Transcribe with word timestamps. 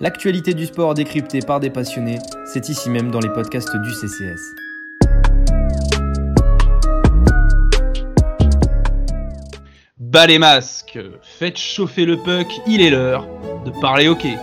L'actualité 0.00 0.54
du 0.54 0.66
sport 0.66 0.94
décryptée 0.94 1.40
par 1.40 1.60
des 1.60 1.70
passionnés, 1.70 2.18
c'est 2.44 2.68
ici 2.68 2.90
même 2.90 3.10
dans 3.10 3.20
les 3.20 3.28
podcasts 3.28 3.76
du 3.76 3.92
CCS. 3.92 4.40
Bas 9.98 10.26
les 10.26 10.38
masques, 10.38 10.98
faites 11.22 11.58
chauffer 11.58 12.04
le 12.04 12.16
puck, 12.16 12.46
il 12.66 12.80
est 12.80 12.90
l'heure 12.90 13.26
de 13.64 13.70
parler 13.80 14.08
hockey. 14.08 14.36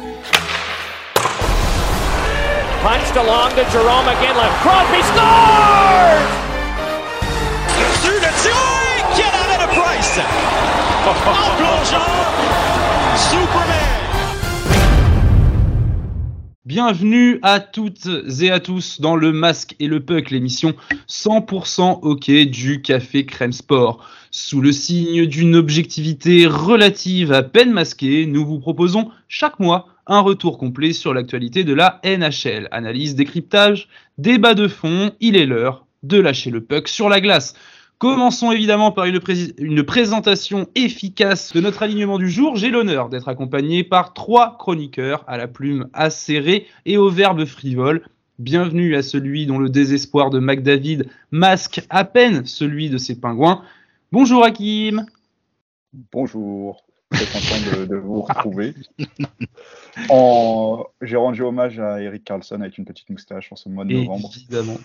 Punched 2.84 3.16
along 3.16 3.52
to 3.52 3.64
Jerome 3.72 4.08
again 4.08 4.36
left. 4.36 4.60
Crosby 4.64 5.02
scores! 5.04 6.42
Get 9.16 9.34
out 9.34 9.62
of 9.62 9.70
Price! 9.76 10.20
En 11.06 11.14
plongeant, 11.22 12.02
Superman! 13.18 13.51
Bienvenue 16.74 17.38
à 17.42 17.60
toutes 17.60 18.08
et 18.40 18.50
à 18.50 18.62
tous 18.62 19.02
dans 19.02 19.18
le 19.18 19.34
Masque 19.34 19.76
et 19.82 19.88
le 19.88 20.00
Puck, 20.00 20.32
l'émission 20.32 20.74
100% 21.10 22.00
hockey 22.02 22.46
du 22.46 22.82
Café 22.82 23.26
Crème 23.26 23.52
Sport. 23.52 24.08
Sous 24.32 24.62
le 24.62 24.72
signe 24.72 25.26
d'une 25.26 25.58
objectivité 25.58 26.48
relative 26.48 27.34
à 27.34 27.44
peine 27.44 27.74
masquée, 27.74 28.26
nous 28.26 28.46
vous 28.46 28.60
proposons 28.60 29.12
chaque 29.28 29.60
mois 29.60 29.88
un 30.08 30.22
retour 30.22 30.58
complet 30.58 30.94
sur 30.94 31.14
l'actualité 31.14 31.66
de 31.66 31.74
la 31.74 32.00
NHL. 32.06 32.70
Analyse, 32.72 33.16
décryptage, 33.16 33.90
débat 34.18 34.54
de 34.54 34.70
fond, 34.70 35.12
il 35.20 35.36
est 35.36 35.46
l'heure 35.46 35.86
de 36.04 36.22
lâcher 36.22 36.52
le 36.52 36.62
puck 36.62 36.88
sur 36.88 37.10
la 37.10 37.20
glace. 37.20 37.54
Commençons 38.02 38.52
évidemment 38.52 38.92
par 38.92 39.06
une, 39.06 39.20
pré- 39.20 39.54
une 39.60 39.84
présentation 39.84 40.68
efficace 40.74 41.54
de 41.54 41.62
notre 41.62 41.84
alignement 41.84 42.18
du 42.18 42.32
jour. 42.32 42.56
J'ai 42.56 42.72
l'honneur 42.72 43.10
d'être 43.10 43.28
accompagné 43.28 43.84
par 43.84 44.16
trois 44.16 44.58
chroniqueurs 44.58 45.24
à 45.28 45.38
la 45.38 45.48
plume 45.48 45.88
acérée 45.94 46.66
et 46.88 46.98
au 46.98 47.10
verbe 47.10 47.46
frivole. 47.46 48.02
Bienvenue 48.40 48.96
à 48.96 49.04
celui 49.04 49.46
dont 49.46 49.60
le 49.60 49.70
désespoir 49.70 50.32
de 50.32 50.40
McDavid 50.40 51.04
masque 51.30 51.86
à 51.92 52.04
peine 52.04 52.44
celui 52.48 52.90
de 52.90 52.98
ses 52.98 53.20
pingouins. 53.20 53.62
Bonjour 54.12 54.44
Hakim. 54.44 55.06
Bonjour, 56.12 56.84
très 57.12 57.26
content 57.26 57.80
de, 57.82 57.86
de 57.86 57.96
vous 57.96 58.22
retrouver. 58.22 58.74
En... 60.10 60.86
J'ai 61.02 61.18
rendu 61.18 61.42
hommage 61.42 61.78
à 61.80 62.00
Eric 62.02 62.24
Carlson 62.24 62.62
avec 62.62 62.78
une 62.78 62.86
petite 62.86 63.10
moustache 63.10 63.52
en 63.52 63.58
ce 63.58 63.68
mois 63.68 63.84
de 63.84 63.92
novembre. 63.94 64.30
Évidemment. 64.38 64.78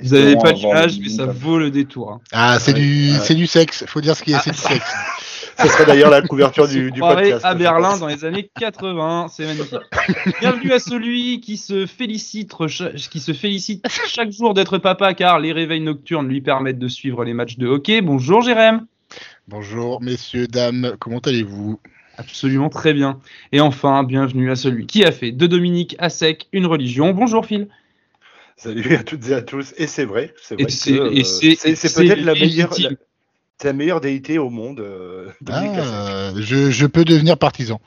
Vous 0.00 0.14
n'avez 0.16 0.34
pas 0.36 0.50
l'image, 0.50 0.98
mais 0.98 1.08
ça 1.08 1.26
vaut 1.26 1.58
le 1.58 1.70
détour. 1.70 2.10
hein. 2.10 2.20
Ah, 2.32 2.58
c'est 2.58 2.72
Ouais, 2.74 2.80
du, 2.80 3.12
ouais. 3.12 3.18
c'est 3.22 3.34
du 3.36 3.46
sexe. 3.46 3.84
Faut 3.86 4.00
dire 4.00 4.16
ce 4.16 4.24
qu'il 4.24 4.32
y 4.32 4.36
a, 4.36 4.40
c'est 4.40 4.50
du 4.50 4.56
sexe. 4.56 4.92
Ce 5.60 5.66
serait 5.66 5.86
d'ailleurs 5.86 6.10
la 6.10 6.22
couverture 6.22 6.68
du, 6.68 6.92
du 6.92 7.00
podcast. 7.00 7.44
à 7.44 7.52
Berlin 7.56 7.98
dans 7.98 8.06
les 8.06 8.24
années 8.24 8.48
80, 8.60 9.26
c'est 9.28 9.44
magnifique. 9.44 9.78
Bienvenue 10.40 10.72
à 10.72 10.78
celui 10.78 11.40
qui 11.40 11.56
se 11.56 11.86
félicite, 11.86 12.52
qui 13.10 13.18
se 13.18 13.32
félicite 13.32 13.84
chaque 14.06 14.30
jour 14.30 14.54
d'être 14.54 14.78
papa 14.78 15.14
car 15.14 15.40
les 15.40 15.50
réveils 15.52 15.80
nocturnes 15.80 16.28
lui 16.28 16.40
permettent 16.42 16.78
de 16.78 16.86
suivre 16.86 17.24
les 17.24 17.34
matchs 17.34 17.58
de 17.58 17.66
hockey. 17.66 18.02
Bonjour 18.02 18.40
Jérém. 18.42 18.86
Bonjour, 19.48 20.02
messieurs, 20.02 20.46
dames. 20.46 20.94
Comment 21.00 21.20
allez-vous? 21.20 21.80
Absolument 22.18 22.68
très 22.68 22.92
bien. 22.92 23.18
Et 23.50 23.60
enfin, 23.60 24.02
bienvenue 24.02 24.50
à 24.50 24.56
celui 24.56 24.86
qui 24.86 25.06
a 25.06 25.10
fait 25.10 25.32
de 25.32 25.46
Dominique 25.46 25.96
à 25.98 26.10
sec 26.10 26.48
une 26.52 26.66
religion. 26.66 27.14
Bonjour 27.14 27.46
Phil. 27.46 27.68
Salut 28.58 28.94
à 28.94 29.02
toutes 29.02 29.26
et 29.30 29.32
à 29.32 29.40
tous. 29.40 29.72
Et 29.78 29.86
c'est 29.86 30.04
vrai, 30.04 30.34
c'est 30.42 30.60
Et 30.60 30.64
vrai. 30.64 30.70
c'est- 30.70 30.92
euh, 30.92 31.10
et 31.14 31.24
c'est- 31.24 31.94
peut-être 31.94 32.24
la 32.24 32.34
meilleure, 32.34 32.74
la, 33.64 33.72
meilleure 33.72 34.02
déité 34.02 34.36
au 34.36 34.50
monde. 34.50 34.80
euh, 34.80 35.30
ah, 35.48 36.32
je, 36.36 36.70
je 36.70 36.86
peux 36.86 37.06
devenir 37.06 37.38
partisan. 37.38 37.80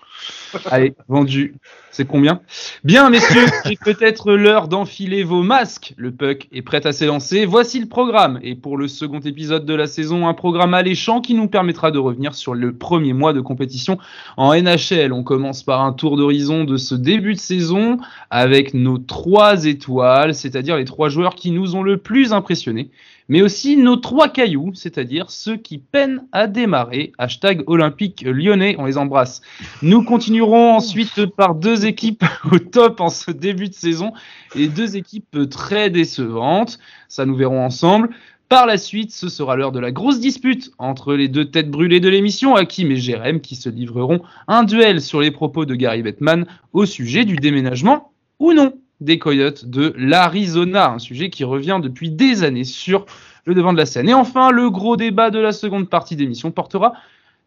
Allez, 0.70 0.94
vendu. 1.08 1.56
C'est 1.92 2.08
combien? 2.08 2.42
Bien, 2.84 3.10
messieurs, 3.10 3.46
j'ai 3.66 3.76
peut-être 3.76 4.32
l'heure 4.32 4.68
d'enfiler 4.70 5.24
vos 5.24 5.44
masques. 5.44 5.94
Le 5.98 6.12
puck 6.12 6.48
est 6.54 6.62
prêt 6.62 6.86
à 6.88 6.94
s'élancer. 6.94 7.46
Voici 7.46 7.80
le 7.80 7.88
programme. 7.88 8.40
Et 8.44 8.56
pour 8.56 8.78
le 8.78 8.88
second 8.88 9.20
épisode 9.20 9.66
de 9.66 9.74
la 9.74 9.88
saison, 9.88 10.28
un 10.28 10.34
programme 10.34 10.74
alléchant 10.74 11.20
qui 11.20 11.34
nous 11.34 11.48
permettra 11.48 11.92
de 11.92 12.00
revenir 12.00 12.34
sur 12.34 12.54
le 12.54 12.74
premier 12.74 13.14
mois 13.14 13.34
de 13.34 13.42
compétition 13.42 13.98
en 14.38 14.54
NHL. 14.54 15.12
On 15.12 15.24
commence 15.24 15.64
par 15.64 15.82
un 15.82 15.92
tour 15.92 16.16
d'horizon 16.16 16.64
de 16.64 16.78
ce 16.78 16.96
début 16.96 17.34
de 17.34 17.40
saison 17.40 17.98
avec 18.30 18.74
nos 18.74 18.98
trois 18.98 19.66
étoiles, 19.66 20.34
c'est-à-dire 20.34 20.78
les 20.78 20.86
trois 20.86 21.10
joueurs 21.10 21.36
qui 21.36 21.52
nous 21.52 21.76
ont 21.76 21.84
le 21.84 21.98
plus 21.98 22.32
impressionnés 22.32 22.90
mais 23.32 23.42
aussi 23.42 23.78
nos 23.78 23.96
trois 23.96 24.28
cailloux, 24.28 24.72
c'est-à-dire 24.74 25.32
ceux 25.32 25.56
qui 25.56 25.78
peinent 25.78 26.26
à 26.34 26.48
démarrer. 26.48 27.14
Hashtag 27.18 27.64
Olympique 27.66 28.26
Lyonnais, 28.26 28.76
on 28.78 28.86
les 28.86 28.98
embrasse. 28.98 29.42
Nous 29.82 30.04
continuerons 30.04 30.74
ensuite 30.76 31.28
par 31.28 31.56
deux 31.56 31.86
équipes 31.86 32.26
au 32.52 32.60
top 32.60 33.00
en 33.00 33.08
ce 33.08 33.32
début 33.32 33.70
de 33.70 33.74
saison 33.74 34.12
et 34.54 34.68
deux 34.68 34.98
équipes 34.98 35.50
très 35.50 35.90
décevantes. 35.90 36.78
Ça, 37.08 37.26
nous 37.26 37.38
verrons 37.38 37.64
ensemble. 37.64 38.10
Par 38.50 38.66
la 38.66 38.78
suite, 38.78 39.14
ce 39.14 39.30
sera 39.30 39.56
l'heure 39.56 39.72
de 39.72 39.80
la 39.80 39.94
grosse 39.94 40.20
dispute 40.20 40.72
entre 40.78 41.14
les 41.14 41.30
deux 41.30 41.46
têtes 41.46 41.72
brûlées 41.72 42.02
de 42.02 42.10
l'émission, 42.10 42.58
Hakim 42.58 42.92
et 42.92 42.98
Jérém, 42.98 43.40
qui 43.40 43.56
se 43.56 43.70
livreront 43.70 44.20
un 44.50 44.66
duel 44.66 45.00
sur 45.00 45.22
les 45.22 45.32
propos 45.32 45.64
de 45.64 45.76
Gary 45.76 46.04
Bettman 46.04 46.46
au 46.74 46.86
sujet 46.86 47.24
du 47.24 47.38
déménagement 47.38 48.12
ou 48.40 48.52
non 48.52 48.74
des 49.02 49.20
Coyotes 49.20 49.66
de 49.66 49.94
l'Arizona, 49.98 50.92
un 50.92 51.00
sujet 51.00 51.30
qui 51.30 51.44
revient 51.44 51.80
depuis 51.82 52.10
des 52.10 52.44
années 52.44 52.64
sur 52.64 53.06
le 53.46 53.56
devant 53.56 53.74
de 53.74 53.78
la 53.78 53.86
scène. 53.86 54.08
Et 54.08 54.14
enfin, 54.14 54.52
le 54.52 54.70
gros 54.70 54.96
débat 54.96 55.32
de 55.32 55.40
la 55.40 55.52
seconde 55.52 55.90
partie 55.90 56.16
d'émission 56.16 56.52
portera 56.52 56.94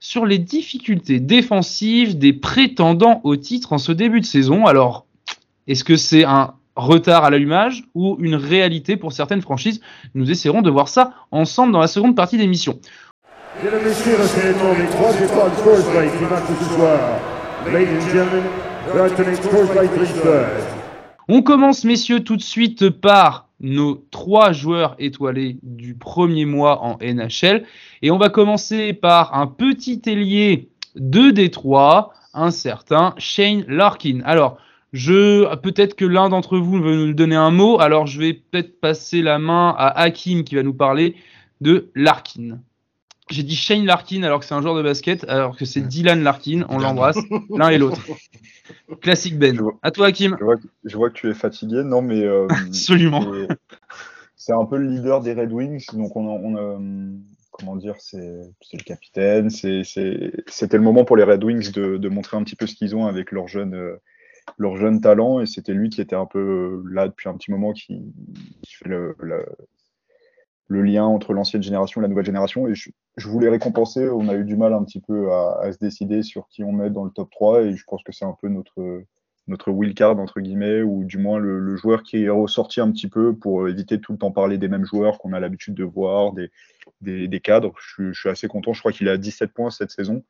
sur 0.00 0.26
les 0.26 0.38
difficultés 0.38 1.20
défensives 1.20 2.18
des 2.18 2.32
prétendants 2.32 3.20
au 3.24 3.36
titre 3.36 3.72
en 3.72 3.78
ce 3.78 3.92
début 3.92 4.20
de 4.20 4.26
saison. 4.26 4.66
Alors, 4.66 5.06
est-ce 5.66 5.84
que 5.84 5.96
c'est 5.96 6.24
un 6.24 6.54
retard 6.76 7.24
à 7.24 7.30
l'allumage 7.30 7.84
ou 7.94 8.16
une 8.20 8.34
réalité 8.34 8.96
pour 8.96 9.12
certaines 9.12 9.40
franchises? 9.40 9.80
Nous 10.14 10.30
essaierons 10.30 10.60
de 10.62 10.70
voir 10.70 10.88
ça 10.88 11.12
ensemble 11.30 11.72
dans 11.72 11.80
la 11.80 11.86
seconde 11.86 12.16
partie 12.16 12.36
d'émission. 12.36 12.78
On 21.28 21.42
commence, 21.42 21.84
messieurs, 21.84 22.20
tout 22.20 22.36
de 22.36 22.42
suite 22.42 22.90
par 22.90 23.48
nos 23.60 24.06
trois 24.10 24.52
joueurs 24.52 24.94
étoilés 24.98 25.56
du 25.62 25.94
premier 25.94 26.44
mois 26.44 26.82
en 26.82 26.98
NHL. 27.00 27.64
Et 28.02 28.10
on 28.10 28.18
va 28.18 28.28
commencer 28.28 28.92
par 28.92 29.34
un 29.34 29.46
petit 29.46 30.02
ailier 30.06 30.68
de 30.96 31.30
Détroit, 31.30 32.12
un 32.34 32.50
certain 32.50 33.14
Shane 33.16 33.64
Larkin. 33.68 34.20
Alors, 34.24 34.58
je, 34.92 35.52
peut-être 35.56 35.96
que 35.96 36.04
l'un 36.04 36.28
d'entre 36.28 36.58
vous 36.58 36.80
veut 36.80 37.06
nous 37.06 37.14
donner 37.14 37.36
un 37.36 37.50
mot. 37.50 37.80
Alors, 37.80 38.06
je 38.06 38.20
vais 38.20 38.34
peut-être 38.34 38.80
passer 38.80 39.22
la 39.22 39.38
main 39.38 39.74
à 39.78 39.88
Hakim 39.98 40.44
qui 40.44 40.54
va 40.54 40.62
nous 40.62 40.74
parler 40.74 41.16
de 41.60 41.90
Larkin. 41.94 42.58
J'ai 43.30 43.42
dit 43.42 43.56
Shane 43.56 43.86
Larkin 43.86 44.22
alors 44.22 44.40
que 44.40 44.44
c'est 44.44 44.54
un 44.54 44.60
joueur 44.60 44.76
de 44.76 44.82
basket, 44.82 45.24
alors 45.28 45.56
que 45.56 45.64
c'est 45.64 45.80
Dylan 45.80 46.22
Larkin. 46.22 46.66
On 46.68 46.78
l'embrasse, 46.78 47.18
l'un 47.50 47.70
et 47.70 47.78
l'autre. 47.78 48.00
Classique 49.00 49.38
Ben. 49.38 49.60
À 49.82 49.90
toi, 49.90 50.06
Hakim. 50.06 50.36
Je 50.38 50.44
vois, 50.44 50.56
que- 50.56 50.68
je 50.84 50.96
vois 50.96 51.10
que 51.10 51.14
tu 51.14 51.28
es 51.30 51.34
fatigué, 51.34 51.82
non 51.84 52.02
mais 52.02 52.22
euh, 52.22 52.46
Absolument. 52.72 53.24
c'est- 54.36 54.52
un 54.52 54.64
peu 54.64 54.76
le 54.76 54.88
leader 54.88 55.20
des 55.20 55.32
Red 55.34 55.52
Wings, 55.52 55.86
donc 55.94 56.14
on 56.16 56.26
a, 56.28 56.32
on 56.32 56.56
a, 56.56 56.74
hum, 56.76 57.20
comment 57.52 57.76
dire, 57.76 57.94
c'est 57.98 58.18
le 58.72 58.82
capitaine, 58.84 59.48
c'était 59.50 60.76
le 60.76 60.80
moment 60.82 61.04
pour 61.04 61.16
les 61.16 61.24
Red 61.24 61.42
Wings 61.44 61.72
de, 61.72 61.96
de 61.96 62.08
montrer 62.08 62.36
un 62.36 62.44
petit 62.44 62.56
peu 62.56 62.66
ce 62.66 62.74
qu'ils 62.74 62.94
ont 62.96 63.06
avec 63.06 63.32
leur 63.32 63.48
jeune, 63.48 63.74
euh, 63.74 63.96
leur 64.58 64.76
jeune 64.76 65.00
talent, 65.00 65.40
et 65.40 65.46
c'était 65.46 65.72
lui 65.72 65.88
qui 65.88 66.00
était 66.00 66.16
un 66.16 66.26
peu 66.26 66.38
euh, 66.38 66.82
là 66.90 67.08
depuis 67.08 67.28
un 67.28 67.34
petit 67.34 67.50
moment, 67.50 67.72
qui, 67.72 68.02
qui 68.62 68.74
fait 68.74 68.88
le, 68.88 69.14
le, 69.20 69.44
le 70.68 70.82
lien 70.82 71.04
entre 71.04 71.34
l'ancienne 71.34 71.62
génération 71.62 72.00
et 72.00 72.02
la 72.02 72.08
nouvelle 72.08 72.24
génération, 72.26 72.66
et 72.68 72.74
je, 72.74 72.90
je 73.16 73.28
voulais 73.28 73.48
récompenser, 73.50 74.08
on 74.08 74.28
a 74.28 74.34
eu 74.34 74.44
du 74.44 74.56
mal 74.56 74.72
un 74.72 74.82
petit 74.84 75.00
peu 75.00 75.30
à, 75.32 75.58
à 75.62 75.72
se 75.72 75.78
décider 75.78 76.22
sur 76.22 76.48
qui 76.48 76.64
on 76.64 76.72
met 76.72 76.90
dans 76.90 77.04
le 77.04 77.10
top 77.10 77.30
3, 77.30 77.62
et 77.62 77.76
je 77.76 77.84
pense 77.86 78.02
que 78.02 78.12
c'est 78.12 78.24
un 78.24 78.36
peu 78.40 78.48
notre 78.48 79.04
notre 79.46 79.70
wildcard 79.70 80.18
entre 80.18 80.40
guillemets 80.40 80.80
ou 80.80 81.04
du 81.04 81.18
moins 81.18 81.38
le, 81.38 81.58
le 81.60 81.76
joueur 81.76 82.02
qui 82.02 82.24
est 82.24 82.30
ressorti 82.30 82.80
un 82.80 82.90
petit 82.90 83.08
peu 83.08 83.36
pour 83.36 83.68
éviter 83.68 83.98
de 83.98 84.00
tout 84.00 84.12
le 84.12 84.18
temps 84.18 84.32
parler 84.32 84.56
des 84.56 84.68
mêmes 84.68 84.86
joueurs 84.86 85.18
qu'on 85.18 85.34
a 85.34 85.40
l'habitude 85.40 85.74
de 85.74 85.84
voir 85.84 86.32
des, 86.32 86.50
des, 87.02 87.28
des 87.28 87.40
cadres. 87.40 87.74
Je, 87.78 87.92
suis- 87.92 88.14
je 88.14 88.20
suis 88.20 88.28
assez 88.30 88.48
content. 88.48 88.72
Je 88.72 88.80
crois 88.80 88.92
qu'il 88.92 89.06
a 89.08 89.18
17 89.18 89.52
points 89.52 89.70
cette 89.70 89.90
saison. 89.90 90.24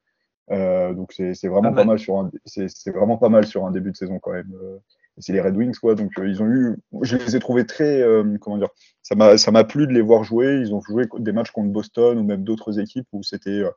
Euh, 0.50 0.92
donc 0.94 1.12
c'est 1.12 1.34
c'est 1.34 1.48
vraiment 1.48 1.72
Pas 1.72 1.76
pas 1.76 1.84
mal. 1.84 1.98
sur 1.98 2.18
un 2.18 2.30
c'est 2.44 2.68
c'est 2.68 2.90
vraiment 2.90 3.16
pas 3.16 3.28
mal 3.30 3.46
sur 3.46 3.64
un 3.66 3.70
début 3.70 3.92
de 3.92 3.96
saison 3.96 4.18
quand 4.18 4.32
même. 4.32 4.52
Euh, 4.62 4.78
c'est 5.18 5.32
les 5.32 5.40
Red 5.40 5.56
Wings 5.56 5.76
quoi. 5.80 5.94
Donc 5.94 6.10
euh, 6.18 6.28
ils 6.28 6.42
ont 6.42 6.46
eu 6.46 6.76
je 7.02 7.16
les 7.16 7.36
ai 7.36 7.38
trouvés 7.40 7.66
très 7.66 8.00
euh, 8.02 8.36
comment 8.40 8.58
dire 8.58 8.68
ça 9.02 9.14
m'a 9.14 9.36
ça 9.38 9.50
m'a 9.50 9.64
plu 9.64 9.86
de 9.86 9.92
les 9.92 10.00
voir 10.02 10.24
jouer. 10.24 10.58
Ils 10.60 10.74
ont 10.74 10.80
joué 10.80 11.04
des 11.18 11.32
matchs 11.32 11.50
contre 11.50 11.70
Boston 11.70 12.18
ou 12.18 12.24
même 12.24 12.44
d'autres 12.44 12.78
équipes 12.80 13.06
où 13.12 13.22
c'était 13.22 13.50
euh, 13.50 13.70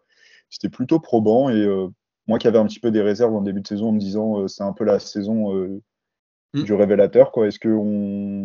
c'était 0.50 0.70
plutôt 0.70 1.00
probant. 1.00 1.50
Et 1.50 1.62
euh, 1.62 1.88
moi 2.28 2.40
qui 2.40 2.48
avais 2.48 2.58
un 2.60 2.66
petit 2.66 2.80
peu 2.80 2.92
des 2.92 3.02
réserves 3.02 3.36
en 3.36 3.42
début 3.42 3.62
de 3.62 3.68
saison 3.68 3.90
en 3.90 3.92
me 3.94 4.00
disant 4.00 4.42
euh, 4.42 4.48
c'est 4.48 4.64
un 4.64 4.74
peu 4.74 4.84
la 4.84 5.00
saison 5.00 5.56
euh, 5.56 5.82
Mm. 6.54 6.64
du 6.64 6.74
révélateur 6.74 7.34
quoi. 7.34 7.46
Est-ce 7.48 7.60
qu'on 7.60 7.68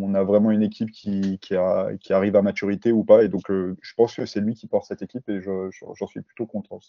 on 0.03 0.13
a 0.13 0.23
vraiment 0.23 0.51
une 0.51 0.61
équipe 0.61 0.91
qui, 0.91 1.39
qui, 1.39 1.55
a, 1.55 1.87
qui 2.01 2.11
arrive 2.11 2.35
à 2.35 2.41
maturité 2.41 2.91
ou 2.91 3.05
pas? 3.05 3.23
Et 3.23 3.29
donc 3.29 3.49
euh, 3.49 3.77
je 3.81 3.93
pense 3.95 4.13
que 4.17 4.25
c'est 4.25 4.41
lui 4.41 4.55
qui 4.55 4.67
porte 4.67 4.85
cette 4.89 5.01
équipe 5.01 5.27
et 5.29 5.39
je- 5.39 5.69
je- 5.71 5.85
j'en 5.97 6.05
suis 6.07 6.19
plutôt 6.19 6.45
content. 6.45 6.79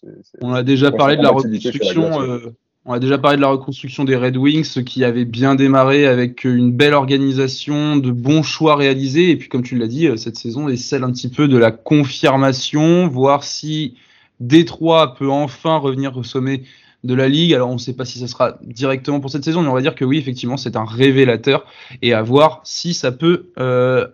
On 0.42 0.52
a 0.52 0.64
déjà 0.64 0.90
parlé 0.90 1.16
de 1.16 1.22
la 1.22 1.30
reconstruction 1.30 2.20
euh, 2.20 2.52
On 2.86 2.92
a 2.92 2.98
déjà 2.98 3.16
parlé 3.16 3.38
de 3.38 3.40
la 3.40 3.48
reconstruction 3.48 4.04
des 4.04 4.14
Red 4.14 4.36
Wings, 4.36 4.84
qui 4.84 5.04
avait 5.04 5.24
bien 5.24 5.54
démarré 5.54 6.06
avec 6.06 6.44
une 6.44 6.70
belle 6.70 6.92
organisation, 6.92 7.96
de 7.96 8.10
bons 8.10 8.42
choix 8.42 8.76
réalisés. 8.76 9.30
Et 9.30 9.36
puis, 9.36 9.48
comme 9.48 9.62
tu 9.62 9.78
l'as 9.78 9.86
dit, 9.86 10.06
euh, 10.06 10.16
cette 10.16 10.36
saison 10.36 10.68
est 10.68 10.76
celle 10.76 11.02
un 11.02 11.10
petit 11.10 11.30
peu 11.30 11.48
de 11.48 11.56
la 11.56 11.70
confirmation, 11.70 13.08
voir 13.08 13.42
si 13.42 13.94
Détroit 14.38 15.14
peut 15.14 15.30
enfin 15.30 15.78
revenir 15.78 16.14
au 16.18 16.22
sommet 16.24 16.64
de 17.04 17.14
la 17.14 17.26
ligue. 17.26 17.54
Alors, 17.54 17.70
on 17.70 17.74
ne 17.74 17.78
sait 17.78 17.94
pas 17.94 18.04
si 18.04 18.18
ça 18.18 18.26
sera 18.26 18.58
directement 18.62 19.18
pour 19.18 19.30
cette 19.30 19.44
saison, 19.44 19.62
mais 19.62 19.68
on 19.68 19.74
va 19.74 19.80
dire 19.80 19.94
que 19.94 20.04
oui, 20.04 20.18
effectivement, 20.18 20.58
c'est 20.58 20.76
un 20.76 20.84
révélateur. 20.84 21.64
Et 22.02 22.12
à 22.12 22.20
voir 22.20 22.60
si 22.64 22.92
ça 22.92 23.12
peut 23.12 23.46
euh, 23.58 24.06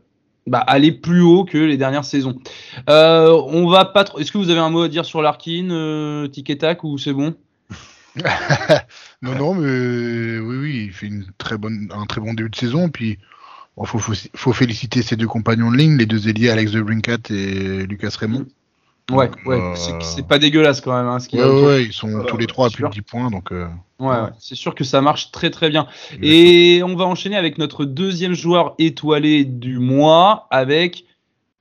bah, 0.46 0.60
aller 0.60 0.92
plus 0.92 1.22
haut 1.22 1.42
que 1.42 1.58
les 1.58 1.76
dernières 1.76 2.04
saisons. 2.04 2.36
Euh, 2.88 3.32
on 3.48 3.68
va 3.68 3.84
pas. 3.84 4.04
Est-ce 4.16 4.30
que 4.30 4.38
vous 4.38 4.50
avez 4.50 4.60
un 4.60 4.70
mot 4.70 4.82
à 4.82 4.88
dire 4.88 5.04
sur 5.04 5.22
Larkin, 5.22 6.28
Tic 6.30 6.56
Tac, 6.56 6.84
ou 6.84 6.98
c'est 6.98 7.12
bon? 7.12 7.34
non, 9.22 9.34
non, 9.34 9.54
mais 9.54 10.38
oui, 10.38 10.56
oui, 10.56 10.84
il 10.86 10.92
fait 10.92 11.06
une 11.06 11.26
très 11.38 11.56
bonne, 11.56 11.88
un 11.94 12.06
très 12.06 12.20
bon 12.20 12.34
début 12.34 12.50
de 12.50 12.56
saison. 12.56 12.88
Puis, 12.88 13.18
il 13.80 13.86
faut, 13.86 13.98
faut, 13.98 14.12
faut, 14.34 14.52
féliciter 14.52 15.02
ses 15.02 15.16
deux 15.16 15.26
compagnons 15.26 15.70
de 15.70 15.76
ligne, 15.76 15.96
les 15.96 16.06
deux 16.06 16.28
ailiers, 16.28 16.50
Alex 16.50 16.72
de 16.72 16.82
Brincat 16.82 17.18
et 17.30 17.86
Lucas 17.86 18.14
Raymond. 18.18 18.46
Ouais, 19.10 19.28
Donc, 19.28 19.36
ouais, 19.46 19.60
euh, 19.60 19.74
c'est- 20.02 20.26
pas 20.26 20.38
dégueulasse 20.38 20.80
quand 20.80 20.96
même. 20.96 21.06
Hein, 21.06 21.18
ce 21.18 21.34
Ouais, 21.36 21.74
a 21.74 21.80
ils 21.80 21.92
sont 21.92 22.24
tous 22.24 22.36
les 22.36 22.46
trois 22.46 22.66
à 22.66 22.70
plus 22.70 22.78
sûr. 22.78 22.88
de 22.90 22.94
10 22.94 23.02
points. 23.02 23.30
Donc, 23.30 23.52
euh, 23.52 23.66
Ouais, 23.98 24.08
ouais, 24.08 24.28
c'est 24.38 24.54
sûr 24.54 24.74
que 24.74 24.84
ça 24.84 25.00
marche 25.02 25.30
très 25.30 25.50
très 25.50 25.68
bien. 25.68 25.86
Et 26.22 26.80
on 26.84 26.96
va 26.96 27.04
enchaîner 27.04 27.36
avec 27.36 27.58
notre 27.58 27.84
deuxième 27.84 28.34
joueur 28.34 28.74
étoilé 28.78 29.44
du 29.44 29.78
mois, 29.78 30.46
avec 30.50 31.04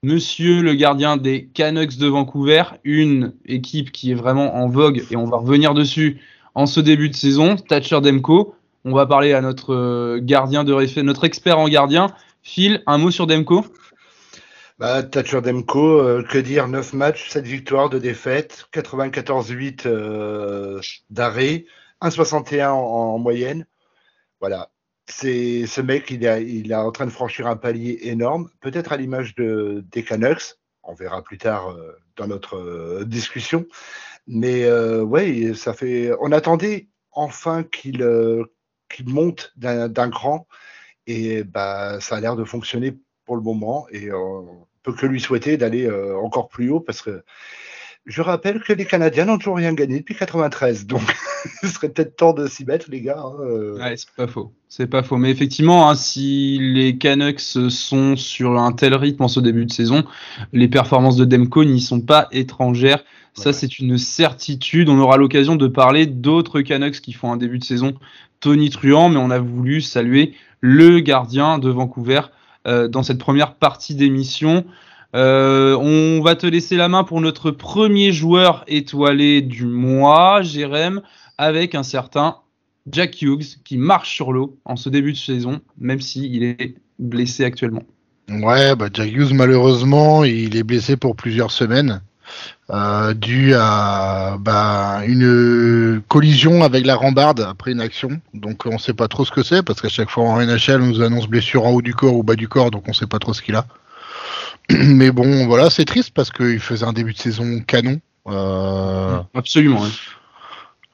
Monsieur 0.02 0.62
le 0.62 0.72
gardien 0.74 1.18
des 1.18 1.44
Canucks 1.52 1.98
de 1.98 2.06
Vancouver, 2.06 2.62
une 2.84 3.34
équipe 3.44 3.92
qui 3.92 4.12
est 4.12 4.14
vraiment 4.14 4.56
en 4.56 4.66
vogue 4.66 5.02
et 5.10 5.16
on 5.16 5.26
va 5.26 5.36
revenir 5.36 5.74
dessus 5.74 6.18
en 6.54 6.66
ce 6.66 6.80
début 6.80 7.08
de 7.08 7.14
saison. 7.14 7.56
Thatcher 7.56 8.00
Demko. 8.00 8.54
On 8.84 8.94
va 8.94 9.06
parler 9.06 9.34
à 9.34 9.40
notre 9.40 9.74
euh, 9.74 10.20
gardien 10.22 10.64
de 10.64 11.02
notre 11.02 11.24
expert 11.24 11.58
en 11.58 11.68
gardien. 11.68 12.14
Phil, 12.42 12.82
un 12.86 12.98
mot 12.98 13.10
sur 13.10 13.26
Demko? 13.26 13.64
Bah, 14.78 15.02
Thatcher 15.02 15.42
Demko, 15.42 16.00
euh, 16.00 16.22
que 16.22 16.38
dire 16.38 16.66
9 16.66 16.94
matchs, 16.94 17.28
7 17.28 17.44
victoires, 17.44 17.90
2 17.90 18.00
défaites, 18.00 18.66
94-8 18.72 19.82
euh, 19.84 20.80
d'arrêt, 21.10 21.66
1,61 22.00 22.68
en, 22.68 22.78
en 22.78 23.18
moyenne. 23.18 23.66
Voilà. 24.40 24.70
C'est 25.06 25.66
ce 25.66 25.82
mec, 25.82 26.10
il 26.10 26.24
est, 26.24 26.46
il 26.46 26.72
est 26.72 26.76
en 26.76 26.92
train 26.92 27.04
de 27.04 27.10
franchir 27.10 27.46
un 27.46 27.56
palier 27.56 27.98
énorme, 28.04 28.48
peut-être 28.60 28.92
à 28.92 28.96
l'image 28.96 29.34
de, 29.34 29.84
des 29.92 30.02
Canucks. 30.02 30.54
On 30.82 30.94
verra 30.94 31.22
plus 31.22 31.36
tard 31.36 31.72
euh, 31.72 31.92
dans 32.16 32.28
notre 32.28 33.04
discussion. 33.04 33.66
Mais 34.26 34.64
euh, 34.64 35.02
ouais, 35.02 35.54
ça 35.54 35.72
fait. 35.74 36.12
On 36.20 36.32
attendait 36.32 36.88
enfin 37.12 37.64
qu'il 37.64 38.02
euh, 38.02 38.44
monte 39.06 39.52
d'un 39.56 39.88
d'un 39.88 40.10
cran 40.10 40.46
et 41.06 41.44
bah 41.44 42.00
ça 42.00 42.16
a 42.16 42.20
l'air 42.20 42.36
de 42.36 42.44
fonctionner 42.44 42.96
pour 43.24 43.36
le 43.36 43.42
moment 43.42 43.86
et 43.90 44.08
euh, 44.10 44.16
on 44.16 44.66
peut 44.82 44.92
que 44.92 45.06
lui 45.06 45.20
souhaiter 45.20 45.56
d'aller 45.56 45.86
euh, 45.86 46.16
encore 46.18 46.48
plus 46.48 46.70
haut 46.70 46.80
parce 46.80 47.02
que 47.02 47.22
je 48.06 48.22
rappelle 48.22 48.60
que 48.60 48.72
les 48.72 48.86
Canadiens 48.86 49.26
n'ont 49.26 49.38
toujours 49.38 49.56
rien 49.56 49.72
gagné 49.72 50.00
depuis 50.00 50.14
93 50.14 50.86
donc 50.86 51.02
ce 51.62 51.68
serait 51.68 51.88
peut-être 51.88 52.16
temps 52.16 52.32
de 52.32 52.46
s'y 52.46 52.64
mettre 52.64 52.90
les 52.90 53.00
gars. 53.00 53.22
hein, 53.24 53.34
euh. 53.40 53.78
Ouais, 53.78 53.96
c'est 53.96 54.10
pas 54.16 54.26
faux. 54.26 54.52
C'est 54.68 54.86
pas 54.86 55.02
faux. 55.02 55.16
Mais 55.16 55.30
effectivement, 55.30 55.88
hein, 55.88 55.94
si 55.94 56.58
les 56.60 56.96
Canucks 56.96 57.40
sont 57.40 58.16
sur 58.16 58.58
un 58.58 58.72
tel 58.72 58.94
rythme 58.94 59.24
en 59.24 59.28
ce 59.28 59.40
début 59.40 59.66
de 59.66 59.72
saison, 59.72 60.04
les 60.52 60.68
performances 60.68 61.16
de 61.16 61.24
Demko 61.24 61.64
n'y 61.64 61.80
sont 61.80 62.00
pas 62.00 62.28
étrangères. 62.32 63.04
Ça, 63.34 63.52
c'est 63.52 63.78
une 63.78 63.96
certitude. 63.96 64.88
On 64.88 64.98
aura 64.98 65.16
l'occasion 65.16 65.56
de 65.56 65.66
parler 65.66 66.04
d'autres 66.06 66.60
Canucks 66.60 67.00
qui 67.00 67.12
font 67.12 67.32
un 67.32 67.36
début 67.36 67.58
de 67.58 67.64
saison 67.64 67.94
tonitruant, 68.40 69.08
mais 69.08 69.18
on 69.18 69.30
a 69.30 69.38
voulu 69.38 69.80
saluer 69.80 70.34
le 70.60 71.00
gardien 71.00 71.58
de 71.58 71.70
Vancouver 71.70 72.20
euh, 72.66 72.88
dans 72.88 73.02
cette 73.02 73.18
première 73.18 73.54
partie 73.54 73.94
d'émission. 73.94 74.64
Euh, 75.14 75.76
on 75.76 76.22
va 76.22 76.36
te 76.36 76.46
laisser 76.46 76.76
la 76.76 76.88
main 76.88 77.04
pour 77.04 77.20
notre 77.20 77.50
premier 77.50 78.12
joueur 78.12 78.64
étoilé 78.68 79.42
du 79.42 79.66
mois, 79.66 80.42
Jérém, 80.42 81.02
avec 81.36 81.74
un 81.74 81.82
certain 81.82 82.36
Jack 82.90 83.20
Hughes 83.20 83.58
qui 83.64 83.76
marche 83.76 84.14
sur 84.14 84.32
l'eau 84.32 84.58
en 84.64 84.76
ce 84.76 84.88
début 84.88 85.12
de 85.12 85.18
saison, 85.18 85.60
même 85.78 86.00
s'il 86.00 86.44
est 86.44 86.74
blessé 86.98 87.44
actuellement. 87.44 87.82
Ouais, 88.28 88.76
bah, 88.76 88.88
Jack 88.92 89.10
Hughes, 89.10 89.34
malheureusement, 89.34 90.22
il 90.22 90.56
est 90.56 90.62
blessé 90.62 90.96
pour 90.96 91.16
plusieurs 91.16 91.50
semaines, 91.50 92.00
euh, 92.70 93.12
dû 93.12 93.54
à 93.56 94.36
bah, 94.38 95.00
une 95.06 96.00
collision 96.06 96.62
avec 96.62 96.86
la 96.86 96.94
rambarde 96.94 97.40
après 97.40 97.72
une 97.72 97.80
action. 97.80 98.20
Donc 98.32 98.66
on 98.66 98.78
sait 98.78 98.94
pas 98.94 99.08
trop 99.08 99.24
ce 99.24 99.32
que 99.32 99.42
c'est, 99.42 99.64
parce 99.64 99.80
qu'à 99.80 99.88
chaque 99.88 100.10
fois 100.10 100.24
en 100.24 100.40
NHL, 100.40 100.80
on 100.80 100.86
nous 100.86 101.02
annonce 101.02 101.26
blessure 101.26 101.66
en 101.66 101.72
haut 101.72 101.82
du 101.82 101.94
corps 101.94 102.14
ou 102.14 102.22
bas 102.22 102.36
du 102.36 102.46
corps, 102.46 102.70
donc 102.70 102.84
on 102.86 102.92
sait 102.92 103.08
pas 103.08 103.18
trop 103.18 103.34
ce 103.34 103.42
qu'il 103.42 103.56
a. 103.56 103.66
Mais 104.86 105.10
bon, 105.10 105.46
voilà, 105.46 105.70
c'est 105.70 105.84
triste 105.84 106.12
parce 106.14 106.30
qu'il 106.30 106.60
faisait 106.60 106.84
un 106.86 106.92
début 106.92 107.12
de 107.12 107.18
saison 107.18 107.60
canon. 107.60 108.00
Euh, 108.28 109.18
Absolument. 109.34 109.84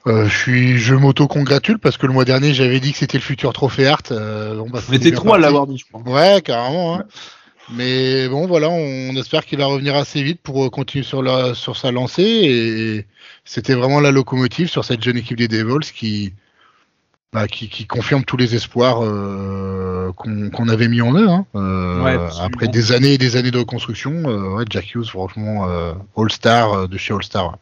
euh, 0.07 0.27
je 0.29 0.37
suis, 0.37 0.79
je 0.79 0.95
m'auto-congratule 0.95 1.79
parce 1.79 1.97
que 1.97 2.07
le 2.07 2.13
mois 2.13 2.25
dernier, 2.25 2.55
j'avais 2.55 2.81
dit 2.81 2.93
que 2.93 2.99
c'était 2.99 3.19
le 3.19 3.23
futur 3.23 3.53
trophée 3.53 3.87
Hart. 3.87 4.13
Euh, 4.13 4.63
bah, 4.69 4.81
On 4.89 4.93
était 4.93 5.15
à 5.15 5.39
l'avoir 5.39 5.67
dit, 5.67 5.79
je 5.79 5.85
crois. 5.93 6.01
Ouais, 6.13 6.41
carrément. 6.43 6.97
Hein. 6.97 7.05
Mais 7.73 8.29
bon, 8.29 8.47
voilà, 8.47 8.69
on 8.71 9.17
espère 9.17 9.45
qu'il 9.45 9.59
va 9.59 9.67
revenir 9.67 9.97
assez 9.97 10.23
vite 10.23 10.41
pour 10.41 10.65
euh, 10.65 10.71
continuer 10.71 11.05
sur, 11.05 11.23
la, 11.23 11.55
sur 11.55 11.77
sa 11.77 11.91
lancée. 11.91 12.23
Et 12.23 13.07
c'était 13.45 13.75
vraiment 13.75 14.01
la 14.01 14.13
locomotive 14.13 14.69
sur 14.69 14.85
cette 14.85 15.03
jeune 15.03 15.17
équipe 15.17 15.37
des 15.37 15.49
Devils 15.49 15.93
qui, 15.93 16.33
bah, 17.37 17.47
qui, 17.49 17.69
qui 17.69 17.87
confirme 17.87 18.25
tous 18.25 18.39
les 18.39 18.55
espoirs 18.55 19.01
euh, 19.05 20.11
qu'on 20.17 20.69
avait 20.71 20.89
mis 20.89 21.03
en 21.03 21.13
eux. 21.13 21.29
Hein. 21.29 21.45
Euh, 21.55 22.03
Ouais, 22.03 22.15
absolument. 22.15 22.47
après 22.47 22.69
des 22.69 22.93
années 22.93 23.13
et 23.13 23.19
des 23.19 23.37
années 23.37 23.51
de 23.51 23.59
reconstruction, 23.59 24.13
euh, 24.25 24.57
ouais, 24.57 24.65
Jack 24.71 24.95
Hughes, 24.95 25.05
franchement, 25.05 25.69
euh, 25.69 25.93
All-Star 26.17 26.89
de 26.89 26.97
chez 26.97 27.13
All-Star. 27.13 27.59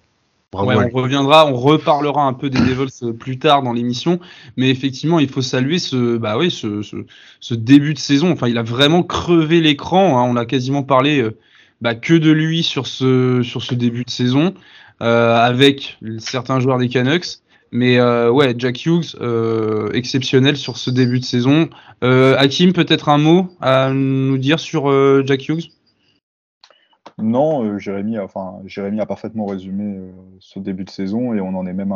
ouais. 0.55 0.77
On 0.95 0.97
reviendra, 0.97 1.47
on 1.49 1.55
reparlera 1.57 2.23
un 2.23 2.35
peu 2.35 2.51
des 2.51 2.61
Devils 2.61 3.13
plus 3.19 3.41
tard 3.41 3.65
dans 3.65 3.73
l'émission, 3.73 4.21
mais 4.57 4.71
effectivement, 4.71 5.19
il 5.19 5.29
faut 5.29 5.43
saluer 5.43 5.81
ce, 5.81 6.19
bah 6.19 6.39
oui, 6.39 6.53
ce, 6.53 6.83
ce, 6.83 6.95
ce 7.41 7.55
début 7.55 7.95
de 7.95 7.99
saison. 7.99 8.31
Enfin, 8.31 8.47
il 8.47 8.59
a 8.59 8.63
vraiment 8.63 9.03
crevé 9.03 9.61
l'écran. 9.61 10.21
hein. 10.21 10.31
On 10.31 10.37
a 10.37 10.45
quasiment 10.47 10.85
parlé 10.85 11.29
bah, 11.81 11.97
que 11.97 12.15
de 12.15 12.31
lui 12.31 12.63
sur 12.63 12.87
ce, 12.87 13.43
sur 13.43 13.63
ce 13.63 13.75
début 13.75 14.05
de 14.05 14.11
saison, 14.11 14.55
avec 15.01 15.99
certains 16.19 16.61
joueurs 16.61 16.79
des 16.79 16.89
Canucks. 16.89 17.41
Mais 17.75 17.99
euh, 17.99 18.31
ouais, 18.31 18.55
Jack 18.57 18.87
Hughes, 18.87 19.17
euh, 19.21 19.91
exceptionnel 19.95 20.57
sur 20.57 20.79
ce 20.79 20.91
début 20.91 21.19
de 21.19 21.25
saison. 21.25 21.69
Euh, 22.05 22.37
Hakim, 22.39 22.73
peut-être 22.73 23.09
un 23.09 23.19
mot 23.19 23.49
à 23.61 23.91
nous 23.93 24.39
dire 24.39 24.61
sur 24.61 24.89
euh, 24.89 25.25
Jack 25.27 25.49
Hughes? 25.49 25.73
Non, 27.19 27.77
Jérémy, 27.79 28.17
a- 28.17 28.25
enfin, 28.25 28.61
Jérémy 28.65 29.01
a 29.01 29.07
parfaitement 29.07 29.47
résumé 29.47 29.99
ce 30.39 30.61
début 30.61 30.85
de 30.85 30.91
saison 30.91 31.35
et 31.35 31.41
on 31.41 31.49
en 31.57 31.67
est 31.67 31.73
même 31.73 31.93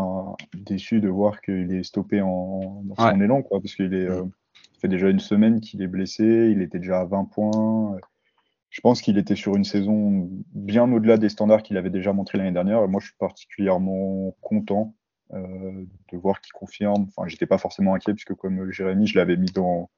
déçu 0.53 1.01
de 1.01 1.09
voir 1.09 1.41
qu'il 1.41 1.73
est 1.73 1.85
stoppé 1.85 2.21
en, 2.23 2.83
dans 2.85 2.97
son 3.13 3.21
élan, 3.21 3.43
quoi, 3.43 3.61
parce 3.61 3.77
qu'il 3.77 3.95
est, 3.95 4.09
ça 4.09 4.81
fait 4.81 4.89
déjà 4.89 5.09
une 5.09 5.21
semaine 5.21 5.61
qu'il 5.61 5.81
est 5.83 5.87
blessé, 5.89 6.51
il 6.53 6.61
était 6.61 6.81
déjà 6.81 7.01
à 7.01 7.05
20 7.05 7.25
points. 7.27 7.97
Je 8.71 8.81
pense 8.81 9.01
qu'il 9.01 9.17
était 9.17 9.37
sur 9.37 9.55
une 9.55 9.65
saison 9.65 10.29
bien 10.55 10.93
au-delà 10.93 11.19
des 11.19 11.29
standards 11.29 11.63
qu'il 11.63 11.77
avait 11.77 11.89
déjà 11.91 12.13
montré 12.13 12.37
l'année 12.37 12.53
dernière. 12.53 12.83
Et 12.83 12.89
moi, 12.89 13.01
je 13.01 13.07
suis 13.07 13.17
particulièrement 13.19 14.35
content 14.41 14.95
de 15.33 16.17
voir 16.17 16.41
qu'il 16.41 16.53
confirme. 16.53 17.07
Enfin, 17.09 17.29
j'étais 17.29 17.47
pas 17.47 17.59
forcément 17.59 17.95
inquiet 17.95 18.15
puisque 18.15 18.35
comme 18.35 18.71
Jérémy, 18.71 19.07
je 19.07 19.19
l'avais 19.19 19.37
mis 19.37 19.51
dans, 19.51 19.91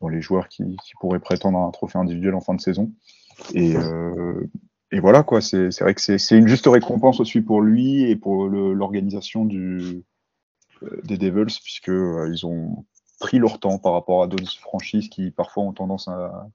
dans 0.00 0.08
les 0.08 0.20
joueurs 0.20 0.48
qui, 0.48 0.76
qui 0.84 0.92
pourraient 1.00 1.20
prétendre 1.20 1.58
à 1.58 1.62
un 1.62 1.70
trophée 1.70 1.98
individuel 1.98 2.34
en 2.34 2.40
fin 2.40 2.54
de 2.54 2.60
saison. 2.60 2.92
Et, 3.54 3.76
euh, 3.76 4.46
et 4.90 5.00
voilà 5.00 5.22
quoi. 5.22 5.40
C'est 5.40 5.80
vrai 5.80 5.94
que 5.94 6.00
c'est 6.00 6.38
une 6.38 6.48
juste 6.48 6.66
récompense 6.66 7.20
aussi 7.20 7.40
pour 7.40 7.60
lui 7.60 8.02
et 8.02 8.16
pour 8.16 8.48
l'organisation 8.48 9.44
du 9.44 10.02
euh, 10.82 11.00
des 11.04 11.18
Devils 11.18 11.58
puisque 11.62 11.90
euh, 11.90 12.28
ils 12.32 12.46
ont 12.46 12.84
pris 13.20 13.38
leur 13.38 13.58
temps 13.58 13.78
par 13.78 13.94
rapport 13.94 14.22
à 14.22 14.26
d'autres 14.28 14.52
franchises 14.58 15.08
qui 15.08 15.30
parfois 15.30 15.64
ont 15.64 15.72
tendance 15.72 16.08
à, 16.08 16.48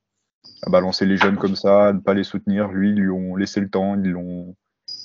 à 0.61 0.69
balancer 0.69 1.05
les 1.05 1.17
jeunes 1.17 1.37
comme 1.37 1.55
ça, 1.55 1.87
à 1.87 1.93
ne 1.93 1.99
pas 1.99 2.13
les 2.13 2.23
soutenir. 2.23 2.69
Lui, 2.69 2.89
ils 2.89 2.95
lui 2.95 3.09
ont 3.09 3.35
laissé 3.35 3.59
le 3.59 3.69
temps, 3.69 3.95
ils 3.95 4.11
l'ont 4.11 4.55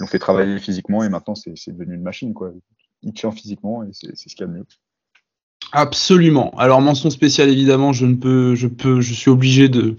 fait 0.07 0.21
travailler 0.21 0.59
physiquement 0.59 1.03
et 1.03 1.09
maintenant 1.09 1.35
c'est 1.35 1.73
devenu 1.73 1.97
une 1.97 2.03
machine 2.03 2.33
quoi. 2.33 2.53
Il 3.03 3.13
tient 3.13 3.31
physiquement 3.31 3.83
et 3.85 3.91
c'est 3.93 4.17
ce 4.17 4.35
qu'il 4.35 4.45
a 4.45 4.47
de 4.49 4.53
mieux. 4.53 4.67
Absolument. 5.73 6.51
Alors 6.57 6.81
mention 6.81 7.11
spéciale 7.11 7.51
évidemment, 7.51 7.93
je 7.93 8.07
ne 8.07 8.15
peux, 8.15 8.55
je 8.55 8.69
peux, 8.69 9.01
je 9.01 9.13
suis 9.13 9.31
obligé 9.31 9.69
de 9.69 9.97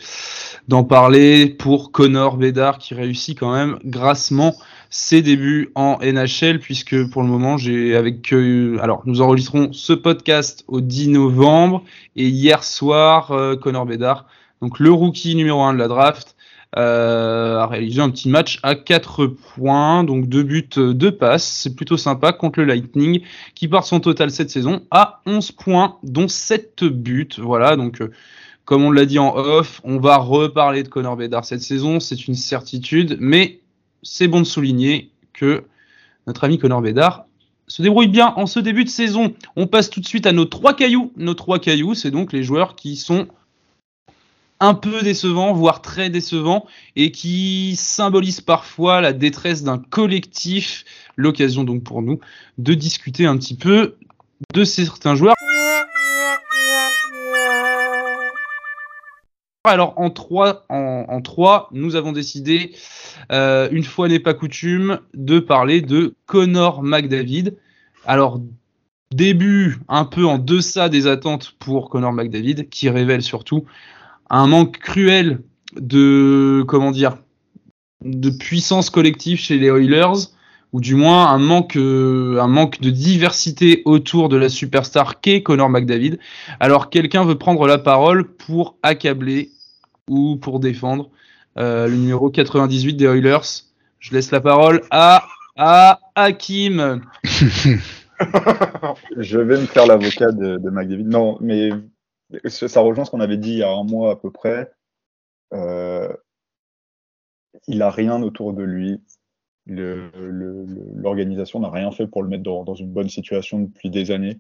d'en 0.68 0.84
parler 0.84 1.48
pour 1.48 1.91
Connor 1.91 2.38
Bedard 2.38 2.77
qui 2.79 2.94
réussit 2.96 3.38
quand 3.38 3.53
même 3.53 3.77
grassement 3.86 4.56
ses 4.89 5.22
débuts 5.22 5.72
en 5.75 5.98
NHL 6.01 6.60
puisque 6.60 7.10
pour 7.10 7.22
le 7.22 7.27
moment 7.27 7.58
j'ai 7.58 7.96
avec 7.96 8.34
euh, 8.34 8.77
alors 8.82 9.01
nous 9.06 9.22
enregistrons 9.22 9.74
ce 9.74 9.94
podcast 9.94 10.63
au 10.68 10.82
10 10.82 11.10
novembre 11.10 11.84
et 12.15 12.27
hier 12.27 12.63
soir 12.63 13.32
euh, 13.32 13.56
Connor 13.56 13.86
Bedard 13.86 14.25
donc 14.62 14.79
le 14.79 14.91
rookie 14.91 15.36
numéro 15.36 15.62
1 15.62 15.74
de 15.74 15.79
la 15.79 15.88
draft 15.88 16.36
a 16.74 17.68
réalisé 17.68 18.02
un 18.02 18.10
petit 18.10 18.30
match 18.30 18.60
à 18.64 18.76
4 18.76 19.28
points, 19.28 20.04
donc 20.04 20.28
deux 20.28 20.44
buts, 20.44 20.70
deux 20.78 21.12
passes. 21.12 21.48
C'est 21.48 21.76
plutôt 21.76 21.98
sympa 21.98 22.32
contre 22.32 22.60
le 22.60 22.66
Lightning 22.66 23.22
qui 23.56 23.68
part 23.68 23.86
son 23.86 24.00
total 24.00 24.32
cette 24.32 24.50
saison 24.50 24.82
à 24.92 25.22
11 25.26 25.52
points, 25.54 25.98
dont 26.04 26.28
7 26.28 26.84
buts. 26.84 27.30
Voilà, 27.38 27.76
donc 27.76 28.02
euh, 28.02 28.12
comme 28.66 28.84
on 28.84 28.92
l'a 28.92 29.06
dit 29.06 29.18
en 29.18 29.36
off, 29.36 29.82
on 29.84 30.00
va 30.00 30.18
reparler 30.18 30.84
de 30.84 30.90
Connor 30.90 31.18
Bedard 31.18 31.44
cette 31.44 31.64
saison, 31.64 32.00
c'est 32.00 32.28
une 32.28 32.36
certitude, 32.36 33.18
mais 33.20 33.62
c'est 34.04 34.28
bon 34.28 34.42
de 34.42 34.46
souligner 34.46 35.12
que 35.34 35.64
notre 36.28 36.44
ami 36.44 36.60
Connor 36.60 36.82
Bedard 36.82 37.26
se 37.68 37.82
débrouille 37.82 38.08
bien 38.08 38.34
en 38.36 38.46
ce 38.46 38.60
début 38.60 38.84
de 38.84 38.90
saison. 38.90 39.34
On 39.56 39.68
passe 39.68 39.90
tout 39.90 40.02
de 40.02 40.08
suite 40.08 40.26
à 40.26 40.34
nos 40.34 40.46
trois 40.46 40.76
cailloux. 40.76 41.12
Nos 41.18 41.34
trois 41.34 41.60
cailloux, 41.60 41.94
c'est 41.94 42.12
donc 42.12 42.34
les 42.34 42.44
joueurs 42.44 42.76
qui 42.76 42.96
sont 42.96 43.28
un 44.60 44.74
peu 44.74 45.01
décevants, 45.01 45.54
voire 45.54 45.82
très 45.82 46.10
décevants, 46.10 46.66
et 46.96 47.12
qui 47.12 47.75
symbolisent 47.78 48.42
parfois 48.42 49.01
la 49.01 49.13
détresse 49.13 49.63
d'un 49.63 49.78
collectif. 49.78 50.86
L'occasion 51.16 51.63
donc 51.63 51.84
pour 51.84 52.01
nous 52.01 52.20
de 52.58 52.74
discuter 52.74 53.25
un 53.25 53.38
petit 53.38 53.56
peu 53.56 53.96
de 54.54 54.63
certains 54.63 55.16
joueurs. 55.16 55.36
Alors 59.66 59.94
en 59.98 60.10
trois, 60.10 60.66
en, 60.70 61.06
en 61.10 61.22
trois, 61.22 61.70
nous 61.74 61.96
avons 61.96 62.13
décidé, 62.13 62.72
euh, 63.32 63.68
une 63.72 63.84
fois 63.84 64.08
n'est 64.08 64.20
pas 64.20 64.34
coutume, 64.34 65.00
de 65.13 65.39
parler 65.39 65.82
de 65.82 66.16
Connor 66.25 66.82
McDavid. 66.82 67.56
Alors 68.06 68.39
début 69.13 69.80
un 69.89 70.06
peu 70.06 70.25
en 70.25 70.38
deçà 70.38 70.88
des 70.88 71.08
attentes 71.08 71.56
pour 71.60 71.89
Connor 71.89 72.13
McDavid, 72.13 72.70
qui 72.70 72.89
révèle 72.89 73.22
surtout 73.22 73.66
un 74.30 74.48
manque 74.48 74.78
cruel 74.78 75.42
de 75.76 76.64
comment 76.68 76.92
dire 76.92 77.18
de 78.04 78.30
puissance 78.30 78.90
collective 78.90 79.40
chez 79.40 79.58
les 79.58 79.68
Oilers 79.68 80.30
ou 80.72 80.82
du 80.82 80.96
moins 80.96 81.28
un 81.28 81.40
manque 81.40 81.76
euh, 81.76 82.40
un 82.40 82.48
manque 82.48 82.80
de 82.82 82.90
diversité 82.90 83.82
autour 83.86 84.30
de 84.30 84.38
la 84.38 84.50
superstar 84.50 85.20
qu'est 85.20 85.42
Connor 85.42 85.70
McDavid. 85.70 86.20
Alors 86.60 86.90
quelqu'un 86.90 87.26
veut 87.26 87.38
prendre 87.38 87.68
la 87.68 87.78
parole 87.78 88.28
pour 88.36 88.78
accabler 88.84 89.52
ou 90.08 90.38
pour 90.38 90.60
défendre 90.60 91.10
euh, 91.58 91.88
le 91.88 91.96
numéro 91.96 92.30
98 92.30 92.94
des 92.94 93.06
Oilers. 93.06 93.66
Je 94.00 94.14
laisse 94.14 94.32
la 94.32 94.42
parole 94.42 94.82
à 94.92 95.26
à 95.58 96.00
Hakim. 96.16 97.02
Je 99.18 99.40
vais 99.40 99.60
me 99.60 99.66
faire 99.66 99.88
l'avocat 99.88 100.32
de, 100.32 100.58
de 100.58 100.70
McDavid. 100.70 101.08
Non, 101.08 101.38
mais 101.42 101.70
ça 102.46 102.82
rejoint 102.82 103.06
ce 103.06 103.12
qu'on 103.12 103.20
avait 103.20 103.38
dit 103.38 103.52
il 103.52 103.58
y 103.58 103.64
a 103.64 103.72
un 103.72 103.84
mois 103.84 104.12
à 104.12 104.16
peu 104.16 104.32
près. 104.32 104.72
Euh, 105.54 106.14
il 107.68 107.82
a 107.82 107.90
rien 107.90 108.22
autour 108.22 108.54
de 108.54 108.64
lui. 108.64 109.02
L'organisation 109.68 111.60
n'a 111.60 111.70
rien 111.70 111.92
fait 111.92 112.08
pour 112.08 112.24
le 112.24 112.30
mettre 112.30 112.44
dans, 112.44 112.64
dans 112.64 112.76
une 112.76 112.92
bonne 112.92 113.10
situation 113.10 113.60
depuis 113.60 113.90
des 113.90 114.12
années. 114.12 114.40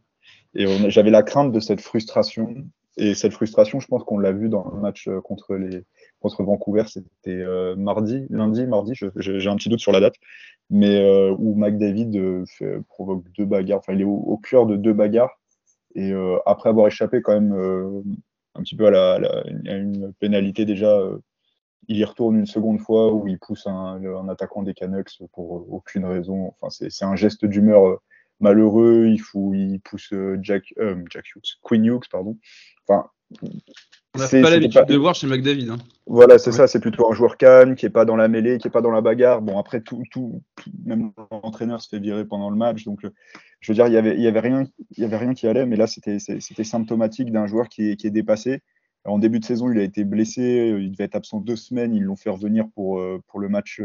Et 0.55 0.65
j'avais 0.89 1.11
la 1.11 1.23
crainte 1.23 1.51
de 1.51 1.59
cette 1.59 1.81
frustration. 1.81 2.55
Et 2.97 3.13
cette 3.15 3.33
frustration, 3.33 3.79
je 3.79 3.87
pense 3.87 4.03
qu'on 4.03 4.17
l'a 4.19 4.31
vu 4.31 4.49
dans 4.49 4.69
le 4.71 4.81
match 4.81 5.07
euh, 5.07 5.21
contre 5.21 5.55
les 5.55 5.85
contre 6.19 6.43
Vancouver. 6.43 6.83
C'était 6.87 7.29
euh, 7.31 7.75
mardi, 7.75 8.25
lundi, 8.29 8.65
mardi. 8.67 8.93
J'ai 9.15 9.47
un 9.47 9.55
petit 9.55 9.69
doute 9.69 9.79
sur 9.79 9.93
la 9.93 10.01
date, 10.01 10.15
mais 10.69 10.97
euh, 10.99 11.33
où 11.37 11.55
McDavid 11.55 12.43
fait- 12.45 12.81
provoque 12.87 13.23
deux 13.37 13.45
bagarres. 13.45 13.79
Enfin, 13.79 13.93
il 13.93 14.01
est 14.01 14.05
au, 14.05 14.15
au 14.15 14.37
cœur 14.37 14.65
de 14.65 14.75
deux 14.75 14.93
bagarres. 14.93 15.38
Et 15.95 16.11
euh, 16.11 16.37
après 16.45 16.69
avoir 16.69 16.87
échappé 16.87 17.21
quand 17.21 17.33
même 17.33 17.53
euh, 17.53 18.01
un 18.55 18.61
petit 18.61 18.75
peu 18.75 18.87
à, 18.87 19.19
une 19.65 20.13
pénalité 20.19 20.65
déjà, 20.65 20.91
euh, 20.97 21.17
il 21.87 21.97
y 21.97 22.05
retourne 22.05 22.37
une 22.37 22.45
seconde 22.45 22.79
fois 22.79 23.13
où 23.13 23.27
il 23.27 23.39
pousse 23.39 23.65
un, 23.65 24.29
attaquant 24.29 24.63
des 24.63 24.73
Canucks 24.73 25.17
pour 25.33 25.71
aucune 25.73 26.05
raison. 26.05 26.53
Enfin, 26.59 26.69
c'est 26.69 27.05
un 27.05 27.15
geste 27.15 27.45
d'humeur 27.45 27.99
malheureux. 28.39 29.07
Il, 29.07 29.21
il 29.55 29.79
pousse 29.81 30.13
Jack, 30.41 30.73
euh, 30.77 31.03
Jack 31.09 31.25
Hughes, 31.35 31.57
Quinn 31.61 31.85
Hughes, 31.85 32.07
pardon. 32.11 32.37
On 34.15 34.19
n'a 34.19 34.27
pas 34.27 34.49
l'habitude 34.49 34.85
de 34.85 34.97
voir 34.97 35.13
chez 35.13 35.27
McDavid. 35.27 35.69
Hein. 35.69 35.77
voilà, 36.07 36.39
c'est 36.39 36.51
ça, 36.51 36.67
c'est 36.67 36.79
plutôt 36.79 37.09
un 37.11 37.13
joueur 37.13 37.37
calme, 37.37 37.75
qui 37.75 37.85
est 37.85 37.91
pas 37.91 38.05
dans 38.05 38.15
la 38.15 38.27
mêlée, 38.27 38.57
qui 38.57 38.67
est 38.67 38.71
pas 38.71 38.81
dans 38.81 38.91
la 38.91 39.01
bagarre. 39.01 39.41
Bon, 39.41 39.59
après, 39.59 39.81
tout, 39.81 40.01
tout, 40.09 40.41
même 40.83 41.11
l'entraîneur 41.31 41.79
se 41.79 41.89
fait 41.89 41.99
virer 41.99 42.25
pendant 42.25 42.49
le 42.49 42.55
match. 42.55 42.85
Donc, 42.85 43.05
euh, 43.05 43.09
je 43.59 43.71
veux 43.71 43.75
dire, 43.75 43.85
il 43.85 43.93
y 43.93 43.97
avait, 43.97 44.17
y 44.19 44.27
avait 44.27 44.39
rien, 44.39 44.65
il 44.97 45.01
y 45.01 45.05
avait 45.05 45.17
rien 45.17 45.35
qui 45.35 45.47
allait, 45.47 45.67
mais 45.67 45.75
là, 45.75 45.85
c'était, 45.85 46.17
symptomatique 46.63 47.31
d'un 47.31 47.45
joueur 47.45 47.69
qui 47.69 47.91
est, 47.91 47.95
qui 47.97 48.07
est 48.07 48.11
dépassé. 48.11 48.61
En 49.05 49.19
début 49.19 49.39
de 49.39 49.45
saison, 49.45 49.71
il 49.71 49.77
a 49.79 49.83
été 49.83 50.03
blessé, 50.03 50.71
euh, 50.71 50.81
il 50.81 50.91
devait 50.91 51.03
être 51.03 51.15
absent 51.15 51.39
deux 51.39 51.55
semaines. 51.55 51.93
Ils 51.93 52.03
l'ont 52.03 52.15
fait 52.15 52.31
revenir 52.31 52.65
pour, 52.73 52.99
euh, 52.99 53.21
pour 53.27 53.39
le 53.39 53.47
match 53.47 53.79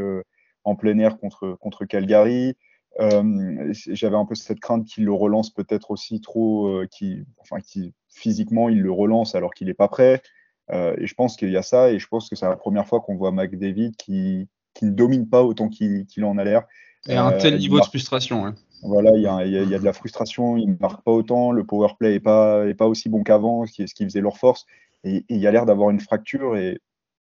en 0.64 0.74
plein 0.74 0.98
air 0.98 1.18
contre, 1.18 1.58
contre 1.60 1.84
Calgary. 1.84 2.56
Euh, 3.00 3.72
J'avais 3.72 4.16
un 4.16 4.24
peu 4.24 4.34
cette 4.34 4.60
crainte 4.60 4.84
qu'il 4.84 5.04
le 5.04 5.12
relance 5.12 5.50
peut-être 5.50 5.90
aussi 5.90 6.20
trop, 6.20 6.68
euh, 6.68 6.86
qui, 6.90 7.24
enfin, 7.38 7.60
qui 7.60 7.92
physiquement, 8.08 8.68
il 8.68 8.80
le 8.80 8.92
relance 8.92 9.34
alors 9.34 9.52
qu'il 9.52 9.66
n'est 9.66 9.74
pas 9.74 9.88
prêt. 9.88 10.22
Euh, 10.70 10.94
et 10.98 11.06
je 11.06 11.14
pense 11.14 11.36
qu'il 11.36 11.50
y 11.50 11.56
a 11.56 11.62
ça, 11.62 11.90
et 11.90 11.98
je 11.98 12.06
pense 12.08 12.30
que 12.30 12.36
c'est 12.36 12.48
la 12.48 12.56
première 12.56 12.86
fois 12.86 13.00
qu'on 13.00 13.16
voit 13.16 13.32
McDavid 13.32 13.96
qui, 13.96 14.48
qui 14.72 14.84
ne 14.86 14.92
domine 14.92 15.28
pas 15.28 15.42
autant 15.42 15.68
qu'il 15.68 16.24
en 16.24 16.38
a 16.38 16.44
l'air. 16.44 16.64
Et 17.06 17.16
un 17.16 17.32
tel 17.32 17.58
niveau 17.58 17.80
de 17.80 17.84
frustration. 17.84 18.46
hein. 18.46 18.54
Voilà, 18.82 19.10
il 19.14 19.22
y 19.22 19.26
a, 19.26 19.44
il 19.44 19.52
y 19.52 19.70
y 19.70 19.74
a 19.74 19.78
de 19.78 19.84
la 19.84 19.92
frustration, 19.92 20.56
il 20.56 20.70
ne 20.70 20.76
marque 20.78 21.02
pas 21.02 21.10
autant, 21.12 21.52
le 21.52 21.64
power 21.64 21.88
play 21.98 22.12
n'est 22.12 22.20
pas, 22.20 22.66
est 22.66 22.74
pas 22.74 22.86
aussi 22.86 23.08
bon 23.08 23.22
qu'avant, 23.22 23.66
ce 23.66 23.72
qui, 23.72 23.88
ce 23.88 23.94
qui 23.94 24.04
faisait 24.04 24.20
leur 24.20 24.38
force, 24.38 24.66
et, 25.04 25.16
et 25.16 25.24
il 25.28 25.38
y 25.38 25.46
a 25.46 25.50
l'air 25.50 25.66
d'avoir 25.66 25.90
une 25.90 26.00
fracture, 26.00 26.56
et, 26.56 26.80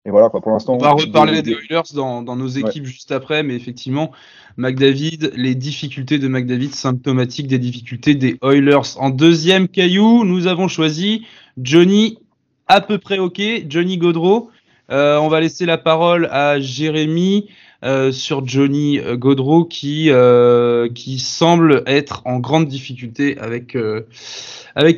et 0.05 0.11
voilà, 0.11 0.29
quoi, 0.29 0.39
pour 0.41 0.51
l'instant. 0.51 0.75
On 0.75 0.77
va 0.77 0.91
reparler 0.91 1.41
de- 1.41 1.47
des 1.47 1.57
Oilers 1.69 1.81
dans, 1.95 2.21
dans 2.21 2.35
nos 2.35 2.47
équipes 2.47 2.85
juste 2.85 3.11
après, 3.11 3.41
mais 3.43 3.55
effectivement, 3.55 4.11
McDavid, 4.57 5.31
les 5.35 5.55
difficultés 5.55 6.19
de 6.19 6.27
McDavid 6.27 6.73
symptomatiques 6.73 7.47
des 7.47 7.59
difficultés 7.59 8.15
des 8.15 8.37
Oilers. 8.43 8.97
En 8.97 9.09
deuxième 9.09 9.67
caillou, 9.67 10.23
nous 10.23 10.47
avons 10.47 10.67
choisi 10.67 11.25
Johnny 11.61 12.19
à 12.67 12.81
peu 12.81 12.97
près 12.97 13.17
OK, 13.19 13.41
Johnny 13.67 13.97
Gaudreau. 13.97 14.49
Euh, 14.91 15.17
on 15.17 15.27
va 15.27 15.39
laisser 15.41 15.65
la 15.65 15.77
parole 15.79 16.27
à 16.31 16.59
Jérémy 16.59 17.49
euh, 17.85 18.11
sur 18.11 18.47
Johnny 18.47 18.99
euh, 18.99 19.15
Gaudreau 19.15 19.63
qui, 19.63 20.09
euh, 20.09 20.89
qui 20.89 21.19
semble 21.19 21.83
être 21.85 22.23
en 22.25 22.39
grande 22.39 22.67
difficulté 22.67 23.37
avec, 23.37 23.77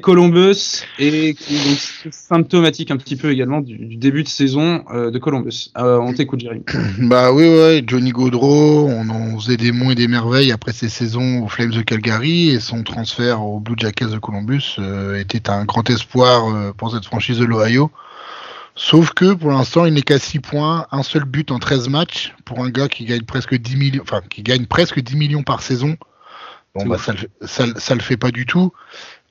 Columbus 0.01 0.85
et 0.97 1.33
qui 1.33 1.55
est 1.55 2.11
symptomatique 2.11 2.89
un 2.89 2.97
petit 2.97 3.17
peu 3.17 3.29
également 3.29 3.59
du, 3.59 3.97
début 3.97 4.23
de 4.23 4.27
saison 4.27 4.83
de 4.91 5.17
Columbus. 5.19 5.71
On 5.75 6.13
t'écoute, 6.13 6.39
Jérémy. 6.39 6.63
Bah 6.99 7.31
oui, 7.31 7.83
Johnny 7.85 8.11
Gaudreau, 8.11 8.87
on 8.87 9.09
en 9.09 9.37
faisait 9.37 9.57
des 9.57 9.71
monts 9.71 9.91
et 9.91 9.95
des 9.95 10.07
merveilles 10.07 10.51
après 10.51 10.71
ses 10.71 10.89
saisons 10.89 11.43
aux 11.43 11.47
Flames 11.47 11.71
de 11.71 11.81
Calgary 11.81 12.49
et 12.49 12.59
son 12.59 12.81
transfert 12.83 13.43
aux 13.43 13.59
Blue 13.59 13.75
Jackets 13.77 14.07
de 14.07 14.17
Columbus 14.17 14.77
était 15.19 15.49
un 15.49 15.65
grand 15.65 15.87
espoir 15.89 16.73
pour 16.75 16.91
cette 16.91 17.05
franchise 17.05 17.37
de 17.37 17.45
l'Ohio. 17.45 17.91
Sauf 18.79 19.11
que 19.13 19.33
pour 19.33 19.49
l'instant, 19.51 19.85
il 19.85 19.93
n'est 19.95 20.03
qu'à 20.03 20.19
6 20.19 20.39
points, 20.39 20.85
un 20.91 21.01
seul 21.01 21.23
but 21.25 21.49
en 21.51 21.57
13 21.59 21.89
matchs 21.89 22.35
pour 22.45 22.63
un 22.63 22.69
gars 22.69 22.87
qui 22.87 23.05
gagne 23.05 23.23
presque 23.23 23.55
10 23.55 23.75
millions, 23.75 24.03
enfin 24.03 24.21
qui 24.29 24.43
gagne 24.43 24.67
presque 24.67 24.99
10 24.99 25.15
millions 25.15 25.41
par 25.43 25.63
saison. 25.63 25.97
Bon 26.75 26.85
bah 26.85 26.99
ça, 26.99 27.13
le- 27.13 27.47
ça, 27.47 27.65
le- 27.65 27.79
ça 27.79 27.95
le 27.95 28.01
fait 28.01 28.17
pas 28.17 28.29
du 28.29 28.45
tout 28.45 28.71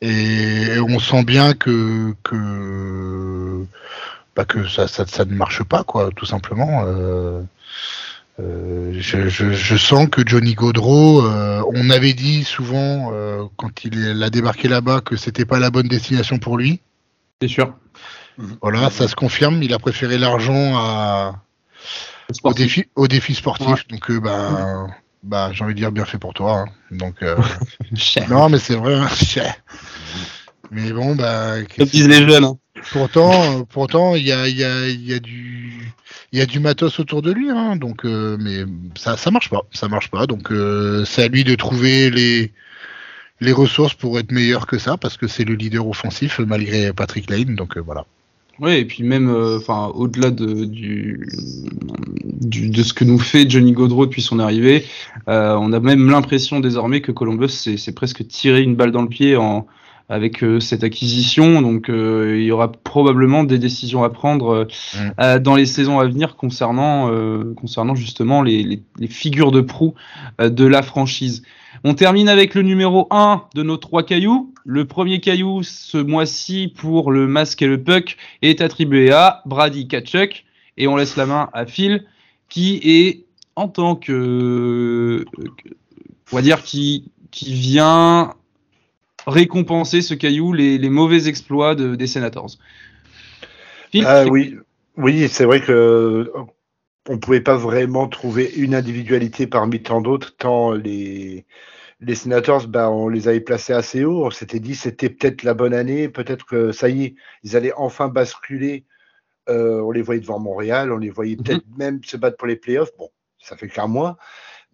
et 0.02 0.78
on 0.80 0.98
sent 0.98 1.22
bien 1.22 1.52
que 1.54 2.12
que 2.24 3.64
bah 4.34 4.44
que 4.44 4.66
ça, 4.68 4.88
ça, 4.88 5.06
ça 5.06 5.24
ne 5.24 5.32
marche 5.34 5.62
pas 5.62 5.84
quoi, 5.84 6.10
tout 6.16 6.26
simplement. 6.26 6.82
Euh, 6.84 7.40
euh, 8.40 8.92
je, 8.98 9.28
je, 9.28 9.52
je 9.52 9.76
sens 9.76 10.08
que 10.10 10.22
Johnny 10.26 10.54
Gaudreau, 10.54 11.24
euh, 11.24 11.62
on 11.72 11.88
avait 11.90 12.12
dit 12.14 12.42
souvent 12.44 13.10
euh, 13.12 13.44
quand 13.56 13.84
il 13.84 14.22
a 14.22 14.28
débarqué 14.28 14.66
là-bas 14.68 15.00
que 15.02 15.16
c'était 15.16 15.44
pas 15.46 15.60
la 15.60 15.70
bonne 15.70 15.88
destination 15.88 16.38
pour 16.38 16.58
lui. 16.58 16.80
C'est 17.40 17.48
sûr. 17.48 17.74
Voilà, 18.62 18.90
ça 18.90 19.08
se 19.08 19.14
confirme. 19.14 19.62
Il 19.62 19.72
a 19.72 19.78
préféré 19.78 20.18
l'argent 20.18 20.76
à 20.76 21.42
au 22.42 22.52
défi, 22.52 22.86
au 22.96 23.06
défi 23.08 23.34
sportif. 23.34 23.68
Ouais. 23.68 23.76
Donc, 23.90 24.10
euh, 24.10 24.20
bah, 24.20 24.86
bah, 25.22 25.50
j'ai 25.52 25.64
envie 25.64 25.74
de 25.74 25.78
dire 25.78 25.92
bien 25.92 26.04
fait 26.04 26.18
pour 26.18 26.34
toi. 26.34 26.60
hein. 26.60 26.64
Donc, 26.90 27.22
euh, 27.22 27.36
non, 28.28 28.48
mais 28.48 28.58
c'est 28.58 28.74
vrai. 28.74 28.94
hein, 28.94 29.08
mais 30.70 30.92
bon, 30.92 31.14
bah, 31.14 31.62
Comme 31.76 31.86
disent 31.86 32.08
les 32.08 32.26
jeunes. 32.28 32.44
hein. 32.44 32.56
pourtant, 32.92 33.64
pourtant, 33.64 34.14
il 34.16 34.24
y 34.24 34.32
a, 34.32 34.48
il 34.48 34.56
y 34.56 34.64
a, 34.64 34.88
il 34.88 35.06
y 35.08 35.14
a 35.14 35.18
du, 35.20 35.92
il 36.32 36.38
y 36.38 36.42
a 36.42 36.46
du 36.46 36.58
matos 36.60 36.98
autour 36.98 37.22
de 37.22 37.32
lui. 37.32 37.50
Hein, 37.50 37.76
donc, 37.76 38.04
euh, 38.04 38.36
mais 38.40 38.64
ça, 38.96 39.16
ça 39.16 39.30
marche 39.30 39.48
pas. 39.50 39.62
Ça 39.72 39.88
marche 39.88 40.10
pas. 40.10 40.26
Donc, 40.26 40.50
euh, 40.50 41.04
c'est 41.04 41.22
à 41.24 41.28
lui 41.28 41.44
de 41.44 41.54
trouver 41.54 42.10
les 42.10 42.52
les 43.40 43.52
ressources 43.52 43.94
pour 43.94 44.18
être 44.18 44.32
meilleur 44.32 44.66
que 44.66 44.78
ça, 44.78 44.96
parce 44.96 45.16
que 45.18 45.28
c'est 45.28 45.44
le 45.44 45.54
leader 45.54 45.86
offensif 45.86 46.38
malgré 46.40 46.92
Patrick 46.92 47.28
Lane. 47.30 47.54
Donc 47.54 47.76
euh, 47.76 47.80
voilà. 47.80 48.06
Oui, 48.60 48.72
et 48.72 48.84
puis 48.86 49.02
même, 49.02 49.28
euh, 49.28 49.58
enfin, 49.58 49.92
au-delà 49.94 50.30
de, 50.30 50.64
du, 50.64 51.26
de 52.24 52.82
ce 52.82 52.94
que 52.94 53.04
nous 53.04 53.18
fait 53.18 53.48
Johnny 53.48 53.72
Gaudreau 53.72 54.06
depuis 54.06 54.22
son 54.22 54.38
arrivée, 54.38 54.84
euh, 55.28 55.56
on 55.60 55.72
a 55.72 55.80
même 55.80 56.08
l'impression 56.08 56.60
désormais 56.60 57.02
que 57.02 57.12
Columbus 57.12 57.50
s'est 57.50 57.92
presque 57.92 58.26
tiré 58.26 58.62
une 58.62 58.74
balle 58.74 58.92
dans 58.92 59.02
le 59.02 59.08
pied 59.08 59.36
en, 59.36 59.66
avec 60.08 60.42
euh, 60.44 60.60
cette 60.60 60.84
acquisition. 60.84 61.62
Donc 61.62 61.88
euh, 61.90 62.36
il 62.38 62.44
y 62.44 62.50
aura 62.52 62.70
probablement 62.70 63.42
des 63.44 63.58
décisions 63.58 64.04
à 64.04 64.10
prendre 64.10 64.48
euh, 64.50 64.64
Mm. 65.18 65.38
dans 65.40 65.54
les 65.56 65.66
saisons 65.66 65.98
à 65.98 66.06
venir 66.06 66.36
concernant, 66.36 67.10
concernant 67.54 67.94
justement 67.94 68.42
les, 68.42 68.62
les- 68.62 68.82
les 68.98 69.08
figures 69.08 69.50
de 69.52 69.60
proue 69.60 69.94
de 70.38 70.64
la 70.66 70.82
franchise. 70.82 71.42
On 71.84 71.94
termine 71.94 72.28
avec 72.28 72.54
le 72.54 72.62
numéro 72.62 73.06
1 73.10 73.42
de 73.54 73.62
nos 73.62 73.76
trois 73.76 74.02
cailloux. 74.02 74.52
Le 74.64 74.84
premier 74.86 75.20
caillou 75.20 75.62
ce 75.62 75.98
mois-ci 75.98 76.72
pour 76.76 77.12
le 77.12 77.26
masque 77.26 77.62
et 77.62 77.66
le 77.66 77.82
puck 77.82 78.16
est 78.42 78.60
attribué 78.60 79.12
à 79.12 79.42
Brady 79.46 79.86
Kachuk 79.86 80.44
et 80.78 80.88
on 80.88 80.96
laisse 80.96 81.16
la 81.16 81.26
main 81.26 81.48
à 81.52 81.66
Phil 81.66 82.04
qui 82.48 82.80
est 82.82 83.24
en 83.56 83.68
tant 83.68 83.94
que, 83.96 85.24
que- 85.36 85.68
on 86.32 86.36
va 86.36 86.42
dire 86.42 86.62
qui 86.62 87.04
qui 87.30 87.52
vient 87.52 88.34
récompenser 89.26 90.02
ce 90.02 90.14
caillou 90.14 90.52
les, 90.52 90.78
les 90.78 90.90
mauvais 90.90 91.28
exploits 91.28 91.74
de- 91.74 91.94
des 91.94 92.06
Senators. 92.06 92.56
Phil, 93.92 94.04
Ah 94.06 94.24
oui, 94.26 94.56
oui, 94.96 95.28
c'est 95.28 95.44
vrai 95.44 95.60
que 95.60 95.72
euh, 95.72 96.32
on 97.08 97.18
pouvait 97.18 97.40
pas 97.40 97.56
vraiment 97.56 98.08
trouver 98.08 98.52
une 98.56 98.74
individualité 98.74 99.46
parmi 99.46 99.82
tant 99.82 100.00
d'autres, 100.00 100.36
tant 100.36 100.72
les 100.72 101.44
les 102.00 102.14
Senators, 102.14 102.68
bah, 102.68 102.90
on 102.90 103.08
les 103.08 103.26
avait 103.26 103.40
placés 103.40 103.72
assez 103.72 104.04
haut. 104.04 104.26
On 104.26 104.30
s'était 104.30 104.60
dit 104.60 104.74
c'était 104.74 105.08
peut-être 105.08 105.42
la 105.44 105.54
bonne 105.54 105.72
année, 105.72 106.10
peut-être 106.10 106.44
que 106.44 106.70
ça 106.70 106.90
y 106.90 107.04
est, 107.04 107.14
ils 107.42 107.56
allaient 107.56 107.72
enfin 107.76 108.08
basculer. 108.08 108.84
Euh, 109.48 109.80
on 109.80 109.92
les 109.92 110.02
voyait 110.02 110.20
devant 110.20 110.38
Montréal, 110.38 110.92
on 110.92 110.98
les 110.98 111.08
voyait 111.08 111.36
peut-être 111.36 111.64
même 111.78 112.02
se 112.04 112.16
battre 112.16 112.36
pour 112.36 112.48
les 112.48 112.56
playoffs. 112.56 112.90
Bon, 112.98 113.10
ça 113.38 113.56
fait 113.56 113.68
qu'un 113.68 113.86
mois, 113.86 114.18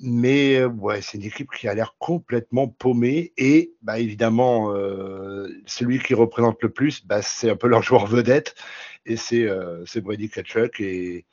mais 0.02 0.56
euh, 0.56 0.68
ouais, 0.68 1.00
c'est 1.00 1.16
une 1.18 1.24
équipe 1.24 1.50
qui 1.52 1.68
a 1.68 1.74
l'air 1.74 1.94
complètement 1.98 2.68
paumée 2.68 3.32
et 3.36 3.72
bah, 3.82 3.98
évidemment 4.00 4.74
euh, 4.74 5.48
celui 5.66 6.00
qui 6.00 6.14
représente 6.14 6.60
le 6.62 6.70
plus, 6.70 7.06
bah, 7.06 7.22
c'est 7.22 7.50
un 7.50 7.56
peu 7.56 7.68
leur 7.68 7.82
joueur 7.82 8.06
vedette 8.06 8.54
et 9.06 9.16
c'est 9.16 9.44
euh, 9.44 9.84
Brady 9.96 10.28
Kachuk 10.28 10.80
et 10.80 11.24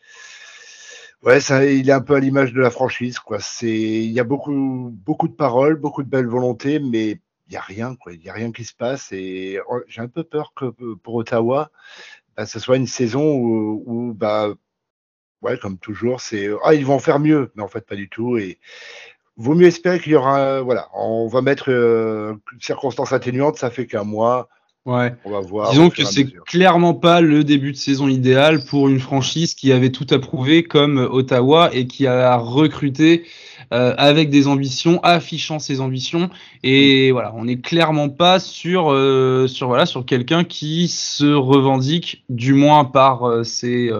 ouais 1.23 1.39
ça 1.41 1.65
il 1.65 1.89
est 1.89 1.93
un 1.93 2.01
peu 2.01 2.15
à 2.15 2.19
l'image 2.19 2.53
de 2.53 2.61
la 2.61 2.69
franchise 2.69 3.19
quoi. 3.19 3.39
Il 3.63 4.11
y 4.11 4.19
a 4.19 4.23
beaucoup 4.23 4.89
beaucoup 4.93 5.27
de 5.27 5.33
paroles 5.33 5.75
beaucoup 5.75 6.03
de 6.03 6.09
belles 6.09 6.27
volontés 6.27 6.79
mais 6.79 7.19
il 7.47 7.53
y 7.53 7.57
a 7.57 7.61
rien 7.61 7.95
il 8.11 8.23
y 8.23 8.29
a 8.29 8.33
rien 8.33 8.51
qui 8.51 8.63
se 8.63 8.73
passe 8.73 9.11
et 9.11 9.59
oh, 9.69 9.79
j'ai 9.87 10.01
un 10.01 10.07
peu 10.07 10.23
peur 10.23 10.53
que 10.55 10.65
pour 10.95 11.15
Ottawa 11.15 11.71
bah, 12.37 12.45
ce 12.45 12.59
soit 12.59 12.77
une 12.77 12.87
saison 12.87 13.33
où, 13.35 13.83
où, 13.85 14.13
bah 14.13 14.53
ouais 15.41 15.57
comme 15.57 15.77
toujours 15.77 16.21
c'est 16.21 16.49
ah 16.63 16.73
ils 16.73 16.85
vont 16.85 16.99
faire 16.99 17.19
mieux. 17.19 17.51
Mais 17.55 17.63
en 17.63 17.67
fait 17.67 17.85
pas 17.85 17.95
du 17.95 18.09
tout. 18.09 18.37
Et 18.37 18.57
vaut 19.37 19.55
mieux 19.55 19.67
espérer 19.67 19.99
qu'il 19.99 20.13
y 20.13 20.15
aura 20.15 20.61
voilà 20.61 20.89
on 20.93 21.27
va 21.27 21.41
mettre 21.41 21.71
euh, 21.71 22.35
circonstances 22.59 23.13
atténuantes 23.13 23.57
ça 23.57 23.69
fait 23.69 23.87
qu'un 23.87 24.03
mois. 24.03 24.49
Ouais. 24.85 25.13
on 25.25 25.31
va 25.31 25.41
voir 25.41 25.71
Disons 25.71 25.89
que 25.89 26.03
c'est 26.03 26.25
clairement 26.45 26.93
pas 26.93 27.21
le 27.21 27.43
début 27.43 27.73
de 27.73 27.77
saison 27.77 28.07
idéal 28.07 28.63
pour 28.63 28.87
une 28.87 28.99
franchise 28.99 29.53
qui 29.53 29.71
avait 29.73 29.91
tout 29.91 30.07
approuvé 30.09 30.63
comme 30.63 30.97
Ottawa 30.97 31.69
et 31.73 31.85
qui 31.85 32.07
a 32.07 32.37
recruté 32.37 33.25
euh, 33.71 33.93
avec 33.97 34.31
des 34.31 34.47
ambitions, 34.47 34.99
affichant 35.03 35.59
ses 35.59 35.79
ambitions. 35.79 36.31
Et 36.63 37.11
voilà, 37.11 37.33
on 37.35 37.45
n'est 37.45 37.59
clairement 37.59 38.09
pas 38.09 38.39
sur 38.39 38.91
euh, 38.91 39.45
sur 39.45 39.67
voilà 39.67 39.85
sur 39.85 40.05
quelqu'un 40.07 40.43
qui 40.43 40.87
se 40.87 41.31
revendique, 41.31 42.23
du 42.29 42.53
moins 42.53 42.83
par 42.83 43.29
euh, 43.29 43.43
ses 43.43 43.91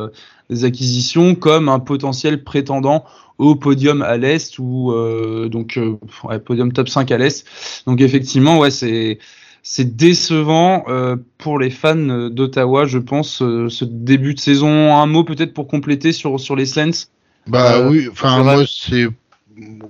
euh, 0.52 0.66
acquisitions, 0.66 1.36
comme 1.36 1.70
un 1.70 1.80
potentiel 1.80 2.44
prétendant 2.44 3.06
au 3.38 3.56
podium 3.56 4.02
à 4.02 4.18
l'est 4.18 4.60
ou 4.60 4.92
euh, 4.92 5.48
donc 5.48 5.78
euh, 5.78 5.98
ouais, 6.24 6.40
podium 6.40 6.72
top 6.74 6.90
5 6.90 7.10
à 7.12 7.18
l'est. 7.18 7.46
Donc 7.88 8.02
effectivement, 8.02 8.60
ouais, 8.60 8.72
c'est 8.72 9.20
c'est 9.64 9.96
décevant 9.96 10.86
euh, 10.88 11.16
pour 11.38 11.60
les 11.60 11.70
fans 11.70 12.30
d'Ottawa, 12.30 12.86
je 12.86 12.98
pense, 12.98 13.42
euh, 13.42 13.70
ce 13.70 13.86
début 13.86 14.34
de 14.34 14.40
saison. 14.40 14.96
Un 14.96 15.06
mot 15.06 15.24
peut-être 15.24 15.54
pour 15.54 15.68
compléter 15.68 16.12
sur, 16.12 16.40
sur 16.40 16.56
les 16.56 16.66
Sens. 16.66 17.12
Bah 17.48 17.78
Euh, 17.78 17.90
oui, 17.90 18.08
enfin 18.12 18.44
moi 18.44 18.64
c'est 18.68 19.08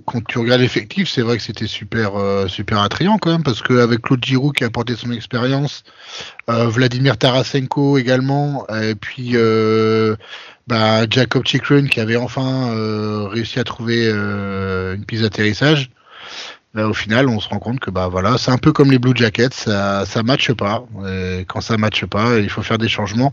quand 0.05 0.25
tu 0.25 0.39
regardes 0.39 0.61
l'effectif, 0.61 1.09
c'est 1.09 1.21
vrai 1.21 1.37
que 1.37 1.43
c'était 1.43 1.67
super 1.67 2.15
euh, 2.15 2.47
super 2.47 2.79
attrayant 2.81 3.17
quand 3.17 3.31
même 3.31 3.43
parce 3.43 3.61
qu'avec 3.61 4.01
Claude 4.01 4.23
Giroux 4.23 4.51
qui 4.51 4.63
a 4.63 4.67
apporté 4.67 4.95
son 4.95 5.11
expérience, 5.11 5.83
euh, 6.49 6.67
Vladimir 6.67 7.17
Tarasenko 7.17 7.97
également, 7.97 8.67
et 8.67 8.95
puis 8.95 9.31
euh, 9.33 10.15
bah, 10.67 11.07
Jacob 11.09 11.45
Chikrin 11.45 11.87
qui 11.87 11.99
avait 11.99 12.15
enfin 12.15 12.73
réussi 13.29 13.59
à 13.59 13.63
trouver 13.63 14.09
une 14.09 15.05
piste 15.05 15.23
d'atterrissage. 15.23 15.89
Là, 16.75 16.87
au 16.87 16.93
final, 16.93 17.27
on 17.29 17.39
se 17.39 17.49
rend 17.49 17.57
compte 17.57 17.79
que 17.79 17.89
bah 17.89 18.09
voilà, 18.09 18.37
c'est 18.37 18.51
un 18.51 18.59
peu 18.59 18.71
comme 18.71 18.91
les 18.91 18.99
Blue 18.99 19.13
Jackets, 19.15 19.49
ça 19.53 20.05
ça 20.05 20.21
matche 20.21 20.51
pas. 20.53 20.85
Et 21.07 21.43
quand 21.47 21.61
ça 21.61 21.77
matche 21.77 22.05
pas, 22.05 22.37
il 22.37 22.49
faut 22.49 22.61
faire 22.61 22.77
des 22.77 22.87
changements. 22.87 23.31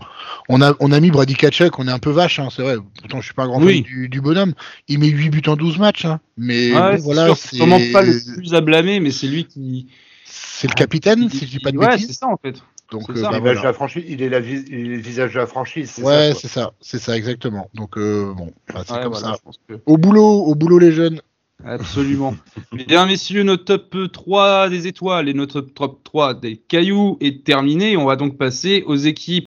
On 0.49 0.63
a 0.63 0.75
on 0.81 0.91
a 0.91 1.01
mis 1.01 1.11
Brady 1.11 1.35
Kachuk, 1.35 1.79
on 1.79 1.87
est 1.87 1.91
un 1.93 1.99
peu 1.99 2.11
vache, 2.11 2.39
hein, 2.39 2.49
c'est 2.51 2.63
vrai. 2.63 2.77
Pourtant, 2.99 3.21
je 3.21 3.27
suis 3.27 3.35
pas 3.35 3.43
un 3.43 3.49
grand 3.49 3.63
Oui. 3.63 3.75
fan 3.75 3.83
du, 3.83 4.09
du 4.09 4.21
bonhomme. 4.23 4.55
Il 4.89 5.01
met 5.01 5.09
8 5.09 5.29
buts 5.29 5.43
en 5.49 5.57
12 5.57 5.79
matchs, 5.79 6.07
hein. 6.07 6.19
mais 6.39 6.73
Ouais, 6.73 6.81
bon, 6.93 6.97
c'est 6.97 7.03
voilà, 7.03 7.35
c'est 7.35 7.57
sûrement 7.57 7.79
pas 7.93 8.01
le 8.01 8.37
plus 8.39 8.55
à 8.55 8.63
blâmer, 8.63 9.01
mais 9.01 9.11
c'est 9.11 9.27
lui 9.27 9.45
qui. 9.45 9.89
c'est 10.25 10.69
le 10.69 10.75
capitaine, 10.75 11.29
si 11.29 11.41
je 11.47 11.51
dis 11.51 11.59
pas 11.59 11.73
de 11.73 11.77
ouais, 11.77 11.99
c'est 11.99 12.15
ça 12.15 12.29
en 12.29 12.39
fait. 12.39 12.57
Donc 12.91 13.03
c'est 13.09 13.19
euh, 13.19 13.23
ça. 13.23 13.31
bah, 13.33 13.39
voilà. 13.41 13.61
de 13.61 13.65
la 13.67 13.73
franchise, 13.75 14.05
il 14.09 14.23
est, 14.23 14.31
la 14.31 14.41
vis- 14.41 14.65
il 14.69 14.75
est 14.93 14.97
le 14.97 14.97
visage 14.97 15.35
de 15.35 15.41
la 15.41 15.47
franchise. 15.47 15.91
c'est 15.95 16.03
Ouais, 16.03 16.33
ça, 16.33 16.39
c'est 16.41 16.49
ça, 16.49 16.73
c'est 16.81 16.99
ça 16.99 17.15
exactement. 17.19 17.69
Donc 17.75 17.99
euh, 17.99 18.33
bon, 18.35 18.51
bah, 18.73 18.83
c'est 18.87 18.95
Ouais, 18.95 19.03
comme 19.03 19.13
voilà, 19.13 19.35
ça. 19.35 19.51
que- 19.69 19.75
Au 19.85 19.99
boulot, 19.99 20.25
au 20.45 20.55
boulot 20.55 20.79
les 20.79 20.93
jeunes. 20.93 21.21
Absolument. 21.69 22.37
Bien, 22.73 23.07
messieurs, 23.07 23.43
notre 23.43 23.65
top 23.65 24.13
3 24.13 24.69
des 24.69 24.87
étoiles 24.87 25.29
et 25.29 25.35
notre 25.35 25.61
top 25.61 26.05
3 26.05 26.35
des 26.35 26.57
cailloux 26.57 27.19
est 27.21 27.45
terminé. 27.45 27.97
On 27.97 28.05
va 28.05 28.15
donc 28.15 28.39
passer 28.39 28.85
aux 28.87 28.95
équipes. 28.95 29.47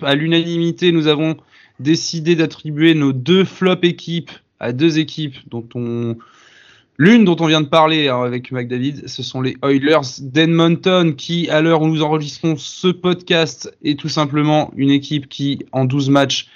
À 0.00 0.14
l'unanimité, 0.14 0.92
nous 0.92 1.08
avons 1.08 1.36
décidé 1.78 2.36
d'attribuer 2.36 2.94
nos 2.94 3.12
deux 3.12 3.44
flop 3.44 3.82
équipes 3.82 4.30
à 4.60 4.72
deux 4.72 4.98
équipes 4.98 5.36
dont 5.50 5.68
on 5.74 6.16
L'une 6.96 7.24
dont 7.24 7.36
on 7.40 7.46
vient 7.46 7.60
de 7.60 7.66
parler 7.66 8.08
hein, 8.08 8.22
avec 8.22 8.52
McDavid, 8.52 9.08
ce 9.08 9.22
sont 9.24 9.42
les 9.42 9.56
Oilers 9.62 10.20
d'Edmonton 10.20 11.16
qui, 11.16 11.50
à 11.50 11.60
l'heure 11.60 11.82
où 11.82 11.88
nous 11.88 12.02
enregistrons 12.02 12.56
ce 12.56 12.88
podcast, 12.88 13.76
est 13.82 13.98
tout 13.98 14.08
simplement 14.08 14.72
une 14.76 14.90
équipe 14.90 15.28
qui, 15.28 15.66
en 15.72 15.86
12 15.86 16.10
matchs, 16.10 16.48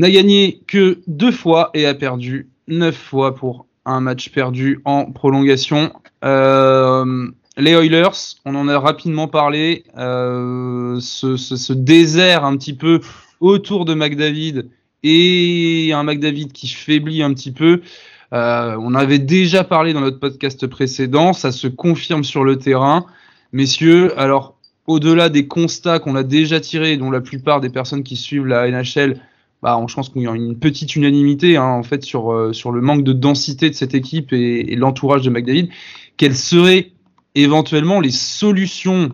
n'a 0.00 0.10
gagné 0.10 0.60
que 0.66 0.98
deux 1.06 1.30
fois 1.30 1.70
et 1.74 1.86
a 1.86 1.94
perdu 1.94 2.48
neuf 2.66 2.96
fois 2.96 3.36
pour 3.36 3.66
un 3.84 4.00
match 4.00 4.30
perdu 4.30 4.80
en 4.84 5.12
prolongation. 5.12 5.92
Euh, 6.24 7.28
les 7.56 7.72
Oilers, 7.72 8.36
on 8.44 8.54
en 8.54 8.66
a 8.68 8.78
rapidement 8.78 9.28
parlé, 9.28 9.84
euh, 9.96 10.98
ce, 11.00 11.72
désert 11.72 12.44
un 12.44 12.56
petit 12.56 12.74
peu 12.74 13.00
autour 13.40 13.84
de 13.84 13.94
McDavid 13.94 14.66
et 15.02 15.92
un 15.94 16.02
McDavid 16.02 16.48
qui 16.48 16.68
faiblit 16.68 17.22
un 17.22 17.32
petit 17.32 17.52
peu. 17.52 17.82
Euh, 18.32 18.76
on 18.80 18.94
avait 18.94 19.18
déjà 19.18 19.64
parlé 19.64 19.92
dans 19.92 20.00
notre 20.00 20.20
podcast 20.20 20.66
précédent, 20.66 21.32
ça 21.32 21.50
se 21.50 21.66
confirme 21.66 22.22
sur 22.22 22.44
le 22.44 22.56
terrain. 22.58 23.06
Messieurs, 23.52 24.18
alors 24.18 24.56
au-delà 24.86 25.28
des 25.28 25.46
constats 25.48 25.98
qu'on 25.98 26.14
a 26.14 26.22
déjà 26.22 26.60
tirés, 26.60 26.96
dont 26.96 27.10
la 27.10 27.20
plupart 27.20 27.60
des 27.60 27.70
personnes 27.70 28.02
qui 28.02 28.16
suivent 28.16 28.46
la 28.46 28.68
NHL, 28.70 29.20
bah, 29.62 29.76
on- 29.78 29.88
je 29.88 29.94
pense 29.94 30.08
qu'il 30.08 30.22
y 30.22 30.26
a 30.26 30.34
une 30.34 30.58
petite 30.58 30.96
unanimité 30.96 31.56
hein, 31.56 31.64
en 31.64 31.82
fait 31.82 32.04
sur, 32.04 32.32
euh, 32.32 32.52
sur 32.52 32.72
le 32.72 32.80
manque 32.80 33.04
de 33.04 33.12
densité 33.12 33.68
de 33.68 33.74
cette 33.74 33.94
équipe 33.94 34.32
et, 34.32 34.74
l'entourage 34.76 35.22
de 35.22 35.30
McDavid. 35.30 35.68
Quelles 36.16 36.36
seraient 36.36 36.92
éventuellement 37.34 38.00
les 38.00 38.10
solutions 38.10 39.10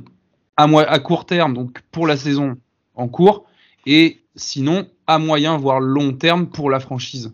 à, 0.56 0.66
moi, 0.66 0.82
à 0.84 0.98
court 0.98 1.26
terme, 1.26 1.54
donc 1.54 1.80
pour 1.90 2.06
la 2.06 2.16
saison 2.16 2.56
en 2.94 3.08
cours, 3.08 3.44
et 3.86 4.18
sinon 4.36 4.86
à 5.06 5.18
moyen 5.18 5.56
voire 5.56 5.80
long 5.80 6.12
terme 6.12 6.46
pour 6.46 6.70
la 6.70 6.80
franchise? 6.80 7.32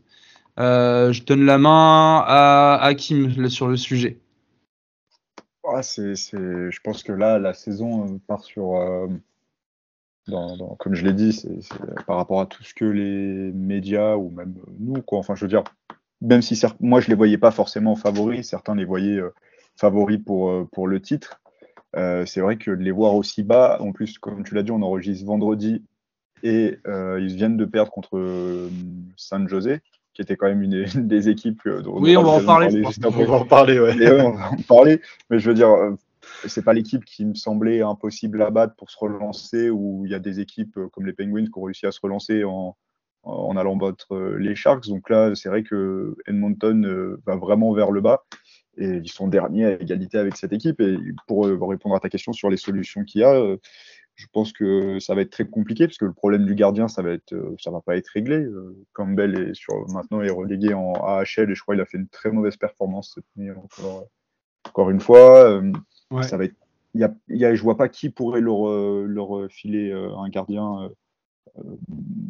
Je 0.58 1.24
donne 1.24 1.44
la 1.44 1.58
main 1.58 2.24
à 2.26 2.78
Hakim 2.82 3.48
sur 3.48 3.68
le 3.68 3.76
sujet. 3.76 4.18
Ah, 5.64 5.82
c'est, 5.82 6.14
je 6.14 6.80
pense 6.82 7.02
que 7.02 7.12
là, 7.12 7.38
la 7.38 7.54
saison 7.54 8.06
euh, 8.06 8.18
part 8.26 8.44
sur. 8.44 8.76
euh, 8.76 9.06
comme 10.78 10.94
je 10.94 11.04
l'ai 11.04 11.12
dit, 11.12 11.42
par 12.06 12.16
rapport 12.16 12.40
à 12.40 12.46
tout 12.46 12.62
ce 12.62 12.74
que 12.74 12.84
les 12.84 13.52
médias 13.52 14.16
ou 14.16 14.30
même 14.30 14.54
nous, 14.78 15.02
quoi. 15.02 15.18
Enfin, 15.18 15.34
je 15.34 15.44
veux 15.44 15.48
dire, 15.48 15.64
même 16.20 16.42
si 16.42 16.60
moi 16.80 17.00
je 17.00 17.08
les 17.08 17.14
voyais 17.14 17.38
pas 17.38 17.50
forcément 17.50 17.96
favoris, 17.96 18.48
certains 18.48 18.74
les 18.74 18.84
voyaient 18.84 19.18
euh, 19.18 19.34
favoris 19.76 20.20
pour, 20.24 20.50
euh, 20.50 20.68
pour 20.72 20.86
le 20.86 21.00
titre. 21.00 21.40
Euh, 21.96 22.24
c'est 22.24 22.40
vrai 22.40 22.56
que 22.56 22.70
de 22.70 22.82
les 22.82 22.90
voir 22.90 23.14
aussi 23.14 23.42
bas, 23.42 23.76
en 23.80 23.92
plus, 23.92 24.18
comme 24.18 24.44
tu 24.44 24.54
l'as 24.54 24.62
dit, 24.62 24.70
on 24.70 24.82
enregistre 24.82 25.26
vendredi 25.26 25.84
et 26.42 26.78
euh, 26.86 27.20
ils 27.20 27.34
viennent 27.36 27.56
de 27.56 27.64
perdre 27.64 27.90
contre 27.90 28.16
euh, 28.16 28.68
San 29.16 29.48
José, 29.48 29.80
qui 30.14 30.22
était 30.22 30.36
quand 30.36 30.46
même 30.46 30.62
une, 30.62 30.84
une 30.94 31.08
des 31.08 31.28
équipes. 31.28 31.60
euh, 31.66 31.82
dont 31.82 32.00
Oui, 32.00 32.16
on 32.16 32.22
va 32.22 32.30
en 32.30 32.44
parler, 32.44 32.70
juste. 32.70 33.04
On 33.04 33.10
va 33.10 33.34
en 33.34 33.46
parler, 33.46 33.78
ouais. 33.78 33.94
Mais 33.96 34.10
ouais, 34.10 34.22
on 34.22 34.32
va 34.32 34.50
en 34.50 34.62
parler. 34.68 35.00
Mais 35.30 35.38
je 35.38 35.48
veux 35.48 35.54
dire, 35.54 35.70
euh, 35.70 35.92
c'est 36.46 36.64
pas 36.64 36.72
l'équipe 36.72 37.04
qui 37.04 37.24
me 37.24 37.34
semblait 37.34 37.82
impossible 37.82 38.42
à 38.42 38.50
battre 38.50 38.74
pour 38.76 38.90
se 38.90 38.98
relancer, 38.98 39.70
où 39.70 40.02
il 40.04 40.12
y 40.12 40.14
a 40.14 40.18
des 40.18 40.40
équipes 40.40 40.76
euh, 40.76 40.88
comme 40.88 41.06
les 41.06 41.12
Penguins 41.12 41.44
qui 41.44 41.58
ont 41.58 41.62
réussi 41.62 41.86
à 41.86 41.92
se 41.92 42.00
relancer 42.02 42.44
en, 42.44 42.76
en 43.24 43.56
allant 43.56 43.76
battre 43.76 44.14
euh, 44.14 44.36
les 44.38 44.54
Sharks. 44.54 44.88
Donc 44.88 45.08
là, 45.10 45.34
c'est 45.34 45.48
vrai 45.48 45.62
que 45.62 46.16
Edmonton 46.26 46.84
euh, 46.84 47.20
va 47.26 47.36
vraiment 47.36 47.72
vers 47.72 47.90
le 47.90 48.00
bas 48.00 48.24
et 48.78 49.00
ils 49.04 49.10
sont 49.10 49.28
derniers 49.28 49.66
à 49.66 49.72
égalité 49.72 50.18
avec 50.18 50.36
cette 50.36 50.52
équipe. 50.52 50.80
Et 50.80 50.96
pour 51.26 51.46
euh, 51.46 51.58
répondre 51.60 51.94
à 51.94 52.00
ta 52.00 52.08
question 52.08 52.32
sur 52.32 52.50
les 52.50 52.56
solutions 52.56 53.04
qu'il 53.04 53.20
y 53.20 53.24
a, 53.24 53.34
euh, 53.34 53.58
je 54.14 54.26
pense 54.32 54.52
que 54.52 54.98
ça 55.00 55.14
va 55.14 55.22
être 55.22 55.30
très 55.30 55.46
compliqué 55.46 55.86
parce 55.86 55.98
que 55.98 56.04
le 56.04 56.12
problème 56.12 56.44
du 56.44 56.54
gardien, 56.54 56.86
ça 56.88 57.02
va 57.02 57.10
être, 57.12 57.32
euh, 57.32 57.56
ça 57.58 57.70
va 57.70 57.80
pas 57.80 57.96
être 57.96 58.08
réglé. 58.08 58.36
Euh, 58.36 58.76
Campbell 58.92 59.38
est 59.38 59.54
sur, 59.54 59.88
maintenant 59.92 60.20
est 60.20 60.30
relégué 60.30 60.74
en 60.74 60.92
AHL 60.94 61.50
et 61.50 61.54
je 61.54 61.62
crois 61.62 61.74
qu'il 61.74 61.82
a 61.82 61.86
fait 61.86 61.98
une 61.98 62.08
très 62.08 62.30
mauvaise 62.30 62.56
performance 62.56 63.12
cette 63.14 63.24
année 63.38 63.50
encore, 63.50 64.06
encore 64.68 64.90
une 64.90 65.00
fois. 65.00 65.50
Euh, 65.50 65.72
Ouais. 66.10 66.22
Ça 66.24 66.36
va 66.36 66.44
être, 66.44 66.54
y 66.94 67.04
a, 67.04 67.14
y 67.30 67.44
a- 67.46 67.54
je 67.54 67.62
vois 67.62 67.78
pas 67.78 67.88
qui 67.88 68.10
pourrait 68.10 68.42
leur, 68.42 68.68
euh, 68.68 69.06
leur 69.08 69.50
filer 69.50 69.90
euh, 69.90 70.14
un 70.18 70.28
gardien 70.28 70.82
euh, 70.82 70.88
euh, 71.58 71.62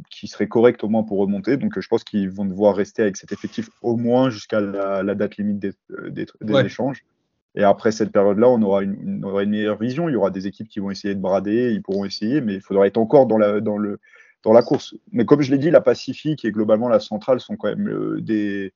qui 0.08 0.28
serait 0.28 0.46
correct 0.46 0.84
au 0.84 0.88
moins 0.88 1.02
pour 1.02 1.18
remonter. 1.18 1.56
Donc 1.56 1.76
euh, 1.76 1.80
je 1.80 1.88
pense 1.88 2.04
qu'ils 2.04 2.30
vont 2.30 2.44
devoir 2.44 2.76
rester 2.76 3.02
avec 3.02 3.16
cet 3.16 3.32
effectif 3.32 3.70
au 3.82 3.96
moins 3.96 4.30
jusqu'à 4.30 4.60
la, 4.60 5.02
la 5.02 5.14
date 5.16 5.36
limite 5.36 5.58
des, 5.58 5.72
euh, 5.90 6.10
des, 6.10 6.26
des 6.42 6.52
Ouais. 6.54 6.64
échanges. 6.66 7.04
Et 7.54 7.64
après 7.64 7.92
cette 7.92 8.12
période-là, 8.12 8.48
on 8.48 8.62
aura 8.62 8.82
une, 8.82 9.24
meilleure 9.46 9.78
vision. 9.78 10.08
Il 10.08 10.12
y 10.12 10.16
aura 10.16 10.30
des 10.30 10.46
équipes 10.46 10.68
qui 10.68 10.80
vont 10.80 10.90
essayer 10.90 11.14
de 11.14 11.20
brader, 11.20 11.72
ils 11.72 11.82
pourront 11.82 12.04
essayer, 12.04 12.40
mais 12.40 12.54
il 12.54 12.60
faudra 12.60 12.86
être 12.86 12.98
encore 12.98 13.26
dans 13.26 13.38
la, 13.38 14.62
course. 14.62 14.94
Mais 15.12 15.24
comme 15.24 15.42
je 15.42 15.50
l'ai 15.50 15.58
dit, 15.58 15.70
la 15.70 15.80
Pacifique 15.80 16.44
et 16.44 16.50
globalement 16.50 16.88
la 16.88 17.00
centrale 17.00 17.40
sont 17.40 17.56
quand 17.56 17.68
même 17.68 17.88
euh, 17.88 18.20
des 18.20 18.72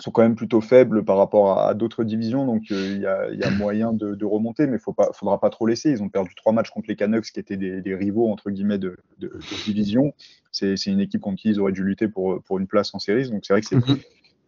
sont 0.00 0.10
quand 0.10 0.22
même 0.22 0.34
plutôt 0.34 0.60
faibles 0.60 1.04
par 1.04 1.16
rapport 1.16 1.60
à, 1.60 1.72
d'autres 1.72 2.02
divisions, 2.02 2.44
donc 2.46 2.64
euh, 2.72 2.94
il 3.30 3.38
y, 3.38 3.44
a, 3.44 3.50
moyen 3.50 3.92
de, 3.92 4.24
remonter, 4.24 4.66
mais 4.66 4.78
il 4.84 4.90
ne 4.90 5.12
faudra 5.12 5.40
pas 5.40 5.50
trop 5.50 5.66
laisser. 5.66 5.90
Ils 5.90 6.02
ont 6.02 6.08
perdu 6.08 6.34
trois 6.34 6.52
matchs 6.52 6.70
contre 6.70 6.88
les 6.88 6.96
Canucks, 6.96 7.26
qui 7.26 7.38
étaient 7.38 7.56
des, 7.56 7.94
rivaux 7.94 8.28
entre 8.28 8.50
guillemets 8.50 8.78
de, 8.78 8.98
de, 9.18 9.30
division. 9.64 10.12
C'est 10.50 10.74
une 10.86 10.98
équipe 10.98 11.20
contre 11.20 11.40
qui 11.40 11.50
ils 11.50 11.60
auraient 11.60 11.72
dû 11.72 11.84
lutter 11.84 12.08
pour, 12.08 12.42
pour 12.42 12.58
une 12.58 12.66
place 12.66 12.92
en 12.92 12.98
série, 12.98 13.30
donc 13.30 13.44
c'est 13.46 13.52
vrai 13.52 13.60
que 13.60 13.68
c'est 13.68 13.76
Mhm. 13.76 13.98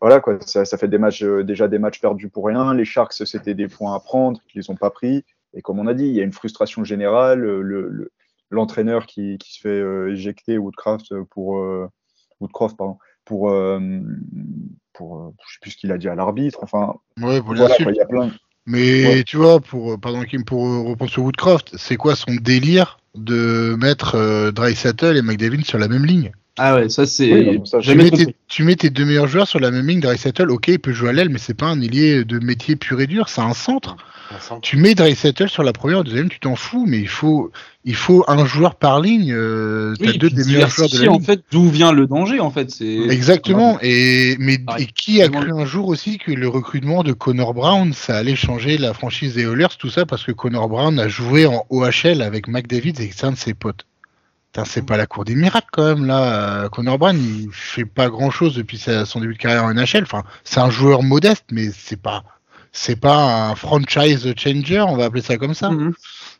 Voilà 0.00 0.20
quoi, 0.20 0.38
ça, 0.40 0.64
ça 0.64 0.76
fait 0.76 0.88
des 0.88 0.98
matchs 0.98 1.22
euh, 1.22 1.42
déjà 1.44 1.68
des 1.68 1.78
matchs 1.78 2.00
perdus 2.00 2.28
pour 2.28 2.46
rien. 2.46 2.74
Les 2.74 2.84
Sharks 2.84 3.14
c'était 3.24 3.54
des 3.54 3.68
points 3.68 3.94
à 3.94 4.00
prendre 4.00 4.40
qu'ils 4.48 4.62
n'ont 4.68 4.76
pas 4.76 4.90
pris, 4.90 5.24
et 5.54 5.62
comme 5.62 5.78
on 5.78 5.86
a 5.86 5.94
dit, 5.94 6.06
il 6.06 6.14
y 6.14 6.20
a 6.20 6.24
une 6.24 6.32
frustration 6.32 6.84
générale. 6.84 7.40
Le, 7.40 7.62
le- 7.62 8.12
l'entraîneur 8.50 9.06
qui, 9.06 9.38
qui 9.38 9.54
se 9.54 9.60
fait 9.60 9.68
euh, 9.68 10.12
éjecter 10.12 10.56
Woodcraft 10.56 11.12
pour 11.30 11.58
euh, 11.58 11.88
Woodcroft 12.40 12.76
pardon 12.76 12.96
pour 13.24 13.50
euh, 13.50 13.80
pour 14.92 15.16
euh, 15.18 15.30
je 15.48 15.54
sais 15.54 15.58
plus 15.60 15.70
ce 15.72 15.76
qu'il 15.76 15.90
a 15.90 15.98
dit 15.98 16.08
à 16.08 16.14
l'arbitre. 16.14 16.60
Enfin 16.62 16.94
Ouais, 17.20 17.40
voilà 17.40 17.66
quoi, 17.82 17.90
il 17.90 17.96
y 17.96 18.00
a 18.00 18.06
plein. 18.06 18.30
Mais 18.66 19.06
Ouais. 19.06 19.24
tu 19.24 19.36
vois, 19.36 19.60
pour 19.60 19.92
euh, 19.92 19.96
pardon 19.96 20.22
Kim, 20.22 20.44
pour 20.44 20.66
euh, 20.66 20.82
reprendre 20.82 21.10
sur 21.10 21.24
Woodcroft, 21.24 21.76
c'est 21.76 21.96
quoi 21.96 22.14
son 22.14 22.34
délire 22.34 22.98
de 23.16 23.76
mettre 23.80 24.14
euh, 24.14 24.52
Draisaitl 24.52 25.16
et 25.16 25.22
McDavid 25.22 25.64
sur 25.64 25.78
la 25.78 25.88
même 25.88 26.04
ligne? 26.04 26.32
Ah 26.58 26.74
ouais, 26.74 26.88
ça 26.88 27.06
c'est. 27.06 27.32
Oui, 27.32 27.60
tu 27.82 27.94
mets, 27.94 28.10
tes, 28.10 28.36
tu 28.48 28.64
mets 28.64 28.76
tes 28.76 28.90
deux 28.90 29.04
meilleurs 29.04 29.28
joueurs 29.28 29.46
sur 29.46 29.60
la 29.60 29.70
même 29.70 29.86
ligne, 29.86 30.00
Draisaitl, 30.00 30.50
ok, 30.50 30.68
il 30.68 30.78
peut 30.78 30.92
jouer 30.92 31.10
à 31.10 31.12
l'aile, 31.12 31.28
mais 31.28 31.38
c'est 31.38 31.54
pas 31.54 31.66
un 31.66 31.80
ailier 31.80 32.24
de 32.24 32.38
métier 32.38 32.76
pur 32.76 33.00
et 33.00 33.06
dur, 33.06 33.28
c'est 33.28 33.42
un 33.42 33.54
centre. 33.54 33.96
Tu 34.60 34.76
mets 34.76 34.94
Draisaitl 34.94 35.48
sur 35.48 35.62
la 35.62 35.72
première, 35.72 36.02
deuxième, 36.02 36.28
tu 36.28 36.40
t'en 36.40 36.56
fous, 36.56 36.84
mais 36.86 36.98
il 36.98 37.08
faut, 37.08 37.52
il 37.84 37.94
faut 37.94 38.24
un 38.26 38.44
joueur 38.44 38.74
par 38.74 39.00
ligne. 39.00 39.32
Euh, 39.32 39.94
Oui, 40.00 40.18
deux 40.18 40.30
des 40.30 40.44
meilleurs 40.44 40.70
joueurs 40.70 40.88
de 40.88 40.98
la 40.98 41.10
en 41.10 41.14
ligne. 41.14 41.22
fait 41.22 41.42
d'où 41.52 41.68
vient 41.68 41.92
le 41.92 42.06
danger 42.06 42.40
en 42.40 42.50
fait. 42.50 42.70
C'est 42.70 42.96
Exactement. 43.08 43.78
Et 43.82 44.36
mais 44.38 44.58
et 44.78 44.86
qui 44.86 45.22
a 45.22 45.28
cru 45.28 45.52
un 45.52 45.64
jour 45.64 45.88
aussi 45.88 46.18
que 46.18 46.32
le 46.32 46.48
recrutement 46.48 47.04
de 47.04 47.12
Connor 47.12 47.54
Brown, 47.54 47.92
ça 47.92 48.16
allait 48.16 48.34
changer 48.34 48.78
la 48.78 48.94
franchise 48.94 49.34
des 49.34 49.44
Oilers, 49.44 49.76
tout 49.78 49.90
ça 49.90 50.06
parce 50.06 50.24
que 50.24 50.32
Connor 50.32 50.68
Brown 50.68 50.98
a 50.98 51.08
joué 51.08 51.46
en 51.46 51.64
OHL 51.70 52.22
avec 52.22 52.48
McDavid 52.48 52.94
et 53.00 53.10
c'est 53.14 53.26
un 53.26 53.32
de 53.32 53.36
ses 53.36 53.54
potes. 53.54 53.86
Putain, 54.56 54.64
C'est 54.70 54.86
pas 54.86 54.96
la 54.96 55.06
cour 55.06 55.24
des 55.26 55.34
miracles 55.34 55.68
quand 55.70 55.84
même 55.84 56.06
là. 56.06 56.62
Euh, 56.64 56.68
Connor 56.70 56.96
Brown, 56.98 57.14
il 57.18 57.48
fait 57.52 57.84
pas 57.84 58.08
grand 58.08 58.30
chose 58.30 58.54
depuis 58.54 58.78
sa- 58.78 59.04
son 59.04 59.20
début 59.20 59.34
de 59.34 59.38
carrière 59.38 59.64
en 59.64 59.70
NHL. 59.74 60.04
Enfin, 60.04 60.22
c'est 60.44 60.60
un 60.60 60.70
joueur 60.70 61.02
modeste, 61.02 61.44
mais 61.52 61.68
c'est 61.76 62.00
pas, 62.00 62.24
c'est 62.72 62.96
pas 62.98 63.50
un 63.50 63.54
franchise 63.54 64.32
changer, 64.34 64.80
on 64.80 64.96
va 64.96 65.04
appeler 65.04 65.20
ça 65.20 65.36
comme 65.36 65.52
ça. 65.52 65.68
Mhm. 65.70 65.92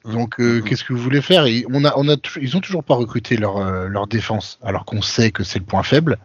Donc, 0.07 0.41
euh, 0.41 0.63
qu'est-ce 0.63 0.83
que 0.85 0.95
vous 0.95 1.03
voulez 1.03 1.21
faire? 1.21 1.45
Et 1.45 1.67
on 1.71 1.85
a, 1.85 1.93
on 1.97 2.09
a, 2.09 2.17
tou- 2.17 2.39
Ils 2.41 2.57
ont 2.57 2.61
toujours 2.61 2.85
pas 2.85 2.95
recruté 2.95 3.37
leur, 3.37 3.59
euh, 3.59 3.87
leur 3.89 4.07
défense, 4.07 4.59
alors 4.63 4.87
qu'on 4.87 5.03
sait 5.03 5.31
que 5.31 5.45
c'est 5.45 5.59
le 5.59 5.67
point 5.67 5.83
faible. 5.83 6.17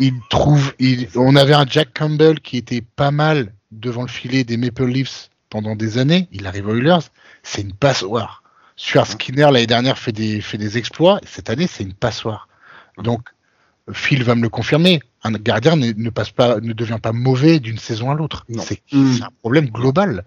Ils 0.00 0.14
trouvent, 0.30 0.72
ils- 0.80 1.08
on 1.14 1.36
avait 1.36 1.54
un 1.54 1.66
Jack 1.68 1.90
Campbell 1.96 2.40
qui 2.40 2.56
était 2.56 2.80
pas 2.80 3.12
mal 3.12 3.52
devant 3.70 4.02
le 4.02 4.08
filet 4.08 4.42
des 4.42 4.56
Maple 4.56 4.86
Leafs 4.86 5.28
pendant 5.48 5.76
des 5.76 5.98
années. 5.98 6.26
Il 6.32 6.46
arrive 6.48 6.66
aux 6.66 6.74
Oilers, 6.74 7.06
c'est 7.44 7.62
une 7.62 7.72
passoire. 7.74 8.42
Stuart 8.78 9.08
Skinner 9.08 9.50
l'année 9.52 9.66
dernière 9.66 9.98
fait 9.98 10.12
des, 10.12 10.40
fait 10.40 10.56
des 10.56 10.78
exploits. 10.78 11.20
Cette 11.26 11.50
année, 11.50 11.66
c'est 11.66 11.82
une 11.82 11.92
passoire. 11.92 12.48
Donc, 13.02 13.20
Phil 13.92 14.22
va 14.22 14.34
me 14.34 14.42
le 14.42 14.48
confirmer. 14.48 15.00
Un 15.24 15.32
gardien 15.32 15.76
ne, 15.76 15.92
ne 15.92 16.10
passe 16.10 16.30
pas, 16.30 16.60
ne 16.60 16.72
devient 16.72 16.98
pas 17.02 17.12
mauvais 17.12 17.58
d'une 17.58 17.78
saison 17.78 18.10
à 18.10 18.14
l'autre. 18.14 18.46
C'est 18.58 18.80
Mm. 18.92 19.12
c'est 19.14 19.22
un 19.24 19.30
problème 19.40 19.66
global. 19.66 20.24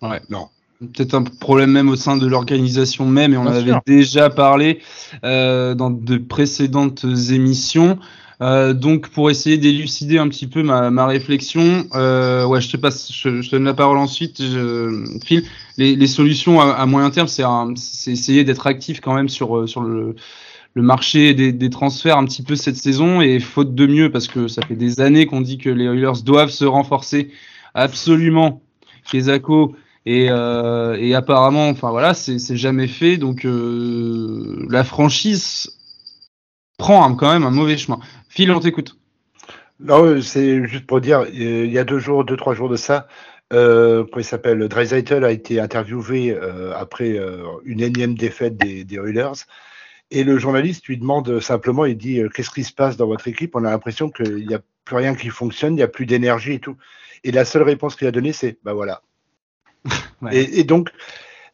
Ouais. 0.00 0.20
Non. 0.30 0.48
Peut-être 0.80 1.14
un 1.14 1.22
problème 1.22 1.70
même 1.70 1.88
au 1.88 1.96
sein 1.96 2.16
de 2.16 2.26
l'organisation 2.26 3.06
même, 3.06 3.34
et 3.34 3.36
on 3.36 3.42
en 3.42 3.46
avait 3.46 3.74
déjà 3.86 4.30
parlé 4.30 4.80
euh, 5.22 5.74
dans 5.74 5.90
de 5.90 6.16
précédentes 6.16 7.04
émissions. 7.30 8.00
Euh, 8.42 8.74
donc 8.74 9.08
pour 9.10 9.30
essayer 9.30 9.56
d'élucider 9.56 10.18
un 10.18 10.28
petit 10.28 10.48
peu 10.48 10.62
ma, 10.64 10.90
ma 10.90 11.06
réflexion, 11.06 11.86
euh, 11.94 12.44
ouais, 12.44 12.60
je 12.60 12.70
te 12.70 12.76
passe, 12.76 13.12
je, 13.12 13.40
je 13.40 13.48
te 13.48 13.54
donne 13.56 13.64
la 13.64 13.74
parole 13.74 13.98
ensuite, 13.98 14.42
je, 14.42 15.04
Phil. 15.24 15.44
Les, 15.78 15.94
les 15.94 16.06
solutions 16.08 16.60
à, 16.60 16.72
à 16.72 16.86
moyen 16.86 17.10
terme, 17.10 17.28
c'est 17.28 17.44
essayer 18.10 18.42
d'être 18.42 18.66
actif 18.66 19.00
quand 19.00 19.14
même 19.14 19.28
sur 19.28 19.56
euh, 19.56 19.66
sur 19.68 19.82
le, 19.82 20.16
le 20.74 20.82
marché 20.82 21.34
des, 21.34 21.52
des 21.52 21.70
transferts 21.70 22.18
un 22.18 22.24
petit 22.24 22.42
peu 22.42 22.56
cette 22.56 22.76
saison 22.76 23.20
et 23.20 23.38
faute 23.38 23.74
de 23.76 23.86
mieux 23.86 24.10
parce 24.10 24.26
que 24.26 24.48
ça 24.48 24.62
fait 24.66 24.76
des 24.76 25.00
années 25.00 25.26
qu'on 25.26 25.40
dit 25.40 25.58
que 25.58 25.70
les 25.70 25.84
Oilers 25.84 26.22
doivent 26.24 26.50
se 26.50 26.64
renforcer 26.64 27.30
absolument. 27.74 28.60
Kezako 29.10 29.74
et, 30.04 30.28
euh, 30.30 30.96
et 30.98 31.14
apparemment, 31.14 31.68
enfin 31.68 31.90
voilà, 31.90 32.12
c'est 32.14 32.38
c'est 32.38 32.56
jamais 32.56 32.88
fait. 32.88 33.18
Donc 33.18 33.44
euh, 33.44 34.66
la 34.68 34.82
franchise 34.84 35.70
prend 36.82 37.04
un- 37.04 37.14
quand 37.14 37.32
même 37.32 37.44
un 37.44 37.50
mauvais 37.50 37.78
chemin. 37.78 38.00
Phil, 38.28 38.50
on 38.50 38.58
t'écoute. 38.58 38.98
Non, 39.78 40.20
c'est 40.20 40.66
juste 40.66 40.86
pour 40.86 41.00
dire, 41.00 41.20
euh, 41.20 41.28
il 41.30 41.72
y 41.72 41.78
a 41.78 41.84
deux 41.84 42.00
jours, 42.00 42.24
deux, 42.24 42.36
trois 42.36 42.54
jours 42.54 42.68
de 42.68 42.74
ça, 42.76 43.06
euh, 43.52 44.04
il 44.16 44.24
s'appelle, 44.24 44.66
Dreisaitl 44.68 45.24
a 45.24 45.30
été 45.30 45.60
interviewé 45.60 46.32
euh, 46.32 46.72
après 46.76 47.18
euh, 47.18 47.44
une 47.64 47.80
énième 47.80 48.14
défaite 48.14 48.56
des, 48.56 48.82
des 48.84 48.96
Oilers. 48.96 49.44
Et 50.10 50.24
le 50.24 50.38
journaliste 50.38 50.86
lui 50.86 50.98
demande 50.98 51.38
simplement, 51.40 51.84
il 51.84 51.96
dit, 51.96 52.20
qu'est-ce 52.34 52.50
qui 52.50 52.64
se 52.64 52.72
passe 52.72 52.96
dans 52.96 53.06
votre 53.06 53.28
équipe? 53.28 53.54
On 53.54 53.64
a 53.64 53.70
l'impression 53.70 54.10
qu'il 54.10 54.46
n'y 54.46 54.54
a 54.54 54.60
plus 54.84 54.96
rien 54.96 55.14
qui 55.14 55.28
fonctionne, 55.28 55.74
il 55.74 55.76
n'y 55.76 55.82
a 55.82 55.88
plus 55.88 56.06
d'énergie 56.06 56.54
et 56.54 56.58
tout. 56.58 56.76
Et 57.22 57.30
la 57.30 57.44
seule 57.44 57.62
réponse 57.62 57.94
qu'il 57.94 58.08
a 58.08 58.10
donnée, 58.10 58.32
c'est, 58.32 58.58
bah 58.64 58.74
voilà. 58.74 59.02
Ouais. 60.20 60.36
Et, 60.36 60.60
et 60.60 60.64
donc, 60.64 60.90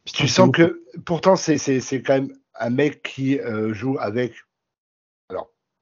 tu 0.05 0.27
sens 0.27 0.49
que, 0.51 0.81
pourtant, 1.05 1.35
c'est 1.35 1.57
quand 2.03 2.13
même 2.15 2.33
un 2.59 2.69
mec 2.69 3.01
qui 3.03 3.39
joue 3.71 3.97
avec, 3.99 4.33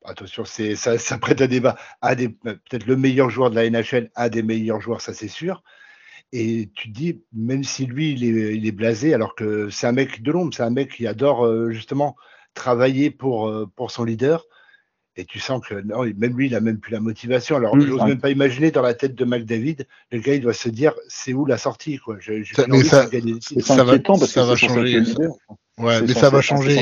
attention, 0.08 0.46
c'est 0.46 0.76
ça, 0.76 0.98
ça 0.98 1.18
prête 1.18 1.42
à 1.42 1.48
débat, 1.48 1.78
des- 2.16 2.30
peut-être 2.30 2.86
le 2.88 2.96
meilleur 2.96 3.30
joueur 3.30 3.50
de 3.50 3.56
la 3.56 3.66
NHL, 3.66 4.10
un 4.16 4.30
des 4.30 4.44
meilleurs 4.44 4.82
joueurs, 4.82 5.02
ça 5.02 5.14
c'est 5.14 5.28
sûr. 5.28 5.64
Et 6.34 6.70
tu 6.76 6.90
te 6.92 6.94
dis, 6.98 7.22
même 7.34 7.64
si 7.64 7.86
lui, 7.86 8.12
il 8.14 8.24
est, 8.24 8.56
il 8.56 8.68
est 8.68 8.72
blasé, 8.72 9.14
alors 9.14 9.36
que 9.36 9.70
c'est 9.70 9.88
un 9.88 9.94
mec 9.94 10.22
de 10.22 10.32
l'ombre, 10.32 10.54
c'est 10.54 10.64
un 10.64 10.70
mec 10.70 10.92
qui 10.96 11.08
adore 11.08 11.46
euh, 11.46 11.72
justement 11.72 12.16
travailler 12.54 13.12
pour, 13.12 13.48
euh, 13.48 13.70
pour 13.76 13.92
son 13.92 14.04
leader. 14.04 14.46
Et 15.20 15.26
tu 15.26 15.40
sens 15.40 15.66
que 15.66 15.74
non, 15.74 16.04
même 16.18 16.38
lui, 16.38 16.46
il 16.48 16.54
a 16.56 16.60
même 16.60 16.80
plus 16.80 16.92
la 16.92 17.00
motivation. 17.00 17.56
Alors, 17.56 17.76
Mm. 17.76 17.88
j'ose 17.88 18.02
même 18.10 18.22
pas 18.22 18.30
imaginer 18.30 18.70
dans 18.72 18.84
la 18.84 18.94
tête 18.94 19.16
de 19.16 19.26
McDavid, 19.26 19.88
le 20.12 20.20
gars, 20.20 20.36
il 20.36 20.42
doit 20.42 20.54
se 20.54 20.70
dire, 20.70 20.94
c'est 21.08 21.34
où 21.34 21.46
la 21.46 21.58
sortie, 21.58 21.98
quoi? 21.98 22.18
Ça- 22.56 22.68
mais 22.78 22.84
va- 23.84 23.92
ça 24.28 24.42
que 24.42 24.48
va 24.48 24.56
changer. 24.84 24.92
Ouais, 25.80 26.02
mais 26.02 26.08
ça 26.14 26.30
va 26.30 26.42
changer. 26.42 26.76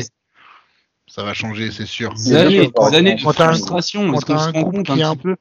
Ça 1.16 1.24
va 1.24 1.34
changer, 1.34 1.72
c'est 1.72 1.86
sûr. 1.86 2.14
Des 2.14 2.36
années, 2.36 2.70
des 2.90 2.96
années 2.98 3.16
de 3.16 3.24
quand 3.24 3.32
t'as 3.32 3.46
un- 3.46 3.50
frustration. 3.54 4.08
quand 4.12 4.18
Est-ce 4.18 4.26
qu'on 4.26 4.34
t'as 4.34 4.40
se 4.40 4.50
un 4.50 4.52
rend 4.52 4.64
compte 4.72 4.86
qui 4.86 4.92
un 4.92 4.98
est 4.98 5.04
un- 5.04 5.16
petit 5.16 5.22
peu 5.24 5.36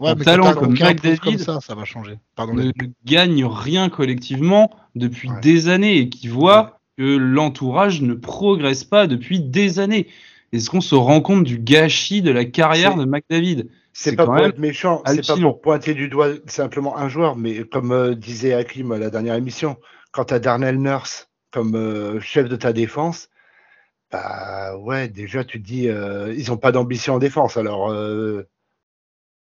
Ouais, 0.00 0.14
mais 0.16 0.24
talent 0.24 0.54
comme 0.54 0.72
impose 0.72 0.80
McDavid- 0.80 1.18
comme 1.18 1.38
ça, 1.38 1.58
ça 1.60 1.74
va 1.74 1.84
changer. 1.84 2.18
Pardon. 2.34 2.54
ne, 2.54 2.62
David. 2.62 2.82
ne 2.82 2.86
gagne 3.04 3.44
rien 3.44 3.90
collectivement 3.90 4.70
depuis 4.94 5.28
Ouais. 5.28 5.40
des 5.42 5.68
années 5.68 5.98
et 5.98 6.08
qui 6.08 6.28
voit 6.28 6.78
que 6.96 7.16
l'entourage 7.16 8.00
ne 8.00 8.14
progresse 8.14 8.84
pas 8.84 9.06
depuis 9.06 9.38
des 9.40 9.78
années. 9.80 10.06
Est-ce 10.52 10.70
qu'on 10.70 10.80
se 10.80 10.94
rend 10.94 11.20
compte 11.20 11.44
du 11.44 11.58
gâchis 11.58 12.22
de 12.22 12.30
la 12.30 12.44
carrière 12.46 12.92
C'est- 12.92 12.98
de 12.98 13.04
McDavid? 13.04 13.68
C'est 13.92 14.16
pas 14.16 14.24
pour 14.24 14.38
être 14.38 14.58
méchant, 14.58 15.02
c'est 15.06 15.26
pas 15.26 15.36
pour 15.36 15.60
pointer 15.60 15.92
du 15.92 16.08
doigt 16.08 16.28
simplement 16.46 16.96
un 16.96 17.08
joueur, 17.10 17.36
mais 17.36 17.64
comme 17.64 17.92
euh, 17.92 18.14
disait 18.14 18.54
Hakim 18.54 18.90
à 18.92 18.98
la 18.98 19.10
dernière 19.10 19.34
émission, 19.34 19.76
quand 20.10 20.24
tu 20.26 20.34
as 20.34 20.38
Darnell 20.38 20.78
Nurse 20.80 21.28
comme 21.50 21.74
euh, 21.76 22.18
chef 22.20 22.48
de 22.48 22.56
ta 22.56 22.72
défense, 22.72 23.28
bah 24.12 24.76
ouais, 24.76 25.08
déjà 25.08 25.42
tu 25.44 25.60
te 25.60 25.66
dis, 25.66 25.88
euh, 25.88 26.32
ils 26.36 26.52
ont 26.52 26.56
pas 26.58 26.70
d'ambition 26.72 27.14
en 27.14 27.18
défense, 27.18 27.56
alors 27.56 27.90
euh, 27.90 28.46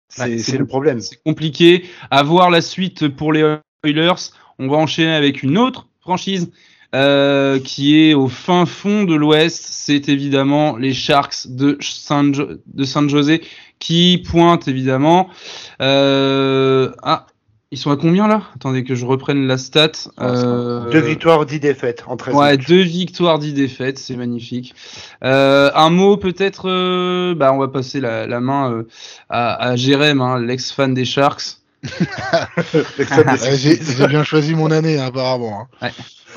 c'est 0.10 0.24
Ouais, 0.24 0.38
c'est 0.40 0.58
le 0.58 0.66
problème. 0.66 1.00
C'est 1.02 1.22
compliqué. 1.24 1.86
À 2.10 2.24
voir 2.24 2.50
la 2.50 2.62
suite 2.62 3.08
pour 3.10 3.34
les 3.34 3.58
Oilers. 3.84 4.14
On 4.60 4.68
va 4.68 4.78
enchaîner 4.78 5.14
avec 5.14 5.44
une 5.44 5.58
autre 5.58 5.88
franchise 6.02 6.52
euh, 6.94 7.60
qui 7.60 7.98
est 7.98 8.14
au 8.14 8.28
fin 8.28 8.66
fond 8.66 9.04
de 9.04 9.16
l'Ouest. 9.16 9.66
C'est 9.72 10.10
évidemment 10.10 10.76
les 10.76 10.94
Sharks 10.94 11.48
de 11.48 11.78
San, 11.80 12.34
Jo- 12.34 12.58
de 12.66 12.84
San 12.84 13.10
José 13.10 13.42
qui 13.80 14.24
pointent 14.30 14.68
évidemment. 14.68 15.30
Euh, 15.82 16.92
ah, 17.04 17.26
ils 17.72 17.78
sont 17.78 17.90
à 17.92 17.96
combien 17.98 18.28
là? 18.28 18.44
Attendez 18.56 18.84
que 18.84 18.96
je 18.96 19.06
reprenne 19.06 19.48
la 19.48 19.58
stat. 19.58 19.92
Euh, 20.20 20.90
Deux 20.92 21.00
victoires, 21.00 21.46
dix 21.46 21.60
défaites 21.60 22.04
en 22.08 22.18
13 22.18 22.36
Ouais, 22.36 22.58
matchs. 22.58 22.68
deux 22.68 22.82
victoires, 22.82 23.40
dix 23.40 23.54
défaites, 23.54 23.98
c'est 23.98 24.16
magnifique. 24.18 24.76
Euh, 25.24 25.72
un 25.74 25.90
mot 25.90 26.18
peut-être, 26.18 26.70
euh, 26.70 27.34
bah 27.36 27.54
on 27.54 27.58
va 27.60 27.70
passer 27.70 28.02
la, 28.02 28.28
la 28.28 28.40
main 28.42 28.72
euh, 28.72 28.88
à, 29.30 29.56
à 29.70 29.76
Jérém, 29.78 30.20
hein, 30.22 30.40
l'ex-fan 30.40 30.94
des 30.94 31.06
Sharks. 31.06 31.58
Ouais, 32.74 33.58
J'ai 33.58 34.08
bien 34.08 34.24
choisi 34.24 34.54
mon 34.56 34.70
année, 34.72 35.00
hein, 35.00 35.06
apparemment. 35.08 35.62
hein. 35.82 35.88
Ouais. 35.88 35.92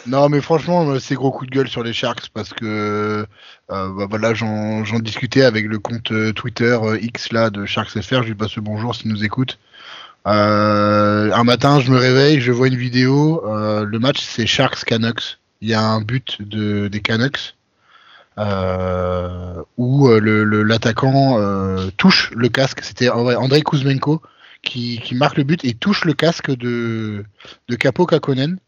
Non, 0.07 0.29
mais 0.29 0.41
franchement, 0.41 0.99
c'est 1.01 1.15
gros 1.15 1.31
coup 1.31 1.47
de 1.47 1.51
gueule 1.51 1.69
sur 1.69 1.83
les 1.83 1.93
Sharks 1.95 2.29
parce 2.35 2.53
que 2.53 2.65
euh, 2.65 3.27
bah, 3.69 4.07
voilà, 4.09 4.35
j'en 4.35 4.83
discutais 5.01 5.43
avec 5.43 5.67
le 5.67 5.79
compte 5.79 6.13
Twitter 6.35 6.77
euh, 6.83 6.99
X 7.01 7.33
là 7.33 7.49
de 7.51 7.65
Sharks 7.65 7.91
FR. 8.01 8.23
Je 8.23 8.29
lui 8.29 8.35
passe 8.35 8.57
le 8.57 8.63
bonjour 8.63 8.95
s'il 8.95 9.11
nous 9.11 9.25
écoute. 9.25 9.59
Euh, 10.27 11.31
un 11.33 11.45
matin, 11.45 11.81
je 11.81 11.91
me 11.91 11.99
réveille, 11.99 12.41
je 12.41 12.53
vois 12.53 12.69
une 12.69 12.77
vidéo. 12.77 13.43
euh, 13.47 13.85
le 13.85 13.99
match, 13.99 14.21
c'est 14.23 14.47
Sharks 14.47 14.85
Canucks. 14.85 15.39
Il 15.61 15.69
y 15.69 15.75
a 15.75 15.83
un 15.83 16.01
but 16.01 16.39
de, 16.41 16.89
des 16.89 17.01
Canucks 17.01 17.55
euh, 18.39 19.63
où 19.77 20.09
euh, 20.09 20.19
le- 20.21 20.45
le- 20.45 20.63
l'attaquant 20.63 21.39
euh, 21.39 21.91
touche 21.97 22.31
le 22.35 22.49
casque. 22.49 22.81
C'était 22.83 23.09
Andrei 23.11 23.63
Kuzmenko 23.63 24.23
qui, 24.63 25.01
marque 25.13 25.37
le 25.37 25.45
but 25.45 25.63
et 25.65 25.75
touche 25.75 26.05
le 26.05 26.15
casque 26.15 26.51
de, 26.51 27.25
de 27.69 27.75
Capo 27.77 28.07
Kakonen. 28.07 28.59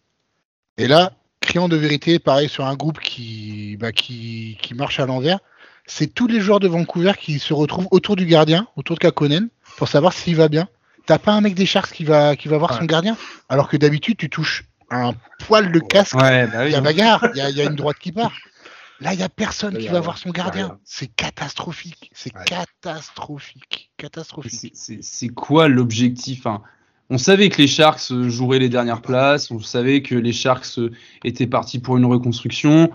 Et 0.79 0.89
là, 0.89 1.13
criant 1.41 1.69
de 1.69 1.77
vérité, 1.77 2.19
pareil 2.19 2.49
sur 2.51 2.67
un 2.67 2.75
groupe 2.77 3.01
qui, 3.01 3.77
bah, 3.81 3.93
qui, 3.93 4.59
qui 4.61 4.75
marche 4.75 5.01
à 5.01 5.07
l'envers, 5.07 5.39
c'est 5.87 6.13
tous 6.13 6.27
les 6.27 6.41
joueurs 6.41 6.61
de 6.61 6.69
Vancouver 6.69 7.13
qui 7.19 7.39
se 7.39 7.55
retrouvent 7.55 7.89
autour 7.91 8.15
du 8.17 8.27
gardien, 8.27 8.67
autour 8.77 8.97
de 8.97 9.01
Kakonen, 9.01 9.49
pour 9.79 9.89
savoir 9.89 10.13
s'il 10.13 10.37
va 10.37 10.49
bien. 10.49 10.69
T'as 11.07 11.19
pas 11.19 11.33
un 11.33 11.41
mec 11.41 11.55
des 11.55 11.67
Sharks 11.67 11.93
qui 11.93 12.05
va, 12.05 12.37
qui 12.37 12.49
va 12.49 12.59
voir 12.59 12.77
son 12.77 12.85
gardien, 12.85 13.17
alors 13.49 13.69
que 13.69 13.77
d'habitude 13.77 14.17
tu 14.17 14.29
touches 14.29 14.65
un 14.91 15.13
poil 15.47 15.73
de 15.73 15.79
casque, 15.81 16.15
Ouais, 16.17 16.47
bah 16.47 16.65
il 16.65 16.67
oui. 16.67 16.73
y 16.73 16.75
a 16.75 16.81
bagarre, 16.81 17.27
il 17.35 17.39
y 17.39 17.41
a, 17.41 17.51
il 17.51 17.57
y 17.57 17.61
a 17.61 17.65
une 17.65 17.75
droite 17.77 17.97
qui 18.01 18.13
part. 18.13 18.33
Là, 19.01 19.13
il 19.13 19.21
y 19.21 19.23
a 19.23 19.29
personne 19.29 19.75
Là, 19.75 19.81
qui 19.81 19.89
a 19.89 19.91
va 19.91 19.99
rien. 19.99 20.05
voir 20.05 20.17
son 20.19 20.31
gardien. 20.31 20.79
C'est 20.85 21.09
catastrophique. 21.15 22.11
C'est 22.15 22.35
Ouais. 22.35 22.45
catastrophique. 22.47 23.91
Catastrophique. 23.99 24.73
C'est 24.75 25.29
quoi 25.29 25.69
l'objectif 25.69 26.47
hein? 26.47 26.63
On 27.09 27.19
savait 27.19 27.51
que 27.51 27.59
les 27.63 27.69
Sharks 27.69 28.11
euh, 28.11 28.29
joueraient 28.29 28.59
les 28.59 28.69
dernières 28.69 29.01
places, 29.03 29.51
on 29.53 29.61
savait 29.61 30.03
que 30.03 30.17
les 30.17 30.33
Sharks 30.33 30.79
euh, 30.79 30.91
étaient 31.25 31.47
partis 31.47 31.79
pour 31.79 31.97
une 31.99 32.05
reconstruction. 32.05 32.91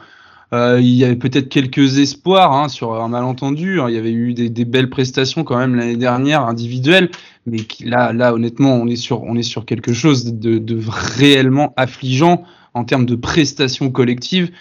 Euh, 0.53 0.79
il 0.81 0.89
y 0.89 1.05
avait 1.05 1.15
peut-être 1.15 1.47
quelques 1.47 1.99
espoirs 1.99 2.51
hein, 2.51 2.67
sur 2.67 2.93
un 3.01 3.07
malentendu. 3.07 3.79
hein. 3.79 3.85
Il 3.87 3.95
y 3.95 3.97
avait 3.97 4.11
eu 4.11 4.33
des, 4.33 4.65
belles 4.65 4.89
prestations 4.89 5.43
quand 5.43 5.57
même 5.57 5.75
l'année 5.75 5.95
dernière 5.95 6.45
individuelles, 6.45 7.09
mais 7.45 7.59
là, 7.83 8.11
là, 8.11 8.33
honnêtement, 8.33 8.73
on 8.75 8.87
est 8.87 8.97
sur, 8.97 9.23
on 9.23 9.35
est 9.37 9.43
sur 9.43 9.65
quelque 9.65 9.93
chose 9.93 10.25
de, 10.25 10.57
de 10.57 10.79
réellement 10.87 11.73
affligeant 11.77 12.43
en 12.73 12.83
termes 12.83 13.05
de 13.05 13.15
prestations 13.15 13.91
collectives. 13.91 14.51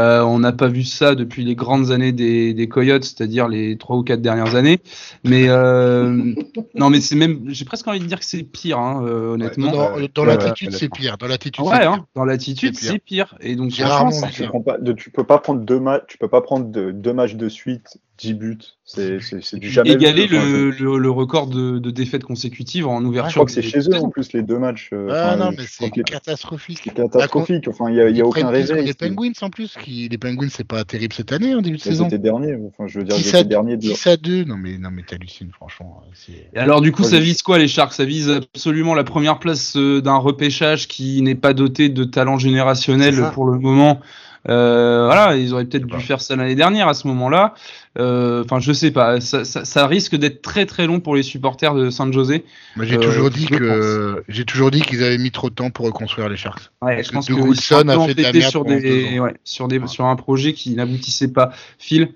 Euh, 0.00 0.22
on 0.22 0.38
n'a 0.38 0.52
pas 0.52 0.68
vu 0.68 0.82
ça 0.82 1.14
depuis 1.14 1.44
les 1.44 1.54
grandes 1.54 1.90
années 1.90 2.12
des, 2.12 2.54
des 2.54 2.68
Coyotes, 2.68 3.04
c'est-à-dire 3.04 3.48
les 3.48 3.76
trois 3.76 3.96
ou 3.96 4.02
quatre 4.02 4.22
dernières 4.22 4.54
années. 4.54 4.78
Mais 5.24 5.48
euh, 5.48 6.32
non, 6.74 6.88
mais 6.88 7.00
c'est 7.00 7.16
même, 7.16 7.40
j'ai 7.48 7.64
presque 7.66 7.86
envie 7.86 8.00
de 8.00 8.06
dire 8.06 8.18
que 8.18 8.24
c'est 8.24 8.42
pire, 8.42 8.78
hein, 8.78 9.02
euh, 9.04 9.34
honnêtement. 9.34 9.70
Dans, 9.72 9.94
Ouais, 9.94 10.08
dans 10.14 10.22
ouais, 10.26 10.36
l'attitude, 10.36 10.70
ouais, 10.72 10.78
c'est 10.78 10.88
pire. 10.88 11.18
Dans 11.18 11.26
l'attitude, 11.26 11.64
Ouais, 11.64 11.70
c'est 11.74 11.80
pire. 11.80 11.92
hein, 11.92 12.06
dans 12.14 12.24
l'attitude, 12.24 12.76
C'est 12.76 12.98
pire. 12.98 13.34
Et 13.40 13.56
donc, 13.56 13.72
rarement 13.74 14.10
ça- 14.10 14.28
Tu 14.28 14.44
prends 14.46 14.62
pas, 14.62 14.78
tu 14.96 15.10
peux 15.10 15.24
pas 15.24 15.38
prendre 15.38 15.60
deux 15.60 15.80
matchs, 15.80 16.04
tu 16.08 16.18
peux 16.18 16.28
pas 16.28 16.40
prendre 16.40 16.66
de- 16.70 16.90
deux 16.92 17.12
matchs 17.12 17.34
de 17.34 17.48
suite, 17.48 17.98
10 18.18 18.34
buts. 18.34 18.58
C'est 18.84 19.18
du 19.58 19.68
jamais. 19.70 19.92
égaler 19.92 20.26
le, 20.26 20.72
je- 20.72 20.84
le, 20.84 20.98
le 20.98 21.10
record 21.10 21.46
de, 21.46 21.78
de 21.78 21.90
défaites 21.90 22.24
consécutives 22.24 22.86
en 22.86 23.00
Je 23.00 23.06
ouverture. 23.06 23.34
crois 23.34 23.46
que 23.46 23.52
c'est 23.52 23.62
chez 23.62 23.80
eux 23.88 23.94
en 23.94 24.10
plus 24.10 24.32
les 24.32 24.42
deux 24.42 24.58
matchs. 24.58 24.90
Ah 24.92 24.96
enfin, 25.34 25.36
non, 25.36 25.50
je 25.52 25.56
mais 25.58 25.64
c'est 25.68 25.90
catastrophique. 25.90 26.80
c'est 26.84 26.94
catastrophique. 26.94 27.68
Enfin, 27.68 27.88
il 27.90 27.96
y 27.96 28.00
a, 28.00 28.08
il 28.08 28.16
y 28.16 28.20
a 28.20 28.26
aucun 28.26 28.48
réveil. 28.48 28.84
Les 28.84 28.94
Penguins 28.94 29.32
en 29.42 29.50
plus, 29.50 29.76
qui 29.82 29.89
les 29.90 30.18
Penguins 30.18 30.48
c'est 30.50 30.64
pas 30.66 30.84
terrible 30.84 31.12
cette 31.14 31.32
année 31.32 31.54
en 31.54 31.60
début 31.62 31.76
de 31.76 31.82
saison. 31.82 32.06
étaient 32.06 32.18
derniers. 32.18 32.56
Enfin, 32.68 32.86
je 32.86 32.98
veux 32.98 33.04
dire, 33.04 33.16
ils 33.16 33.22
10 33.22 33.34
à, 33.34 33.38
étaient 33.40 33.48
derniers. 33.48 33.76
de- 33.76 33.80
10 33.82 34.06
à 34.06 34.16
2, 34.16 34.44
non 34.44 34.56
mais 34.56 34.78
non 34.78 34.90
mais 34.92 35.02
t'hallucines 35.02 35.50
franchement. 35.52 36.02
c'est- 36.14 36.48
Et 36.54 36.58
alors, 36.58 36.80
du 36.80 36.92
coup, 36.92 37.02
Ouais, 37.02 37.08
ça 37.08 37.18
vise 37.18 37.42
quoi 37.42 37.58
les 37.58 37.68
Sharks? 37.68 37.92
Ça 37.92 38.04
vise 38.04 38.30
absolument 38.30 38.94
la 38.94 39.04
première 39.04 39.38
place 39.38 39.76
euh, 39.76 40.00
d'un 40.00 40.16
repêchage 40.16 40.88
qui 40.88 41.20
n'est 41.22 41.34
pas 41.34 41.52
doté 41.54 41.88
de 41.88 42.04
talent 42.04 42.38
générationnel 42.38 43.30
pour 43.34 43.44
le 43.46 43.58
moment. 43.58 44.00
Euh, 44.48 45.04
voilà, 45.04 45.36
ils 45.36 45.52
auraient 45.52 45.66
peut-être 45.66 45.84
dû 45.84 45.92
pas. 45.92 46.00
faire 46.00 46.20
ça 46.20 46.34
l'année 46.34 46.54
dernière 46.54 46.88
à 46.88 46.94
ce 46.94 47.06
moment-là. 47.08 47.54
Euh, 47.98 48.42
Enfin, 48.44 48.58
je 48.58 48.72
sais 48.72 48.90
pas. 48.90 49.20
Ça, 49.20 49.44
ça, 49.44 49.64
ça 49.66 49.86
risque 49.86 50.16
d'être 50.16 50.40
très 50.40 50.64
très 50.64 50.86
long 50.86 51.00
pour 51.00 51.14
les 51.14 51.22
supporters 51.22 51.74
de 51.74 51.90
San 51.90 52.10
José. 52.12 52.44
Moi 52.76 52.86
j'ai 52.86 52.96
Euh, 52.96 53.00
toujours 53.00 53.30
dit 53.30 53.46
je 53.50 53.56
que 53.56 54.24
j'ai 54.28 54.44
toujours 54.46 54.70
dit 54.70 54.80
qu'ils 54.80 55.02
avaient 55.04 55.18
mis 55.18 55.30
trop 55.30 55.50
de 55.50 55.54
temps 55.54 55.70
pour 55.70 55.84
reconstruire 55.86 56.28
les 56.28 56.36
Sharks. 56.36 56.70
Ouais, 56.80 56.96
Parce 56.96 57.08
je 57.08 57.12
pense 57.12 57.26
que 57.28 57.32
Wilson 57.34 57.88
a 57.88 58.06
fait 58.06 58.14
de 58.14 58.22
la 58.22 58.32
merde 58.32 58.50
sur 58.50 58.64
des, 58.64 58.80
deux 58.80 59.18
ans. 59.18 59.24
ouais, 59.24 59.34
sur 59.44 59.68
des, 59.68 59.86
sur 59.86 60.06
un 60.06 60.16
projet 60.16 60.54
qui 60.54 60.74
n'aboutissait 60.74 61.32
pas. 61.32 61.50
Phil. 61.78 62.08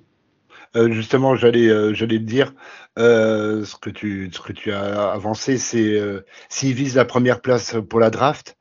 Euh, 0.77 0.91
justement, 0.91 1.37
j'allais 1.37 1.69
euh, 1.69 1.95
j'allais 1.95 2.19
te 2.19 2.25
dire 2.25 2.53
euh, 2.99 3.65
ce 3.65 3.77
que 3.77 3.91
tu 3.91 4.31
ce 4.33 4.41
que 4.41 4.53
tu 4.53 4.73
as 4.73 5.11
avancé, 5.13 5.57
c'est 5.59 5.79
euh, 5.95 6.25
s'ils 6.49 6.73
visent 6.75 6.97
la 6.97 7.05
première 7.05 7.41
place 7.43 7.77
pour 7.89 8.01
la 8.01 8.11
draft, 8.11 8.57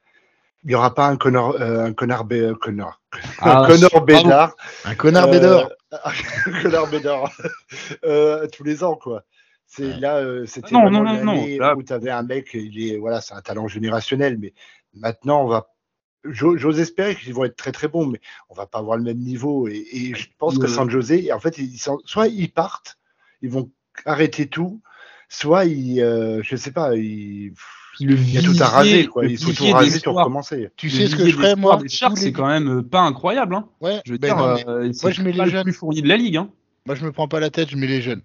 il 0.64 0.70
n'y 0.70 0.76
aura 0.76 0.94
pas 0.94 1.08
un 1.08 1.18
connard 1.18 1.52
euh, 1.62 1.86
un 1.86 1.94
connard 1.94 2.26
Bé- 2.26 2.40
euh, 2.42 2.56
connard 2.56 3.02
Ah, 3.40 3.62
un 3.64 3.68
connard 3.68 3.90
bravo. 3.92 4.06
Bédard 4.06 4.56
Un 4.86 4.96
connard 4.96 5.28
euh, 5.28 5.32
Bédard. 5.32 5.70
un 6.46 6.62
connard 6.62 6.88
Bédard 6.90 7.32
euh, 8.06 8.48
tous 8.48 8.64
les 8.64 8.84
ans 8.84 8.96
quoi. 8.96 9.24
C'est 9.68 9.94
là 10.00 10.22
c'était 10.46 10.74
Non, 10.74 10.90
non, 10.90 11.00
non, 11.00 11.04
l'année 11.04 11.58
non, 11.58 11.66
là- 11.66 11.76
où 11.76 11.84
tu 11.84 11.92
avais 11.94 12.10
un 12.12 12.24
mec 12.24 12.52
il 12.54 12.92
est 12.92 12.98
voilà 12.98 13.22
c'est 13.22 13.34
un 13.34 13.42
talent 13.42 13.68
générationnel 13.68 14.38
mais 14.40 14.54
maintenant 14.94 15.44
on 15.44 15.48
va 15.48 15.68
j'o- 16.26 16.58
J'ose 16.58 16.80
espérer 16.80 17.16
qu'ils 17.16 17.34
vont 17.34 17.44
être 17.44 17.58
très 17.58 17.72
très 17.74 17.88
bons, 17.90 18.06
mais 18.06 18.22
on 18.50 18.54
va 18.54 18.66
pas 18.66 18.80
avoir 18.80 18.96
le 18.98 19.04
même 19.04 19.18
niveau. 19.18 19.68
Et, 19.68 19.86
et 19.92 20.16
je 20.16 20.30
pense 20.38 20.58
que. 20.58 20.68
San 20.68 20.90
José, 20.90 21.34
en 21.34 21.40
fait, 21.42 21.58
ils 21.58 21.78
sont, 21.78 22.00
soit 22.06 22.28
ils 22.30 22.50
partent, 22.50 22.98
ils 23.42 23.50
vont 23.50 23.70
arrêter 24.06 24.48
tout, 24.48 24.82
soit 25.28 25.66
ils, 25.66 26.00
euh, 26.02 26.42
je 26.42 26.56
sais 26.56 26.72
pas, 26.72 26.96
ils, 26.96 27.52
le 28.02 28.16
il 28.16 28.34
y 28.34 28.38
a 28.38 28.42
tout 28.42 28.56
à 28.60 28.66
raser, 28.68 29.06
quoi. 29.08 29.26
Il 29.26 29.38
faut 29.38 29.52
tout 29.52 29.72
raser 29.72 30.00
pour 30.00 30.16
recommencer. 30.16 30.70
Tu 30.78 30.88
le 30.88 30.94
sais 30.94 31.08
ce 31.08 31.16
que 31.16 31.28
je 31.28 31.36
ferais 31.36 31.56
moi 31.56 31.80
c'est 32.16 32.32
quand 32.32 32.48
même 32.48 32.80
euh, 32.80 32.82
pas 32.82 33.02
incroyable. 33.02 33.56
Hein. 33.56 33.68
Ouais, 33.82 34.02
Je 34.06 34.14
veux 34.14 34.18
ben 34.18 34.28
dire, 34.28 34.38
non, 34.38 34.56
euh, 34.68 34.84
moi, 34.86 34.92
c'est 34.94 35.12
je 35.12 35.22
mets 35.22 35.32
pas 35.32 35.46
les 35.46 35.52
le 35.52 35.52
jeunes. 35.58 35.64
plus 35.64 35.74
fourni 35.74 36.02
de 36.02 36.08
la 36.08 36.18
ligue. 36.18 36.38
Hein. 36.38 36.50
Moi, 36.86 36.96
je 36.96 37.06
me 37.06 37.12
prends 37.12 37.28
pas 37.28 37.40
la 37.40 37.50
tête, 37.50 37.70
je 37.70 37.78
mets 37.78 37.88
les 37.88 38.02
jeunes. 38.02 38.22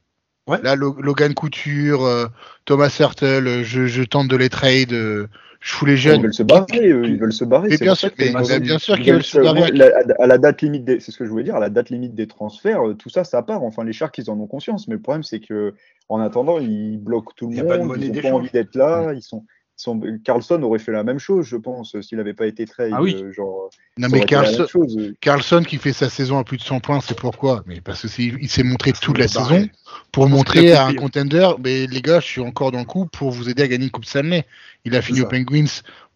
Ouais. 0.47 0.59
Là, 0.63 0.75
Lo- 0.75 0.97
Logan 1.01 1.35
Couture, 1.35 2.05
euh, 2.05 2.27
Thomas 2.65 2.95
Hurtle, 2.99 3.25
euh, 3.47 3.63
je, 3.65 3.87
je 3.87 4.03
tente 4.03 4.29
de 4.29 4.37
les 4.37 4.49
trade, 4.49 4.93
euh, 4.95 5.27
je 5.61 5.73
fous 5.75 5.85
les 5.85 5.93
Ils 5.93 5.97
jeunes. 5.99 6.23
veulent 6.23 6.33
se 6.35 6.43
barrer, 6.43 6.89
eux, 6.89 7.05
ils 7.07 7.19
veulent 7.19 7.33
se 7.35 7.45
barrer. 7.45 7.77
Bien 7.77 7.95
sûr, 7.95 8.11
mais- 8.19 8.61
bien 8.61 8.79
sûr 8.79 8.97
ils 8.97 9.03
qu'ils 9.05 9.13
veulent 9.13 9.23
se 9.23 9.39
barrer. 9.39 9.71
la- 9.73 9.91
à 10.19 10.27
la 10.27 10.39
date 10.39 10.63
limite, 10.63 10.85
des- 10.87 11.01
c'est 11.01 11.13
ce 11.13 11.19
que 11.19 11.27
je 11.27 11.31
voulais 11.31 11.45
dire, 11.45 11.57
à 11.57 11.61
la 11.61 11.69
date 11.69 11.91
limite 11.91 12.15
des 12.15 12.27
transferts, 12.27 12.89
euh, 12.89 12.95
tout 12.95 13.11
ça, 13.11 13.25
ça 13.25 13.43
part. 13.43 13.63
Enfin, 13.63 13.85
les 13.85 13.93
Sharks, 13.93 14.17
ils 14.19 14.31
en 14.31 14.41
ont 14.41 14.47
conscience, 14.47 14.89
mais 14.89 14.95
le 14.95 15.01
problème, 15.03 15.23
c'est 15.23 15.41
que 15.41 15.75
en 16.09 16.19
attendant, 16.21 16.59
ils 16.59 16.97
bloquent 16.97 17.33
tout 17.37 17.51
le 17.51 17.57
pas 17.63 17.77
monde, 17.77 17.89
monnaie 17.89 18.07
ils 18.07 18.13
n'ont 18.15 18.23
pas 18.23 18.33
envie 18.33 18.51
d'être 18.51 18.75
là, 18.75 19.13
ils 19.13 19.21
sont. 19.23 19.45
Ils 19.87 20.21
Carlson 20.25 20.63
aurait 20.63 20.79
fait 20.79 20.93
la 20.93 21.05
même 21.05 21.19
chose, 21.19 21.47
je 21.47 21.57
pense, 21.57 21.99
s'il 22.01 22.19
n'avait 22.19 22.35
pas 22.35 22.47
été 22.47 22.67
trade. 22.67 22.91
Ah 22.95 23.01
oui. 23.03 23.17
euh, 23.23 23.33
genre, 23.33 23.71
Non, 23.97 24.09
mais 24.11 24.21
la 24.21 25.13
Carlson, 25.21 25.63
qui 25.63 25.77
fait 25.79 25.93
sa 25.93 26.09
saison 26.09 26.39
à 26.39 26.45
plus 26.45 26.57
de 26.57 26.63
100 26.63 26.81
points, 26.81 27.01
c'est 27.01 27.17
pourquoi? 27.17 27.63
Mais 27.67 27.81
parce 27.81 28.03
que 28.03 28.09
c'est- 28.09 28.23
il 28.41 28.49
s'est 28.49 28.63
montré 28.65 28.93
toute 28.93 29.19
la 29.19 29.25
Bah, 29.27 29.29
saison 29.29 29.69
pour 30.13 30.25
qu'il 30.27 30.35
montrer 30.35 30.73
à 30.73 30.87
un 30.87 30.95
contender, 30.95 31.49
mais 31.63 31.87
les 31.87 32.03
gars, 32.03 32.21
je 32.21 32.27
suis 32.27 32.41
encore 32.41 32.73
dans 32.73 32.81
le 32.81 32.85
coup 32.85 33.07
pour 33.07 33.31
vous 33.31 33.49
aider 33.49 33.63
à 33.63 33.69
gagner 33.69 33.85
une 33.85 33.91
Coupe 33.91 34.05
Stanley. 34.05 34.45
Il 34.85 34.95
a 34.97 35.03
fini 35.03 35.21
aux 35.21 35.27
Penguins, 35.27 35.65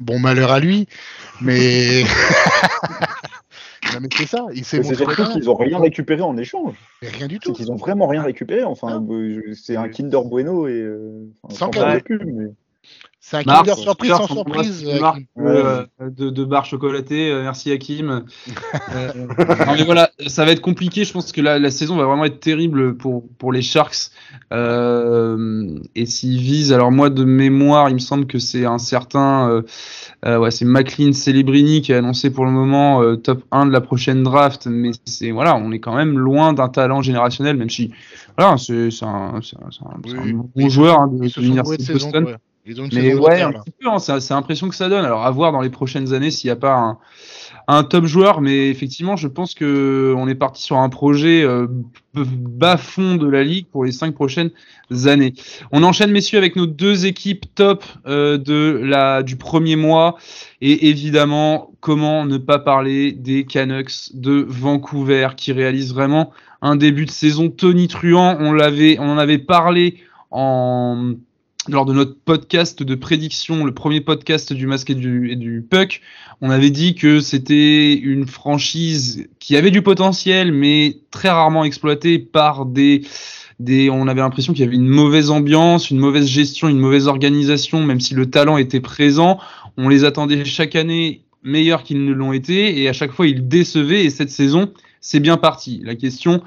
bon 0.00 0.18
malheur 0.18 0.50
à 0.50 0.58
lui, 0.60 0.88
mais 1.40 2.02
non 3.92 3.98
mais 4.00 4.08
c'est 4.16 4.26
ça, 4.26 4.46
il 4.54 4.64
C'est 4.64 4.82
surtout 4.82 5.24
qu'ils 5.32 5.44
n'ont 5.44 5.54
rien 5.54 5.78
récupéré 5.80 6.22
en 6.22 6.36
échange. 6.36 6.74
mais 7.02 7.08
rien 7.08 7.26
du 7.26 7.38
tout. 7.38 7.52
qu'ils 7.52 7.66
n'ont 7.66 7.76
vraiment 7.76 8.06
rien 8.06 8.22
récupéré. 8.22 8.64
Enfin, 8.64 9.04
euh, 9.10 9.52
c'est 9.54 9.76
un 9.76 9.88
Kinder 9.88 10.22
Bueno 10.24 10.66
et. 10.68 10.72
euh, 10.72 11.28
Sans 11.50 11.56
sans 11.56 11.70
parler 11.70 12.00
cadeau. 12.00 12.18
de 12.18 12.24
pub, 12.24 12.34
mais- 12.34 12.52
C'est 13.24 13.36
un 13.36 13.44
Kinder 13.44 13.76
surprise 13.76 14.10
Marc, 14.10 14.26
sans 14.26 14.34
surprise. 14.34 14.84
euh, 14.84 15.14
euh, 15.38 15.86
de, 16.00 16.28
de 16.28 16.44
barre 16.44 16.64
chocolatée, 16.64 17.30
euh, 17.30 17.44
merci 17.44 17.70
Hakim. 17.70 18.24
Euh, 18.94 19.12
non, 19.38 19.74
mais 19.74 19.84
voilà, 19.84 20.10
ça 20.26 20.44
va 20.44 20.50
être 20.50 20.60
compliqué. 20.60 21.04
Je 21.04 21.12
pense 21.12 21.30
que 21.30 21.40
la, 21.40 21.60
la 21.60 21.70
saison 21.70 21.96
va 21.96 22.04
vraiment 22.04 22.24
être 22.24 22.40
terrible 22.40 22.96
pour, 22.96 23.22
pour 23.38 23.52
les 23.52 23.62
Sharks. 23.62 24.10
Euh, 24.52 25.78
et 25.94 26.04
s'ils 26.06 26.40
visent, 26.40 26.72
alors 26.72 26.90
moi 26.90 27.10
de 27.10 27.22
mémoire, 27.22 27.90
il 27.90 27.94
me 27.94 28.00
semble 28.00 28.26
que 28.26 28.40
c'est 28.40 28.64
un 28.64 28.78
certain, 28.78 29.62
ouais, 30.26 30.50
c'est 30.50 30.64
McLean 30.64 31.12
Celebrini 31.12 31.80
qui 31.80 31.92
a 31.92 31.98
annoncé 31.98 32.30
pour 32.30 32.44
le 32.44 32.50
moment 32.50 33.02
euh, 33.02 33.14
top 33.14 33.44
1 33.52 33.66
de 33.66 33.70
la 33.70 33.80
prochaine 33.80 34.24
draft. 34.24 34.66
Mais 34.66 34.90
c'est 35.04 35.30
voilà, 35.30 35.54
on 35.54 35.70
est 35.70 35.78
quand 35.78 35.94
même 35.94 36.18
loin 36.18 36.54
d'un 36.54 36.68
talent 36.68 37.02
générationnel, 37.02 37.56
même 37.56 37.70
si 37.70 37.92
voilà, 38.36 38.56
c'est 38.58 38.88
un, 39.02 39.40
bon 40.56 40.68
joueur 40.68 40.98
hein, 40.98 41.06
de, 41.06 41.40
l'université 41.40 41.76
de 41.76 41.98
saison. 41.98 42.10
Boston. 42.10 42.36
Ils 42.64 42.80
ont 42.80 42.84
une 42.84 42.94
Mais 42.94 43.14
ouais, 43.14 43.42
un 43.42 43.52
petit 43.52 43.72
peu, 43.80 43.88
hein, 43.88 43.98
c'est 43.98 44.20
c'est 44.20 44.34
l'impression 44.34 44.68
que 44.68 44.74
ça 44.74 44.88
donne. 44.88 45.04
Alors, 45.04 45.24
à 45.24 45.30
voir 45.32 45.50
dans 45.50 45.60
les 45.60 45.70
prochaines 45.70 46.14
années 46.14 46.30
s'il 46.30 46.48
n'y 46.48 46.52
a 46.52 46.56
pas 46.56 46.74
un, 46.74 46.98
un 47.66 47.82
top 47.82 48.04
joueur, 48.06 48.40
mais 48.40 48.68
effectivement, 48.68 49.16
je 49.16 49.26
pense 49.26 49.54
que 49.54 50.14
on 50.16 50.28
est 50.28 50.36
parti 50.36 50.62
sur 50.62 50.76
un 50.76 50.88
projet 50.88 51.42
euh, 51.42 51.66
bas 52.14 52.76
fond 52.76 53.16
de 53.16 53.28
la 53.28 53.42
ligue 53.42 53.66
pour 53.66 53.84
les 53.84 53.90
cinq 53.90 54.14
prochaines 54.14 54.50
années. 55.06 55.34
On 55.72 55.82
enchaîne, 55.82 56.12
messieurs, 56.12 56.38
avec 56.38 56.54
nos 56.54 56.66
deux 56.66 57.04
équipes 57.04 57.46
top 57.56 57.84
euh, 58.06 58.38
de 58.38 58.80
la 58.84 59.24
du 59.24 59.34
premier 59.34 59.74
mois, 59.74 60.16
et 60.60 60.88
évidemment, 60.88 61.72
comment 61.80 62.24
ne 62.24 62.38
pas 62.38 62.60
parler 62.60 63.10
des 63.10 63.44
Canucks 63.44 64.14
de 64.14 64.46
Vancouver 64.48 65.30
qui 65.36 65.50
réalisent 65.50 65.94
vraiment 65.94 66.30
un 66.60 66.76
début 66.76 67.06
de 67.06 67.10
saison 67.10 67.48
tonitruant. 67.50 68.36
On 68.38 68.52
l'avait, 68.52 68.98
on 69.00 69.10
en 69.10 69.18
avait 69.18 69.38
parlé 69.38 69.96
en 70.30 71.14
lors 71.68 71.84
de 71.84 71.92
notre 71.92 72.16
podcast 72.16 72.82
de 72.82 72.94
prédiction, 72.94 73.64
le 73.64 73.72
premier 73.72 74.00
podcast 74.00 74.52
du 74.52 74.66
masque 74.66 74.90
et 74.90 74.94
du, 74.94 75.64
puck, 75.68 76.00
on 76.40 76.50
avait 76.50 76.70
dit 76.70 76.94
que 76.94 77.20
c'était 77.20 77.94
une 77.94 78.26
franchise 78.26 79.28
qui 79.38 79.56
avait 79.56 79.70
du 79.70 79.82
potentiel, 79.82 80.52
mais 80.52 80.98
très 81.10 81.28
rarement 81.28 81.64
exploitée 81.64 82.18
par 82.18 82.66
des, 82.66 83.02
des 83.60 83.90
on 83.90 84.08
avait 84.08 84.22
l'impression 84.22 84.52
qu'il 84.52 84.64
y 84.64 84.66
avait 84.66 84.74
une 84.74 84.88
mauvaise 84.88 85.30
ambiance, 85.30 85.90
une 85.90 85.98
mauvaise 85.98 86.26
gestion, 86.26 86.68
une 86.68 86.80
mauvaise 86.80 87.06
organisation, 87.06 87.84
même 87.84 88.00
si 88.00 88.14
le 88.14 88.28
talent 88.28 88.56
était 88.56 88.80
présent. 88.80 89.38
On 89.76 89.88
les 89.88 90.04
attendait 90.04 90.44
chaque 90.44 90.74
année 90.74 91.22
meilleurs 91.44 91.84
qu'ils 91.84 92.04
ne 92.04 92.12
l'ont 92.12 92.32
été, 92.32 92.80
et 92.80 92.88
à 92.88 92.92
chaque 92.92 93.12
fois 93.12 93.26
ils 93.26 93.46
décevaient, 93.46 94.04
et 94.04 94.10
cette 94.10 94.30
saison, 94.30 94.72
c'est 95.00 95.20
bien 95.20 95.36
parti. 95.36 95.80
La 95.84 95.94
question 95.94 96.42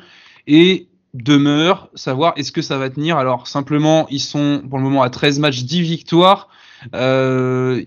est 0.47 0.88
demeure, 1.15 1.89
savoir 1.95 2.34
est-ce 2.36 2.51
que 2.51 2.62
ça 2.62 2.78
va 2.78 2.89
tenir. 2.89 3.17
Alors 3.17 3.47
simplement, 3.47 4.08
ils 4.10 4.19
sont 4.19 4.62
pour 4.69 4.78
le 4.78 4.84
moment 4.84 5.01
à 5.01 5.10
13 5.10 5.39
matchs, 5.39 5.63
10 5.63 5.82
victoires. 5.82 6.49
Euh, 6.93 7.84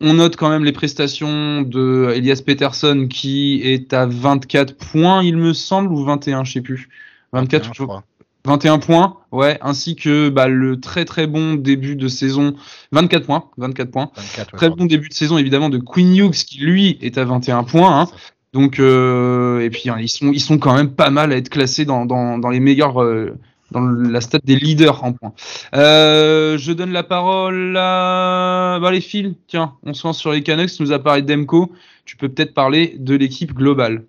on 0.00 0.14
note 0.14 0.36
quand 0.36 0.48
même 0.48 0.64
les 0.64 0.72
prestations 0.72 1.62
de 1.62 2.12
Elias 2.14 2.40
Peterson 2.44 3.08
qui 3.10 3.60
est 3.64 3.92
à 3.92 4.06
24 4.06 4.76
points, 4.76 5.22
il 5.22 5.36
me 5.36 5.52
semble, 5.52 5.92
ou 5.92 6.04
21, 6.04 6.44
je 6.44 6.52
sais 6.52 6.60
plus. 6.60 6.88
24, 7.32 7.74
je 7.74 7.82
crois. 7.82 8.04
21 8.44 8.78
points, 8.78 9.16
ouais, 9.32 9.58
ainsi 9.60 9.96
que 9.96 10.30
bah, 10.30 10.48
le 10.48 10.80
très 10.80 11.04
très 11.04 11.26
bon 11.26 11.54
début 11.54 11.96
de 11.96 12.08
saison, 12.08 12.54
24 12.92 13.26
points, 13.26 13.44
24 13.58 13.90
points. 13.90 14.10
24, 14.14 14.52
ouais, 14.52 14.56
Très 14.56 14.70
bon 14.70 14.86
début 14.86 15.08
de 15.08 15.14
saison 15.14 15.36
évidemment 15.36 15.68
de 15.68 15.78
Quinn 15.78 16.16
Hughes 16.16 16.44
qui 16.46 16.60
lui 16.60 16.96
est 17.02 17.18
à 17.18 17.24
21 17.24 17.64
points. 17.64 18.00
Hein. 18.00 18.06
Donc 18.52 18.80
euh, 18.80 19.60
et 19.60 19.70
puis 19.70 19.90
hein, 19.90 19.96
ils 20.00 20.08
sont 20.08 20.32
ils 20.32 20.40
sont 20.40 20.58
quand 20.58 20.74
même 20.74 20.90
pas 20.90 21.10
mal 21.10 21.32
à 21.32 21.36
être 21.36 21.50
classés 21.50 21.84
dans 21.84 22.06
dans, 22.06 22.38
dans 22.38 22.48
les 22.48 22.60
meilleurs 22.60 23.02
euh, 23.02 23.36
dans 23.70 23.82
la 23.82 24.22
stat 24.22 24.38
des 24.42 24.56
leaders 24.56 25.04
en 25.04 25.12
points. 25.12 25.34
Euh, 25.74 26.56
je 26.56 26.72
donne 26.72 26.92
la 26.92 27.02
parole 27.02 27.76
à 27.76 28.78
bah, 28.80 28.90
les 28.90 29.02
fils. 29.02 29.34
Tiens, 29.46 29.74
on 29.82 29.92
se 29.92 30.06
lance 30.06 30.18
sur 30.18 30.32
les 30.32 30.42
Canucks. 30.42 30.70
Tu 30.70 30.82
nous 30.82 30.92
as 30.92 30.98
parlé 30.98 31.20
d'Emco. 31.20 31.70
Tu 32.06 32.16
peux 32.16 32.30
peut-être 32.30 32.54
parler 32.54 32.94
de 32.98 33.14
l'équipe 33.14 33.52
globale. 33.52 34.04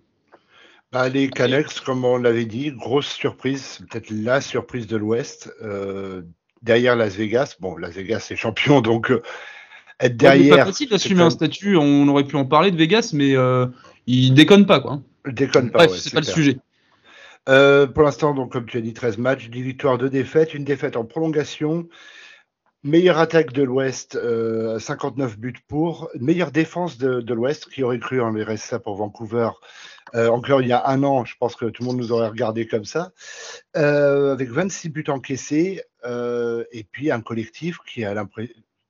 Bah, 0.93 1.09
les 1.09 1.29
Canucks, 1.29 1.81
comme 1.85 2.05
on 2.05 2.17
l'avait 2.17 2.45
dit, 2.45 2.71
grosse 2.71 3.07
surprise, 3.09 3.79
peut-être 3.91 4.09
la 4.09 4.39
surprise 4.39 4.87
de 4.87 4.95
l'Ouest, 4.95 5.53
derrière 6.63 6.95
Las 6.95 7.15
Vegas. 7.15 7.57
Bon, 7.59 7.75
Las 7.75 7.95
Vegas 7.95 8.29
est 8.31 8.37
champion, 8.37 8.79
donc 8.79 9.11
être 9.11 9.21
C'est 9.99 10.15
derrière. 10.15 10.57
pas 10.59 10.65
facile 10.67 10.87
c'est 10.87 10.95
d'assumer 10.95 11.23
un 11.23 11.29
statut. 11.29 11.75
On 11.75 12.07
aurait 12.07 12.23
pu 12.23 12.37
en 12.37 12.45
parler 12.45 12.71
de 12.71 12.77
Vegas, 12.77 13.11
mais 13.13 13.35
il 14.09 14.33
déconne 14.33 14.65
pas 14.65 14.79
quoi. 14.79 15.01
Déconne 15.25 15.71
pas. 15.71 15.79
Bref, 15.79 15.91
ouais, 15.91 15.97
c'est 15.97 16.13
pas 16.13 16.21
le 16.21 16.25
sujet. 16.25 16.57
Euh, 17.47 17.87
pour 17.87 18.03
l'instant, 18.03 18.33
donc, 18.33 18.51
comme 18.51 18.65
tu 18.65 18.77
as 18.77 18.81
dit, 18.81 18.93
13 18.93 19.17
matchs, 19.17 19.49
10 19.49 19.61
victoires, 19.61 19.97
2 19.97 20.09
défaites, 20.09 20.53
une 20.53 20.63
défaite 20.63 20.97
en 20.97 21.05
prolongation. 21.05 21.87
Meilleure 22.83 23.17
attaque 23.17 23.51
de 23.51 23.63
l'Ouest, 23.63 24.15
euh, 24.15 24.79
59 24.79 25.37
buts 25.37 25.53
pour. 25.67 26.09
Meilleure 26.19 26.51
défense 26.51 26.97
de, 26.97 27.21
de 27.21 27.33
l'Ouest, 27.33 27.69
qui 27.69 27.83
aurait 27.83 27.99
cru 27.99 28.21
en 28.21 28.31
verrait 28.31 28.57
ça 28.57 28.79
pour 28.79 28.95
Vancouver. 28.95 29.49
Euh, 30.15 30.29
encore 30.29 30.61
il 30.61 30.67
y 30.67 30.73
a 30.73 30.87
un 30.87 31.03
an, 31.03 31.25
je 31.25 31.35
pense 31.37 31.55
que 31.55 31.65
tout 31.65 31.83
le 31.83 31.87
monde 31.87 31.97
nous 31.97 32.11
aurait 32.11 32.29
regardé 32.29 32.67
comme 32.67 32.85
ça. 32.85 33.11
Euh, 33.75 34.33
avec 34.33 34.49
26 34.49 34.89
buts 34.89 35.03
encaissés, 35.07 35.83
euh, 36.05 36.63
et 36.71 36.83
puis 36.83 37.11
un 37.11 37.21
collectif 37.21 37.79
qui 37.85 38.05
a 38.05 38.15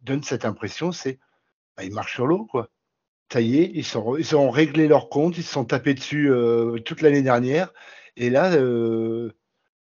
donne 0.02 0.24
cette 0.24 0.46
impression, 0.46 0.92
c'est 0.92 1.20
bah, 1.76 1.84
ils 1.84 1.92
marchent 1.92 2.14
sur 2.14 2.28
l'eau, 2.28 2.46
quoi. 2.46 2.70
Ça 3.32 3.42
ils, 3.42 3.86
sont, 3.86 4.18
ils 4.18 4.36
ont 4.36 4.50
réglé 4.50 4.88
leur 4.88 5.10
compte, 5.10 5.38
ils 5.38 5.44
se 5.44 5.54
sont 5.54 5.66
tapés 5.66 5.94
dessus 5.94 6.32
euh, 6.32 6.80
toute 6.80 7.02
l'année 7.02 7.22
dernière. 7.22 7.72
Et 8.18 8.30
là, 8.30 8.52
euh, 8.54 9.32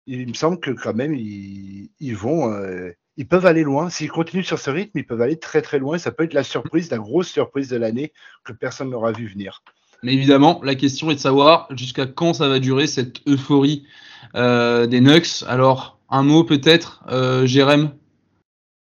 il 0.07 0.27
me 0.27 0.33
semble 0.33 0.59
que 0.59 0.71
quand 0.71 0.95
même, 0.95 1.13
ils, 1.13 2.15
vont, 2.15 2.51
euh, 2.51 2.91
ils 3.15 3.27
peuvent 3.27 3.45
aller 3.45 3.63
loin. 3.63 3.89
S'ils 3.89 4.09
continuent 4.09 4.43
sur 4.43 4.57
ce 4.57 4.71
rythme, 4.71 4.97
ils 4.97 5.05
peuvent 5.05 5.21
aller 5.21 5.37
très 5.37 5.61
très 5.61 5.77
loin. 5.77 5.99
Ça 5.99 6.11
peut 6.11 6.23
être 6.23 6.33
la 6.33 6.43
surprise, 6.43 6.89
la 6.89 6.97
grosse 6.97 7.27
surprise 7.27 7.69
de 7.69 7.77
l'année 7.77 8.11
que 8.43 8.53
personne 8.53 8.89
n'aura 8.89 9.11
vu 9.11 9.27
venir. 9.27 9.61
Mais 10.01 10.13
évidemment, 10.13 10.59
la 10.63 10.75
question 10.75 11.11
est 11.11 11.15
de 11.15 11.19
savoir 11.19 11.67
jusqu'à 11.75 12.07
quand 12.07 12.33
ça 12.33 12.47
va 12.47 12.59
durer 12.59 12.87
cette 12.87 13.27
euphorie 13.27 13.85
des 14.33 15.01
Nucks. 15.01 15.43
Alors, 15.47 15.99
un 16.09 16.23
mot 16.23 16.43
peut-être, 16.43 17.03
Jérém? 17.45 17.91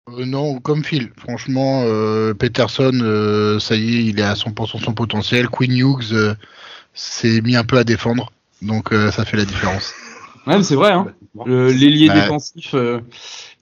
Euh, 0.09 0.25
non, 0.25 0.61
comme 0.61 0.85
Phil. 0.85 1.11
Franchement, 1.17 1.83
euh, 1.85 2.33
Peterson, 2.35 2.93
euh, 3.03 3.59
ça 3.59 3.75
y 3.75 3.97
est, 3.97 4.05
il 4.05 4.21
est 4.21 4.25
à 4.25 4.35
100% 4.35 4.79
son 4.81 4.93
potentiel. 4.95 5.49
Quinn 5.49 5.73
Hughes 5.77 6.13
euh, 6.13 6.35
s'est 6.95 7.41
mis 7.41 7.57
un 7.57 7.65
peu 7.65 7.77
à 7.77 7.85
défendre, 7.85 8.31
donc 8.63 8.93
euh, 8.93 9.11
ça 9.11 9.25
fait 9.25 9.37
la 9.37 9.45
différence. 9.45 9.93
Ouais, 10.47 10.57
mais 10.59 10.63
c'est 10.63 10.77
vrai. 10.77 10.93
Hein. 10.93 11.09
Le- 11.45 11.73
L'ailier 11.73 12.09
Ouais. 12.09 12.15
défensif 12.15 12.71
euh, 12.75 13.01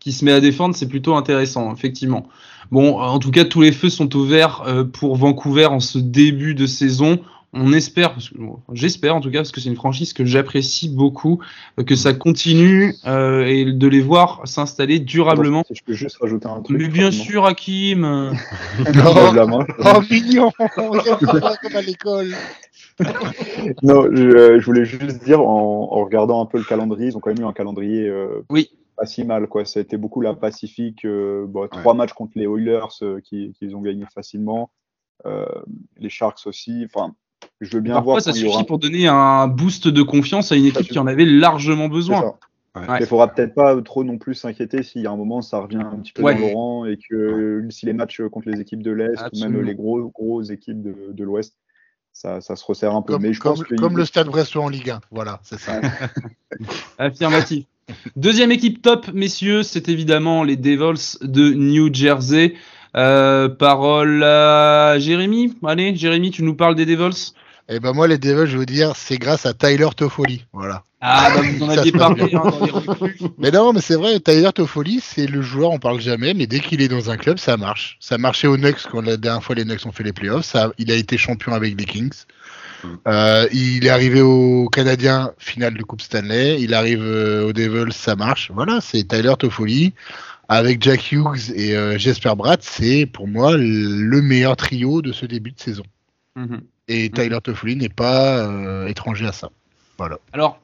qui 0.01 0.13
se 0.13 0.25
met 0.25 0.33
à 0.33 0.41
défendre, 0.41 0.77
c'est 0.77 0.89
plutôt 0.89 1.15
intéressant, 1.17 1.73
effectivement. 1.75 2.29
Bon, 2.71 3.01
en 3.01 3.19
tout 3.19 3.31
cas, 3.31 3.45
tous 3.45 3.63
les 3.63 3.73
feux 3.73 3.89
sont 3.91 4.15
ouverts 4.15 4.63
euh, 4.67 4.85
pour 4.85 5.17
Vancouver 5.17 5.67
en 5.67 5.81
ce 5.81 5.99
début 5.99 6.55
de 6.55 6.67
saison. 6.67 7.19
On 7.57 7.73
espère, 7.73 8.17
bon, 8.35 8.59
j'espère 8.73 9.15
en 9.15 9.21
tout 9.21 9.31
cas, 9.31 9.39
parce 9.39 9.53
que 9.53 9.61
c'est 9.61 9.69
une 9.69 9.77
franchise 9.77 10.13
que 10.13 10.25
j'apprécie 10.25 10.89
beaucoup, 10.89 11.41
euh, 11.79 11.85
que 11.85 11.95
ça 11.95 12.13
continue 12.13 12.95
euh, 13.07 13.45
et 13.47 13.73
de 13.73 13.87
les 13.89 14.01
voir 14.01 14.43
s'installer 14.47 14.99
durablement. 14.99 15.63
Si 15.69 15.75
je 15.77 15.85
peux 15.85 15.93
juste 15.93 16.17
rajouter 16.17 16.49
un 16.49 16.61
truc. 16.63 16.77
Mais 16.79 16.89
bien 16.89 17.11
sûr, 17.13 17.47
Hakim. 17.47 18.05
euh, 18.05 18.33
main. 19.47 19.67
Oh, 19.79 20.01
mignon 20.11 20.51
comme 20.77 21.77
à 21.77 21.81
l'école 21.83 22.35
Non, 23.83 24.05
je, 24.13 24.59
je 24.59 24.65
voulais 24.65 24.85
juste 24.85 25.23
dire, 25.25 25.41
en, 25.41 25.89
en 25.93 26.05
regardant 26.05 26.43
un 26.43 26.47
peu 26.47 26.59
le 26.59 26.65
calendrier, 26.65 27.09
ils 27.09 27.17
ont 27.17 27.21
quand 27.21 27.31
même 27.31 27.41
eu 27.43 27.47
un 27.49 27.53
calendrier 27.53 28.09
euh, 28.09 28.43
Oui. 28.51 28.71
pas 28.97 29.07
si 29.07 29.25
mal. 29.25 29.47
Quoi. 29.49 29.65
Ça 29.65 29.81
a 29.81 29.83
été 29.83 29.97
beaucoup 29.97 30.21
la 30.21 30.35
Pacifique. 30.35 31.05
euh, 31.05 31.47
bon, 31.47 31.69
Trois 31.69 31.95
matchs 31.95 32.13
contre 32.13 32.33
les 32.37 32.47
Oilers 32.47 32.87
euh, 33.03 33.21
qui- 33.21 33.53
qu'ils 33.59 33.77
ont 33.77 33.81
gagné 33.81 34.05
facilement. 34.15 34.71
Euh, 35.27 35.47
les 35.99 36.11
Sharks 36.11 36.47
aussi. 36.47 36.85
Enfin, 36.87 37.15
je 37.65 37.73
veux 37.77 37.81
bien 37.81 37.95
Parfois, 37.95 38.13
voir 38.15 38.23
ça 38.23 38.33
suffit 38.33 38.47
aura- 38.49 38.65
pour 38.65 38.79
donner 38.79 39.07
un 39.09 39.49
boost 39.49 39.89
de 39.89 40.03
confiance 40.03 40.53
à 40.53 40.57
une 40.57 40.67
équipe 40.67 40.89
qui 40.89 40.99
en 40.99 41.07
avait 41.07 41.25
largement 41.25 41.89
besoin. 41.89 42.21
ça. 42.21 42.35
Ouais. 42.77 42.99
Il 43.01 43.07
faudra 43.07 43.29
peut-être 43.29 43.55
pas 43.55 43.81
trop 43.83 44.03
non 44.03 44.19
plus 44.19 44.35
s'inquiéter 44.35 44.83
s'il 44.83 45.03
y 45.03 45.07
a 45.07 45.11
un 45.11 45.17
moment 45.17 45.43
ça 45.43 45.59
revient 45.61 45.77
un 45.77 45.97
petit 46.01 46.13
peu 46.13 46.23
Ouais. 46.23 46.35
dans 46.35 46.41
le 46.49 46.53
rang 46.55 46.85
et 46.87 46.99
que 47.09 47.65
si 47.71 47.87
les 47.87 47.93
matchs 47.93 48.21
contre 48.33 48.49
les 48.51 48.61
équipes 48.61 48.83
de 48.83 48.91
l'Est 48.91 49.15
ou 49.33 49.39
même 49.41 49.61
les 49.63 49.75
gros, 49.77 50.11
grosses 50.13 50.51
équipes 50.51 50.83
de, 50.83 50.95
de 51.13 51.25
l'Ouest, 51.25 51.55
ça, 52.13 52.41
ça 52.41 52.57
se 52.57 52.65
resserre 52.65 52.95
un 52.95 53.03
peu. 53.03 53.13
Comme, 53.13 53.23
Mais 53.23 53.33
je 53.33 53.39
comme- 53.41 53.55
pense 53.55 53.65
que 53.65 53.75
comme 53.77 53.97
le 53.97 54.05
Stade 54.05 54.27
Brestois 54.27 54.65
en 54.65 54.69
Ligue 54.69 54.91
1, 54.91 55.01
voilà, 55.13 55.39
c'est 55.45 55.59
ça. 55.59 55.81
Affirmatif. 56.99 57.65
Deuxième 58.17 58.51
équipe 58.51 58.83
top, 58.83 59.09
messieurs, 59.13 59.63
c'est 59.63 59.89
évidemment 59.89 60.43
les 60.43 60.57
Devils 60.57 61.19
de 61.23 61.53
New 61.53 61.93
Jersey. 61.93 62.55
Euh, 62.97 63.49
parole 63.49 64.23
à 64.23 64.99
Jérémy. 64.99 65.55
Allez, 65.67 65.95
Jérémy, 65.97 66.31
tu 66.31 66.43
nous 66.45 66.55
parles 66.55 66.77
des 66.77 66.87
Devils? 66.87 67.33
Et 67.69 67.81
ben 67.81 67.93
moi, 67.93 68.07
les 68.07 68.19
Devils, 68.19 68.47
je 68.47 68.53
veux 68.53 68.59
vous 68.59 68.67
dire, 68.67 68.93
c'est 68.95 69.17
grâce 69.17 69.47
à 69.47 69.55
Tyler 69.55 69.89
Toffoli, 69.97 70.45
voilà. 70.53 70.83
Ah, 71.01 71.33
bah, 71.35 71.41
vous 71.43 71.63
en 71.65 71.69
aviez 71.71 71.93
parlé 71.93 72.25
hein, 72.35 72.43
dans 72.51 72.65
les 72.65 72.71
recrues. 72.71 73.17
Mais 73.39 73.51
non, 73.51 73.73
mais 73.73 73.81
c'est 73.81 73.95
vrai, 73.95 74.21
Tyler 74.21 74.51
Toffoli, 74.55 75.01
c'est 75.01 75.27
le 75.27 75.41
joueur, 75.41 75.71
on 75.71 75.79
parle 75.79 76.01
jamais, 76.01 76.35
mais 76.35 76.47
dès 76.47 76.61
qu'il 76.61 76.83
est 76.83 76.89
dans 76.89 77.11
un 77.11 77.17
club, 77.17 77.39
ça 77.39 77.57
marche. 77.57 77.97
Ça 78.01 78.19
marchait 78.19 78.49
aux 78.49 78.59
Nucks 78.59 78.87
quand 78.91 79.01
la 79.01 79.17
dernière 79.17 79.43
fois 79.43 79.55
les 79.55 79.65
Nucks 79.65 79.87
ont 79.87 79.93
fait 79.93 80.03
les 80.03 80.13
playoffs. 80.13 80.45
Ça, 80.45 80.73
il 80.77 80.93
a 80.93 80.95
été 80.95 81.17
champion 81.17 81.53
avec 81.53 81.79
les 81.79 81.87
Kings. 81.87 82.25
Euh, 83.09 83.49
il 83.53 83.87
est 83.87 83.91
arrivé 83.91 84.21
au 84.21 84.69
Canadien, 84.69 85.33
finale 85.39 85.75
de 85.75 85.83
Coupe 85.83 86.03
Stanley. 86.03 86.61
Il 86.61 86.75
arrive 86.75 87.03
euh, 87.03 87.49
aux 87.49 87.53
Devils, 87.55 87.93
ça 87.93 88.15
marche. 88.15 88.51
Voilà, 88.55 88.81
c'est 88.83 89.09
Tyler 89.09 89.35
Toffoli. 89.39 89.95
Avec 90.49 90.83
Jack 90.83 91.11
Hughes 91.11 91.53
et 91.55 91.75
euh, 91.75 91.97
Jesper 91.97 92.35
Bratt, 92.37 92.63
c'est 92.63 93.07
pour 93.07 93.27
moi 93.27 93.57
le 93.57 94.21
meilleur 94.21 94.57
trio 94.57 95.01
de 95.01 95.11
ce 95.11 95.25
début 95.25 95.53
de 95.53 95.59
saison. 95.59 95.85
Mhm. 96.37 96.61
Et 96.89 97.11
Tyler 97.11 97.39
Toffoli 97.43 97.77
n'est 97.77 97.89
pas 97.89 98.39
euh, 98.39 98.87
étranger 98.87 99.27
à 99.27 99.33
ça. 99.33 99.51
Voilà. 99.97 100.19
Alors, 100.33 100.61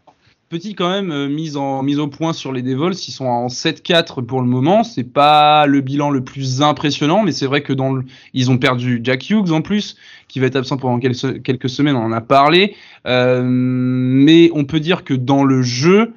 petit 0.51 0.75
quand 0.75 0.91
même, 0.91 1.11
euh, 1.13 1.29
mise, 1.29 1.57
en, 1.57 1.83
mise 1.83 1.99
au 1.99 2.09
point 2.09 2.33
sur 2.33 2.53
les 2.53 2.63
Devils, 2.63 2.99
ils 3.09 3.13
sont 3.13 3.25
en 3.25 3.47
7-4 3.47 4.25
pour 4.25 4.43
le 4.43 4.47
moment. 4.47 4.85
C'est 4.85 5.05
pas 5.05 5.67
le 5.67 5.81
bilan 5.81 6.11
le 6.11 6.23
plus 6.23 6.61
impressionnant, 6.61 7.23
mais 7.23 7.33
c'est 7.33 7.47
vrai 7.47 7.63
que 7.63 7.73
dans 7.73 7.93
le, 7.93 8.05
ils 8.35 8.51
ont 8.51 8.59
perdu 8.59 9.01
Jack 9.03 9.31
Hughes 9.31 9.53
en 9.53 9.63
plus, 9.63 9.97
qui 10.29 10.41
va 10.41 10.47
être 10.47 10.57
absent 10.57 10.77
pendant 10.77 10.99
quelques, 10.99 11.43
quelques 11.43 11.71
semaines, 11.71 11.97
on 11.97 12.05
en 12.05 12.13
a 12.13 12.21
parlé. 12.21 12.77
Euh, 13.07 13.43
mais 13.45 14.51
on 14.55 14.65
peut 14.65 14.81
dire 14.81 15.05
que 15.05 15.15
dans 15.15 15.45
le 15.45 15.63
jeu, 15.63 16.13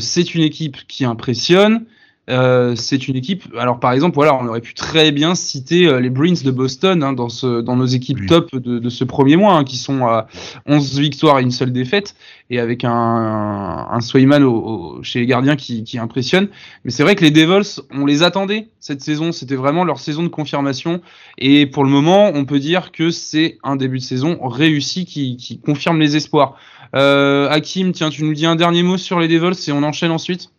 c'est 0.00 0.34
une 0.34 0.42
équipe 0.42 0.78
qui 0.88 1.04
impressionne. 1.04 1.84
Euh, 2.28 2.74
c'est 2.74 3.06
une 3.06 3.14
équipe. 3.14 3.44
Alors 3.56 3.78
par 3.78 3.92
exemple, 3.92 4.16
voilà, 4.16 4.34
on 4.34 4.46
aurait 4.48 4.60
pu 4.60 4.74
très 4.74 5.12
bien 5.12 5.36
citer 5.36 5.86
euh, 5.86 6.00
les 6.00 6.10
Bruins 6.10 6.34
de 6.44 6.50
Boston 6.50 7.02
hein, 7.04 7.12
dans 7.12 7.28
ce 7.28 7.60
dans 7.60 7.76
nos 7.76 7.86
équipes 7.86 8.18
Oui. 8.22 8.26
top 8.26 8.52
de, 8.56 8.80
de 8.80 8.88
ce 8.90 9.04
premier 9.04 9.36
mois, 9.36 9.54
hein, 9.54 9.62
qui 9.62 9.76
sont 9.76 10.04
à 10.06 10.26
11 10.66 10.98
victoires 10.98 11.38
et 11.38 11.42
une 11.42 11.52
seule 11.52 11.72
défaite, 11.72 12.16
et 12.50 12.58
avec 12.58 12.82
un 12.84 13.86
un 13.90 14.00
Swayman 14.00 14.42
au, 14.42 14.54
au- 14.54 15.02
chez 15.04 15.20
les 15.20 15.26
gardiens 15.26 15.54
qui, 15.54 15.84
qui 15.84 15.98
impressionne. 15.98 16.48
Mais 16.84 16.90
c'est 16.90 17.04
vrai 17.04 17.14
que 17.14 17.22
les 17.24 17.30
Devils, 17.30 17.80
on 17.92 18.04
les 18.06 18.24
attendait 18.24 18.68
cette 18.80 19.02
saison. 19.02 19.30
C'était 19.30 19.54
vraiment 19.56 19.84
leur 19.84 20.00
saison 20.00 20.22
de 20.24 20.28
confirmation. 20.28 21.00
Et 21.38 21.66
pour 21.66 21.84
le 21.84 21.90
moment, 21.90 22.32
on 22.34 22.44
peut 22.44 22.58
dire 22.58 22.90
que 22.90 23.10
c'est 23.10 23.58
un 23.62 23.76
début 23.76 23.98
de 23.98 24.02
saison 24.02 24.38
réussi 24.48 25.04
qui, 25.04 25.36
qui 25.36 25.60
confirme 25.60 26.00
les 26.00 26.16
espoirs. 26.16 26.56
Euh, 26.96 27.48
Hakim, 27.50 27.92
tiens, 27.92 28.10
tu 28.10 28.24
nous 28.24 28.34
dis 28.34 28.46
un 28.46 28.56
dernier 28.56 28.82
mot 28.82 28.96
sur 28.96 29.20
les 29.20 29.28
Devils 29.28 29.68
et 29.68 29.72
on 29.72 29.82
enchaîne 29.84 30.10
ensuite. 30.10 30.50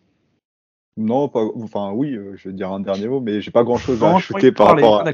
Non, 0.98 1.28
pas, 1.28 1.44
enfin 1.62 1.92
oui, 1.92 2.14
euh, 2.14 2.34
je 2.36 2.48
vais 2.48 2.54
dire 2.54 2.72
un 2.72 2.80
dernier 2.80 3.06
mot, 3.08 3.20
mais 3.20 3.40
j'ai 3.40 3.52
pas 3.52 3.62
grand 3.64 3.78
chose 3.78 4.00
Non, 4.00 4.08
à 4.14 4.16
ajouter 4.16 4.50
par 4.52 4.66
parler. 4.66 4.82
rapport, 4.82 5.06
à, 5.06 5.12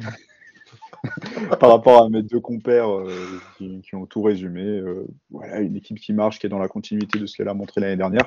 par 1.60 1.68
rapport 1.70 2.02
à 2.04 2.08
mes 2.08 2.22
deux 2.22 2.40
compères 2.40 2.90
euh, 2.90 3.38
qui, 3.58 3.82
qui 3.82 3.94
ont 3.94 4.06
tout 4.06 4.22
résumé. 4.22 4.62
Euh, 4.64 5.06
voilà, 5.30 5.60
une 5.60 5.76
équipe 5.76 5.98
qui 6.00 6.12
marche, 6.14 6.38
qui 6.38 6.46
est 6.46 6.50
dans 6.50 6.58
la 6.58 6.68
continuité 6.68 7.18
de 7.18 7.26
ce 7.26 7.36
qu'elle 7.36 7.48
a 7.48 7.54
montré 7.54 7.80
l'année 7.82 7.96
dernière. 7.98 8.26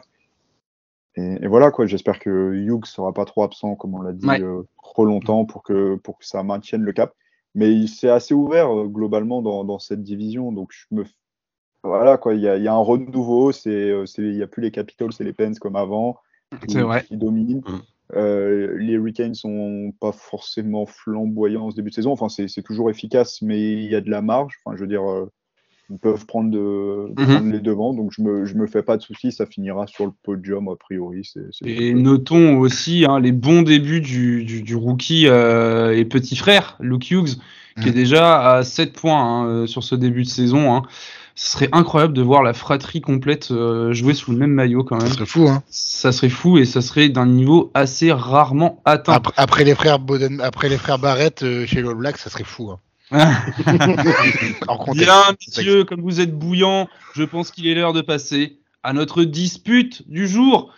Et, 1.16 1.40
et 1.42 1.48
voilà 1.48 1.72
quoi, 1.72 1.88
j'espère 1.88 2.20
que 2.20 2.54
Hughes 2.54 2.86
sera 2.86 3.12
pas 3.12 3.26
trop 3.26 3.42
absent, 3.44 3.76
comme 3.76 3.96
on 3.96 4.02
l'a 4.02 4.14
dit, 4.14 4.28
Ouais. 4.28 4.40
euh, 4.42 4.62
trop 4.84 5.06
longtemps 5.06 5.46
pour 5.46 5.64
que, 5.64 5.96
pour 5.96 6.20
que 6.20 6.26
ça 6.28 6.44
maintienne 6.44 6.84
le 6.84 6.92
cap. 6.94 7.14
Mais 7.56 7.72
il- 7.74 7.88
c'est 7.88 8.10
assez 8.10 8.36
ouvert 8.36 8.70
globalement 8.86 9.42
dans, 9.42 9.64
dans 9.64 9.80
cette 9.80 10.04
division, 10.04 10.52
donc 10.52 10.70
je 10.72 10.86
me 10.92 11.06
voilà 11.84 12.18
quoi, 12.18 12.34
il 12.34 12.42
y 12.42 12.48
a, 12.50 12.58
il 12.58 12.64
y 12.64 12.68
a 12.68 12.74
un 12.74 12.78
renouveau, 12.82 13.52
il 13.66 14.36
y 14.36 14.44
a 14.44 14.48
plus 14.48 14.62
les 14.62 14.72
Capitals 14.72 15.12
et 15.20 15.24
les 15.24 15.32
Pens 15.34 15.58
comme 15.58 15.76
avant, 15.78 16.18
qui- 16.68 16.78
vrai. 16.80 17.04
qui 17.08 17.18
dominent. 17.18 17.62
Mm. 17.68 17.82
Euh, 18.16 18.78
les 18.78 18.94
Hurricanes 18.94 19.34
sont 19.36 19.92
pas 20.00 20.14
forcément 20.14 20.86
flamboyants 20.86 21.66
en 21.66 21.72
ce 21.72 21.76
début 21.76 21.90
de 21.90 21.96
saison. 21.96 22.12
Enfin, 22.12 22.30
c'est 22.30 22.62
toujours 22.64 22.90
efficace, 22.90 23.42
mais 23.42 23.60
il 23.74 23.92
y 23.92 23.96
a 23.96 24.02
de 24.02 24.10
la 24.10 24.22
marge. 24.22 24.54
Enfin, 24.64 24.78
je 24.78 24.82
veux 24.82 24.88
dire, 24.88 25.04
euh, 25.10 25.30
ils 25.90 25.98
peuvent 25.98 26.26
prendre, 26.26 26.50
de, 26.50 27.08
Mhm. 27.18 27.26
prendre 27.26 27.52
les 27.52 27.60
devants. 27.60 27.94
Donc, 27.94 28.12
je 28.16 28.22
me, 28.22 28.46
je 28.46 28.56
me 28.56 28.66
fais 28.66 28.82
pas 28.82 28.96
de 28.96 29.02
soucis. 29.02 29.34
Ça 29.34 29.46
finira 29.46 29.88
sur 29.88 30.06
le 30.06 30.12
podium, 30.24 30.70
a 30.70 30.76
priori. 30.78 31.30
Et 31.66 31.94
notons 31.94 32.58
aussi 32.60 33.06
hein, 33.08 33.20
les 33.20 33.34
bons 33.34 33.62
débuts 33.62 34.00
du, 34.02 34.46
du, 34.46 34.62
du 34.64 34.76
rookie 34.76 35.28
euh, 35.28 35.94
et 35.98 36.06
petit 36.06 36.38
frère, 36.38 36.78
Luke 36.80 37.12
Hughes, 37.12 37.36
qui 37.82 37.86
Mm. 37.86 37.90
est 37.90 37.94
déjà 37.94 38.54
à 38.56 38.64
7 38.64 38.94
points 38.94 39.22
hein, 39.64 39.68
sur 39.68 39.84
ce 39.84 39.96
début 39.96 40.24
de 40.24 40.30
saison. 40.30 40.74
Hein. 40.74 40.84
Ce 41.40 41.52
serait 41.52 41.70
incroyable 41.72 42.14
de 42.14 42.22
voir 42.24 42.42
la 42.42 42.54
fratrie 42.54 43.00
complète 43.00 43.52
euh, 43.52 43.94
jouer 43.94 44.16
sous 44.16 44.32
le 44.32 44.38
même 44.38 44.50
maillot 44.50 44.84
quand 44.84 45.00
Ce 45.00 45.06
même. 45.06 45.14
serait 45.14 45.26
fou, 45.28 45.48
hein. 45.48 45.62
Ça 45.70 46.12
serait 46.12 46.30
fou 46.30 46.58
et 46.58 46.66
ça 46.66 46.82
serait 46.82 47.10
d'un 47.10 47.28
niveau 47.28 47.70
assez 47.76 48.12
rarement 48.12 48.82
atteint. 48.86 49.14
Après, 49.14 49.34
après 49.38 49.64
les 49.64 49.76
frères 49.76 50.00
Boden, 50.00 50.42
après 50.42 50.68
les 50.68 50.78
frères 50.80 50.98
Barrett 50.98 51.44
euh, 51.44 51.68
chez 51.68 51.84
l'All 51.84 51.94
Black, 51.94 52.18
ça 52.18 52.32
serait 52.32 52.44
fou. 52.44 52.72
Hein. 52.72 52.80
Bien, 54.96 55.22
messieurs, 55.48 55.84
comme 55.84 56.02
vous 56.02 56.20
êtes 56.20 56.36
bouillants, 56.36 56.88
je 57.14 57.22
pense 57.24 57.52
qu'il 57.52 57.68
est 57.68 57.76
l'heure 57.76 57.94
de 57.94 58.02
passer 58.02 58.58
à 58.82 58.94
notre 58.94 59.24
dispute 59.24 60.10
du 60.10 60.28
jour 60.28 60.74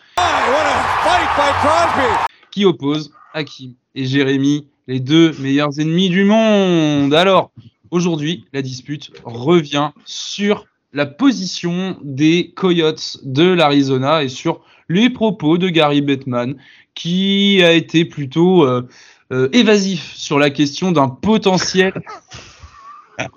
qui 2.52 2.66
oppose 2.66 3.14
Hakim 3.34 3.76
et 3.96 4.06
Jérémy, 4.06 4.68
les 4.88 5.00
deux 5.00 5.34
meilleurs 5.40 5.80
ennemis 5.80 6.10
du 6.10 6.26
monde. 6.26 7.14
Alors, 7.14 7.52
aujourd'hui, 7.92 8.46
la 8.54 8.62
dispute 8.62 9.12
revient 9.24 9.92
sur 10.06 10.66
la 10.94 11.06
position 11.06 11.98
des 12.02 12.52
Coyotes 12.56 13.18
de 13.24 13.44
l'Arizona 13.44 14.24
et 14.24 14.30
sur 14.30 14.62
les 14.90 15.10
propos 15.10 15.58
de 15.58 15.70
Gary 15.70 16.02
Bettman, 16.02 16.56
qui 16.96 17.62
a 17.64 17.74
été 17.74 18.06
plutôt 18.06 18.66
euh, 18.66 18.88
euh, 19.32 19.50
évasif 19.54 20.14
sur 20.16 20.40
la 20.40 20.50
question 20.50 20.92
d'un 20.92 21.08
potentiel. 21.08 21.94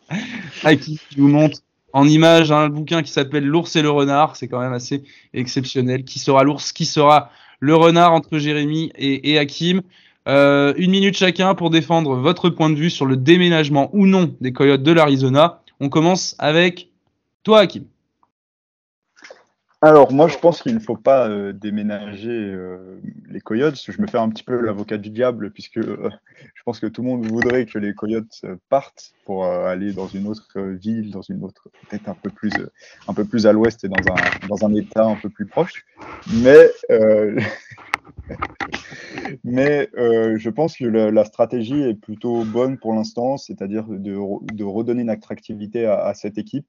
Hakim 0.64 0.96
qui 1.10 1.16
vous 1.18 1.28
montre 1.28 1.58
en 1.92 2.08
image 2.08 2.50
un 2.52 2.68
bouquin 2.68 3.02
qui 3.02 3.12
s'appelle 3.12 3.44
L'ours 3.44 3.76
et 3.76 3.82
le 3.82 3.90
renard. 3.90 4.36
C'est 4.36 4.48
quand 4.48 4.60
même 4.60 4.72
assez 4.72 5.02
exceptionnel. 5.34 6.04
Qui 6.04 6.18
sera 6.18 6.44
l'ours 6.44 6.72
Qui 6.72 6.86
sera 6.86 7.30
le 7.60 7.74
renard 7.76 8.12
entre 8.12 8.38
Jérémy 8.38 8.92
et, 8.96 9.32
et 9.32 9.38
Hakim? 9.38 9.82
Euh, 10.28 10.72
Une 10.76 10.92
minute 10.92 11.16
chacun 11.16 11.54
pour 11.54 11.70
défendre 11.70 12.14
votre 12.14 12.48
point 12.48 12.70
de 12.70 12.76
vue 12.76 12.90
sur 12.90 13.06
le 13.06 13.16
déménagement 13.16 13.90
ou 13.92 14.06
non 14.06 14.34
des 14.40 14.52
Coyotes 14.52 14.82
de 14.82 14.92
l'Arizona. 14.92 15.62
On 15.80 15.88
commence 15.88 16.36
avec 16.38 16.90
toi, 17.42 17.60
Hakim. 17.60 17.84
Alors, 19.84 20.12
moi, 20.12 20.28
je 20.28 20.38
pense 20.38 20.62
qu'il 20.62 20.74
ne 20.74 20.78
faut 20.78 20.96
pas 20.96 21.28
euh, 21.28 21.52
déménager 21.52 22.30
euh, 22.30 23.00
les 23.28 23.40
Coyotes. 23.40 23.82
Je 23.84 24.00
me 24.00 24.06
fais 24.06 24.18
un 24.18 24.28
petit 24.28 24.44
peu 24.44 24.60
l'avocat 24.60 24.96
du 24.96 25.10
diable, 25.10 25.50
puisque 25.50 25.80
je 25.82 26.62
pense 26.64 26.78
que 26.78 26.86
tout 26.86 27.02
le 27.02 27.08
monde 27.08 27.26
voudrait 27.26 27.66
que 27.66 27.80
les 27.80 27.92
Coyotes 27.92 28.44
partent 28.68 29.12
pour 29.24 29.44
aller 29.44 29.92
dans 29.92 30.06
une 30.06 30.28
autre 30.28 30.60
ville, 30.60 31.10
dans 31.10 31.22
une 31.22 31.42
autre, 31.42 31.68
peut-être 31.88 32.08
un 32.08 32.14
peu 32.14 32.30
plus, 32.30 32.52
un 33.08 33.12
peu 33.12 33.24
plus 33.24 33.44
à 33.48 33.52
l'ouest 33.52 33.82
et 33.82 33.88
dans 33.88 34.12
un, 34.12 34.46
dans 34.46 34.64
un 34.64 34.72
état 34.72 35.04
un 35.04 35.16
peu 35.16 35.30
plus 35.30 35.46
proche. 35.46 35.84
Mais, 36.32 36.70
mais 39.44 39.88
euh, 39.96 40.36
je 40.38 40.50
pense 40.50 40.76
que 40.76 40.84
la, 40.84 41.10
la 41.10 41.24
stratégie 41.24 41.80
est 41.82 41.94
plutôt 41.94 42.44
bonne 42.44 42.78
pour 42.78 42.92
l'instant, 42.94 43.36
c'est-à-dire 43.36 43.86
de, 43.86 44.14
re- 44.14 44.44
de 44.54 44.64
redonner 44.64 45.02
une 45.02 45.10
attractivité 45.10 45.86
à, 45.86 46.04
à 46.04 46.14
cette 46.14 46.38
équipe 46.38 46.66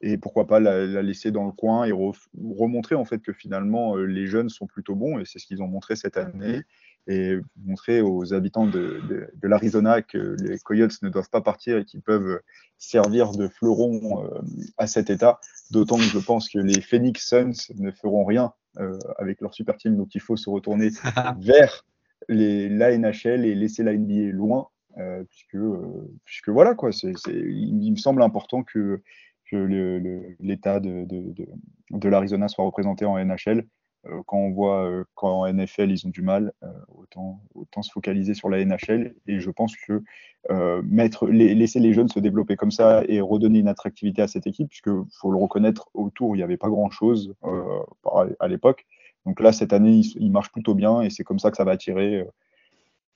et 0.00 0.18
pourquoi 0.18 0.46
pas 0.46 0.60
la, 0.60 0.84
la 0.86 1.02
laisser 1.02 1.30
dans 1.30 1.46
le 1.46 1.52
coin 1.52 1.84
et 1.84 1.92
re- 1.92 2.26
remontrer 2.58 2.94
en 2.94 3.04
fait 3.04 3.20
que 3.20 3.32
finalement 3.32 3.96
euh, 3.96 4.04
les 4.04 4.26
jeunes 4.26 4.48
sont 4.48 4.66
plutôt 4.66 4.94
bons 4.94 5.18
et 5.18 5.24
c'est 5.24 5.38
ce 5.38 5.46
qu'ils 5.46 5.62
ont 5.62 5.68
montré 5.68 5.96
cette 5.96 6.16
année 6.16 6.62
et 7.06 7.36
montrer 7.64 8.00
aux 8.00 8.32
habitants 8.32 8.66
de, 8.66 9.00
de, 9.08 9.28
de 9.34 9.48
l'Arizona 9.48 10.00
que 10.00 10.36
les 10.40 10.58
Coyotes 10.58 11.02
ne 11.02 11.10
doivent 11.10 11.28
pas 11.30 11.42
partir 11.42 11.76
et 11.76 11.84
qu'ils 11.84 12.00
peuvent 12.00 12.40
servir 12.78 13.32
de 13.32 13.46
fleuron 13.46 14.24
euh, 14.24 14.40
à 14.78 14.86
cet 14.86 15.10
état. 15.10 15.38
D'autant 15.70 15.96
que 15.96 16.02
je 16.02 16.18
pense 16.18 16.48
que 16.48 16.58
les 16.58 16.80
Phoenix 16.80 17.28
Suns 17.28 17.72
ne 17.78 17.90
feront 17.90 18.24
rien 18.24 18.54
avec 19.18 19.40
leur 19.40 19.54
super 19.54 19.76
team, 19.76 19.96
donc 19.96 20.14
il 20.14 20.20
faut 20.20 20.36
se 20.36 20.50
retourner 20.50 20.90
vers 21.40 21.84
les, 22.28 22.68
la 22.68 22.96
NHL 22.96 23.44
et 23.44 23.54
laisser 23.54 23.82
la 23.82 23.96
NBA 23.96 24.32
loin, 24.32 24.68
euh, 24.98 25.24
puisque, 25.24 25.56
euh, 25.56 26.16
puisque 26.24 26.48
voilà 26.48 26.74
quoi, 26.74 26.92
c'est, 26.92 27.12
il, 27.26 27.90
me 27.90 27.96
semble 27.96 28.22
important 28.22 28.62
que 28.62 29.02
l'État 29.52 30.80
de, 30.80 31.04
de, 31.04 31.32
de, 31.32 31.46
de 31.90 32.08
l'Arizona 32.08 32.48
soit 32.48 32.64
représenté 32.64 33.04
en 33.04 33.18
NHL. 33.18 33.66
Euh, 34.06 34.22
quand 34.26 34.38
on 34.38 34.50
voit 34.50 34.84
euh, 34.84 35.04
qu'en 35.14 35.46
NFL 35.52 35.90
ils 35.90 36.06
ont 36.06 36.10
du 36.10 36.22
mal, 36.22 36.52
euh, 36.62 36.68
autant, 36.96 37.40
autant 37.54 37.82
se 37.82 37.90
focaliser 37.90 38.34
sur 38.34 38.48
la 38.48 38.64
NHL. 38.64 39.14
Et 39.26 39.40
je 39.40 39.50
pense 39.50 39.76
que 39.76 40.02
mettre, 40.82 41.26
laisser 41.26 41.80
les 41.80 41.94
jeunes 41.94 42.08
se 42.08 42.20
développer 42.20 42.54
comme 42.54 42.70
ça 42.70 43.02
et 43.08 43.22
redonner 43.22 43.60
une 43.60 43.68
attractivité 43.68 44.20
à 44.20 44.28
cette 44.28 44.46
équipe, 44.46 44.68
puisque 44.68 44.90
faut 45.12 45.30
le 45.30 45.38
reconnaître, 45.38 45.88
autour 45.94 46.36
il 46.36 46.40
n'y 46.40 46.42
avait 46.42 46.58
pas 46.58 46.68
grand-chose 46.68 47.34
euh, 47.44 47.62
par- 48.02 48.26
à 48.38 48.48
l'époque. 48.48 48.84
Donc 49.24 49.40
là, 49.40 49.52
cette 49.52 49.72
année, 49.72 50.02
il, 50.16 50.30
marche 50.30 50.52
plutôt 50.52 50.74
bien 50.74 51.00
et 51.00 51.08
c'est 51.08 51.24
comme 51.24 51.38
ça 51.38 51.50
que 51.50 51.56
ça 51.56 51.64
va 51.64 51.72
attirer 51.72 52.26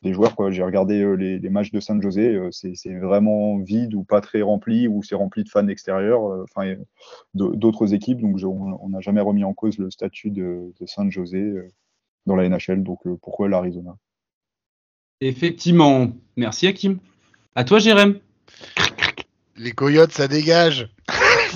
des 0.02 0.12
joueurs. 0.12 0.36
quoi. 0.36 0.50
J'ai 0.50 0.62
regardé 0.62 1.00
euh, 1.02 1.14
les, 1.14 1.38
les 1.38 1.50
matchs 1.50 1.72
de 1.72 1.80
San 1.80 2.00
José, 2.00 2.34
euh, 2.34 2.50
c'est 2.52 2.74
c'est 2.74 2.94
vraiment 2.94 3.58
vide 3.58 3.94
ou 3.94 4.04
pas 4.04 4.20
très 4.20 4.42
rempli, 4.42 4.86
ou 4.88 5.02
c'est 5.02 5.14
rempli 5.16 5.42
de 5.44 5.48
fans 5.48 5.66
extérieurs, 5.68 6.24
euh, 6.26 6.44
enfin 6.44 6.74
d'autres 7.34 7.94
équipes. 7.94 8.20
Donc 8.20 8.38
je- 8.38 8.46
on 8.46 8.78
on 8.82 8.88
n'a 8.90 9.00
jamais 9.00 9.20
remis 9.20 9.44
en 9.44 9.54
cause 9.54 9.78
le 9.78 9.90
statut 9.90 10.30
de, 10.30 10.72
de 10.80 10.86
San 10.86 11.10
José 11.10 11.38
euh, 11.40 11.68
dans 12.26 12.36
la 12.36 12.48
NHL. 12.48 12.82
Donc 12.82 13.06
euh, 13.06 13.16
pourquoi 13.20 13.48
l'Arizona? 13.48 13.96
Effectivement. 15.20 16.08
Merci, 16.36 16.66
Hakim. 16.68 16.98
À 17.56 17.64
toi, 17.64 17.78
Jérém. 17.80 18.20
Les 19.56 19.72
Coyotes, 19.72 20.12
ça 20.12 20.28
dégage. 20.28 20.88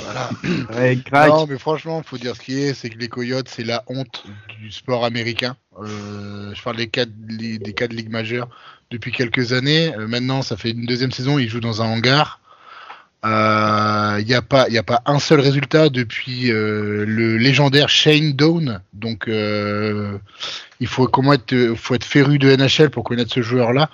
Voilà. 0.04 0.30
Ouais. 0.76 0.96
Non, 1.28 1.46
mais 1.48 1.58
franchement, 1.58 2.02
faut 2.04 2.18
dire 2.18 2.34
ce 2.36 2.40
qui 2.40 2.58
est, 2.60 2.74
c'est 2.74 2.88
que 2.90 2.98
les 2.98 3.08
Coyotes, 3.08 3.48
c'est 3.48 3.64
la 3.64 3.82
honte 3.88 4.24
du 4.60 4.70
sport 4.70 5.04
américain. 5.04 5.56
Euh, 5.82 6.52
je 6.54 6.62
parle 6.62 6.76
des 6.76 6.88
quatre, 6.88 7.10
les- 7.28 7.58
des 7.58 7.72
quatre 7.72 7.92
ligues 7.92 8.10
majeures 8.10 8.48
depuis 8.90 9.12
quelques 9.12 9.52
années. 9.52 9.94
Euh, 9.96 10.06
maintenant, 10.06 10.42
ça 10.42 10.56
fait 10.56 10.70
une 10.70 10.86
deuxième 10.86 11.12
saison, 11.12 11.38
ils 11.38 11.48
jouent 11.48 11.60
dans 11.60 11.82
un 11.82 11.86
hangar. 11.86 12.40
Il 13.24 14.24
n'y 14.26 14.34
a, 14.34 14.42
pas- 14.42 14.68
y 14.68 14.78
a 14.78 14.82
pas 14.82 15.00
un 15.06 15.18
seul 15.20 15.40
résultat 15.40 15.88
depuis 15.88 16.50
euh, 16.50 17.04
le 17.06 17.36
légendaire 17.36 17.88
Shane 17.88 18.32
Down. 18.32 18.80
Donc, 18.94 19.28
euh, 19.28 20.18
il 20.80 20.86
faut, 20.88 21.06
comment 21.06 21.32
être, 21.32 21.74
faut 21.76 21.94
être 21.94 22.04
féru 22.04 22.38
de 22.38 22.54
NHL 22.56 22.90
pour 22.90 23.04
connaître 23.04 23.32
ce 23.32 23.40
joueur-là. 23.42 23.90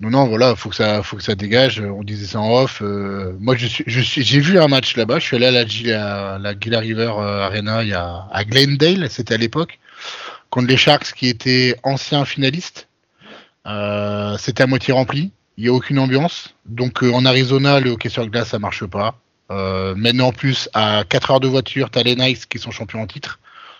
Non, 0.00 0.10
non, 0.10 0.26
voilà, 0.26 0.54
faut 0.56 0.68
que 0.68 0.76
ça, 0.76 1.02
faut 1.02 1.16
que 1.16 1.22
ça 1.22 1.34
dégage. 1.34 1.80
On 1.80 2.02
disait 2.02 2.26
ça 2.26 2.40
en 2.40 2.52
off. 2.62 2.82
Euh, 2.82 3.32
moi, 3.40 3.56
je 3.56 3.66
suis, 3.66 3.84
je 3.86 4.00
suis, 4.00 4.22
j'ai 4.22 4.40
vu 4.40 4.58
un 4.58 4.68
match 4.68 4.94
là-bas. 4.96 5.18
Je 5.18 5.24
suis 5.24 5.36
allé 5.36 5.46
à 5.46 5.50
la, 5.50 5.64
Gila- 5.64 6.34
à 6.34 6.38
la 6.38 6.52
Gila 6.58 6.80
River 6.80 7.12
euh, 7.18 7.46
Arena 7.46 7.82
il 7.82 7.88
y 7.88 7.94
a, 7.94 8.26
à 8.30 8.44
Glendale, 8.44 9.08
c'était 9.10 9.34
à 9.34 9.38
l'époque, 9.38 9.78
contre 10.50 10.68
les 10.68 10.76
Sharks 10.76 11.12
qui 11.14 11.28
étaient 11.28 11.76
anciens 11.82 12.26
finalistes. 12.26 12.88
Euh, 13.66 14.36
c'était 14.38 14.64
à 14.64 14.66
moitié 14.66 14.92
rempli. 14.92 15.32
Il 15.56 15.64
n'y 15.64 15.70
a 15.70 15.72
aucune 15.72 15.98
ambiance. 15.98 16.54
Donc 16.66 17.02
euh, 17.02 17.10
en 17.12 17.24
Arizona, 17.24 17.80
le 17.80 17.90
hockey 17.92 18.10
sur 18.10 18.26
glace, 18.28 18.48
ça 18.48 18.58
marche 18.58 18.84
pas. 18.84 19.18
Euh, 19.50 19.94
maintenant, 19.96 20.26
en 20.28 20.32
plus, 20.32 20.68
à 20.74 21.04
4 21.08 21.30
heures 21.30 21.40
de 21.40 21.48
voiture, 21.48 21.88
t'as 21.90 22.02
les 22.02 22.16
Knights 22.16 22.44
qui 22.46 22.58
sont 22.58 22.70
champions 22.70 23.00
en 23.00 23.06
titre. 23.06 23.38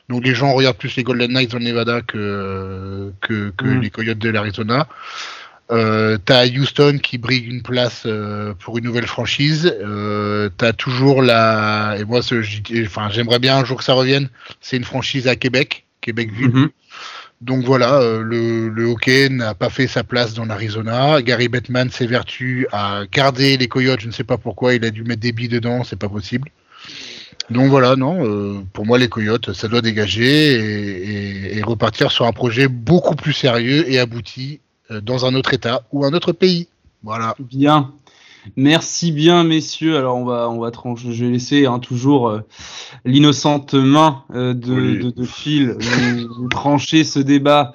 Donc 0.08 0.24
les 0.24 0.34
gens 0.34 0.54
regardent 0.54 0.76
plus 0.78 0.96
les 0.96 1.02
Golden 1.02 1.30
Knights 1.32 1.50
dans 1.50 1.58
le 1.58 1.64
Nevada 1.64 2.00
que, 2.00 3.12
que, 3.20 3.50
que 3.50 3.64
Mm. 3.66 3.80
les 3.82 3.90
Coyotes 3.90 4.18
de 4.18 4.30
l'Arizona. 4.30 4.86
Euh, 5.72 6.16
t'as 6.24 6.46
Houston 6.46 6.98
qui 7.02 7.18
brigue 7.18 7.50
une 7.50 7.62
place 7.62 8.04
euh, 8.06 8.54
pour 8.60 8.78
une 8.78 8.84
nouvelle 8.84 9.06
franchise. 9.08 9.74
Euh, 9.82 10.48
t'as 10.56 10.72
toujours 10.72 11.22
la 11.22 11.96
et 11.98 12.04
moi 12.04 12.22
ce- 12.22 12.40
j'y- 12.40 12.62
enfin 12.86 13.08
j'aimerais 13.10 13.40
bien 13.40 13.56
un 13.56 13.64
jour 13.64 13.78
que 13.78 13.84
ça 13.84 13.94
revienne. 13.94 14.28
C'est 14.60 14.76
une 14.76 14.84
franchise 14.84 15.26
à 15.26 15.34
Québec, 15.34 15.84
Québec-Ville. 16.02 16.50
Mhm. 16.54 16.68
Donc 17.42 17.64
voilà, 17.64 18.00
le, 18.22 18.68
le 18.68 18.84
hockey 18.84 19.28
n'a 19.28 19.54
pas 19.54 19.68
fait 19.68 19.86
sa 19.88 20.04
place 20.04 20.34
dans 20.34 20.44
l'Arizona. 20.46 21.20
Gary 21.20 21.48
Bettman 21.48 21.90
s'évertue 21.90 22.66
à 22.72 23.02
garder 23.12 23.56
les 23.58 23.66
Coyotes. 23.68 24.00
Je 24.00 24.06
ne 24.06 24.12
sais 24.12 24.24
pas 24.24 24.38
pourquoi 24.38 24.72
il 24.74 24.84
a 24.84 24.90
dû 24.90 25.02
mettre 25.02 25.20
des 25.20 25.32
billes 25.32 25.48
dedans, 25.48 25.82
c'est 25.84 25.98
pas 25.98 26.08
possible. 26.08 26.48
Donc 27.50 27.68
voilà, 27.70 27.94
non, 27.96 28.64
pour 28.72 28.86
moi 28.86 28.98
les 28.98 29.08
Coyotes, 29.08 29.52
ça 29.52 29.68
doit 29.68 29.82
dégager 29.82 30.52
et, 30.52 31.48
et- 31.54 31.58
et 31.58 31.62
repartir 31.62 32.10
sur 32.10 32.24
un 32.26 32.32
projet 32.32 32.68
beaucoup 32.68 33.16
plus 33.16 33.32
sérieux 33.34 33.84
et 33.90 33.98
abouti 33.98 34.60
dans 35.02 35.26
un 35.26 35.34
autre 35.34 35.54
État 35.54 35.82
ou 35.92 36.04
un 36.04 36.12
autre 36.12 36.32
pays. 36.32 36.68
Voilà. 37.02 37.34
Bien. 37.38 37.92
Merci 38.56 39.10
bien, 39.10 39.42
messieurs. 39.42 39.96
Alors, 39.96 40.16
on 40.16 40.24
va, 40.24 40.48
on 40.48 40.60
va 40.60 40.70
trancher. 40.70 41.12
Je 41.12 41.24
vais 41.24 41.32
laisser 41.32 41.66
hein, 41.66 41.80
toujours 41.80 42.28
euh, 42.28 42.40
l'innocente 43.04 43.74
main 43.74 44.22
euh, 44.34 44.54
de, 44.54 44.72
Oui. 44.72 44.98
de, 45.04 45.10
de 45.10 45.24
Phil 45.24 45.76
trancher 46.50 47.02
ce 47.04 47.18
débat 47.18 47.74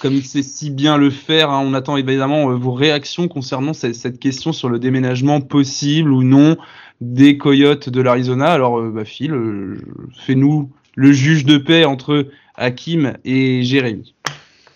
comme 0.00 0.14
il 0.14 0.24
sait 0.24 0.42
si 0.42 0.70
bien 0.70 0.96
le 0.96 1.10
faire. 1.10 1.50
hein. 1.50 1.62
On 1.64 1.74
attend 1.74 1.96
évidemment 1.96 2.50
euh, 2.50 2.54
vos 2.54 2.72
réactions 2.72 3.26
concernant 3.28 3.72
cette, 3.72 3.94
cette 3.94 4.18
question 4.20 4.52
sur 4.52 4.68
le 4.68 4.78
déménagement 4.78 5.40
possible 5.40 6.12
ou 6.12 6.22
non 6.22 6.56
des 7.00 7.36
Coyotes 7.36 7.88
de 7.88 8.00
l'Arizona. 8.00 8.46
Alors, 8.46 8.78
euh, 8.78 8.90
bah, 8.94 9.04
Phil, 9.04 9.32
euh, 9.32 9.76
fais-nous 10.24 10.70
le 10.94 11.12
juge 11.12 11.44
de 11.44 11.56
paix 11.58 11.84
entre 11.84 12.26
Hakim 12.54 13.14
et 13.24 13.62
Jérémy. 13.64 14.14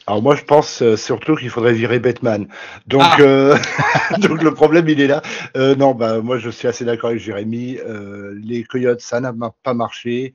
Alors 0.08 0.22
moi 0.22 0.36
je 0.36 0.44
pense 0.44 0.82
euh, 0.82 0.96
surtout 0.96 1.34
qu'il 1.34 1.50
faudrait 1.50 1.72
virer 1.72 1.98
Batman. 1.98 2.46
Donc, 2.86 3.02
Ah. 3.02 3.16
euh, 3.20 3.56
donc 4.20 4.42
le 4.42 4.54
problème 4.54 4.88
il 4.88 5.00
est 5.00 5.06
là. 5.08 5.20
Euh, 5.56 5.74
non, 5.74 5.94
bah 5.94 6.20
moi 6.20 6.38
je 6.38 6.48
suis 6.50 6.68
assez 6.68 6.84
d'accord 6.84 7.10
avec 7.10 7.20
Jérémy. 7.20 7.78
Euh, 7.84 8.38
les 8.42 8.62
Coyotes 8.64 9.00
ça 9.00 9.20
n'a 9.20 9.32
pas 9.62 9.74
marché, 9.74 10.34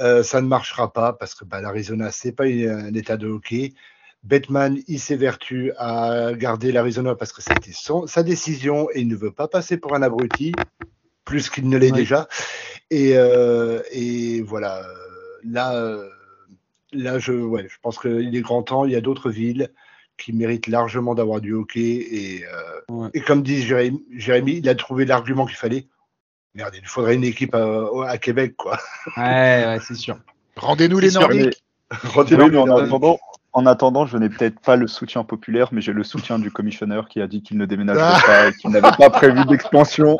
Euh, 0.00 0.22
ça 0.22 0.40
ne 0.40 0.46
marchera 0.46 0.90
pas 0.92 1.12
parce 1.12 1.34
que 1.34 1.44
bah, 1.44 1.60
l'Arizona 1.60 2.10
c'est 2.10 2.32
pas 2.32 2.46
une- 2.46 2.70
un 2.70 2.94
état 2.94 3.16
de 3.18 3.26
hockey. 3.28 3.74
Batman 4.24 4.78
il 4.88 5.00
s'évertue 5.00 5.72
à 5.78 6.32
garder 6.34 6.70
l'Arizona 6.72 7.14
parce 7.14 7.32
que 7.32 7.42
c'était 7.42 7.72
son 7.74 8.06
sa 8.06 8.22
décision 8.22 8.88
et 8.94 9.00
il 9.00 9.08
ne 9.08 9.16
veut 9.16 9.32
pas 9.32 9.48
passer 9.48 9.76
pour 9.76 9.94
un 9.94 10.02
abruti 10.02 10.52
plus 11.24 11.50
qu'il 11.50 11.68
ne 11.68 11.76
l'est 11.76 11.90
Ouais. 11.92 11.98
déjà. 11.98 12.28
Et, 12.90 13.16
euh, 13.16 13.80
et 13.90 14.42
voilà 14.42 14.78
euh, 14.78 14.84
là. 15.44 15.74
Là, 16.92 17.18
je, 17.18 17.32
ouais, 17.32 17.66
je 17.68 17.76
pense 17.82 17.98
qu'il 17.98 18.34
est 18.36 18.40
grand 18.40 18.62
temps. 18.62 18.84
Il 18.84 18.92
y 18.92 18.96
a 18.96 19.00
d'autres 19.00 19.30
villes 19.30 19.70
qui 20.18 20.32
méritent 20.32 20.66
largement 20.66 21.14
d'avoir 21.14 21.40
du 21.40 21.52
hockey. 21.54 21.80
Et, 21.80 22.44
euh, 22.44 22.80
Ouais. 22.94 23.08
et 23.14 23.20
comme 23.20 23.42
dit 23.42 23.62
Jérémy, 23.62 24.04
Jérémy, 24.14 24.58
il 24.58 24.68
a 24.68 24.74
trouvé 24.74 25.04
l'argument 25.04 25.46
qu'il 25.46 25.56
fallait. 25.56 25.86
Merde, 26.54 26.74
il 26.76 26.86
faudrait 26.86 27.14
une 27.14 27.24
équipe 27.24 27.54
à, 27.54 27.86
à 28.06 28.18
Québec, 28.18 28.54
quoi. 28.56 28.78
Ouais, 29.16 29.64
ouais, 29.66 29.78
c'est 29.86 29.94
sûr. 29.94 30.18
Rendez-nous 30.56 30.98
les 30.98 31.10
sûr, 31.10 31.20
Nordiques. 31.22 31.62
Rendez-nous 31.90 32.58
en 32.58 32.66
les- 32.66 32.82
attendant, 32.84 33.18
en 33.54 33.66
attendant, 33.66 34.06
je 34.06 34.16
n'ai 34.16 34.30
peut-être 34.30 34.60
pas 34.60 34.76
le 34.76 34.86
soutien 34.86 35.24
populaire, 35.24 35.68
mais 35.72 35.80
j'ai 35.82 35.92
le 35.92 36.04
soutien 36.04 36.38
du 36.38 36.50
commissionnaire 36.50 37.06
qui 37.08 37.20
a 37.20 37.26
dit 37.26 37.42
qu'il 37.42 37.58
ne 37.58 37.66
déménagerait 37.66 38.02
Ah. 38.04 38.20
pas 38.24 38.48
et 38.48 38.52
qu'il 38.54 38.70
n'avait 38.70 38.96
pas 38.96 39.10
prévu 39.10 39.44
d'expansion. 39.44 40.18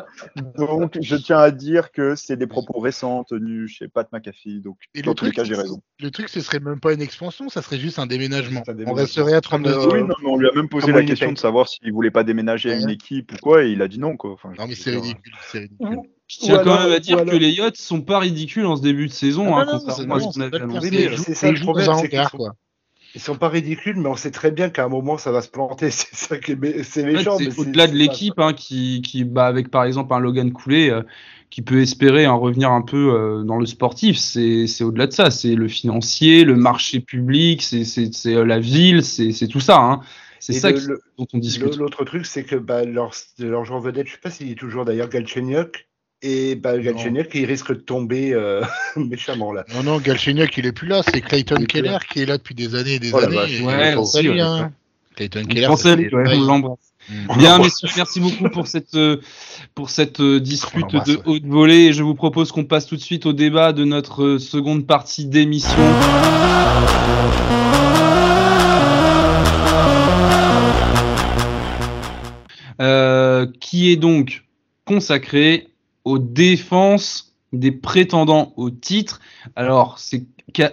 Donc, 0.57 0.97
je 1.01 1.15
tiens 1.15 1.39
à 1.39 1.49
dire 1.51 1.91
que 1.91 2.15
c'est 2.15 2.37
des 2.37 2.45
propos 2.47 2.79
récents 2.79 3.23
tenus 3.23 3.71
chez 3.71 3.87
Pat 3.87 4.07
McAfee. 4.11 4.61
Donc, 4.61 4.77
Et 4.93 5.01
dans 5.01 5.11
le 5.11 5.15
tous 5.15 5.25
les 5.25 5.31
truc, 5.31 5.35
cas, 5.37 5.43
j'ai 5.43 5.55
raison. 5.59 5.81
le 5.99 6.11
truc, 6.11 6.29
ce 6.29 6.41
serait 6.41 6.59
même 6.59 6.79
pas 6.79 6.93
une 6.93 7.01
expansion, 7.01 7.49
ça 7.49 7.61
serait 7.61 7.79
juste 7.79 7.97
un 7.99 8.05
déménagement. 8.05 8.61
On 8.85 8.93
resterait 8.93 9.33
à 9.33 9.41
32 9.41 9.71
Comme, 9.73 9.81
euh, 9.81 9.93
oui, 9.93 10.01
non, 10.07 10.15
mais 10.21 10.29
on 10.29 10.37
lui 10.37 10.49
a 10.49 10.51
même 10.53 10.69
posé 10.69 10.91
la 10.91 11.03
question 11.03 11.31
de 11.31 11.37
savoir 11.37 11.67
s'il 11.67 11.91
voulait 11.91 12.11
pas 12.11 12.23
déménager 12.23 12.71
à 12.71 12.75
une 12.77 12.89
équipe 12.89 13.31
ou 13.33 13.37
quoi, 13.41 13.63
et 13.63 13.71
il 13.71 13.81
a 13.81 13.87
dit 13.87 13.99
non, 13.99 14.15
quoi. 14.15 14.33
Enfin, 14.33 14.49
Non 14.59 14.67
mais 14.67 14.75
c'est 14.75 14.91
ridicule, 14.91 15.33
c'est 15.51 15.59
ridicule. 15.59 15.99
Je 16.27 16.37
tiens 16.39 16.63
quand 16.63 16.79
même 16.83 16.91
à 16.93 16.99
dire 16.99 17.17
alors- 17.19 17.31
que 17.33 17.37
les 17.37 17.49
yachts 17.51 17.75
sont 17.77 18.01
pas 18.01 18.19
ridicules 18.19 18.65
en 18.65 18.75
ce 18.75 18.81
début 18.81 19.07
de 19.07 19.11
saison, 19.11 19.55
Ah 19.55 19.61
hein, 19.61 19.65
non, 19.65 19.73
non, 19.73 19.79
contrairement 19.85 20.15
à 20.15 20.19
c'est- 20.19 20.25
ce 20.31 20.33
qu'on 20.33 20.41
avait 20.41 20.61
annoncé. 20.61 21.07
Euh. 21.07 21.17
c'est 21.17 21.33
ça 21.35 21.51
le 21.51 21.59
problème, 21.59 21.89
c'est 21.99 22.09
ils 23.15 23.21
sont 23.21 23.35
pas 23.35 23.49
ridicules, 23.49 23.97
mais 23.97 24.09
on 24.09 24.15
sait 24.15 24.31
très 24.31 24.51
bien 24.51 24.69
qu'à 24.69 24.85
un 24.85 24.89
moment 24.89 25.17
ça 25.17 25.31
va 25.31 25.41
se 25.41 25.49
planter. 25.49 25.89
C'est 25.91 26.15
ça 26.15 26.37
qui 26.37 26.53
est, 26.53 26.83
c'est 26.83 27.01
En 27.03 27.05
fait, 27.05 27.13
méchant. 27.13 27.37
mais 27.39 27.51
c'est 27.51 27.59
au-delà 27.59 27.87
de 27.87 27.93
l'équipe 27.95 28.39
hein, 28.39 28.53
qui, 28.53 29.01
qui 29.01 29.23
bah, 29.23 29.45
avec 29.45 29.69
par 29.69 29.83
exemple 29.85 30.13
un 30.13 30.19
Logan 30.19 30.51
Coulé 30.51 30.89
euh, 30.89 31.03
qui 31.49 31.61
peut 31.61 31.81
espérer 31.81 32.25
hein, 32.25 32.33
revenir 32.33 32.71
un 32.71 32.81
peu 32.81 33.13
euh, 33.13 33.43
dans 33.43 33.57
le 33.59 33.65
sportif. 33.67 34.17
C'est 34.17 34.65
c'est 34.67 34.83
au-delà 34.83 35.07
de 35.07 35.13
ça. 35.13 35.29
C'est 35.31 35.53
le 35.55 35.67
financier, 35.67 36.43
le 36.43 36.55
marché 36.55 36.99
public, 36.99 37.61
c'est 37.61 37.85
c'est- 37.85 38.13
c'est, 38.13 38.33
euh, 38.35 38.45
la 38.45 38.59
ville, 38.59 39.03
c'est 39.03 39.31
c'est 39.31 39.47
tout 39.47 39.59
ça. 39.59 39.77
Hein. 39.79 40.01
C'est 40.39 40.53
ça 40.53 40.71
le- 40.71 40.77
qui- 40.77 40.87
dont 41.19 41.27
on 41.33 41.37
discute. 41.37 41.77
L'autre 41.77 42.03
truc, 42.05 42.25
c'est 42.25 42.43
que 42.43 42.55
bah, 42.57 42.83
leur, 42.83 43.13
leur 43.39 43.63
joueur 43.63 43.79
vedette, 43.79 44.07
je 44.07 44.13
sais 44.13 44.19
pas 44.21 44.29
s'il 44.31 44.51
est 44.51 44.55
toujours 44.55 44.83
d'ailleurs 44.85 45.07
Galchenyuk, 45.07 45.87
et 46.23 46.55
bah, 46.55 46.79
Galchenyuk, 46.79 47.29
il 47.35 47.45
risque 47.45 47.69
de 47.69 47.79
tomber 47.79 48.33
euh, 48.33 48.61
méchamment 48.95 49.51
là. 49.51 49.65
Non, 49.75 49.83
non, 49.83 49.97
Galchenyuk, 49.99 50.57
il 50.57 50.65
est 50.65 50.71
plus 50.71 50.87
là, 50.87 51.01
c'est 51.03 51.21
Clayton 51.21 51.63
Keller 51.65 51.89
là. 51.89 51.99
qui 52.11 52.21
est 52.21 52.25
là 52.25 52.37
depuis 52.37 52.55
des 52.55 52.75
années 52.75 52.93
et 52.95 52.99
des 52.99 53.11
Oh 53.13 53.17
années. 53.17 53.35
vache. 53.35 53.61
Ouais, 53.61 53.95
ouais. 53.95 54.39
hein. 54.41 54.71
Clayton 55.15 55.41
On 55.43 55.47
Keller, 55.47 55.95
lui, 55.97 56.15
ouais, 56.15 56.35
on 56.37 56.41
l'embrasse. 56.41 56.79
Mm. 57.09 57.37
Bien, 57.37 57.57
messieurs, 57.59 57.89
merci 57.97 58.21
beaucoup 58.21 58.49
pour 58.49 58.67
cette, 58.67 58.95
euh, 58.95 59.17
pour 59.75 59.89
cette 59.89 60.21
euh, 60.21 60.39
dispute 60.39 60.85
On 60.93 61.03
de 61.03 61.19
haute 61.25 61.45
volée. 61.45 61.87
Et 61.87 61.93
je 61.93 62.01
vous 62.01 62.15
propose 62.15 62.51
qu'on 62.53 62.63
passe 62.63 62.85
tout 62.85 62.95
de 62.95 63.01
suite 63.01 63.25
au 63.25 63.33
débat 63.33 63.73
de 63.73 63.83
notre 63.83 64.23
euh, 64.23 64.39
seconde 64.39 64.87
partie 64.87 65.25
d'émission. 65.25 65.77
Euh, 72.81 73.45
qui 73.59 73.91
est 73.91 73.95
donc 73.97 74.43
consacré 74.85 75.67
aux 76.05 76.19
défenses 76.19 77.33
des 77.51 77.71
prétendants 77.71 78.53
au 78.57 78.69
titre. 78.69 79.21
Alors, 79.55 79.99
c'est 79.99 80.25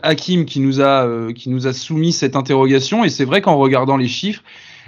Hakim 0.03 0.45
qui 0.45 0.61
nous 0.61 0.81
a 0.81 1.07
euh, 1.07 1.33
qui 1.33 1.49
nous 1.49 1.67
a 1.67 1.73
soumis 1.73 2.13
cette 2.13 2.37
interrogation 2.37 3.05
et 3.05 3.09
c'est 3.09 3.25
vrai 3.25 3.41
qu'en 3.41 3.57
regardant 3.57 3.97
les 3.97 4.09
chiffres, 4.09 4.43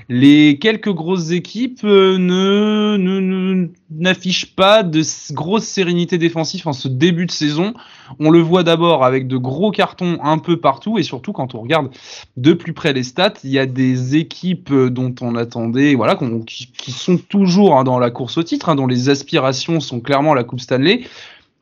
les 0.08 0.58
quelques 0.58 0.92
grosses 0.92 1.30
équipes 1.30 1.80
euh, 1.84 2.18
ne 2.18 2.96
ne- 2.96 3.68
n'affichent 3.90 4.54
pas 4.54 4.82
de 4.82 5.02
grosse 5.32 5.64
sérénité 5.64 6.18
défensive 6.18 6.66
en 6.66 6.72
ce 6.72 6.88
début 6.88 7.26
de 7.26 7.30
saison. 7.30 7.74
On 8.18 8.30
le 8.30 8.40
voit 8.40 8.62
d'abord 8.62 9.04
avec 9.04 9.26
de 9.28 9.36
gros 9.36 9.70
cartons 9.70 10.18
un 10.22 10.38
peu 10.38 10.58
partout 10.58 10.98
et 10.98 11.02
surtout 11.02 11.32
quand 11.32 11.54
on 11.54 11.60
regarde 11.60 11.90
de 12.36 12.52
plus 12.52 12.72
près 12.72 12.92
les 12.92 13.02
stats, 13.02 13.34
il 13.44 13.50
y 13.50 13.58
a 13.58 13.66
des 13.66 14.16
équipes 14.16 14.70
euh, 14.72 14.90
dont 14.90 15.14
on 15.20 15.36
attendait, 15.36 15.94
voilà, 15.94 16.18
qui, 16.46 16.70
qui 16.72 16.92
sont 16.92 17.16
toujours 17.16 17.78
hein, 17.78 17.84
dans 17.84 17.98
la 17.98 18.10
course 18.10 18.38
au 18.38 18.42
titre, 18.42 18.68
hein, 18.68 18.74
dont 18.74 18.86
les 18.86 19.08
aspirations 19.08 19.80
sont 19.80 20.00
clairement 20.00 20.34
la 20.34 20.44
Coupe 20.44 20.60
Stanley, 20.60 21.02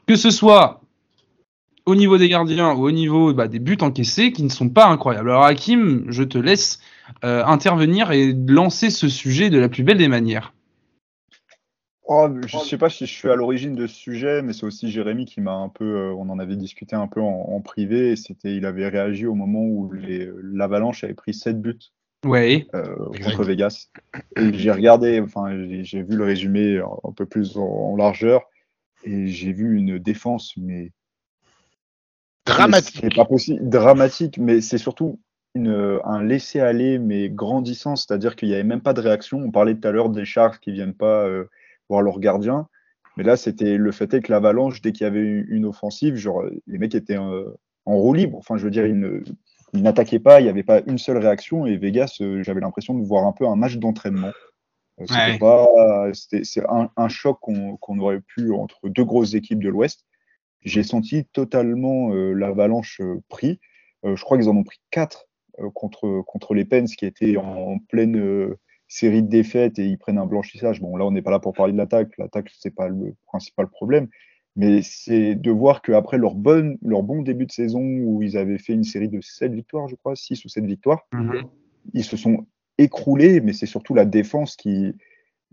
que 0.07 0.17
ce 0.17 0.31
soit 0.31 0.81
au 1.91 1.95
niveau 1.97 2.19
des 2.19 2.29
gardiens 2.29 2.73
ou 2.75 2.85
au 2.87 2.91
niveau 2.91 3.33
bah, 3.35 3.49
des 3.49 3.59
buts 3.59 3.79
encaissés 3.81 4.33
qui 4.33 4.43
ne 4.43 4.49
sont 4.49 4.69
pas 4.69 4.87
incroyables. 4.87 5.31
Alors 5.31 5.45
Hakim, 5.45 6.05
je 6.09 6.23
te 6.23 6.39
laisse 6.39 6.81
euh, 7.25 7.45
intervenir 7.45 8.13
et 8.13 8.33
lancer 8.47 8.91
ce 8.91 9.09
sujet 9.09 9.51
de 9.51 9.59
la 9.59 9.69
plus 9.69 9.83
belle 9.83 9.99
des 9.99 10.09
manières. 10.09 10.53
Oh, 12.13 12.29
je 12.45 12.59
sais 12.59 12.77
pas 12.77 12.89
si 12.91 13.07
je 13.07 13.13
suis 13.13 13.29
à 13.29 13.37
l'origine 13.37 13.77
de 13.77 13.87
ce 13.87 13.95
sujet, 13.95 14.43
mais 14.43 14.53
c'est 14.53 14.67
aussi 14.67 14.91
Jérémy 14.91 15.27
qui 15.27 15.41
m'a 15.41 15.53
un 15.53 15.69
peu, 15.69 15.85
euh, 15.85 16.13
on 16.15 16.29
en 16.29 16.41
avait 16.41 16.57
discuté 16.57 16.97
un 16.97 17.07
peu 17.07 17.21
en, 17.21 17.47
en 17.53 17.61
privé, 17.61 18.11
et 18.11 18.17
c'était, 18.17 18.57
il 18.57 18.67
avait 18.67 18.89
réagi 18.89 19.27
au 19.27 19.37
moment 19.37 19.63
où 19.63 19.93
les- 19.93 20.29
l'Avalanche 20.43 21.05
avait 21.05 21.15
pris 21.15 21.35
7 21.35 21.61
buts 21.61 21.79
Ouais. 22.27 22.67
euh, 22.75 22.97
contre 23.25 23.45
Vegas. 23.45 23.91
Et 24.37 24.53
j'ai 24.55 24.73
regardé, 24.73 25.21
enfin, 25.21 25.57
j'ai 25.57 25.85
j'ai 25.85 26.03
vu 26.03 26.17
le 26.17 26.25
résumé 26.25 26.79
un 26.79 26.89
un 27.09 27.13
peu 27.13 27.27
plus 27.27 27.57
en, 27.57 27.63
en 27.63 27.97
largeur, 27.97 28.43
et 29.05 29.29
j'ai 29.29 29.53
vu 29.53 29.77
une 29.77 29.99
défense, 30.01 30.55
mais 30.57 30.91
Dramatique. 32.51 32.99
C'est 33.01 33.15
pas 33.15 33.25
possible, 33.25 33.69
dramatique, 33.69 34.39
mais 34.39 34.61
c'est 34.61 34.79
surtout 34.79 35.19
une, 35.55 35.99
un 36.05 36.23
laisser-aller, 36.23 36.99
mais 36.99 37.29
grandissant, 37.29 37.97
c'est-à-dire 37.97 38.37
qu'il 38.37 38.49
n'y 38.49 38.55
avait 38.55 38.65
même 38.65 38.81
pas 38.81 38.93
de 38.93 39.01
réaction. 39.01 39.39
On 39.39 39.51
parlait 39.51 39.75
tout 39.75 39.89
à 39.89 39.91
l'heure 39.91 40.11
des 40.11 40.25
Sharks 40.25 40.61
qui 40.61 40.73
viennent 40.73 40.95
pas 40.95 41.25
euh, 41.27 41.45
voir 41.89 42.03
leur 42.03 42.21
gardien, 42.21 42.69
mais 43.17 43.25
là, 43.25 43.37
c'était 43.37 43.77
le 43.77 43.93
fait 43.93 44.15
est 44.15 44.21
que 44.21 44.31
l'Avalanche, 44.33 44.81
dès 44.83 44.93
qu'il 44.93 45.05
y 45.05 45.07
avait 45.07 45.23
une, 45.23 45.47
une 45.49 45.65
offensive, 45.67 46.17
genre, 46.17 46.45
les 46.67 46.79
mecs 46.79 46.95
étaient 46.95 47.19
euh, 47.19 47.51
en 47.85 47.97
roue 47.97 48.15
libre. 48.15 48.39
Enfin, 48.39 48.57
je 48.57 48.65
veux 48.65 48.71
dire, 48.71 48.87
ils 48.87 48.99
ne- 48.99 49.23
ils 49.73 49.83
n'attaquaient 49.83 50.19
pas, 50.21 50.41
il 50.41 50.45
n'y 50.45 50.51
avait 50.51 50.63
pas 50.63 50.81
une 50.87 50.99
seule 50.99 51.19
réaction, 51.19 51.67
et 51.67 51.77
Vegas, 51.77 52.19
euh, 52.21 52.43
j'avais 52.43 52.61
l'impression 52.61 52.95
de 52.95 53.05
voir 53.05 53.27
un 53.27 53.33
peu 53.33 53.47
un 53.47 53.57
match 53.57 53.77
d'entraînement. 53.77 54.33
C'était 55.07 55.15
Ouais. 55.15 55.39
pas, 55.39 55.67
c'était, 56.13 56.45
c'est 56.45 56.63
un, 56.69 56.91
un 56.95 57.09
choc 57.09 57.39
qu'on 57.41 57.79
qu'on 57.79 57.99
aurait 58.01 58.21
pu 58.21 58.53
entre 58.53 58.87
deux 58.91 59.05
grosses 59.05 59.33
équipes 59.33 59.63
de 59.63 59.71
l'Ouest. 59.71 60.05
J'ai 60.63 60.83
senti 60.83 61.25
totalement 61.33 62.13
euh, 62.13 62.33
l'avalanche 62.33 63.01
euh, 63.01 63.23
pris. 63.29 63.61
Euh, 64.05 64.17
je 64.17 64.25
crois 64.25 64.39
qu'ils 64.39 64.49
en 64.49 64.57
ont 64.57 64.65
pris 64.65 64.81
quatre 64.91 65.27
euh, 65.59 65.71
contre, 65.71 66.23
contre 66.27 66.55
les 66.55 66.65
Pens 66.65 66.95
qui 66.95 67.07
étaient 67.07 67.37
en, 67.37 67.79
pleine 67.79 68.17
euh, 68.17 68.59
série 68.89 69.23
de 69.23 69.29
défaites 69.29 69.79
et 69.79 69.87
ils 69.87 69.99
prennent 69.99 70.19
un 70.19 70.27
blanchissage. 70.27 70.81
Bon, 70.81 70.97
là, 70.97 71.05
on 71.05 71.13
n'est 71.13 71.23
pas 71.23 71.31
là 71.31 71.39
pour 71.39 71.53
parler 71.53 71.73
de 71.73 71.79
l'attaque. 71.79 72.17
L'attaque, 72.19 72.51
c'est 72.59 72.75
pas 72.75 72.89
le 72.89 73.15
principal 73.27 73.69
problème. 73.69 74.09
Mais 74.57 74.83
c'est 74.83 75.37
de 75.37 75.51
voir 75.51 75.81
qu'après 75.81 76.19
leur, 76.19 76.35
bonne, 76.35 76.77
leur 76.83 77.03
bon 77.03 77.23
début 77.23 77.47
de 77.47 77.53
saison, 77.53 77.81
où 77.81 78.21
ils 78.23 78.37
avaient 78.37 78.59
fait 78.59 78.73
une 78.73 78.85
série 78.85 79.09
de 79.09 79.21
7 79.21 79.53
victoires, 79.53 79.87
je 79.87 79.95
crois, 79.95 80.17
6 80.17 80.45
ou 80.45 80.49
7 80.49 80.65
victoires, 80.65 81.07
Mhm. 81.13 81.45
ils 81.95 82.05
se 82.05 82.17
sont 82.17 82.47
écroulés, 82.77 83.41
mais 83.41 83.53
c'est 83.53 83.67
surtout 83.67 83.95
la 83.95 84.05
défense 84.05 84.57
qui, 84.57 84.93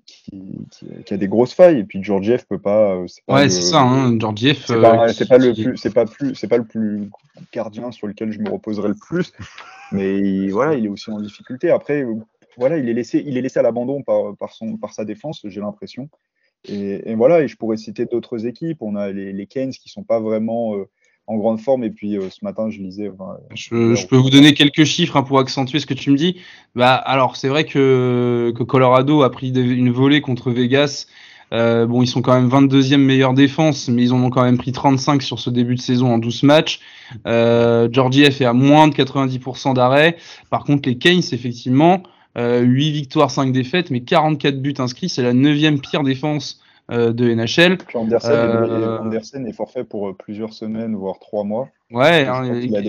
qui, 0.08 0.32
qui- 0.72 1.04
qui 1.06 1.14
a 1.14 1.18
des 1.18 1.28
grosses 1.28 1.54
failles. 1.54 1.80
Et 1.80 1.84
puis 1.84 2.04
Georgiev 2.04 2.46
peut 2.50 2.58
pas. 2.60 2.96
euh, 2.96 3.08
c'est 3.08 3.24
pas 3.26 3.36
Ouais, 3.36 3.44
le- 3.44 3.50
c'est 3.52 3.62
ça, 3.62 3.82
hein, 3.82 4.18
Georgiev. 4.20 4.64
C'est 4.66 4.74
euh, 4.74 4.82
pas, 4.82 5.08
qui- 5.10 5.14
c'est 5.16 5.28
pas 5.28 5.38
le 5.38 5.54
plus, 5.54 5.78
c'est 5.78 5.94
pas 5.94 6.06
plus, 6.06 6.36
c'est 6.36 6.48
pas 6.48 6.58
le 6.58 6.66
plus 6.66 7.10
gardien 7.54 7.92
sur 7.92 8.08
lequel 8.08 8.32
je 8.32 8.40
me 8.40 8.50
reposerai 8.50 8.88
le 8.88 8.96
plus, 8.96 9.32
mais 9.92 10.18
il- 10.18 10.52
voilà, 10.52 10.74
il 10.76 10.86
est 10.86 10.90
aussi 10.90 11.12
en 11.12 11.20
difficulté. 11.22 11.70
Après, 11.70 12.02
euh, 12.04 12.16
voilà, 12.58 12.78
il 12.78 12.90
est 12.90 12.94
laissé, 12.94 13.22
il 13.24 13.38
est 13.38 13.42
laissé 13.42 13.60
à 13.60 13.62
l'abandon 13.62 14.02
par, 14.02 14.36
par 14.38 14.52
son, 14.54 14.78
par 14.78 14.94
sa 14.94 15.06
défense, 15.06 15.42
j'ai 15.44 15.62
l'impression. 15.62 16.10
Et, 16.68 17.12
et 17.12 17.16
voilà, 17.16 17.42
et 17.42 17.48
je 17.48 17.56
pourrais 17.56 17.78
citer 17.78 18.06
d'autres 18.06 18.48
équipes. 18.48 18.82
On 18.82 18.96
a 18.96 19.12
les, 19.12 19.32
les 19.32 19.46
Keynes 19.46 19.70
qui 19.72 19.90
sont 19.90 20.04
pas 20.04 20.20
vraiment 20.20 20.76
euh, 20.76 20.90
en 21.28 21.38
grande 21.38 21.60
forme. 21.60 21.84
Et 21.84 21.90
puis 21.90 22.18
euh, 22.18 22.30
ce 22.30 22.44
matin, 22.44 22.70
je 22.70 22.80
lisais. 22.80 23.10
enfin, 23.10 23.38
Je, 23.54 23.96
je 23.96 24.08
peux 24.08 24.16
vous 24.16 24.30
donner 24.30 24.54
quelques 24.54 24.86
chiffres 24.86 25.18
hein, 25.18 25.24
pour 25.24 25.40
accentuer 25.40 25.80
ce 25.80 25.86
que 25.86 25.94
tu 25.94 26.10
me 26.10 26.18
dis. 26.18 26.38
Bah, 26.76 26.96
alors, 26.96 27.36
c'est 27.36 27.50
vrai 27.50 27.66
que, 27.66 28.54
que 28.58 28.64
Colorado 28.64 29.22
a 29.24 29.32
pris 29.32 29.50
une 29.50 29.92
volée 29.92 30.22
contre 30.22 30.52
Vegas. 30.52 31.08
Euh, 31.54 31.86
bon, 31.86 32.02
ils 32.02 32.08
sont 32.08 32.22
quand 32.22 32.34
même 32.34 32.50
22e 32.50 32.98
meilleure 32.98 33.34
défense, 33.34 33.88
mais 33.88 34.04
ils 34.04 34.14
en 34.14 34.22
ont 34.22 34.30
quand 34.30 34.44
même 34.44 34.58
pris 34.58 34.74
35 34.74 35.22
sur 35.22 35.40
ce 35.40 35.50
début 35.50 35.76
de 35.76 35.80
saison 35.80 36.14
en 36.14 36.18
12 36.18 36.44
matchs. 36.44 36.82
Euh, 37.26 37.88
Georgiev 37.92 38.42
est 38.42 38.46
à 38.46 38.54
moins 38.54 38.88
de 38.90 38.94
90% 38.94 39.74
d'arrêt. 39.74 40.18
Par 40.50 40.66
contre, 40.66 40.90
les 40.90 40.98
Keynes, 40.98 41.24
effectivement, 41.32 42.04
euh, 42.38 42.62
8 42.62 42.92
victoires, 42.92 43.32
5 43.32 43.54
défaites, 43.54 43.92
mais 43.92 44.02
44 44.02 44.62
buts 44.62 44.74
inscrits. 44.80 45.08
C'est 45.08 45.24
la 45.24 45.34
9e 45.34 45.80
pire 45.80 46.04
défense 46.04 46.60
euh, 46.60 46.67
de 46.90 47.34
NHL. 47.34 47.78
Andersen, 47.94 48.32
Euh, 48.32 48.98
est, 48.98 49.00
Andersen 49.02 49.48
est 49.48 49.54
forfait 49.54 49.84
pour 49.84 50.10
euh, 50.10 50.14
plusieurs 50.14 50.54
semaines, 50.54 50.96
voire 50.96 51.20
trois 51.20 51.44
mois. 51.44 51.68
Ouais, 51.92 52.26
hein, 52.28 52.44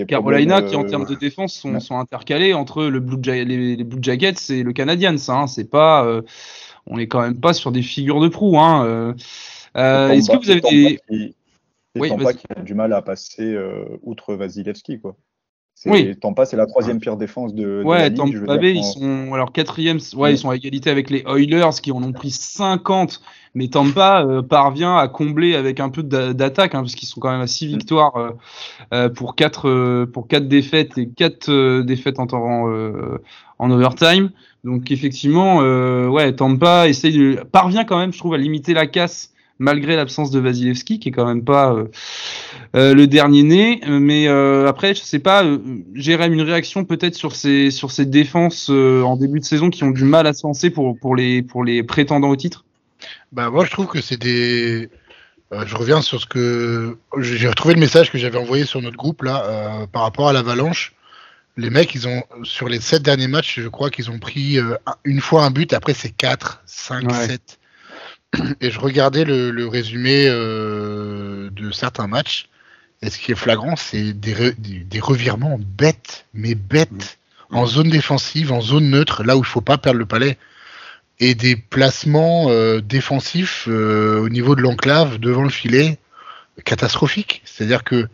Carolina 0.07 0.55
problèmes, 0.55 0.69
qui 0.69 0.75
en 0.75 0.83
euh, 0.83 0.89
termes 0.89 1.05
de 1.05 1.15
défense 1.15 1.53
sont, 1.53 1.73
ouais. 1.73 1.79
sont 1.79 1.97
intercalés 1.97 2.53
entre 2.53 2.83
le 2.85 2.99
Blue 2.99 3.17
Ja- 3.21 3.43
les, 3.43 3.75
les 3.75 3.83
Blue 3.83 3.99
Jackets 4.01 4.49
et 4.49 4.63
le 4.63 4.73
Canadiens. 4.73 5.17
Ça, 5.17 5.33
hein, 5.39 5.47
c'est 5.47 5.69
pas, 5.69 6.05
euh, 6.05 6.21
on 6.87 6.97
est 6.97 7.07
quand 7.07 7.21
même 7.21 7.39
pas 7.39 7.53
sur 7.53 7.71
des 7.71 7.81
figures 7.81 8.19
de 8.21 8.27
proue. 8.27 8.57
Hein, 8.59 8.85
euh. 8.85 9.13
Euh, 9.77 10.09
Est-ce 10.09 10.31
que 10.31 10.37
vous 10.37 10.49
avez 10.49 10.61
des, 10.61 10.99
qui- 11.09 11.35
Oui, 11.95 12.09
qui 12.09 12.45
a 12.55 12.61
du 12.61 12.73
mal 12.73 12.93
à 12.93 13.01
passer 13.01 13.53
euh, 13.53 13.85
outre 14.03 14.33
Vasilevski, 14.35 14.99
quoi. 14.99 15.15
Oui. 15.85 16.15
Tampa, 16.19 16.45
c'est 16.45 16.57
la 16.57 16.65
troisième 16.65 16.99
pire 16.99 17.15
défense 17.15 17.53
de, 17.53 17.63
de 17.63 17.77
la 17.81 17.85
Ouais, 17.87 18.09
ligue. 18.09 18.17
Tampa 18.17 18.57
Bay, 18.57 18.73
dire, 18.73 18.81
ils 18.81 18.85
en- 18.85 19.27
sont 19.27 19.33
alors 19.33 19.51
quatrième. 19.53 19.97
Ouais, 20.15 20.31
Mm. 20.31 20.33
ils 20.33 20.37
sont 20.37 20.49
à 20.49 20.55
égalité 20.55 20.89
avec 20.89 21.09
les 21.09 21.23
Oilers 21.25 21.69
qui 21.81 21.91
en 21.91 22.03
ont 22.03 22.11
pris 22.11 22.31
50. 22.31 23.21
Mais 23.55 23.67
Tampa 23.69 24.23
euh, 24.25 24.41
parvient 24.41 24.97
à 24.97 25.07
combler 25.07 25.55
avec 25.55 25.79
un 25.79 25.89
peu 25.89 26.03
d'a- 26.03 26.33
d'attaque, 26.33 26.75
hein, 26.75 26.81
parce 26.81 26.95
qu'ils 26.95 27.07
sont 27.07 27.19
quand 27.21 27.31
même 27.31 27.41
à 27.41 27.47
6 27.47 27.67
Mm. 27.67 27.69
victoires 27.69 28.15
euh, 28.17 28.31
euh, 28.93 29.09
pour 29.09 29.35
quatre 29.35 29.69
euh, 29.69 30.05
pour 30.05 30.27
quatre 30.27 30.47
défaites 30.47 30.97
et 30.97 31.07
quatre 31.09 31.49
euh, 31.49 31.83
défaites 31.83 32.19
en, 32.19 32.27
euh, 32.69 33.17
en 33.57 33.71
overtime. 33.71 34.31
Donc 34.65 34.91
effectivement, 34.91 35.59
ouais, 36.09 36.33
Tampa 36.35 36.89
essaye 36.89 37.13
de, 37.17 37.43
parvient 37.49 37.85
quand 37.85 37.97
même, 37.97 38.11
je 38.11 38.17
trouve, 38.19 38.33
à 38.33 38.37
limiter 38.37 38.73
la 38.73 38.87
casse 38.87 39.31
malgré 39.59 39.95
l'absence 39.95 40.31
de 40.31 40.39
Vasilevski, 40.39 40.99
qui 40.99 41.09
est 41.09 41.11
quand 41.11 41.25
même 41.25 41.43
pas 41.43 41.73
euh, 41.73 41.85
euh, 42.75 42.93
le 42.93 43.07
dernier 43.07 43.43
né. 43.43 43.81
Mais 43.87 44.27
euh, 44.27 44.67
après, 44.67 44.95
je 44.95 45.01
sais 45.01 45.19
pas, 45.19 45.43
euh, 45.43 45.59
Jérém, 45.93 46.33
une 46.33 46.41
réaction 46.41 46.85
peut-être 46.85 47.15
sur 47.15 47.35
ces 47.35 47.69
sur 47.69 47.91
ces 47.91 48.05
défenses 48.05 48.69
en 48.69 49.15
début 49.17 49.39
de 49.39 49.45
saison 49.45 49.69
qui 49.69 49.83
ont 49.83 49.91
du 49.91 50.05
mal 50.05 50.25
à 50.27 50.33
se 50.33 50.47
lancer 50.47 50.69
pour 50.69 50.97
pour 50.97 51.15
les 51.15 51.41
pour 51.43 51.63
les 51.63 51.83
prétendants 51.83 52.29
au 52.29 52.35
titre? 52.35 52.65
Bah 53.31 53.49
moi 53.49 53.63
je 53.65 53.71
trouve 53.71 53.87
que 53.87 54.01
c'est 54.01 54.17
des. 54.17 54.89
je 55.51 55.75
reviens 55.75 56.01
sur 56.01 56.19
ce 56.19 56.25
que 56.25 56.97
j'ai 57.19 57.47
retrouvé 57.47 57.73
le 57.75 57.79
message 57.79 58.11
que 58.11 58.17
j'avais 58.17 58.37
envoyé 58.39 58.65
sur 58.65 58.81
notre 58.81 58.97
groupe 58.97 59.21
là 59.23 59.87
par 59.91 60.01
rapport 60.03 60.29
à 60.29 60.33
l'Avalanche. 60.33 60.93
Les 61.57 61.69
mecs, 61.69 61.93
ils 61.93 62.07
ont 62.07 62.23
sur 62.43 62.69
les 62.69 62.79
sept 62.79 63.01
derniers 63.03 63.27
matchs, 63.27 63.59
je 63.59 63.67
crois 63.67 63.89
qu'ils 63.89 64.09
ont 64.09 64.19
pris 64.19 64.57
un- 64.59 64.77
une 65.03 65.19
fois 65.19 65.43
un 65.43 65.51
but. 65.51 65.73
Après 65.73 65.93
c'est 65.93 66.09
4, 66.15 66.61
5, 66.65 67.03
Ouais. 67.11 67.27
7. 67.27 67.59
Et 68.61 68.69
je 68.71 68.79
regardais 68.79 69.25
le, 69.25 69.51
le 69.51 69.67
résumé 69.67 70.25
euh, 70.27 71.49
de 71.51 71.71
certains 71.71 72.07
matchs. 72.07 72.47
Et 73.01 73.09
ce 73.09 73.17
qui 73.17 73.31
est 73.31 73.35
flagrant, 73.35 73.75
c'est 73.75 74.13
des, 74.13 74.33
re- 74.33 74.55
des, 74.59 74.79
des 74.79 74.99
revirements 74.99 75.57
bêtes, 75.59 76.25
mais 76.33 76.53
bêtes, 76.53 77.17
en 77.49 77.65
zone 77.65 77.89
défensive, 77.89 78.51
en 78.51 78.61
zone 78.61 78.89
neutre, 78.89 79.23
là 79.23 79.37
où 79.37 79.39
il 79.39 79.45
faut 79.45 79.61
pas 79.61 79.77
perdre 79.77 79.99
le 79.99 80.05
palais 80.05 80.37
et 81.19 81.33
des 81.35 81.55
placements 81.55 82.49
euh, 82.49 82.81
défensifs 82.81 83.65
euh, 83.67 84.19
au 84.19 84.29
niveau 84.29 84.55
de 84.55 84.61
l'enclave 84.61 85.17
devant 85.17 85.43
le 85.43 85.49
filet 85.49 85.97
catastrophiques. 86.65 87.41
C'est-à-dire 87.45 87.83
que 87.83 88.07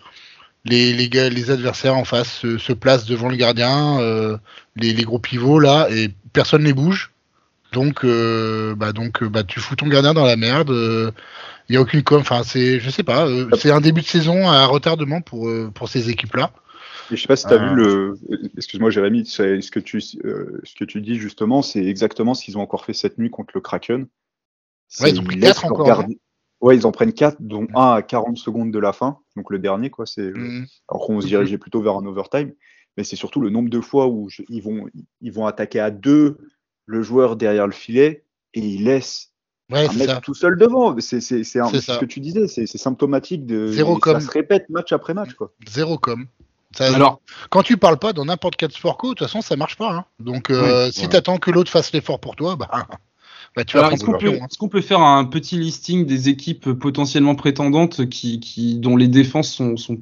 les, 0.63 0.93
les, 0.93 1.09
gars, 1.09 1.29
les 1.29 1.51
adversaires 1.51 1.95
en 1.95 2.05
face 2.05 2.31
se, 2.31 2.57
se 2.57 2.73
placent 2.73 3.05
devant 3.05 3.29
le 3.29 3.35
gardien, 3.35 3.99
euh, 3.99 4.37
les, 4.75 4.93
les 4.93 5.03
gros 5.03 5.19
pivots 5.19 5.59
là, 5.59 5.87
et 5.91 6.09
personne 6.33 6.61
ne 6.61 6.67
les 6.67 6.73
bouge. 6.73 7.11
Donc, 7.71 8.05
euh, 8.05 8.75
bah, 8.75 8.93
donc 8.93 9.21
euh, 9.23 9.29
bah, 9.29 9.43
tu 9.43 9.59
fous 9.59 9.75
ton 9.75 9.87
gardien 9.87 10.13
dans 10.13 10.25
la 10.25 10.37
merde. 10.37 10.69
Il 11.67 11.71
n'y 11.71 11.77
a 11.77 11.81
aucune 11.81 12.03
com. 12.03 12.21
Enfin, 12.21 12.43
c'est, 12.43 12.79
je 12.79 12.89
sais 12.89 13.03
pas. 13.03 13.27
euh, 13.27 13.49
c'est 13.57 13.71
un 13.71 13.81
début 13.81 14.01
de 14.01 14.05
saison 14.05 14.47
à 14.47 14.65
retardement 14.65 15.21
pour, 15.21 15.49
euh, 15.49 15.71
pour 15.73 15.89
ces 15.89 16.09
équipes-là. 16.09 16.51
Et 17.11 17.15
je 17.17 17.21
sais 17.21 17.27
pas 17.27 17.35
si 17.35 17.45
tu 17.45 17.53
as 17.53 17.61
Ah. 17.61 17.69
vu 17.69 17.75
le. 17.75 18.17
Excuse-moi, 18.57 18.89
Jérémy, 18.89 19.25
ce 19.25 19.69
que, 19.71 19.79
tu, 19.79 19.99
euh, 20.23 20.59
ce 20.63 20.73
que 20.75 20.85
tu 20.85 21.01
dis 21.01 21.15
justement, 21.15 21.61
c'est 21.61 21.83
exactement 21.85 22.33
ce 22.33 22.43
qu'ils 22.45 22.57
ont 22.57 22.61
encore 22.61 22.85
fait 22.85 22.93
cette 22.93 23.17
nuit 23.17 23.29
contre 23.29 23.51
le 23.55 23.61
Kraken. 23.61 24.07
Ouais, 25.01 25.09
ils 25.11 25.19
ont 25.19 25.23
pris 25.23 25.35
laissent 25.37 25.49
quatre 25.53 25.63
leur 25.63 25.71
encore, 25.73 25.87
gardien- 25.87 26.15
Ouais, 26.61 26.77
ils 26.77 26.87
en 26.87 26.91
prennent 26.91 27.13
4, 27.13 27.37
dont 27.41 27.67
un 27.75 27.91
à 27.95 28.01
40 28.01 28.37
secondes 28.37 28.71
de 28.71 28.79
la 28.79 28.93
fin. 28.93 29.19
Donc 29.35 29.51
le 29.51 29.59
dernier, 29.59 29.89
quoi. 29.89 30.05
C'est 30.05 30.31
Mhm. 30.33 30.65
alors 30.89 31.05
qu'on 31.05 31.19
se 31.21 31.27
dirigeait 31.27 31.57
plutôt 31.57 31.81
vers 31.81 31.95
un 31.95 32.05
overtime. 32.05 32.53
Mais 32.97 33.03
c'est 33.03 33.17
surtout 33.17 33.41
le 33.41 33.49
nombre 33.49 33.69
de 33.69 33.81
fois 33.81 34.07
où 34.07 34.29
je- 34.29 34.43
ils, 34.49 34.61
vont, 34.63 34.87
ils 35.21 35.31
vont 35.33 35.45
attaquer 35.45 35.79
à 35.81 35.91
deux 35.91 36.37
le 36.85 37.01
joueur 37.01 37.35
derrière 37.35 37.65
le 37.67 37.73
filet 37.73 38.23
et 38.53 38.61
Ouais, 39.71 39.87
un 39.89 39.93
mec 39.93 40.07
ça. 40.09 40.21
tout 40.21 40.35
seul 40.35 40.57
devant. 40.57 40.95
C'est 40.99 41.21
c'est- 41.21 41.43
c'est 41.43 41.59
un- 41.59 41.67
C'est 41.69 41.79
c'est 41.79 41.85
ça. 41.87 41.93
ce 41.95 41.99
que 41.99 42.05
tu 42.05 42.19
disais, 42.19 42.47
c'est 42.47 42.67
c'est 42.67 42.77
symptomatique 42.77 43.45
de. 43.47 43.67
Zéro 43.67 43.97
com. 43.97 44.19
Ça 44.19 44.27
se 44.27 44.31
répète 44.31 44.69
match 44.69 44.91
après 44.93 45.13
match, 45.15 45.33
quoi. 45.33 45.51
Zéro 45.67 45.97
com. 45.97 46.25
Ça- 46.77 46.93
Alors, 46.93 47.21
quand 47.49 47.63
tu 47.63 47.77
parles 47.77 47.97
pas 47.97 48.13
dans 48.13 48.25
n'importe 48.25 48.57
quel 48.57 48.71
sport 48.71 48.97
co, 48.97 49.09
de 49.09 49.13
toute 49.15 49.27
façon, 49.27 49.41
ça 49.41 49.55
marche 49.55 49.77
pas. 49.77 49.91
hein. 49.91 50.05
Donc, 50.19 50.49
euh, 50.51 50.85
Oui, 50.87 50.93
si 50.93 51.01
ouais. 51.03 51.09
t'attends 51.09 51.37
que 51.37 51.49
l'autre 51.49 51.71
fasse 51.71 51.91
l'effort 51.93 52.19
pour 52.19 52.35
toi, 52.35 52.55
bah, 52.57 52.69
bah 53.55 53.63
tu 53.65 53.77
vas 53.77 53.89
est-ce 53.91 54.03
qu'on 54.03 54.11
le 54.11 54.17
peut, 54.19 54.29
hein. 54.39 54.45
est-ce 54.49 54.57
qu'on 54.57 54.67
peut 54.69 54.81
faire 54.81 54.99
un 55.01 55.25
petit 55.25 55.57
listing 55.57 56.05
des 56.05 56.29
équipes 56.29 56.71
potentiellement 56.73 57.33
prétendantes 57.35 58.07
qui, 58.09 58.39
qui 58.39 58.77
dont 58.77 58.97
les 58.97 59.07
défenses 59.07 59.51
sont, 59.51 59.77
sont 59.77 59.97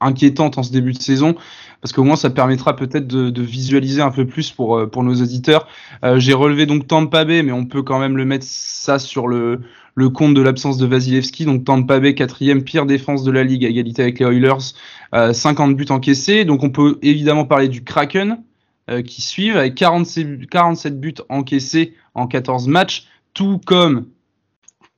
inquiétantes 0.00 0.58
en 0.58 0.62
ce 0.62 0.72
début 0.72 0.92
de 0.92 1.00
saison 1.02 1.34
parce 1.80 1.92
qu'au 1.92 2.04
moins 2.04 2.16
ça 2.16 2.28
permettra 2.30 2.76
peut-être 2.76 3.06
de, 3.06 3.30
de 3.30 3.42
visualiser 3.42 4.02
un 4.02 4.10
peu 4.10 4.26
plus 4.26 4.50
pour 4.50 4.76
euh, 4.76 4.86
pour 4.86 5.02
nos 5.02 5.14
auditeurs. 5.14 5.66
Euh, 6.04 6.18
J'ai 6.18 6.34
relevé 6.34 6.66
donc 6.66 6.86
Tampa 6.86 7.24
Bay, 7.24 7.42
mais 7.42 7.52
on 7.52 7.64
peut 7.66 7.82
quand 7.82 7.98
même 7.98 8.16
le 8.16 8.24
mettre 8.24 8.44
ça 8.48 8.98
sur 8.98 9.28
le 9.28 9.60
le 9.96 10.08
compte 10.08 10.34
de 10.34 10.40
l'absence 10.42 10.76
de 10.78 10.86
Vasilevski. 10.86 11.44
Donc 11.46 11.64
Tampa 11.64 11.98
Bay 12.00 12.14
quatrième 12.14 12.62
pire 12.64 12.86
défense 12.86 13.24
de 13.24 13.30
la 13.30 13.44
ligue 13.44 13.64
à 13.64 13.68
égalité 13.68 14.02
avec 14.02 14.18
les 14.20 14.26
Oilers, 14.26 14.74
euh, 15.14 15.32
50 15.32 15.74
buts 15.76 15.86
encaissés. 15.90 16.44
Donc 16.44 16.62
on 16.62 16.70
peut 16.70 16.98
évidemment 17.02 17.44
parler 17.44 17.68
du 17.68 17.82
Kraken 17.82 18.42
euh, 18.90 19.02
qui 19.02 19.22
suivent 19.22 19.56
avec 19.56 19.74
47, 19.74 20.38
buts- 20.38 20.46
47 20.46 21.00
buts 21.00 21.14
encaissés 21.28 21.94
en 22.14 22.26
14 22.26 22.68
matchs, 22.68 23.06
tout 23.34 23.58
comme 23.64 24.06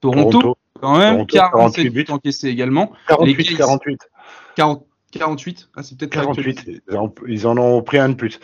Toronto, 0.00 0.30
Toronto, 0.40 0.58
quand 0.80 0.98
même, 0.98 1.26
Toronto, 1.26 1.36
47 1.36 1.84
48 1.84 1.90
buts 1.90 2.06
encaissés 2.10 2.48
également. 2.48 2.92
48, 3.08 3.44
Keynes. 3.44 3.56
48, 3.58 3.98
40 4.56 4.84
48, 5.12 5.68
ah, 5.76 5.82
c'est 5.82 5.96
peut-être 5.96 6.14
pas 6.14 6.22
48. 6.22 6.58
actualisé. 6.58 6.82
Ils 7.28 7.46
en, 7.46 7.56
ont 7.58 7.82
pris 7.82 7.98
un 7.98 8.10
de 8.10 8.14
plus. 8.14 8.40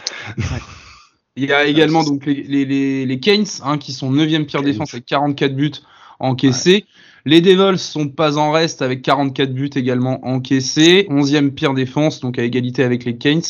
Il 1.37 1.49
y 1.49 1.53
a 1.53 1.65
également 1.67 2.03
donc 2.03 2.27
les, 2.27 2.43
les, 2.43 2.65
les, 2.65 3.07
les 3.07 3.21
Canes 3.21 3.47
hein, 3.63 3.79
qui 3.79 3.93
sont 3.93 4.13
9e 4.13 4.45
pire 4.45 4.63
défense 4.63 4.93
avec 4.95 5.07
44 5.07 5.55
buts 5.55 5.73
encaissés. 6.21 6.85
Les 7.25 7.41
Devils 7.41 7.79
sont 7.79 8.09
pas 8.09 8.39
en 8.39 8.51
reste 8.51 8.81
avec 8.81 9.03
44 9.03 9.53
buts 9.53 9.71
également 9.75 10.27
encaissés. 10.27 11.07
11e 11.11 11.51
pire 11.51 11.75
défense 11.75 12.21
donc 12.21 12.39
à 12.39 12.43
égalité 12.43 12.83
avec 12.83 13.05
les 13.05 13.17
Canes. 13.17 13.43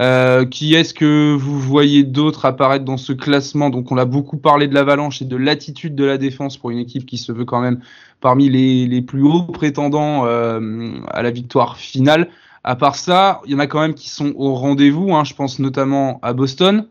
Euh, 0.00 0.46
qui 0.46 0.74
est-ce 0.74 0.94
que 0.94 1.34
vous 1.34 1.60
voyez 1.60 2.04
d'autres 2.04 2.44
apparaître 2.44 2.84
dans 2.84 2.96
ce 2.96 3.12
classement? 3.12 3.70
Donc 3.70 3.92
on 3.92 3.98
a 3.98 4.04
beaucoup 4.04 4.38
parlé 4.38 4.66
de 4.66 4.74
l'avalanche 4.74 5.20
et 5.22 5.24
de 5.24 5.36
l'attitude 5.36 5.94
de 5.94 6.04
la 6.04 6.16
défense 6.16 6.56
pour 6.56 6.70
une 6.70 6.78
équipe 6.78 7.06
qui 7.06 7.18
se 7.18 7.32
veut 7.32 7.44
quand 7.44 7.60
même 7.60 7.80
parmi 8.20 8.48
les, 8.48 8.86
les 8.86 9.02
plus 9.02 9.22
hauts 9.22 9.42
prétendants 9.42 10.24
euh, 10.26 10.90
à 11.08 11.22
la 11.22 11.30
victoire 11.30 11.76
finale. 11.76 12.28
À 12.64 12.76
part 12.76 12.96
ça, 12.96 13.40
il 13.46 13.52
y 13.52 13.54
en 13.54 13.58
a 13.58 13.66
quand 13.66 13.80
même 13.80 13.94
qui 13.94 14.08
sont 14.10 14.32
au 14.36 14.54
rendez-vous. 14.54 15.14
Hein. 15.14 15.24
Je 15.24 15.34
pense 15.34 15.58
notamment 15.58 16.18
à 16.22 16.32
Boston. 16.32 16.86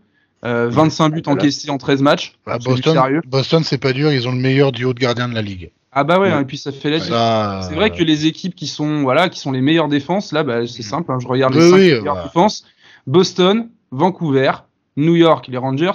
Euh, 0.45 0.69
25 0.69 1.09
buts 1.09 1.21
Dallas. 1.23 1.33
encaissés 1.37 1.69
en 1.71 1.77
13 1.79 2.01
matchs. 2.01 2.35
Du 2.45 2.63
Boston, 2.65 2.93
sérieux. 2.93 3.21
Boston 3.25 3.63
c'est 3.63 3.79
pas 3.79 3.91
dur, 3.91 4.11
ils 4.11 4.27
ont 4.27 4.31
le 4.31 4.37
meilleur 4.37 4.71
duo 4.71 4.93
de 4.93 4.99
gardiens 4.99 5.27
de 5.27 5.33
la 5.33 5.41
ligue. 5.41 5.71
Ah 5.91 6.03
bah 6.03 6.19
ouais, 6.19 6.27
Ouais. 6.27 6.33
hein, 6.33 6.41
et 6.41 6.45
puis 6.45 6.59
ça 6.59 6.71
fait 6.71 6.91
la 6.91 6.99
différence. 6.99 7.63
Ça, 7.63 7.69
C'est 7.69 7.75
vrai 7.75 7.89
que 7.89 8.03
les 8.03 8.27
équipes 8.27 8.53
qui 8.53 8.67
sont 8.67 9.01
voilà, 9.01 9.29
qui 9.29 9.39
sont 9.39 9.51
les 9.51 9.61
meilleures 9.61 9.87
défenses, 9.87 10.31
là, 10.31 10.43
bah, 10.43 10.67
c'est 10.67 10.83
simple. 10.83 11.11
hein, 11.11 11.17
je 11.19 11.27
regarde 11.27 11.55
les 11.55 11.59
Oui, 11.63 11.69
5 11.71 11.75
oui, 11.77 11.91
meilleures 11.99 12.15
bah. 12.15 12.23
défenses 12.25 12.65
Boston, 13.07 13.69
Vancouver, 13.91 14.51
New 14.95 15.15
York, 15.15 15.47
les 15.47 15.57
Rangers, 15.57 15.91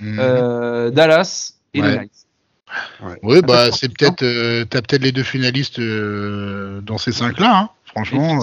Mhm. 0.00 0.16
euh, 0.18 0.90
Dallas 0.90 1.54
et 1.72 1.80
Ouais. 1.80 1.88
les 1.90 1.96
Knights. 1.96 2.26
Oui, 3.22 3.40
bah 3.42 3.70
c'est 3.70 3.88
peut-être, 3.96 4.22
euh, 4.24 4.64
t'as 4.68 4.82
peut-être 4.82 5.02
les 5.02 5.12
deux 5.12 5.22
finalistes 5.22 5.78
euh, 5.78 6.80
dans 6.80 6.98
ces 6.98 7.12
cinq-là, 7.12 7.58
hein, 7.58 7.68
franchement. 7.84 8.40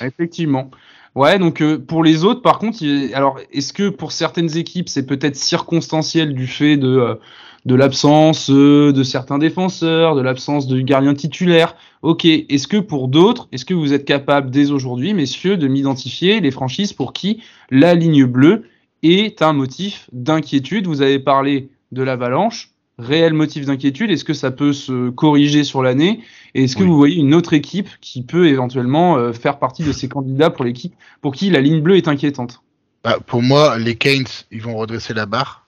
Effectivement. 0.00 0.70
Ouais, 1.14 1.38
donc 1.38 1.60
euh, 1.60 1.78
pour 1.78 2.02
les 2.02 2.24
autres, 2.24 2.40
par 2.40 2.58
contre, 2.58 2.78
alors 3.14 3.38
est-ce 3.52 3.74
que 3.74 3.90
pour 3.90 4.12
certaines 4.12 4.56
équipes, 4.56 4.88
c'est 4.88 5.04
peut-être 5.04 5.36
circonstanciel 5.36 6.34
du 6.34 6.46
fait 6.46 6.78
de, 6.78 6.88
euh, 6.88 7.76
l'absence 7.76 8.48
euh, 8.50 8.92
de 8.92 9.02
certains 9.02 9.36
défenseurs, 9.36 10.14
de 10.14 10.22
l'absence 10.22 10.66
de 10.66 10.80
gardien 10.80 11.12
titulaire 11.12 11.76
Ok, 12.00 12.24
est-ce 12.24 12.66
que 12.66 12.78
pour 12.78 13.08
d'autres, 13.08 13.48
est-ce 13.52 13.66
que 13.66 13.74
vous 13.74 13.92
êtes 13.92 14.06
capable 14.06 14.50
dès 14.50 14.70
aujourd'hui, 14.70 15.12
messieurs, 15.12 15.58
de 15.58 15.68
m'identifier 15.68 16.40
les 16.40 16.50
franchises 16.50 16.94
pour 16.94 17.12
qui 17.12 17.42
la 17.70 17.94
ligne 17.94 18.24
bleue 18.24 18.64
est 19.02 19.42
un 19.42 19.52
motif 19.52 20.08
d'inquiétude? 20.12 20.86
Vous 20.86 21.02
avez 21.02 21.18
parlé 21.18 21.68
de 21.92 22.02
l'avalanche, 22.02 22.71
réel 22.98 23.32
motif 23.32 23.64
d'inquiétude, 23.66 24.10
est-ce 24.10 24.24
que 24.24 24.34
ça 24.34 24.50
peut 24.50 24.72
se 24.72 25.10
corriger 25.10 25.64
sur 25.64 25.82
l'année? 25.82 26.22
Et 26.54 26.64
est-ce 26.64 26.76
que 26.76 26.82
Oui. 26.82 26.88
vous 26.88 26.96
voyez 26.96 27.16
une 27.16 27.34
autre 27.34 27.52
équipe 27.54 27.88
qui 28.00 28.22
peut 28.22 28.46
éventuellement 28.48 29.16
euh, 29.16 29.32
faire 29.32 29.58
partie 29.58 29.82
de 29.84 29.92
ces 29.92 30.08
candidats 30.08 30.50
pour 30.50 30.64
l'équipe 30.64 30.94
pour 31.20 31.34
qui 31.34 31.50
la 31.50 31.60
ligne 31.60 31.80
bleue 31.80 31.96
est 31.96 32.08
inquiétante? 32.08 32.62
Bah, 33.02 33.18
pour 33.26 33.42
moi, 33.42 33.78
les 33.78 33.96
Canes, 33.96 34.26
ils 34.50 34.62
vont 34.62 34.76
redresser 34.76 35.14
la 35.14 35.26
barre. 35.26 35.66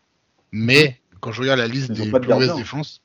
Mais 0.52 1.00
quand 1.20 1.32
je 1.32 1.40
regarde 1.40 1.58
la 1.58 1.66
liste 1.66 1.88
Ils 1.90 2.04
des 2.04 2.10
mauvaises 2.10 2.28
gardien. 2.28 2.54
défenses, 2.56 3.00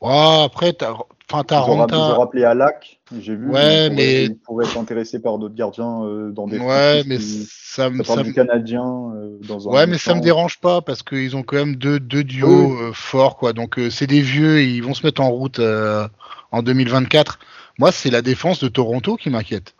oh, 0.00 0.42
après, 0.44 0.72
t'as 0.74 0.94
enfin, 1.32 1.44
Ils 1.50 1.70
ont, 1.70 1.86
ils 1.86 2.12
rappelé 2.18 2.44
à 2.44 2.54
Lac, 2.54 3.00
j'ai 3.20 3.34
vu. 3.34 3.48
Ouais, 3.48 3.90
mais- 3.90 4.24
Ils 4.24 4.38
pourraient 4.38 4.66
être 4.66 4.78
intéressés 4.78 5.20
par 5.20 5.38
d'autres 5.38 5.54
gardiens 5.54 6.02
euh, 6.04 6.30
dans 6.30 6.46
des. 6.46 6.58
Ouais, 6.58 7.02
mais 7.06 7.16
qui- 7.18 7.46
ça, 7.50 7.90
me- 7.90 8.02
Ça 8.04 8.22
me- 8.22 8.32
Canadien 8.32 8.84
euh, 9.14 9.38
dans 9.46 9.68
un. 9.68 9.72
Ouais, 9.72 9.86
mais 9.86 9.98
ça 9.98 10.14
me 10.14 10.20
dérange 10.20 10.58
pas 10.60 10.80
parce 10.80 11.02
qu'ils 11.02 11.36
ont 11.36 11.42
quand 11.42 11.56
même 11.56 11.76
deux, 11.76 12.00
deux 12.00 12.24
duos 12.24 12.70
Oui. 12.72 12.76
euh, 12.82 12.90
forts, 12.92 13.36
quoi. 13.36 13.52
Donc 13.52 13.78
euh, 13.78 13.90
c'est 13.90 14.06
des 14.06 14.20
vieux, 14.20 14.58
et 14.58 14.64
ils 14.66 14.82
vont 14.82 14.94
se 14.94 15.04
mettre 15.06 15.20
en 15.20 15.30
route 15.30 15.58
euh, 15.58 16.06
en 16.52 16.62
2024. 16.62 17.38
Moi, 17.78 17.92
c'est 17.92 18.10
la 18.10 18.22
défense 18.22 18.58
de 18.62 18.68
Toronto 18.68 19.16
qui 19.16 19.30
m'inquiète. 19.30 19.74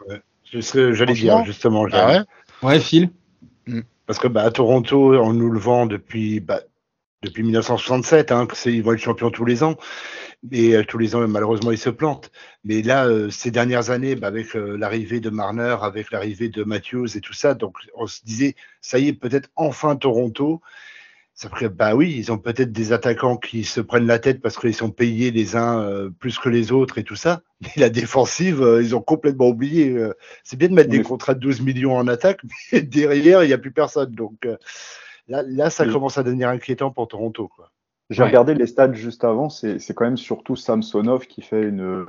Je 0.50 0.60
serais- 0.60 0.94
J'allais 0.94 1.14
dire 1.14 1.44
justement. 1.44 1.86
Ah 1.92 2.06
ouais 2.08 2.20
Ouais, 2.62 2.80
Phil 2.80 3.10
Parce 4.06 4.18
que 4.18 4.28
bah, 4.28 4.42
à 4.42 4.50
Toronto, 4.50 5.14
on 5.20 5.32
nous 5.32 5.50
le 5.50 5.58
vend 5.58 5.86
depuis, 5.86 6.40
bah, 6.40 6.60
depuis 7.22 7.42
1967, 7.42 8.32
hein, 8.32 8.46
ils 8.66 8.82
vont 8.82 8.92
être 8.92 9.00
champions 9.00 9.30
tous 9.30 9.44
les 9.44 9.62
ans. 9.62 9.74
Et 10.52 10.76
euh, 10.76 10.84
tous 10.84 10.98
les 10.98 11.16
ans, 11.16 11.26
malheureusement, 11.26 11.72
ils 11.72 11.78
se 11.78 11.90
plantent. 11.90 12.30
Mais 12.64 12.82
là, 12.82 13.06
euh, 13.06 13.30
ces 13.30 13.50
dernières 13.50 13.90
années, 13.90 14.14
bah, 14.14 14.28
avec 14.28 14.54
euh, 14.54 14.76
l'arrivée 14.76 15.20
de 15.20 15.30
Marner, 15.30 15.76
avec 15.82 16.10
l'arrivée 16.10 16.48
de 16.48 16.62
Matthews 16.62 17.16
et 17.16 17.20
tout 17.20 17.32
ça, 17.32 17.54
donc 17.54 17.76
on 17.94 18.06
se 18.06 18.24
disait, 18.24 18.54
ça 18.80 18.98
y 18.98 19.08
est, 19.08 19.12
peut-être 19.12 19.50
enfin 19.56 19.96
Toronto. 19.96 20.60
Ça 21.34 21.48
ferait, 21.48 21.68
bah 21.68 21.94
oui, 21.94 22.14
ils 22.16 22.32
ont 22.32 22.38
peut-être 22.38 22.72
des 22.72 22.92
attaquants 22.92 23.36
qui 23.36 23.62
se 23.62 23.80
prennent 23.80 24.06
la 24.08 24.18
tête 24.18 24.40
parce 24.40 24.58
qu'ils 24.58 24.74
sont 24.74 24.90
payés 24.90 25.30
les 25.30 25.54
uns 25.54 26.10
plus 26.18 26.36
que 26.36 26.48
les 26.48 26.72
autres 26.72 26.98
et 26.98 27.04
tout 27.04 27.14
ça. 27.14 27.42
Mais 27.60 27.70
la 27.76 27.90
défensive, 27.90 28.58
ils 28.82 28.96
ont 28.96 29.00
complètement 29.02 29.46
oublié. 29.46 29.96
c'est 30.42 30.56
bien 30.56 30.66
de 30.66 30.74
mettre 30.74 30.90
des 30.90 31.02
contrats 31.02 31.34
de 31.34 31.38
12 31.38 31.60
millions 31.60 31.96
en 31.96 32.08
attaque, 32.08 32.40
mais 32.72 32.82
derrière, 32.82 33.44
il 33.44 33.46
n'y 33.46 33.52
a 33.52 33.58
plus 33.58 33.70
personne. 33.70 34.10
Donc 34.16 34.48
là, 35.28 35.44
là, 35.46 35.70
ça 35.70 35.84
Oui. 35.86 35.92
commence 35.92 36.18
à 36.18 36.24
devenir 36.24 36.48
inquiétant 36.48 36.90
pour 36.90 37.06
Toronto. 37.06 37.46
Quoi. 37.46 37.70
J'ai 38.10 38.22
Ouais. 38.22 38.28
regardé 38.28 38.54
les 38.54 38.66
stats 38.66 38.92
juste 38.92 39.24
avant, 39.24 39.48
c'est 39.50 39.78
quand 39.94 40.04
même 40.04 40.16
surtout 40.16 40.56
Samsonov 40.56 41.26
qui 41.26 41.42
fait 41.42 41.62
une, 41.62 41.80
euh, 41.82 42.06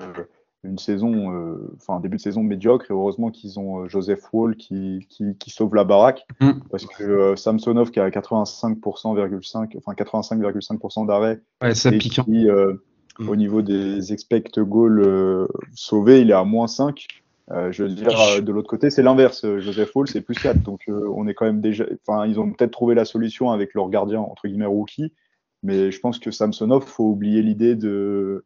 une 0.63 0.77
saison, 0.77 1.33
euh, 1.33 1.73
enfin 1.75 1.95
un 1.95 1.99
début 1.99 2.17
de 2.17 2.21
saison 2.21 2.41
médiocre, 2.41 2.85
et 2.89 2.93
heureusement 2.93 3.31
qu'ils 3.31 3.59
ont 3.59 3.83
euh, 3.83 3.87
Joseph 3.89 4.21
Wall 4.33 4.55
qui, 4.55 5.05
qui, 5.09 5.35
qui 5.37 5.49
sauve 5.49 5.75
la 5.75 5.83
baraque, 5.83 6.25
Mm. 6.39 6.51
parce 6.71 6.85
que 6.85 7.03
euh, 7.03 7.35
Samsonov 7.35 7.91
qui 7.91 7.99
a 7.99 8.09
85,5, 8.09 9.75
enfin 9.77 9.93
85,5% 9.93 11.05
d'arrêt, 11.05 11.41
Ouais, 11.61 11.73
ça 11.75 11.89
et 11.93 11.97
pique. 11.97 12.19
hein. 12.19 12.23
qui, 12.25 12.49
euh, 12.49 12.73
Mm. 13.19 13.29
au 13.29 13.35
niveau 13.35 13.61
des 13.61 14.13
expect 14.13 14.59
goals 14.59 15.47
sauvés, 15.73 16.21
il 16.21 16.29
est 16.29 16.33
à 16.33 16.45
moins 16.45 16.67
5. 16.67 17.05
Euh, 17.51 17.69
je 17.73 17.83
veux 17.83 17.89
dire, 17.89 18.17
euh, 18.17 18.39
de 18.41 18.51
l'autre 18.53 18.69
côté, 18.69 18.89
c'est 18.89 19.01
l'inverse. 19.03 19.45
Joseph 19.57 19.91
Hall, 19.95 20.07
c'est 20.07 20.21
plus 20.21 20.35
4. 20.35 20.61
Donc, 20.61 20.81
euh, 20.87 21.11
on 21.13 21.27
est 21.27 21.33
quand 21.33 21.45
même 21.45 21.59
déjà. 21.59 21.83
Enfin, 22.07 22.25
ils 22.27 22.39
ont 22.39 22.49
peut-être 22.51 22.71
trouvé 22.71 22.95
la 22.95 23.03
solution 23.05 23.51
avec 23.51 23.73
leur 23.73 23.89
gardien, 23.89 24.21
entre 24.21 24.47
guillemets, 24.47 24.67
rookie. 24.67 25.11
Mais 25.63 25.91
je 25.91 25.99
pense 25.99 26.19
que 26.19 26.31
Samsonov, 26.31 26.85
faut 26.85 27.09
oublier 27.09 27.41
l'idée 27.41 27.75
de, 27.75 28.45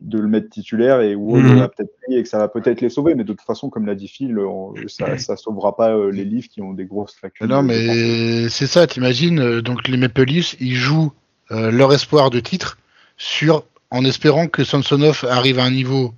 de 0.00 0.18
le 0.18 0.28
mettre 0.28 0.48
titulaire 0.50 1.00
et 1.00 1.14
Wall 1.14 1.42
Mhm. 1.42 1.58
l'a 1.58 1.68
peut-être 1.68 1.94
pris 2.02 2.14
et 2.16 2.22
que 2.22 2.28
ça 2.28 2.38
va 2.38 2.48
peut-être 2.48 2.80
les 2.80 2.88
sauver. 2.90 3.14
Mais 3.14 3.24
de 3.24 3.32
toute 3.32 3.40
façon, 3.46 3.70
comme 3.70 3.86
l'a 3.86 3.94
dit 3.94 4.08
Phil, 4.08 4.38
on- 4.38 4.74
ça, 4.88 5.16
ça 5.18 5.36
sauvera 5.36 5.76
pas 5.76 5.90
euh, 5.96 6.10
les 6.10 6.24
livres 6.24 6.48
qui 6.48 6.60
ont 6.60 6.72
des 6.74 6.84
grosses 6.84 7.16
lacunes. 7.22 7.46
Non, 7.46 7.62
mais 7.62 8.48
c'est 8.48 8.66
ça, 8.66 8.86
t'imagines. 8.86 9.38
euh, 9.40 9.62
Donc 9.62 9.88
les 9.88 9.96
Maple 9.96 10.24
Leafs, 10.24 10.56
ils 10.60 10.74
jouent 10.74 11.12
euh, 11.50 11.70
leur 11.70 11.92
espoir 11.92 12.30
de 12.30 12.40
titre 12.40 12.78
sur 13.16 13.64
en 13.90 14.04
espérant 14.04 14.46
que 14.48 14.64
Samsonov 14.64 15.24
arrive 15.28 15.58
à 15.58 15.64
un 15.64 15.70
niveau 15.70 16.14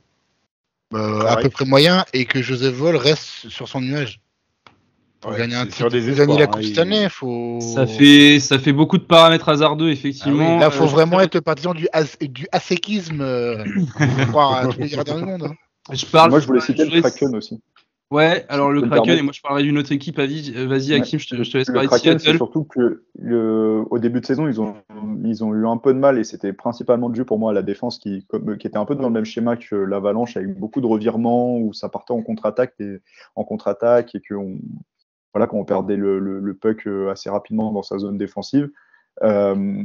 euh, 0.94 1.20
à 1.26 1.36
peu 1.36 1.48
près 1.48 1.64
moyen 1.64 2.04
et 2.12 2.24
que 2.24 2.40
Joseph 2.40 2.74
Vol 2.74 2.96
reste 2.96 3.48
sur 3.48 3.68
son 3.68 3.80
nuage. 3.80 4.20
Pour 5.24 5.32
Ouais, 5.32 5.38
gagner 5.38 5.54
un 5.54 5.64
titre, 5.64 5.76
sur 5.78 5.90
des 5.90 6.00
pour 6.02 6.14
gagner 6.16 6.34
la 6.34 6.40
espoirs, 6.44 6.48
coupe 6.50 6.58
hein, 6.58 6.62
cette 6.62 6.76
il- 6.76 6.80
année, 6.80 7.08
faut. 7.08 7.58
Ça 7.60 7.86
fait, 7.86 8.40
ça 8.40 8.58
fait 8.58 8.72
beaucoup 8.74 8.98
de 8.98 9.04
paramètres 9.04 9.48
hasardeux, 9.48 9.84
Ah 9.84 9.88
oui, 9.88 9.92
effectivement. 9.94 10.58
là, 10.58 10.70
faut 10.70 10.84
Euh, 10.84 10.86
vraiment 10.86 11.18
être 11.20 11.40
partisan 11.40 11.72
du, 11.72 11.88
as- 11.94 12.18
du 12.20 12.46
aséquisme, 12.52 13.22
euh, 13.22 13.64
pour 13.96 14.26
croire 14.28 14.52
à 14.58 14.66
tous 14.66 14.78
les 14.80 14.88
gardiens 14.90 15.16
du 15.16 15.24
monde. 15.24 15.42
hein. 15.44 15.54
Je 15.92 16.04
parle. 16.04 16.28
Moi, 16.30 16.40
je 16.40 16.46
voulais 16.46 16.60
citer 16.60 16.82
le 16.84 16.90
voulais- 16.90 17.00
Kraken 17.00 17.34
aussi. 17.36 17.58
Ouais, 18.10 18.44
alors 18.50 18.70
le 18.70 18.82
Kraken, 18.82 18.96
permettre. 19.02 19.18
et 19.18 19.22
moi 19.22 19.32
je 19.34 19.40
parlerai 19.40 19.62
d'une 19.64 19.78
autre 19.78 19.90
équipe. 19.90 20.18
Vas-y, 20.18 20.52
euh. 20.54 20.96
Hakim, 20.98 21.18
je 21.18 21.26
te, 21.26 21.42
je 21.42 21.50
te 21.50 21.56
laisse 21.56 21.68
Le 21.68 21.72
parler 21.74 21.86
de 21.88 21.90
Kraken, 21.90 22.18
c'est 22.18 22.36
surtout 22.36 22.64
que 22.64 23.02
le, 23.18 23.82
au 23.90 23.98
début 23.98 24.20
de 24.20 24.26
saison, 24.26 24.46
ils 24.46 24.60
ont, 24.60 24.74
ils 25.24 25.42
ont 25.42 25.52
eu 25.54 25.66
un 25.66 25.78
peu 25.78 25.92
de 25.94 25.98
mal 25.98 26.18
et 26.18 26.22
c'était 26.24 26.52
principalement 26.52 27.08
dû 27.08 27.24
pour 27.24 27.38
moi 27.38 27.50
à 27.50 27.54
la 27.54 27.62
défense 27.62 27.98
qui, 27.98 28.24
comme, 28.28 28.56
qui 28.58 28.66
était 28.66 28.76
un 28.76 28.84
peu 28.84 28.94
dans 28.94 29.08
le 29.08 29.10
même 29.14 29.24
schéma 29.24 29.56
que 29.56 29.74
l'Avalanche, 29.74 30.36
avec 30.36 30.56
beaucoup 30.58 30.82
de 30.82 30.86
revirements 30.86 31.56
où 31.56 31.72
ça 31.72 31.88
partait 31.88 32.12
en 32.12 32.20
contre-attaque 32.22 32.74
et 32.78 32.98
en 33.36 33.42
contre-attaque 33.44 34.14
et 34.14 34.20
que 34.20 34.34
on, 35.34 35.38
voilà, 35.38 35.46
qu'on 35.46 35.64
perdait 35.64 35.96
le, 35.96 36.18
le, 36.18 36.40
le 36.40 36.54
puck 36.54 36.86
euh, 36.86 37.10
assez 37.10 37.30
rapidement 37.30 37.72
dans 37.72 37.82
sa 37.82 37.98
zone 37.98 38.18
défensive. 38.18 38.70
Euh, 39.22 39.82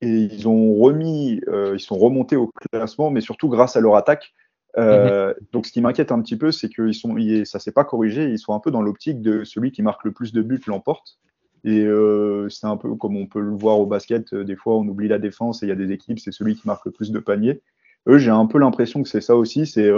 et 0.00 0.08
ils 0.08 0.48
ont 0.48 0.74
remis, 0.74 1.40
euh, 1.48 1.72
ils 1.74 1.80
sont 1.80 1.96
remontés 1.96 2.36
au 2.36 2.50
classement, 2.72 3.10
mais 3.10 3.20
surtout 3.20 3.48
grâce 3.48 3.76
à 3.76 3.80
leur 3.80 3.96
attaque. 3.96 4.32
Euh, 4.78 5.34
Donc, 5.52 5.66
ce 5.66 5.72
qui 5.72 5.80
m'inquiète 5.82 6.10
un 6.12 6.22
petit 6.22 6.36
peu, 6.36 6.50
c'est 6.50 6.70
que 6.70 6.90
sont, 6.92 7.16
ils- 7.18 7.46
ça 7.46 7.58
s'est 7.58 7.72
pas 7.72 7.84
corrigé. 7.84 8.30
Ils 8.30 8.38
sont 8.38 8.54
un 8.54 8.60
peu 8.60 8.70
dans 8.70 8.82
l'optique 8.82 9.20
de 9.20 9.44
celui 9.44 9.70
qui 9.70 9.82
marque 9.82 10.04
le 10.04 10.12
plus 10.12 10.32
de 10.32 10.42
buts 10.42 10.62
l'emporte. 10.66 11.18
Et 11.64 11.84
euh, 11.84 12.48
c'est 12.48 12.66
un 12.66 12.76
peu 12.76 12.94
comme 12.96 13.16
on 13.16 13.26
peut 13.26 13.40
le 13.40 13.54
voir 13.54 13.78
au 13.78 13.86
basket. 13.86 14.34
Des 14.34 14.56
fois, 14.56 14.76
on 14.76 14.88
oublie 14.88 15.08
la 15.08 15.18
défense 15.18 15.62
et 15.62 15.66
il 15.66 15.68
y 15.68 15.72
a 15.72 15.76
des 15.76 15.92
équipes, 15.92 16.18
c'est 16.18 16.32
celui 16.32 16.56
qui 16.56 16.66
marque 16.66 16.86
le 16.86 16.90
plus 16.90 17.12
de 17.12 17.20
paniers. 17.20 17.60
Eux, 18.08 18.18
j'ai 18.18 18.30
un 18.30 18.46
peu 18.46 18.58
l'impression 18.58 19.02
que 19.02 19.08
c'est 19.08 19.20
ça 19.20 19.36
aussi. 19.36 19.66
C'est 19.66 19.88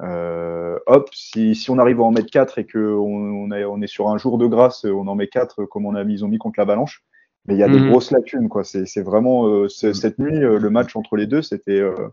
euh, 0.00 0.78
hop, 0.86 1.08
si, 1.12 1.54
si 1.54 1.70
on 1.70 1.78
arrive 1.78 2.00
à 2.00 2.04
en 2.04 2.10
mettre 2.10 2.30
4 2.30 2.58
et 2.58 2.66
qu'on 2.66 2.78
on 2.80 3.50
est, 3.52 3.64
on 3.64 3.80
est 3.82 3.86
sur 3.86 4.08
un 4.08 4.18
jour 4.18 4.38
de 4.38 4.46
grâce, 4.46 4.84
on 4.84 5.06
en 5.06 5.14
met 5.14 5.28
4 5.28 5.64
comme 5.66 5.86
on 5.86 5.94
a 5.94 6.02
mis, 6.04 6.14
ils 6.14 6.24
ont 6.24 6.28
mis 6.28 6.38
contre 6.38 6.58
l'Avalanche. 6.58 7.04
Mais 7.46 7.54
il 7.54 7.58
y 7.60 7.62
a 7.64 7.68
des 7.68 7.80
Mhm. 7.80 7.88
grosses 7.88 8.10
lacunes. 8.12 8.48
quoi. 8.48 8.64
C'est 8.64 8.86
c'est 8.86 9.02
vraiment 9.02 9.46
euh, 9.48 9.68
c'est- 9.68 9.94
cette 9.94 10.18
nuit, 10.18 10.42
euh, 10.44 10.58
le 10.58 10.70
match 10.70 10.94
entre 10.96 11.16
les 11.16 11.26
deux, 11.26 11.42
c'était. 11.42 11.80
euh, 11.80 12.08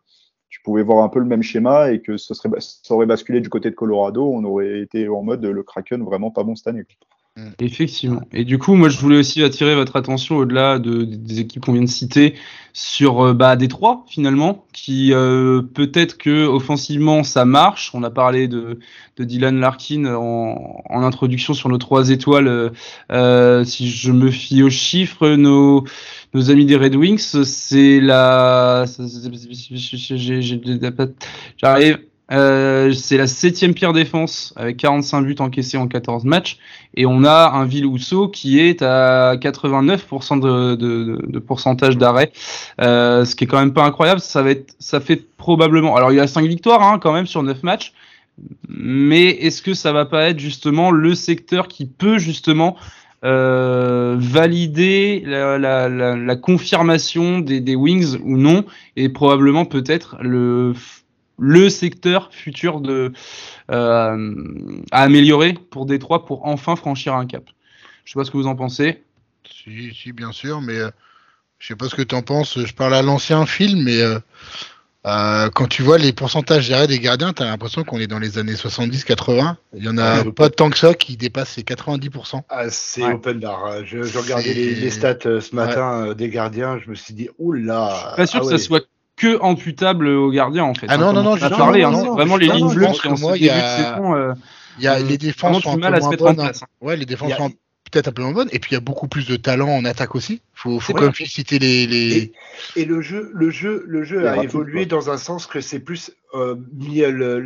tu 0.50 0.62
pouvais 0.64 0.82
voir 0.84 1.04
un 1.04 1.10
peu 1.10 1.20
le 1.20 1.26
même 1.26 1.44
schéma 1.44 1.92
et 1.92 2.02
que 2.02 2.18
ce 2.18 2.34
serait, 2.34 2.50
ça 2.60 2.94
aurait 2.96 3.06
basculé 3.06 3.40
du 3.40 3.50
côté 3.50 3.70
de 3.70 3.76
Colorado. 3.76 4.28
On 4.34 4.44
aurait 4.44 4.82
été 4.82 5.08
en 5.08 5.22
mode 5.22 5.46
le 5.46 5.64
Kraken 5.64 6.04
vraiment 6.04 6.32
pas 6.32 6.44
bon 6.44 6.56
cette 6.56 6.68
année. 6.68 6.84
quoi. 6.84 7.19
Effectivement. 7.60 8.22
Et 8.34 8.46
du 8.46 8.58
coup, 8.58 8.76
moi, 8.76 8.90
je 8.90 8.98
voulais 8.98 9.18
aussi 9.18 9.44
attirer 9.44 9.76
votre 9.76 9.96
attention 9.96 10.38
au-delà 10.38 10.80
de, 10.80 11.04
des 11.04 11.40
équipes 11.40 11.66
qu'on 11.66 11.74
vient 11.74 11.84
de 11.84 11.88
citer 11.88 12.36
sur 12.74 13.22
euh, 13.22 13.34
bah, 13.34 13.56
Détroit, 13.56 14.06
finalement, 14.08 14.66
qui 14.74 15.14
euh, 15.14 15.62
peut-être 15.62 16.18
que 16.18 16.46
offensivement 16.46 17.24
ça 17.24 17.46
marche. 17.46 17.92
On 17.94 18.04
a 18.04 18.10
parlé 18.10 18.48
de, 18.48 18.80
de 19.18 19.24
Dylan 19.24 19.60
Larkin 19.60 20.06
en, 20.06 20.82
en 20.90 21.04
introduction 21.04 21.54
sur 21.54 21.70
nos 21.70 21.78
trois 21.78 22.10
étoiles. 22.10 22.48
Euh, 22.48 22.70
euh, 23.12 23.64
si 23.64 23.90
je 23.90 24.12
me 24.12 24.32
fie 24.32 24.64
aux 24.64 24.70
chiffres, 24.70 25.30
nos, 25.30 25.84
nos 26.34 26.52
amis 26.52 26.66
des 26.66 26.76
Red 26.76 26.96
Wings, 26.96 27.44
c'est 27.44 28.00
la. 28.00 28.86
J'arrive. 31.58 32.00
Euh, 32.32 32.92
c'est 32.94 33.18
la 33.18 33.28
septième 33.28 33.74
pire 33.74 33.94
défense 33.94 34.54
avec 34.56 34.78
45 34.78 35.22
buts 35.24 35.36
encaissés 35.40 35.78
en 35.78 35.88
14 35.88 36.26
matchs 36.26 36.60
et 36.96 37.06
on 37.06 37.24
a 37.24 37.52
un 37.54 37.66
Villousso 37.66 38.28
qui 38.28 38.60
est 38.60 38.84
à 38.84 39.36
89% 39.36 40.40
de, 40.40 40.76
de, 40.76 41.26
de 41.28 41.40
pourcentage 41.40 41.98
d'arrêt, 41.98 42.32
euh, 42.82 43.26
ce 43.26 43.36
qui 43.36 43.46
est 43.46 43.48
quand 43.48 43.60
même 43.60 43.74
pas 43.74 43.84
incroyable. 43.84 44.20
Ça 44.20 44.44
va 44.44 44.52
être, 44.52 44.76
ça 44.80 45.00
fait 45.00 45.22
probablement. 45.38 45.96
Alors 45.96 46.12
il 46.12 46.16
y 46.16 46.20
a 46.20 46.28
5 46.28 46.46
victoires 46.46 46.84
hein, 46.84 47.00
quand 47.00 47.14
même 47.14 47.26
sur 47.26 47.42
9 47.42 47.64
matchs, 47.64 47.94
mais 48.68 49.30
est-ce 49.30 49.62
que 49.62 49.74
ça 49.74 49.92
va 49.92 50.06
pas 50.06 50.30
être 50.30 50.40
justement 50.40 50.92
le 50.92 51.16
secteur 51.16 51.68
qui 51.68 51.86
peut 51.86 52.20
justement 52.20 52.78
euh, 53.26 54.16
valider 54.18 55.24
la, 55.26 55.58
la, 55.58 55.90
la, 55.90 56.16
la 56.16 56.36
confirmation 56.36 57.40
des, 57.40 57.60
des 57.60 57.76
Wings 57.76 58.18
ou 58.24 58.38
non? 58.38 58.66
Et 58.96 59.10
probablement 59.10 59.66
peut-être 59.66 60.16
le 60.22 60.74
le 61.40 61.70
secteur 61.70 62.30
futur 62.32 62.82
de 62.82 63.12
euh, 63.72 64.34
à 64.92 65.02
améliorer 65.04 65.54
pour 65.54 65.86
Détroit 65.86 66.26
pour 66.26 66.46
enfin 66.46 66.76
franchir 66.76 67.14
un 67.16 67.26
cap. 67.26 67.44
Je 68.06 68.12
sais 68.14 68.20
pas 68.20 68.26
ce 68.26 68.32
que 68.32 68.38
vous 68.38 68.48
en 68.48 68.56
pensez. 68.56 69.04
Si, 69.50 69.94
si, 69.94 70.12
bien 70.12 70.32
sûr, 70.32 70.62
mais 70.62 70.78
euh, 70.78 70.90
Je 71.60 71.68
sais 71.68 71.76
pas 71.76 71.88
ce 71.90 71.96
que 71.96 72.02
tu 72.02 72.16
en 72.16 72.22
penses. 72.22 72.58
Je 72.64 72.74
parle 72.74 72.94
à 72.94 73.02
l'ancien 73.02 73.46
film, 73.46 73.84
mais 73.84 74.02
euh, 74.02 74.20
euh, 75.08 75.50
quand 75.54 75.68
tu 75.68 75.82
vois 75.82 75.98
les 75.98 76.12
pourcentages 76.12 76.70
d'arrêt 76.70 76.88
des 76.88 77.00
gardiens, 77.00 77.32
tu 77.34 77.42
as 77.42 77.46
l'impression 77.46 77.84
qu'on 77.84 78.00
est 78.00 78.08
dans 78.08 78.20
les 78.20 78.38
années 78.38 78.54
70-80. 78.56 79.56
Il 79.76 79.84
y 79.86 79.90
en 79.90 79.98
a 79.98 80.24
Ouais. 80.24 80.32
pas 80.32 80.50
tant 80.50 80.70
que 80.70 80.78
ça 80.78 80.94
qui 80.94 81.18
dépassent 81.18 81.56
les 81.58 81.64
90%. 81.64 82.42
Ah, 82.50 82.70
c'est 82.70 83.04
Ouais. 83.04 83.14
open 83.14 83.40
bar. 83.40 83.86
Je, 83.86 84.04
je 84.04 84.18
regardais 84.20 84.54
les, 84.54 84.76
les 84.76 84.90
stats 84.90 85.20
ce 85.40 85.56
matin 85.56 86.08
euh, 86.10 86.14
des 86.14 86.30
gardiens. 86.30 86.80
Je 86.84 86.90
me 86.90 86.96
suis 86.96 87.14
dit, 87.14 87.30
oula. 87.38 88.14
Pas 88.18 88.28
sûr 88.28 88.40
ah 88.42 88.46
que 88.46 88.52
ouais. 88.52 88.58
ça 88.58 88.64
soit 88.64 88.86
que 89.20 89.44
imputable 89.44 90.08
aux 90.08 90.32
gardiens 90.32 90.64
en 90.64 90.74
fait. 90.74 90.88
Ah 90.90 90.94
hein, 90.94 90.98
non, 90.98 91.06
comme 91.08 91.16
non, 91.16 91.24
non, 91.24 91.36
je- 91.36 91.48
parlé, 91.50 91.84
hein, 91.84 91.92
vraiment 91.92 92.38
les 92.38 92.48
lignes 92.48 92.74
que 92.74 92.86
en 92.86 92.94
ce 92.94 93.08
il 93.08 93.32
début 93.34 93.46
y 93.46 93.48
de 93.48 93.52
a- 93.52 93.78
saison. 93.94 94.16
euh, 94.16 94.34
Il 94.80 94.84
y 94.86 94.88
a 94.88 94.96
Euh, 94.96 95.04
les 95.04 95.18
défenses 95.18 95.62
sont 95.62 95.76
du 95.76 95.86
un 95.86 95.90
mal 95.90 95.92
peu 95.92 95.98
à 95.98 96.00
se 96.00 96.04
moins 96.06 96.12
mettre 96.12 96.24
en 96.24 96.26
bonnes. 96.28 96.40
hein. 96.40 96.44
place. 96.46 96.64
hein. 96.64 96.68
Ouais, 96.80 96.96
les 96.96 97.06
défenses 97.06 97.34
a- 97.34 97.38
sont 97.38 97.50
peut-être 97.92 98.08
un 98.08 98.12
peu 98.14 98.22
moins 98.22 98.32
bonnes. 98.32 98.48
Et 98.54 98.60
puis 98.60 98.72
il 98.72 98.74
y 98.76 98.78
a 98.78 98.80
beaucoup 98.80 99.08
plus 99.10 99.28
de 99.28 99.36
talent 99.36 99.68
en 99.70 99.84
attaque 99.84 100.16
aussi. 100.16 100.42
Faut, 100.54 100.80
faut 100.80 100.94
quand 100.94 101.02
même 101.04 101.14
féliciter 101.14 101.60
les. 101.60 101.86
les... 101.86 102.32
Et 102.78 102.86
le 102.86 103.02
jeu, 103.02 103.30
le 103.34 103.50
jeu, 103.50 103.84
le 103.88 104.04
jeu 104.04 104.28
a 104.30 104.42
évolué 104.44 104.88
quoi. 104.88 104.98
dans 105.00 105.10
un 105.10 105.18
sens 105.18 105.48
que 105.48 105.60
c'est 105.60 105.80
plus 105.80 106.12
euh, 106.34 106.56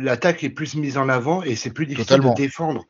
l'attaque 0.00 0.44
est 0.44 0.50
plus 0.50 0.76
mise 0.76 0.96
en 0.96 1.08
avant 1.08 1.42
et 1.42 1.56
c'est 1.56 1.70
plus 1.70 1.86
difficile 1.86 2.06
Totalement. 2.06 2.34
de 2.34 2.36
défendre. 2.40 2.84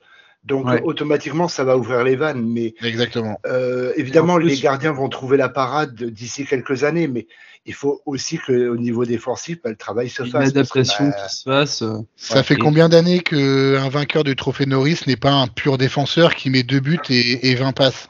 Donc 0.44 0.66
Ouais. 0.66 0.82
automatiquement, 0.82 1.48
ça 1.48 1.64
va 1.64 1.78
ouvrir 1.78 2.04
les 2.04 2.16
vannes. 2.16 2.44
Mais 2.46 2.74
Exactement. 2.82 3.40
euh, 3.46 3.92
évidemment, 3.96 4.34
plus- 4.36 4.48
les 4.48 4.56
gardiens 4.58 4.92
vont 4.92 5.08
trouver 5.08 5.38
la 5.38 5.48
parade 5.48 5.94
d'ici 5.94 6.44
quelques 6.44 6.84
années. 6.84 7.08
Mais 7.08 7.26
il 7.66 7.74
faut 7.74 8.02
aussi 8.04 8.38
qu'au 8.38 8.76
niveau 8.76 9.04
défensif, 9.04 9.58
bah, 9.64 9.70
le 9.70 9.76
travail 9.76 10.08
se 10.10 10.22
fasse. 10.22 10.32
parce 10.32 10.44
que, 10.52 10.58
adaptation 10.58 11.04
bah, 11.08 11.16
qui 11.28 11.34
se 11.36 11.42
fasse. 11.44 11.82
euh, 11.82 11.98
Ça 12.16 12.36
Ouais. 12.36 12.42
fait 12.42 12.54
Et- 12.54 12.58
combien 12.58 12.88
d'années 12.88 13.20
qu'un 13.20 13.88
vainqueur 13.88 14.22
du 14.24 14.36
trophée 14.36 14.66
Norris 14.66 15.00
n'est 15.06 15.16
pas 15.16 15.32
un 15.32 15.46
pur 15.46 15.78
défenseur 15.78 16.34
qui 16.34 16.50
met 16.50 16.62
deux 16.62 16.80
buts 16.80 16.98
et, 17.08 17.50
et 17.50 17.54
20 17.54 17.72
passes? 17.72 18.06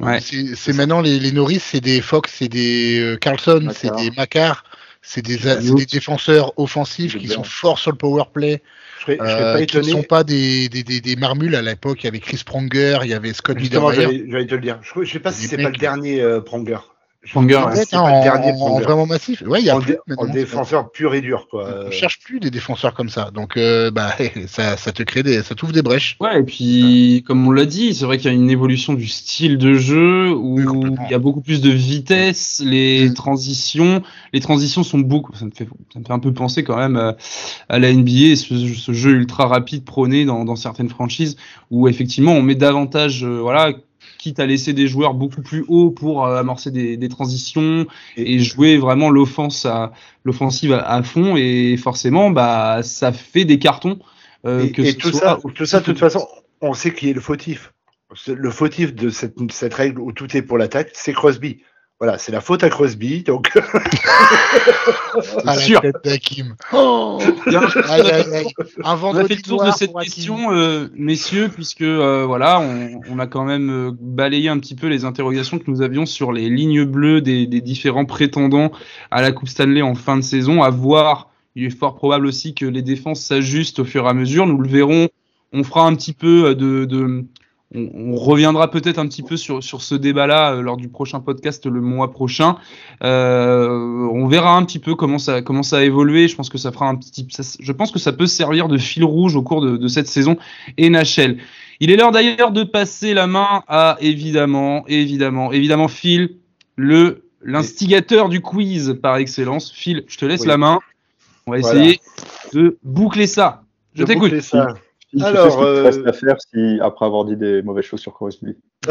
Ouais. 0.00 0.20
C'est 0.20 0.56
c'est 0.56 0.72
maintenant 0.72 1.00
les, 1.00 1.20
les 1.20 1.32
Norris, 1.32 1.60
c'est 1.60 1.80
des 1.80 2.00
Fox, 2.00 2.32
c'est 2.38 2.48
des 2.48 2.98
euh, 3.00 3.16
Carlson, 3.16 3.68
c'est 3.72 3.94
des 3.94 4.10
Macar, 4.10 4.64
c'est 5.02 5.22
des, 5.22 5.36
défenseurs 5.86 6.52
offensifs 6.58 7.16
qui 7.16 7.28
sont 7.28 7.44
forts 7.44 7.78
sur 7.78 7.92
le 7.92 7.96
power 7.96 8.24
play, 8.32 8.60
je 8.98 9.02
serais, 9.04 9.18
je 9.20 9.24
serais 9.30 9.42
euh, 9.44 9.52
pas 9.52 9.66
qui 9.66 9.76
ne 9.76 9.82
étonné. 9.82 9.92
sont 9.92 10.02
pas 10.02 10.24
des, 10.24 10.68
des, 10.68 10.82
des, 10.82 11.00
des 11.00 11.14
marmules 11.16 11.54
à 11.54 11.62
l'époque. 11.62 12.02
Il 12.02 12.06
y 12.06 12.08
avait 12.08 12.18
Chris 12.20 12.42
Pronger, 12.44 12.98
il 13.04 13.10
y 13.10 13.14
avait 13.14 13.32
Scott 13.34 13.56
Justement, 13.58 13.90
Niedermayer. 13.92 14.24
j'allais 14.30 14.46
te 14.46 14.54
le 14.54 14.60
dire. 14.62 14.80
Je 14.82 14.98
ne 14.98 15.04
sais 15.04 15.20
pas 15.20 15.30
si 15.30 15.46
c'est 15.46 15.58
pas 15.58 15.68
le 15.70 15.76
dernier 15.76 16.20
euh, 16.22 16.40
Pronger. 16.40 16.78
C'est 17.26 17.38
hein, 17.38 18.00
en, 18.02 18.18
le 18.18 18.22
dernier 18.22 18.52
en 18.52 18.80
vraiment 18.80 19.06
massif. 19.06 19.42
Ouais, 19.46 19.60
il 19.60 19.66
y 19.66 19.70
a 19.70 19.76
en, 19.76 19.80
plus 19.80 19.96
en 20.16 20.26
défenseur 20.26 20.90
pur 20.90 21.14
et 21.14 21.20
dur, 21.20 21.48
quoi. 21.50 21.86
On 21.86 21.90
cherche 21.90 22.20
plus 22.20 22.40
des 22.40 22.50
défenseurs 22.50 22.94
comme 22.94 23.08
ça, 23.08 23.30
donc 23.30 23.56
euh, 23.56 23.90
bah, 23.90 24.14
ça, 24.46 24.76
ça 24.76 24.92
te 24.92 25.02
crée 25.02 25.22
des, 25.22 25.42
ça 25.42 25.54
t'ouvre 25.54 25.72
des 25.72 25.82
brèches. 25.82 26.16
Ouais, 26.20 26.40
et 26.40 26.42
puis, 26.42 27.24
comme 27.26 27.46
on 27.46 27.50
l'a 27.50 27.64
dit, 27.64 27.94
c'est 27.94 28.04
vrai 28.04 28.18
qu'il 28.18 28.30
y 28.30 28.34
a 28.34 28.36
une 28.36 28.50
évolution 28.50 28.94
du 28.94 29.06
style 29.06 29.58
de 29.58 29.74
jeu 29.74 30.30
où 30.32 30.56
Oui, 30.56 30.96
il 31.06 31.10
y 31.10 31.14
a 31.14 31.18
beaucoup 31.18 31.40
plus 31.40 31.60
de 31.60 31.70
vitesse, 31.70 32.62
les 32.64 33.08
Mm. 33.08 33.14
transitions, 33.14 34.02
les 34.32 34.40
transitions 34.40 34.82
sont 34.82 34.98
beaucoup, 34.98 35.34
ça 35.34 35.44
me 35.44 35.50
fait, 35.50 35.68
ça 35.92 35.98
me 35.98 36.04
fait 36.04 36.12
un 36.12 36.18
peu 36.18 36.32
penser 36.32 36.64
quand 36.64 36.76
même 36.76 37.14
à 37.68 37.78
la 37.78 37.92
NBA, 37.92 38.32
et 38.32 38.36
ce, 38.36 38.56
ce 38.56 38.92
jeu 38.92 39.12
ultra 39.12 39.46
rapide 39.46 39.84
prôné 39.84 40.24
dans, 40.24 40.44
dans 40.44 40.56
certaines 40.56 40.88
franchises 40.88 41.36
où 41.70 41.88
effectivement 41.88 42.32
on 42.32 42.42
met 42.42 42.54
davantage, 42.54 43.24
euh, 43.24 43.40
voilà, 43.40 43.72
quitte 44.18 44.40
à 44.40 44.46
laisser 44.46 44.72
des 44.72 44.86
joueurs 44.88 45.14
beaucoup 45.14 45.42
plus 45.42 45.64
hauts 45.68 45.90
pour 45.90 46.24
euh, 46.26 46.38
amorcer 46.38 46.70
des, 46.70 46.96
des 46.96 47.08
transitions 47.08 47.86
et, 48.16 48.38
jouer 48.38 48.76
vraiment 48.78 49.10
l'offense 49.10 49.66
à 49.66 49.92
l'offensive 50.24 50.72
à, 50.72 50.80
à 50.88 51.02
fond 51.02 51.36
et 51.36 51.76
forcément 51.76 52.30
bah 52.30 52.82
ça 52.82 53.12
fait 53.12 53.44
des 53.44 53.58
cartons 53.58 53.98
euh, 54.46 54.64
et, 54.64 54.72
que 54.72 54.82
et 54.82 54.92
ce 54.92 54.96
tout 54.96 55.10
soit 55.10 55.20
ça, 55.20 55.38
au- 55.42 55.50
tout 55.50 55.66
ça, 55.66 55.80
de 55.80 55.84
toute 55.84 55.98
façon, 55.98 56.26
on 56.60 56.74
sait 56.74 56.92
qui 56.92 57.10
est 57.10 57.14
le 57.14 57.20
fautif. 57.20 57.72
Le 58.28 58.50
fautif 58.50 58.94
de 58.94 59.10
cette, 59.10 59.34
cette 59.50 59.74
règle 59.74 59.98
où 60.00 60.12
tout 60.12 60.36
est 60.36 60.42
pour 60.42 60.58
l'attaque, 60.58 60.90
c'est 60.92 61.12
Crosby. 61.12 61.62
Voilà, 62.00 62.18
c'est 62.18 62.32
la 62.32 62.40
faute 62.40 62.64
à 62.64 62.70
Crosby. 62.70 63.22
Donc, 63.22 63.56
À 65.46 65.54
la 65.54 65.56
sûr. 65.56 65.80
tête 65.80 65.94
d'Hakim. 66.04 66.56
Oh 66.72 67.18
Bien. 67.46 67.62
Aïe, 67.88 68.10
aïe, 68.10 68.34
aïe. 68.34 68.46
Un 68.82 68.98
On 69.00 69.14
a 69.14 69.24
fait 69.24 69.36
le 69.36 69.42
tour 69.42 69.64
de 69.64 69.70
cette 69.70 69.94
question, 69.94 70.52
euh, 70.52 70.88
messieurs, 70.94 71.48
puisque 71.48 71.82
euh, 71.82 72.24
voilà, 72.26 72.60
on, 72.60 73.00
on 73.08 73.18
a 73.20 73.26
quand 73.26 73.44
même 73.44 73.70
euh, 73.70 73.90
balayé 73.98 74.48
un 74.48 74.58
petit 74.58 74.74
peu 74.74 74.88
les 74.88 75.04
interrogations 75.04 75.58
que 75.58 75.70
nous 75.70 75.82
avions 75.82 76.04
sur 76.04 76.32
les 76.32 76.50
lignes 76.50 76.84
bleues 76.84 77.20
des, 77.20 77.46
des 77.46 77.60
différents 77.60 78.04
prétendants 78.06 78.72
à 79.12 79.22
la 79.22 79.30
Coupe 79.30 79.48
Stanley 79.48 79.82
en 79.82 79.94
fin 79.94 80.16
de 80.16 80.22
saison. 80.22 80.62
À 80.62 80.70
voir, 80.70 81.30
il 81.54 81.64
est 81.64 81.70
fort 81.70 81.94
probable 81.94 82.26
aussi 82.26 82.54
que 82.54 82.66
les 82.66 82.82
défenses 82.82 83.20
s'ajustent 83.20 83.78
au 83.78 83.84
fur 83.84 84.04
et 84.04 84.08
à 84.08 84.14
mesure. 84.14 84.46
Nous 84.46 84.58
le 84.58 84.68
verrons. 84.68 85.08
On 85.52 85.62
fera 85.62 85.86
un 85.86 85.94
petit 85.94 86.12
peu 86.12 86.56
de, 86.56 86.84
de 86.84 87.24
on, 87.74 87.90
on 87.94 88.16
reviendra 88.16 88.70
peut-être 88.70 88.98
un 88.98 89.06
petit 89.06 89.22
peu 89.22 89.36
sur, 89.36 89.62
sur 89.62 89.82
ce 89.82 89.94
débat-là 89.94 90.54
euh, 90.54 90.62
lors 90.62 90.76
du 90.76 90.88
prochain 90.88 91.20
podcast 91.20 91.66
le 91.66 91.80
mois 91.80 92.10
prochain. 92.12 92.56
Euh, 93.02 93.68
on 94.12 94.26
verra 94.26 94.56
un 94.56 94.64
petit 94.64 94.78
peu 94.78 94.94
comment 94.94 95.18
ça, 95.18 95.42
comment 95.42 95.62
ça 95.62 95.78
a 95.78 95.82
évolué. 95.82 96.28
Je 96.28 96.36
pense 96.36 96.48
que 96.48 96.58
ça 96.58 96.72
fera 96.72 96.86
un 96.88 96.94
petit, 96.96 97.26
ça- 97.30 97.56
je 97.60 97.72
pense 97.72 97.90
que 97.92 97.98
ça 97.98 98.12
peut 98.12 98.26
servir 98.26 98.68
de 98.68 98.78
fil 98.78 99.04
rouge 99.04 99.36
au 99.36 99.42
cours 99.42 99.60
de, 99.60 99.76
de 99.76 99.88
cette 99.88 100.08
saison 100.08 100.36
NHL. 100.78 101.38
Il 101.80 101.90
est 101.90 101.96
l'heure 101.96 102.12
d'ailleurs 102.12 102.52
de 102.52 102.62
passer 102.62 103.14
la 103.14 103.26
main 103.26 103.62
à 103.68 103.96
évidemment, 104.00 104.84
évidemment, 104.86 105.52
évidemment 105.52 105.88
Phil, 105.88 106.36
le 106.76 107.20
l'instigateur 107.46 108.30
du 108.30 108.40
quiz 108.40 108.96
par 109.02 109.16
excellence. 109.16 109.70
Phil, 109.70 110.04
je 110.06 110.16
te 110.16 110.24
laisse 110.24 110.42
Oui. 110.42 110.46
la 110.48 110.56
main. 110.56 110.78
On 111.46 111.52
va 111.52 111.58
Voilà. 111.58 111.80
essayer 111.80 112.00
de 112.54 112.78
boucler 112.82 113.26
ça. 113.26 113.64
Je 113.94 114.02
t'écoute. 114.04 114.32
Alors, 115.22 115.52
ce 115.52 115.56
qu'il 115.56 115.64
te 115.64 115.68
euh, 115.68 115.82
reste 115.82 116.06
à 116.06 116.12
faire 116.12 116.36
si, 116.40 116.78
après 116.82 117.06
avoir 117.06 117.24
dit 117.24 117.36
des 117.36 117.62
mauvaises 117.62 117.84
choses 117.84 118.00
sur 118.00 118.12
Crosby. 118.12 118.56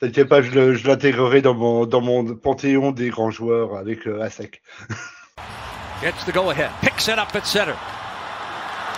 T'inquiète 0.00 0.28
pas, 0.28 0.42
je, 0.42 0.74
je 0.74 0.86
l'intégrerai 0.86 1.42
dans 1.42 1.54
mon, 1.54 1.86
dans 1.86 2.00
mon 2.00 2.34
panthéon 2.36 2.92
des 2.92 3.08
grands 3.08 3.30
joueurs 3.30 3.76
avec 3.76 4.06
euh, 4.06 4.20
Asek. 4.22 4.62
Gets 6.02 6.24
the 6.26 6.32
go 6.32 6.50
ahead. 6.50 6.70
Picks 6.82 7.08
it 7.08 7.18
up 7.18 7.34
at 7.34 7.46
center. 7.46 7.76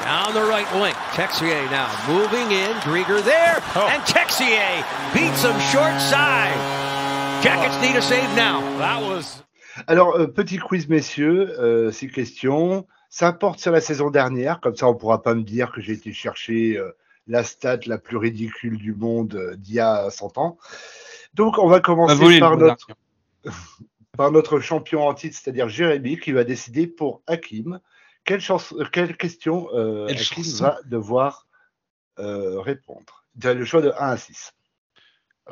Down 0.02 0.34
the 0.34 0.42
right 0.42 0.66
wing. 0.80 0.94
Texier 1.12 1.70
now 1.70 1.88
moving 2.08 2.50
in. 2.52 2.72
Grieger 2.80 3.22
there. 3.24 3.62
And 3.74 4.02
Texier 4.04 4.84
beats 5.14 5.42
him 5.42 5.58
short 5.72 6.00
side. 6.00 6.54
Jackets 7.42 7.80
need 7.80 7.96
a 7.96 8.02
save 8.02 8.34
now. 8.36 8.60
That 8.78 9.02
was. 9.02 9.42
Alors, 9.86 10.16
euh, 10.16 10.26
petit 10.26 10.58
quiz, 10.58 10.88
messieurs, 10.88 11.54
euh, 11.60 11.90
six 11.92 12.08
questions. 12.08 12.86
Ça 13.08 13.32
porte 13.32 13.60
sur 13.60 13.72
la 13.72 13.80
saison 13.80 14.10
dernière, 14.10 14.60
comme 14.60 14.76
ça 14.76 14.88
on 14.88 14.94
pourra 14.94 15.22
pas 15.22 15.34
me 15.34 15.42
dire 15.42 15.72
que 15.72 15.80
j'ai 15.80 15.92
été 15.92 16.12
chercher 16.12 16.76
euh, 16.76 16.96
la 17.26 17.42
stat 17.42 17.80
la 17.86 17.98
plus 17.98 18.16
ridicule 18.16 18.78
du 18.78 18.94
monde 18.94 19.34
euh, 19.34 19.56
d'il 19.56 19.74
y 19.74 19.80
a 19.80 20.10
100 20.10 20.38
ans. 20.38 20.58
Donc, 21.34 21.58
on 21.58 21.68
va 21.68 21.80
commencer 21.80 22.38
par 22.40 22.56
notre, 22.56 22.88
par 24.16 24.30
notre 24.30 24.60
champion 24.60 25.06
en 25.06 25.14
titre, 25.14 25.38
c'est-à-dire 25.40 25.68
Jérémy, 25.68 26.18
qui 26.18 26.32
va 26.32 26.44
décider 26.44 26.86
pour 26.86 27.22
Hakim 27.26 27.80
quelle, 28.24 28.40
chance, 28.40 28.72
euh, 28.72 28.84
quelle 28.90 29.16
question 29.16 29.68
euh, 29.74 30.06
Quelle 30.08 30.16
Hakim 30.16 30.44
chanson 30.44 30.64
va 30.64 30.78
devoir 30.84 31.46
euh, 32.18 32.60
répondre? 32.60 33.24
Tu 33.40 33.46
as 33.46 33.54
le 33.54 33.64
choix 33.64 33.82
de 33.82 33.90
1 33.90 33.92
à 33.94 34.16
6. 34.16 34.52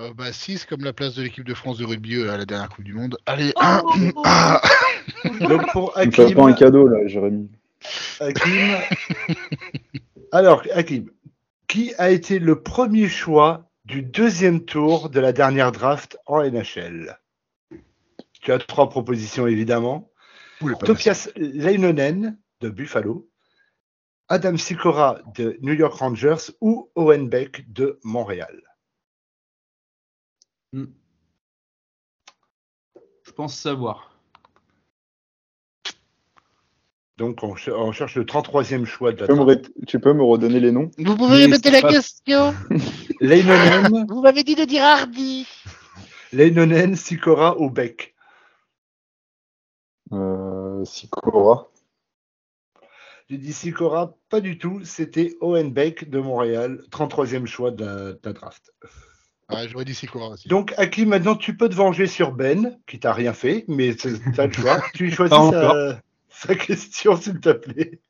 Euh, 0.00 0.12
bah, 0.14 0.32
6 0.32 0.64
comme 0.64 0.82
la 0.82 0.92
place 0.92 1.14
de 1.14 1.22
l'équipe 1.22 1.44
de 1.44 1.54
France 1.54 1.78
de 1.78 1.84
rugby 1.84 2.22
à 2.22 2.36
la 2.36 2.46
dernière 2.46 2.68
Coupe 2.68 2.84
du 2.84 2.94
Monde. 2.94 3.16
Allez, 3.26 3.52
un, 3.56 3.82
un. 4.24 4.60
Donc, 5.40 5.70
pour 5.72 5.94
Tu 5.94 6.00
me 6.00 6.26
Hakim, 6.26 6.34
pas 6.34 6.48
un 6.48 6.52
cadeau, 6.52 6.88
là, 6.88 7.06
Jérémy. 7.06 7.50
Hakim. 8.20 8.76
Alors, 10.32 10.62
Hakim, 10.72 11.10
qui 11.68 11.94
a 11.98 12.10
été 12.10 12.38
le 12.38 12.62
premier 12.62 13.08
choix 13.08 13.70
du 13.84 14.02
deuxième 14.02 14.64
tour 14.64 15.10
de 15.10 15.20
la 15.20 15.32
dernière 15.32 15.72
draft 15.72 16.18
en 16.26 16.42
NHL 16.42 17.18
Tu 18.40 18.52
as 18.52 18.58
trois 18.58 18.88
propositions, 18.88 19.46
évidemment. 19.46 20.10
Topias 20.84 21.28
Leinonen 21.36 22.38
de 22.60 22.70
Buffalo, 22.70 23.28
Adam 24.28 24.56
Sikora 24.56 25.20
de 25.36 25.58
New 25.60 25.74
York 25.74 25.94
Rangers 25.94 26.52
ou 26.60 26.90
Owen 26.94 27.28
Beck 27.28 27.70
de 27.72 27.98
Montréal. 28.02 28.62
Je 30.72 30.86
pense 33.32 33.58
savoir. 33.58 34.13
Donc, 37.16 37.42
on, 37.44 37.54
ch- 37.56 37.74
on 37.76 37.92
cherche 37.92 38.16
le 38.16 38.24
33e 38.24 38.84
choix 38.84 39.12
de 39.12 39.16
Tu 39.18 39.22
la 39.22 39.26
peux, 39.28 39.34
me 39.34 39.44
draft. 39.44 39.66
ré- 39.66 39.84
tu 39.86 40.00
peux 40.00 40.12
me 40.12 40.22
redonner 40.24 40.58
les 40.58 40.72
noms? 40.72 40.90
Vous 40.98 41.16
pouvez 41.16 41.36
Mais 41.38 41.44
répéter 41.46 41.70
la 41.70 41.80
pas- 41.82 41.88
question 41.92 42.54
Leinonen, 43.20 44.06
Vous 44.08 44.20
m'avez 44.20 44.42
dit 44.42 44.56
de 44.56 44.64
dire 44.64 44.82
Hardy. 44.82 45.46
Leinonen, 46.32 46.96
Sikora 46.96 47.56
ou 47.60 47.70
Beck? 47.70 48.14
Euh, 50.12 50.84
Sikora. 50.84 51.68
J'ai 53.30 53.38
dit 53.38 53.52
Sikora, 53.52 54.14
pas 54.28 54.40
du 54.40 54.58
tout. 54.58 54.80
C'était 54.84 55.36
Owen 55.40 55.72
Beck 55.72 56.10
de 56.10 56.18
Montréal, 56.18 56.82
33e 56.90 57.46
choix 57.46 57.70
de 57.70 57.84
la, 57.84 57.94
de 58.12 58.18
la 58.24 58.32
draft. 58.32 58.72
Ah, 59.48 59.66
J'aurais 59.68 59.84
dit 59.84 59.98
quoi 60.10 60.28
aussi. 60.28 60.48
Donc, 60.48 60.74
Hakim, 60.78 61.10
maintenant, 61.10 61.36
tu 61.36 61.56
peux 61.56 61.68
te 61.68 61.74
venger 61.74 62.06
sur 62.06 62.32
Ben, 62.32 62.78
qui 62.86 62.98
t'a 62.98 63.12
rien 63.12 63.32
fait, 63.32 63.64
mais 63.68 63.94
tu 63.94 64.08
as 64.36 64.46
le 64.46 64.52
choix. 64.52 64.82
tu 64.94 65.10
choisis 65.10 65.30
Pas 65.30 65.38
encore. 65.38 65.94
Sa, 66.34 66.54
question, 66.54 67.16
s'il 67.16 67.40
te 67.40 67.50
plaît. 67.50 68.00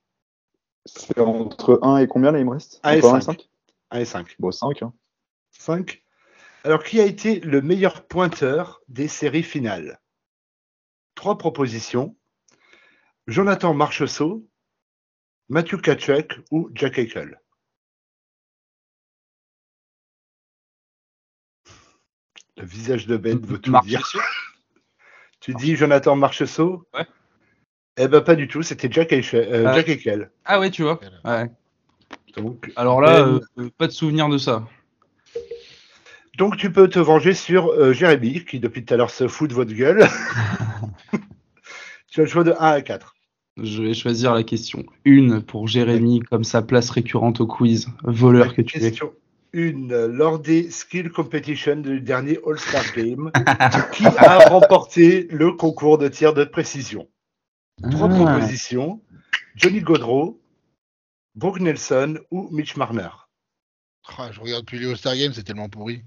C'est 0.86 1.18
entre 1.18 1.78
1 1.82 1.98
et 1.98 2.06
combien 2.06 2.32
là, 2.32 2.38
il 2.38 2.44
me 2.44 2.52
reste 2.52 2.80
Un 2.82 2.92
et 2.92 2.98
Entre 2.98 3.14
1 3.14 3.18
et 3.18 3.22
cinq. 3.22 3.40
5 3.40 3.48
1 3.90 4.00
et 4.00 4.04
5. 4.04 4.36
Bon, 4.38 4.50
5. 4.50 4.82
Hein. 4.82 4.92
5. 5.52 6.02
Alors, 6.64 6.82
qui 6.82 7.00
a 7.00 7.04
été 7.04 7.40
le 7.40 7.62
meilleur 7.62 8.06
pointeur 8.06 8.80
des 8.88 9.08
séries 9.08 9.42
finales? 9.42 10.00
Trois 11.14 11.38
propositions. 11.38 12.16
Jonathan 13.26 13.72
Marcheseau, 13.72 14.46
Matthew 15.48 15.80
Kachuk 15.80 16.40
ou 16.50 16.70
Jack 16.74 16.98
Eichel? 16.98 17.40
Le 22.56 22.64
visage 22.64 23.06
de 23.06 23.16
Ben 23.16 23.38
veut 23.44 23.58
tout 23.58 23.78
dire. 23.84 24.06
Tu 25.40 25.52
dis 25.52 25.76
Jonathan 25.76 26.16
Marcheseau 26.16 26.88
Ouais. 26.94 27.06
Eh 27.96 28.08
ben 28.08 28.20
pas 28.20 28.34
du 28.34 28.48
tout, 28.48 28.62
c'était 28.62 28.88
Jack 28.90 29.12
Eichel. 29.12 29.48
euh, 29.52 29.64
Ah. 29.68 29.74
Jack 29.76 29.88
Eichel. 29.88 30.30
Ah 30.44 30.58
ouais, 30.60 30.70
tu 30.70 30.82
vois. 30.82 31.00
Ouais. 31.24 31.50
Donc, 32.36 32.72
Alors 32.76 33.00
là, 33.00 33.22
Ben- 33.22 33.40
euh, 33.58 33.62
euh, 33.64 33.70
pas 33.78 33.86
de 33.86 33.92
souvenir 33.92 34.28
de 34.28 34.38
ça. 34.38 34.66
donc 36.36 36.56
tu 36.56 36.72
peux 36.72 36.88
te 36.88 36.98
venger 36.98 37.32
sur 37.34 37.68
euh, 37.68 37.92
Jérémy, 37.92 38.44
qui 38.44 38.58
depuis 38.58 38.84
tout 38.84 38.94
à 38.94 38.96
l'heure 38.96 39.10
se 39.10 39.28
fout 39.28 39.48
de 39.48 39.54
votre 39.54 39.72
gueule. 39.72 40.08
tu 42.10 42.20
as 42.20 42.24
le 42.24 42.28
choix 42.28 42.44
de 42.44 42.52
1 42.52 42.56
à 42.58 42.82
4. 42.82 43.14
Je 43.62 43.82
vais 43.84 43.94
choisir 43.94 44.34
la 44.34 44.42
question. 44.42 44.84
Une 45.04 45.40
pour 45.40 45.68
Jérémy, 45.68 46.18
comme 46.20 46.42
sa 46.42 46.62
place 46.62 46.90
récurrente 46.90 47.40
au 47.40 47.46
quiz. 47.46 47.86
Voleur 48.02 48.52
que 48.54 48.62
tu 48.62 48.78
es. 48.78 48.80
Question 48.80 49.12
1. 49.54 50.08
Lors 50.08 50.40
des 50.40 50.68
Skill 50.72 51.10
Competition 51.10 51.76
du 51.76 52.00
dernier 52.00 52.40
All-Star 52.44 52.82
Game, 52.96 53.30
qui 53.92 54.04
a 54.06 54.38
remporté 54.48 55.28
le 55.30 55.52
concours 55.52 55.98
de 55.98 56.08
tir 56.08 56.34
de 56.34 56.42
précision? 56.42 57.06
Trois 57.82 58.08
Ah. 58.10 58.14
propositions. 58.36 59.00
Johnny 59.56 59.80
Gaudreau, 59.80 60.40
Brooke 61.34 61.60
Nelson 61.60 62.18
ou 62.30 62.48
Mitch 62.50 62.76
Marner. 62.76 63.08
Ah, 64.18 64.30
je 64.32 64.40
regarde 64.40 64.64
plus 64.66 64.78
les 64.78 64.86
All-Star 64.90 65.16
Games, 65.16 65.32
c'est 65.34 65.44
tellement 65.44 65.68
pourri. 65.68 66.02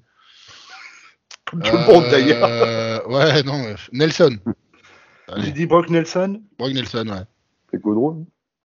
Comme 1.45 1.61
tout 1.63 1.71
le 1.71 1.85
monde 1.93 2.03
Euh, 2.05 2.11
d'ailleurs. 2.11 3.07
Ouais, 3.09 3.43
non, 3.43 3.63
Nelson. 3.93 4.37
Tu 4.45 5.33
Allez, 5.33 5.51
dis 5.51 5.65
Brooke 5.65 5.89
Nelson 5.89 6.41
Brock 6.57 6.73
Nelson, 6.73 7.07
ouais. 7.09 7.23
C'est 7.71 7.81
Gaudreau. 7.81 8.25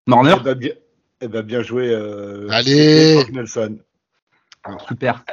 Marner 0.08 0.36
Eh 0.40 0.44
ben, 0.44 0.54
bien, 0.56 0.72
eh 1.22 1.28
ben, 1.28 1.42
bien 1.42 1.62
joué. 1.62 1.90
euh, 1.90 2.48
Allez. 2.52 3.16
Brooke 3.16 3.32
Nelson. 3.32 3.80
Super. 4.88 5.24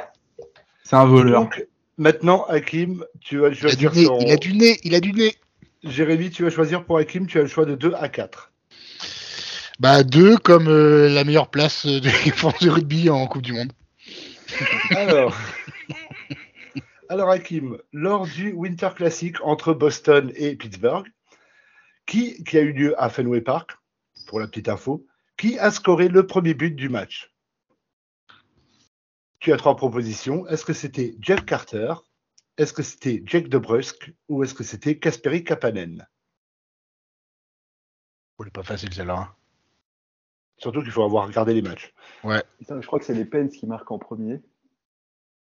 C'est 0.83 0.95
un 0.95 1.05
voleur. 1.05 1.41
Donc, 1.41 1.65
maintenant, 1.97 2.43
Hakim, 2.45 3.05
tu 3.21 3.37
vas 3.37 3.47
Il 3.49 3.51
a, 3.51 3.55
du 3.55 3.59
choisir 3.61 3.93
nez, 3.93 4.03
sur- 4.03 4.17
il 4.21 4.31
a 4.31 4.37
du 4.37 4.53
nez, 4.53 4.79
il 4.83 4.95
a 4.95 4.99
du 4.99 5.13
nez. 5.13 5.35
Jérémy, 5.83 6.29
tu 6.29 6.43
vas 6.43 6.49
choisir 6.49 6.85
pour 6.85 6.97
Hakim, 6.97 7.25
tu 7.25 7.39
as 7.39 7.41
le 7.41 7.47
choix 7.47 7.65
de 7.65 7.75
2 7.75 7.93
à 7.95 8.07
4. 8.07 8.51
Bah, 9.79 10.03
deux 10.03 10.37
comme 10.37 10.67
euh, 10.67 11.09
la 11.09 11.23
meilleure 11.23 11.49
place 11.49 11.87
euh, 11.87 11.99
de 11.99 12.05
l'équipe 12.05 12.35
de 12.61 12.69
rugby 12.69 13.09
en 13.09 13.25
Coupe 13.25 13.41
du 13.41 13.53
Monde. 13.53 13.73
Alors, 14.91 15.35
alors 17.09 17.31
Hakim, 17.31 17.79
lors 17.91 18.27
du 18.27 18.51
Winter 18.51 18.89
Classic 18.95 19.35
entre 19.43 19.73
Boston 19.73 20.31
et 20.35 20.55
Pittsburgh, 20.55 21.07
qui, 22.05 22.43
qui 22.43 22.57
a 22.57 22.61
eu 22.61 22.73
lieu 22.73 23.01
à 23.01 23.09
Fenway 23.09 23.41
Park, 23.41 23.71
pour 24.27 24.39
la 24.39 24.47
petite 24.47 24.69
info, 24.69 25.05
qui 25.35 25.57
a 25.57 25.71
scoré 25.71 26.09
le 26.09 26.27
premier 26.27 26.53
but 26.53 26.75
du 26.75 26.89
match? 26.89 27.31
Tu 29.39 29.51
as 29.51 29.57
trois 29.57 29.75
propositions. 29.75 30.47
Est-ce 30.47 30.63
que 30.63 30.73
c'était 30.73 31.15
Jeff 31.19 31.43
Carter 31.43 31.95
Est-ce 32.57 32.73
que 32.73 32.83
c'était 32.83 33.23
Jake 33.25 33.49
DeBrusque 33.49 34.11
Ou 34.29 34.43
est-ce 34.43 34.53
que 34.53 34.63
c'était 34.63 34.97
Kasperi 34.99 35.43
Kapanen? 35.43 36.07
Oh, 38.37 38.45
pas 38.53 38.63
facile 38.63 38.93
celle-là. 38.93 39.17
hein. 39.17 39.35
Surtout 40.57 40.81
qu'il 40.81 40.91
faut 40.91 41.03
avoir 41.03 41.25
regardé 41.27 41.53
les 41.53 41.61
matchs. 41.61 41.93
Putain, 42.59 42.81
je 42.81 42.87
crois 42.87 42.99
que 42.99 43.05
c'est 43.05 43.13
les 43.15 43.25
Pens 43.25 43.51
qui 43.51 43.65
marquent 43.65 43.91
en 43.91 43.97
premier. 43.99 44.41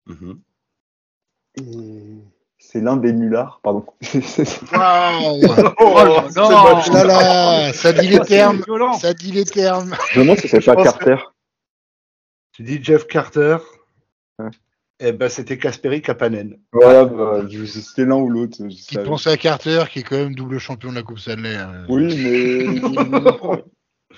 Mhm. 0.07 0.41
Et 1.57 2.19
c'est 2.59 2.81
l'un 2.81 2.97
des 2.97 3.13
nullards, 3.13 3.61
pardon. 3.63 3.85
Waouh 4.73 5.41
Oh, 5.81 5.95
là 5.97 6.29
là. 6.35 6.85
là 6.93 7.05
là, 7.05 7.73
ça 7.73 7.93
dit 7.93 8.09
les 8.09 8.21
termes, 8.21 8.63
ça 9.01 9.13
dit 9.15 9.33
les 9.33 9.45
termes. 9.45 9.97
Je 10.13 10.21
me 10.21 10.25
demande 10.25 10.39
si 10.39 10.49
c'est 10.49 10.65
pas 10.65 10.77
Carter. 10.77 11.17
Tu 12.53 12.63
dis 12.63 12.83
Jeff 12.83 13.07
Carter 13.07 13.59
Ouais. 14.39 14.51
Eh 15.01 15.13
ben, 15.13 15.29
c'était 15.29 15.59
Kasperi 15.59 16.03
Kapanen. 16.03 16.59
Voilà, 16.73 17.05
bah, 17.05 17.43
je- 17.49 17.65
c'était 17.65 18.05
l'un 18.05 18.17
ou 18.17 18.29
l'autre. 18.29 18.57
Qui 18.67 18.83
savais. 18.95 19.07
pense 19.07 19.27
à 19.29 19.37
Carter, 19.37 19.85
qui 19.91 20.01
est 20.01 20.03
quand 20.03 20.17
même 20.17 20.35
double 20.35 20.59
champion 20.59 20.91
de 20.91 20.97
la 20.97 21.03
Coupe 21.03 21.21
Stanley. 21.21 21.55
hein. 21.55 21.87
Oui, 21.89 22.05
mais 22.07 22.11
il, 22.65 22.83
il 22.85 23.21
prend, 23.37 23.59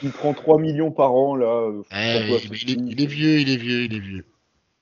il 0.03 0.11
prend 0.11 0.33
3 0.33 0.59
millions 0.59 0.91
par 0.91 1.13
an, 1.13 1.37
là. 1.37 1.71
Eh, 1.93 2.27
il, 2.29 2.71
est, 2.71 2.73
il 2.93 3.03
est 3.03 3.07
vieux, 3.07 3.41
il 3.41 3.51
est 3.51 3.57
vieux, 3.57 3.83
il 3.83 3.95
est 3.95 4.01
vieux. 4.01 4.25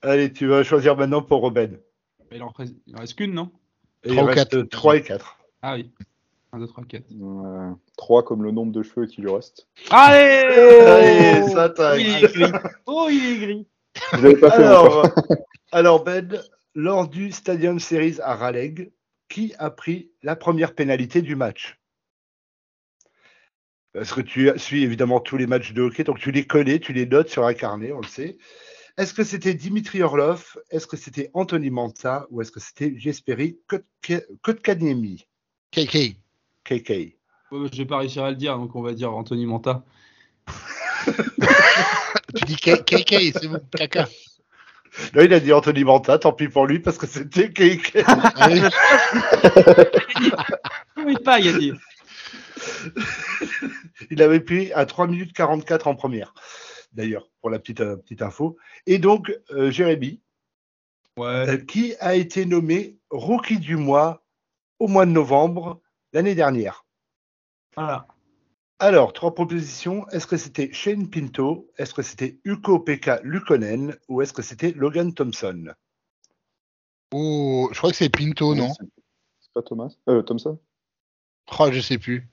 Allez, 0.03 0.33
tu 0.33 0.47
vas 0.47 0.63
choisir 0.63 0.97
maintenant 0.97 1.23
pour 1.23 1.41
Robin. 1.41 1.71
Il 2.31 2.43
en 2.43 2.53
reste, 2.57 3.15
qu'une, 3.17 3.33
non? 3.35 3.51
Et 4.05 4.11
Trois 4.11 4.23
il 4.23 4.23
ou 4.23 4.27
reste 4.27 4.51
quatre. 4.51 4.69
3 4.69 4.97
et 4.97 5.03
4. 5.03 5.39
Ah 5.63 5.75
oui. 5.75 5.91
1, 6.53 6.61
2, 6.61 6.67
3, 6.69 6.85
4. 6.85 7.05
3 7.97 8.23
comme 8.25 8.45
le 8.45 8.53
nombre 8.53 8.71
de 8.73 8.83
cheveux 8.83 9.07
qui 9.07 9.21
lui 9.21 9.31
reste. 9.33 9.67
Allez 9.91 10.45
Allez, 10.47 11.43
ça 11.49 11.69
taille. 11.71 12.05
Il 12.07 12.25
est 12.25 12.33
gris. 12.33 12.53
Oh, 12.87 13.09
il 13.11 13.33
est 13.33 13.39
gris. 13.47 13.67
Pas 14.11 14.19
encore. 14.19 14.53
Alors, 14.53 15.13
alors, 15.73 16.05
Ben, 16.05 16.41
lors 16.75 17.09
du 17.09 17.33
Stadium 17.33 17.79
Series 17.79 18.21
à 18.23 18.35
Raleigh, 18.35 18.93
qui 19.29 19.55
a 19.59 19.71
pris 19.71 20.11
la 20.23 20.37
première 20.37 20.75
pénalité 20.75 21.23
du 21.23 21.37
match? 21.37 21.79
Parce 23.93 24.13
que 24.13 24.21
tu 24.21 24.51
suis 24.57 24.83
évidemment 24.83 25.21
tous 25.21 25.37
les 25.37 25.47
matchs 25.47 25.73
de 25.73 25.83
hockey, 25.83 26.05
donc 26.05 26.19
tu 26.19 26.31
les 26.31 26.47
connais, 26.47 26.79
tu 26.79 26.93
les 26.93 27.07
notes 27.07 27.29
sur 27.29 27.45
un 27.45 27.55
carnet, 27.55 27.93
on 27.93 28.01
le 28.01 28.07
sait. 28.07 28.39
Est-ce 28.97 29.15
que 29.15 29.25
c'était 29.25 29.55
Dimitri 29.55 30.03
Orlov? 30.03 30.59
Est-ce 30.71 30.87
que 30.87 30.97
c'était 30.97 31.31
Anthony 31.33 31.71
Manta 31.71 32.27
Ou 32.31 32.43
est-ce 32.43 32.51
que 32.51 32.61
c'était 32.61 32.95
Jesperi 32.97 33.59
Kotkaniemi? 34.43 35.27
KK. 35.73 36.17
KK 36.65 37.19
je 37.51 37.79
vais 37.79 37.87
pas 37.87 37.99
réussir 37.99 38.25
à 38.25 38.31
le 38.31 38.37
dire, 38.37 38.57
donc 38.59 38.75
on 38.75 38.83
va 38.83 38.93
dire 38.93 39.15
Anthony 39.15 39.47
Manta. 39.47 39.85
Tu 42.37 42.45
dis 42.45 42.57
K- 42.57 42.85
KK, 42.85 43.39
c'est 43.41 43.49
bon, 43.49 43.61
caca. 43.77 44.09
Là, 45.15 45.25
il 45.25 45.33
a 45.33 45.41
dit 45.41 45.53
Anthony 45.53 45.85
Manta, 45.85 46.19
tant 46.19 46.33
pis 46.33 46.49
pour 46.49 46.67
lui, 46.67 46.81
parce 46.81 46.99
que 46.99 47.07
c'était 47.07 47.51
KK. 47.51 48.03
Allez, 48.35 48.63
Oui, 51.05 51.17
pas, 51.25 51.39
il 51.41 51.49
a 51.55 51.59
dit. 51.59 51.73
Il 54.11 54.23
avait 54.23 54.41
pris 54.41 54.73
à 54.73 54.87
3 54.87 55.07
minutes 55.07 55.33
44 55.33 55.87
en 55.87 55.95
première, 55.95 56.35
d'ailleurs, 56.93 57.29
pour 57.41 57.51
la 57.51 57.59
petite, 57.59 57.81
euh, 57.81 57.97
petite 57.97 58.23
info. 58.23 58.57
Et 58.87 58.99
donc, 58.99 59.33
euh, 59.51 59.71
Jérémy, 59.71 60.21
Ouais. 61.17 61.49
euh, 61.49 61.57
qui 61.57 61.95
a 62.01 62.15
été 62.15 62.47
nommé 62.47 62.97
rookie 63.11 63.59
du 63.59 63.77
mois 63.77 64.23
au 64.79 64.87
mois 64.87 65.05
de 65.07 65.11
novembre 65.11 65.81
l'année 66.13 66.35
dernière? 66.37 66.85
Voilà. 67.77 68.07
Alors, 68.81 69.13
trois 69.13 69.35
propositions. 69.35 70.07
Est-ce 70.11 70.27
que 70.27 70.37
c'était 70.37 70.73
Shane 70.73 71.09
Pinto? 71.11 71.69
Est-ce 71.79 71.93
que 71.95 72.03
c'était 72.03 72.39
Uko 72.45 72.79
Pekka 72.79 73.21
Lukonen? 73.25 73.97
Ou 74.09 74.23
est-ce 74.23 74.33
que 74.33 74.43
c'était 74.43 74.73
Logan 74.73 75.13
Thompson? 75.13 75.67
Oh, 77.13 77.69
je 77.73 77.79
crois 77.79 77.91
que 77.91 77.97
c'est 77.97 78.09
Pinto, 78.09 78.55
non? 78.55 78.73
C'est 78.75 78.87
c'est 79.41 79.53
pas 79.55 79.63
Thomas 79.63 79.89
euh, 80.09 80.23
Thompson 80.23 80.59
Oh, 81.59 81.69
je 81.73 81.81
sais 81.81 81.99
plus. 81.99 82.29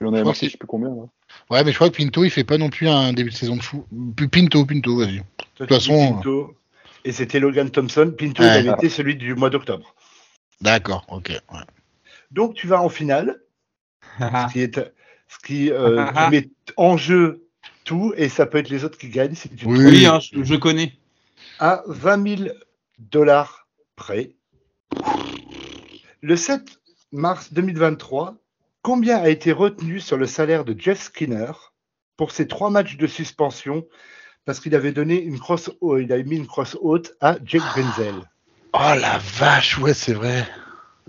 Il 0.00 0.06
en 0.06 0.14
avait 0.14 0.24
marqué, 0.24 0.46
je 0.46 0.52
sais 0.52 0.58
plus 0.58 0.66
combien. 0.66 0.88
Là. 0.88 1.02
Ouais, 1.50 1.62
mais 1.64 1.70
je 1.70 1.76
crois 1.76 1.90
que 1.90 1.96
Pinto, 1.96 2.24
il 2.24 2.30
fait 2.30 2.44
pas 2.44 2.58
non 2.58 2.70
plus 2.70 2.88
un 2.88 3.12
début 3.12 3.30
de 3.30 3.34
saison 3.34 3.56
de 3.56 3.62
fou. 3.62 3.86
Pinto, 4.32 4.64
Pinto, 4.64 4.96
vas-y. 4.96 5.18
De 5.18 5.24
toute 5.56 5.68
façon, 5.68 6.14
Pinto. 6.14 6.56
Et 7.04 7.12
c'était 7.12 7.38
Logan 7.38 7.70
Thompson. 7.70 8.12
Pinto, 8.18 8.42
Ouais. 8.42 8.62
il 8.62 8.68
avait 8.68 8.76
été 8.78 8.88
celui 8.88 9.16
du 9.16 9.34
mois 9.34 9.50
d'octobre. 9.50 9.94
D'accord, 10.60 11.04
ok. 11.08 11.28
ouais. 11.28 11.60
Donc, 12.30 12.54
tu 12.54 12.66
vas 12.66 12.80
en 12.82 12.88
finale. 12.88 13.40
Ce 14.18 14.52
qui 14.52 14.60
est 14.60 14.78
ce 15.30 15.38
qui, 15.46 15.70
euh, 15.70 16.06
qui 16.12 16.30
met 16.30 16.48
en 16.76 16.96
jeu 16.96 17.46
tout 17.84 18.12
et 18.16 18.28
ça 18.28 18.46
peut 18.46 18.58
être 18.58 18.68
les 18.68 18.84
autres 18.84 18.98
qui 18.98 19.08
gagnent 19.08 19.34
si 19.34 19.48
tu 19.48 19.66
Oui. 19.66 20.04
hein, 20.06 20.18
je, 20.20 20.42
je 20.42 20.54
connais. 20.56 20.92
à 21.58 21.82
20 21.86 22.36
000 22.44 22.50
dollars 22.98 23.66
près. 23.96 24.32
Le 26.22 26.36
7 26.36 26.62
mars 27.12 27.52
2023, 27.52 28.36
combien 28.82 29.16
a 29.18 29.28
été 29.28 29.52
retenu 29.52 30.00
sur 30.00 30.16
le 30.16 30.26
salaire 30.26 30.64
de 30.64 30.74
Jeff 30.78 31.00
Skinner 31.00 31.52
pour 32.16 32.32
ses 32.32 32.46
trois 32.46 32.70
matchs 32.70 32.96
de 32.96 33.06
suspension 33.06 33.86
parce 34.44 34.60
qu'il 34.60 34.74
avait 34.74 34.92
donné 34.92 35.20
une 35.22 35.38
crosse, 35.38 35.70
oh, 35.80 35.98
il 35.98 36.12
avait 36.12 36.24
mis 36.24 36.36
une 36.36 36.46
crosse 36.46 36.76
haute 36.80 37.12
à 37.20 37.36
Jake 37.44 37.62
Benzel 37.76 38.14
Oh 38.72 38.78
la 39.00 39.18
vache, 39.18 39.78
ouais, 39.78 39.94
c'est 39.94 40.12
vrai. 40.12 40.46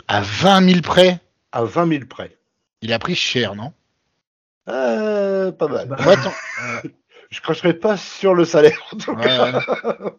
À 0.08 0.22
20 0.22 0.68
000 0.70 0.82
près, 0.82 1.20
à 1.52 1.64
20 1.64 1.88
000 1.90 2.06
près. 2.10 2.38
il 2.82 2.92
a 2.94 3.00
pris 3.00 3.16
cher, 3.16 3.56
non? 3.56 3.72
Euh, 4.70 5.52
pas 5.52 5.68
mal. 5.68 5.88
Bah, 5.88 5.98
Ouais. 6.06 6.92
Je 7.30 7.40
cracherai 7.42 7.74
pas 7.74 7.96
sur 7.98 8.34
le 8.36 8.44
salaire. 8.46 8.78
en 8.92 8.98
tout 8.98 9.12
Ouais, 9.14 9.24
cas. 9.24 9.52
ouais. 9.60 10.12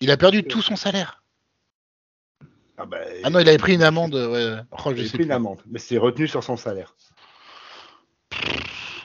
Il 0.00 0.10
a 0.10 0.16
perdu 0.16 0.44
tout 0.44 0.62
son 0.62 0.76
salaire. 0.76 1.22
Ah, 2.78 2.86
bah, 2.86 2.98
Ah 3.24 3.30
non, 3.30 3.40
il 3.40 3.48
avait 3.48 3.58
pris 3.58 3.74
une 3.74 3.82
amende. 3.82 4.14
Ouais. 4.14 4.56
Oh, 4.70 4.90
il 4.92 4.92
a 4.92 4.92
pris 4.94 5.08
plus. 5.10 5.24
une 5.24 5.32
amende, 5.32 5.60
mais 5.66 5.78
c'est 5.80 5.98
retenu 5.98 6.28
sur 6.28 6.42
son 6.44 6.56
salaire. 6.56 6.94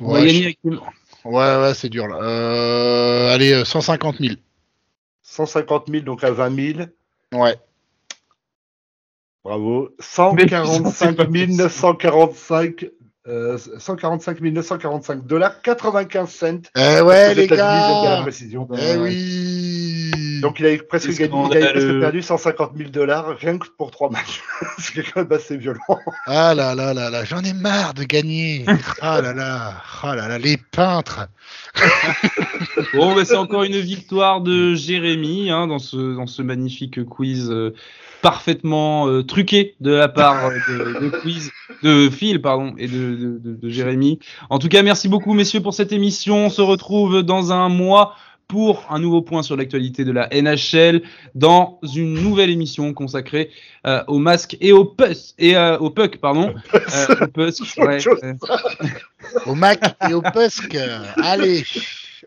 On 0.02 0.14
va 0.14 0.20
Ouais, 0.20 0.26
gagner 0.28 0.40
je- 0.40 0.44
avec 0.46 0.60
une- 0.64 0.80
ouais, 1.26 1.62
ouais, 1.62 1.74
c'est 1.74 1.90
dur 1.90 2.08
là. 2.08 2.18
Euh, 2.22 3.34
allez, 3.34 3.52
euh, 3.54 3.66
150 3.66 4.18
000. 4.20 4.36
150 5.24 5.88
000, 5.90 6.04
donc 6.04 6.24
à 6.24 6.32
20 6.32 6.74
000. 6.76 6.90
Ouais. 7.34 7.56
Bravo. 9.44 9.90
Mais 10.36 10.44
putain, 10.44 10.66
c'est 10.66 10.72
145 10.74 11.16
pas 11.16 11.26
possible. 11.26 11.54
945 11.54 12.86
euh, 13.28 13.58
145 13.58 14.40
945 14.42 15.26
dollars 15.26 15.62
95 15.62 16.30
cents. 16.30 16.62
Eh 16.76 17.02
ouais, 17.02 17.36
les 17.36 17.48
la 17.48 17.58
gars 17.58 18.22
précision. 18.22 18.68
Eh 18.78 18.98
oui 18.98 19.49
Donc 20.42 20.60
il 20.60 20.66
a 20.66 20.78
presque 20.88 21.10
gagné, 21.18 21.44
il 21.52 21.58
a 21.64 21.72
presque 21.72 22.00
perdu 22.00 22.22
150 22.22 22.72
000 22.78 22.90
dollars 22.90 23.36
rien 23.38 23.58
que 23.58 23.68
pour 23.78 23.92
trois 23.92 24.10
matchs. 24.10 24.42
C'est 24.80 25.04
quand 25.04 25.22
même 25.22 25.32
assez 25.32 25.58
violent. 25.58 25.80
Ah 26.26 26.54
là 26.54 26.76
là 26.76 26.94
là 26.94 27.10
là, 27.10 27.24
j'en 27.26 27.42
ai 27.44 27.54
marre 27.54 27.94
de 27.94 28.04
gagner 28.04 28.66
Ah 29.02 29.22
là 29.22 29.34
là 29.34 29.74
Ah 30.04 30.16
là 30.16 30.28
là, 30.28 30.38
les 30.38 30.58
peintres 30.58 31.28
Bon, 32.94 33.16
bah, 33.16 33.26
c'est 33.26 33.36
encore 33.36 33.64
une 33.64 33.80
victoire 33.80 34.42
de 34.42 34.74
Jérémy 34.76 35.50
hein, 35.52 35.68
dans, 35.68 35.80
ce, 35.80 36.16
dans 36.16 36.28
ce 36.28 36.42
magnifique 36.42 37.04
quiz 37.06 37.50
euh, 37.52 37.74
parfaitement 38.22 39.08
euh, 39.08 39.24
truqué 39.24 39.76
de 39.80 39.92
la 39.92 40.08
part 40.10 40.50
de, 40.50 41.00
de 41.00 41.10
quiz 41.10 41.52
de 41.84 42.10
Phil 42.10 42.42
pardon 42.42 42.74
et 42.78 42.88
de, 42.88 43.16
de, 43.16 43.38
de- 43.40 43.56
de 43.56 43.70
Jérémy. 43.70 44.20
En 44.50 44.60
tout 44.60 44.68
cas, 44.70 44.82
merci 44.84 45.08
beaucoup 45.08 45.34
messieurs 45.34 45.62
pour 45.62 45.74
cette 45.74 45.92
émission. 45.92 46.46
On 46.48 46.50
se 46.50 46.62
retrouve 46.62 47.22
dans 47.24 47.52
un 47.54 47.70
mois 47.70 48.16
pour 48.50 48.84
un 48.90 49.00
nouveau 49.00 49.22
point 49.22 49.44
sur 49.44 49.56
l'actualité 49.56 50.04
de 50.04 50.12
la 50.12 50.28
NHL 50.34 51.04
dans 51.36 51.80
une 51.96 52.16
nouvelle 52.16 52.50
émission 52.50 52.94
consacrée 52.94 53.52
euh, 53.88 54.04
au 54.08 54.18
masque 54.18 54.58
et 54.60 54.72
au 54.74 54.84
puck 54.86 55.16
et 55.38 55.56
euh, 55.56 55.78
au 55.78 55.92
puck 55.92 56.18
pardon 56.18 56.54
Euh, 56.74 57.16
au 57.22 57.28
puck, 57.28 57.54
ouais, 57.78 58.00
euh, 58.24 58.34
Au 59.46 59.54
Mac 59.56 59.80
et 60.10 60.14
au 60.16 60.22
Pusk 60.24 60.76
Allez 61.24 61.64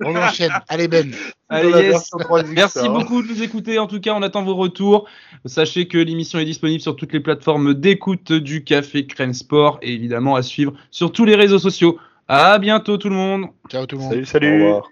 On 0.01 0.15
enchaîne 0.17 0.53
Allez 0.69 0.87
Ben 0.89 1.13
Allez, 1.49 1.69
yes. 1.69 1.91
version 1.91 2.19
3X, 2.19 2.53
Merci 2.55 2.89
beaucoup 2.89 3.23
de 3.23 3.29
nous 3.29 3.43
écouter. 3.43 3.79
En 3.79 3.87
tout 3.87 4.01
cas, 4.01 4.15
on 4.15 4.23
attend 4.23 4.43
vos 4.43 4.55
retours. 4.55 5.07
Sachez 5.45 5.87
que 5.87 5.99
l'émission 5.99 6.39
est 6.39 6.47
disponible 6.47 6.81
sur 6.81 6.97
toutes 6.97 7.13
les 7.13 7.21
plateformes 7.21 7.75
d'écoute 7.75 8.33
du 8.33 8.65
Café 8.65 9.07
Crème 9.07 9.35
Sport 9.35 9.79
et 9.83 9.93
évidemment 9.93 10.35
à 10.37 10.43
suivre 10.43 10.73
sur 10.91 11.13
tous 11.13 11.25
les 11.27 11.35
réseaux 11.35 11.59
sociaux. 11.59 11.99
À 12.29 12.59
bientôt 12.59 12.97
tout 12.97 13.11
le 13.11 13.17
monde. 13.17 13.47
Ciao 13.69 13.85
tout 13.87 13.97
le 13.97 14.03
monde 14.03 14.13
Salut, 14.13 14.23
Au 14.23 14.27
salut. 14.27 14.65
revoir. 14.65 14.92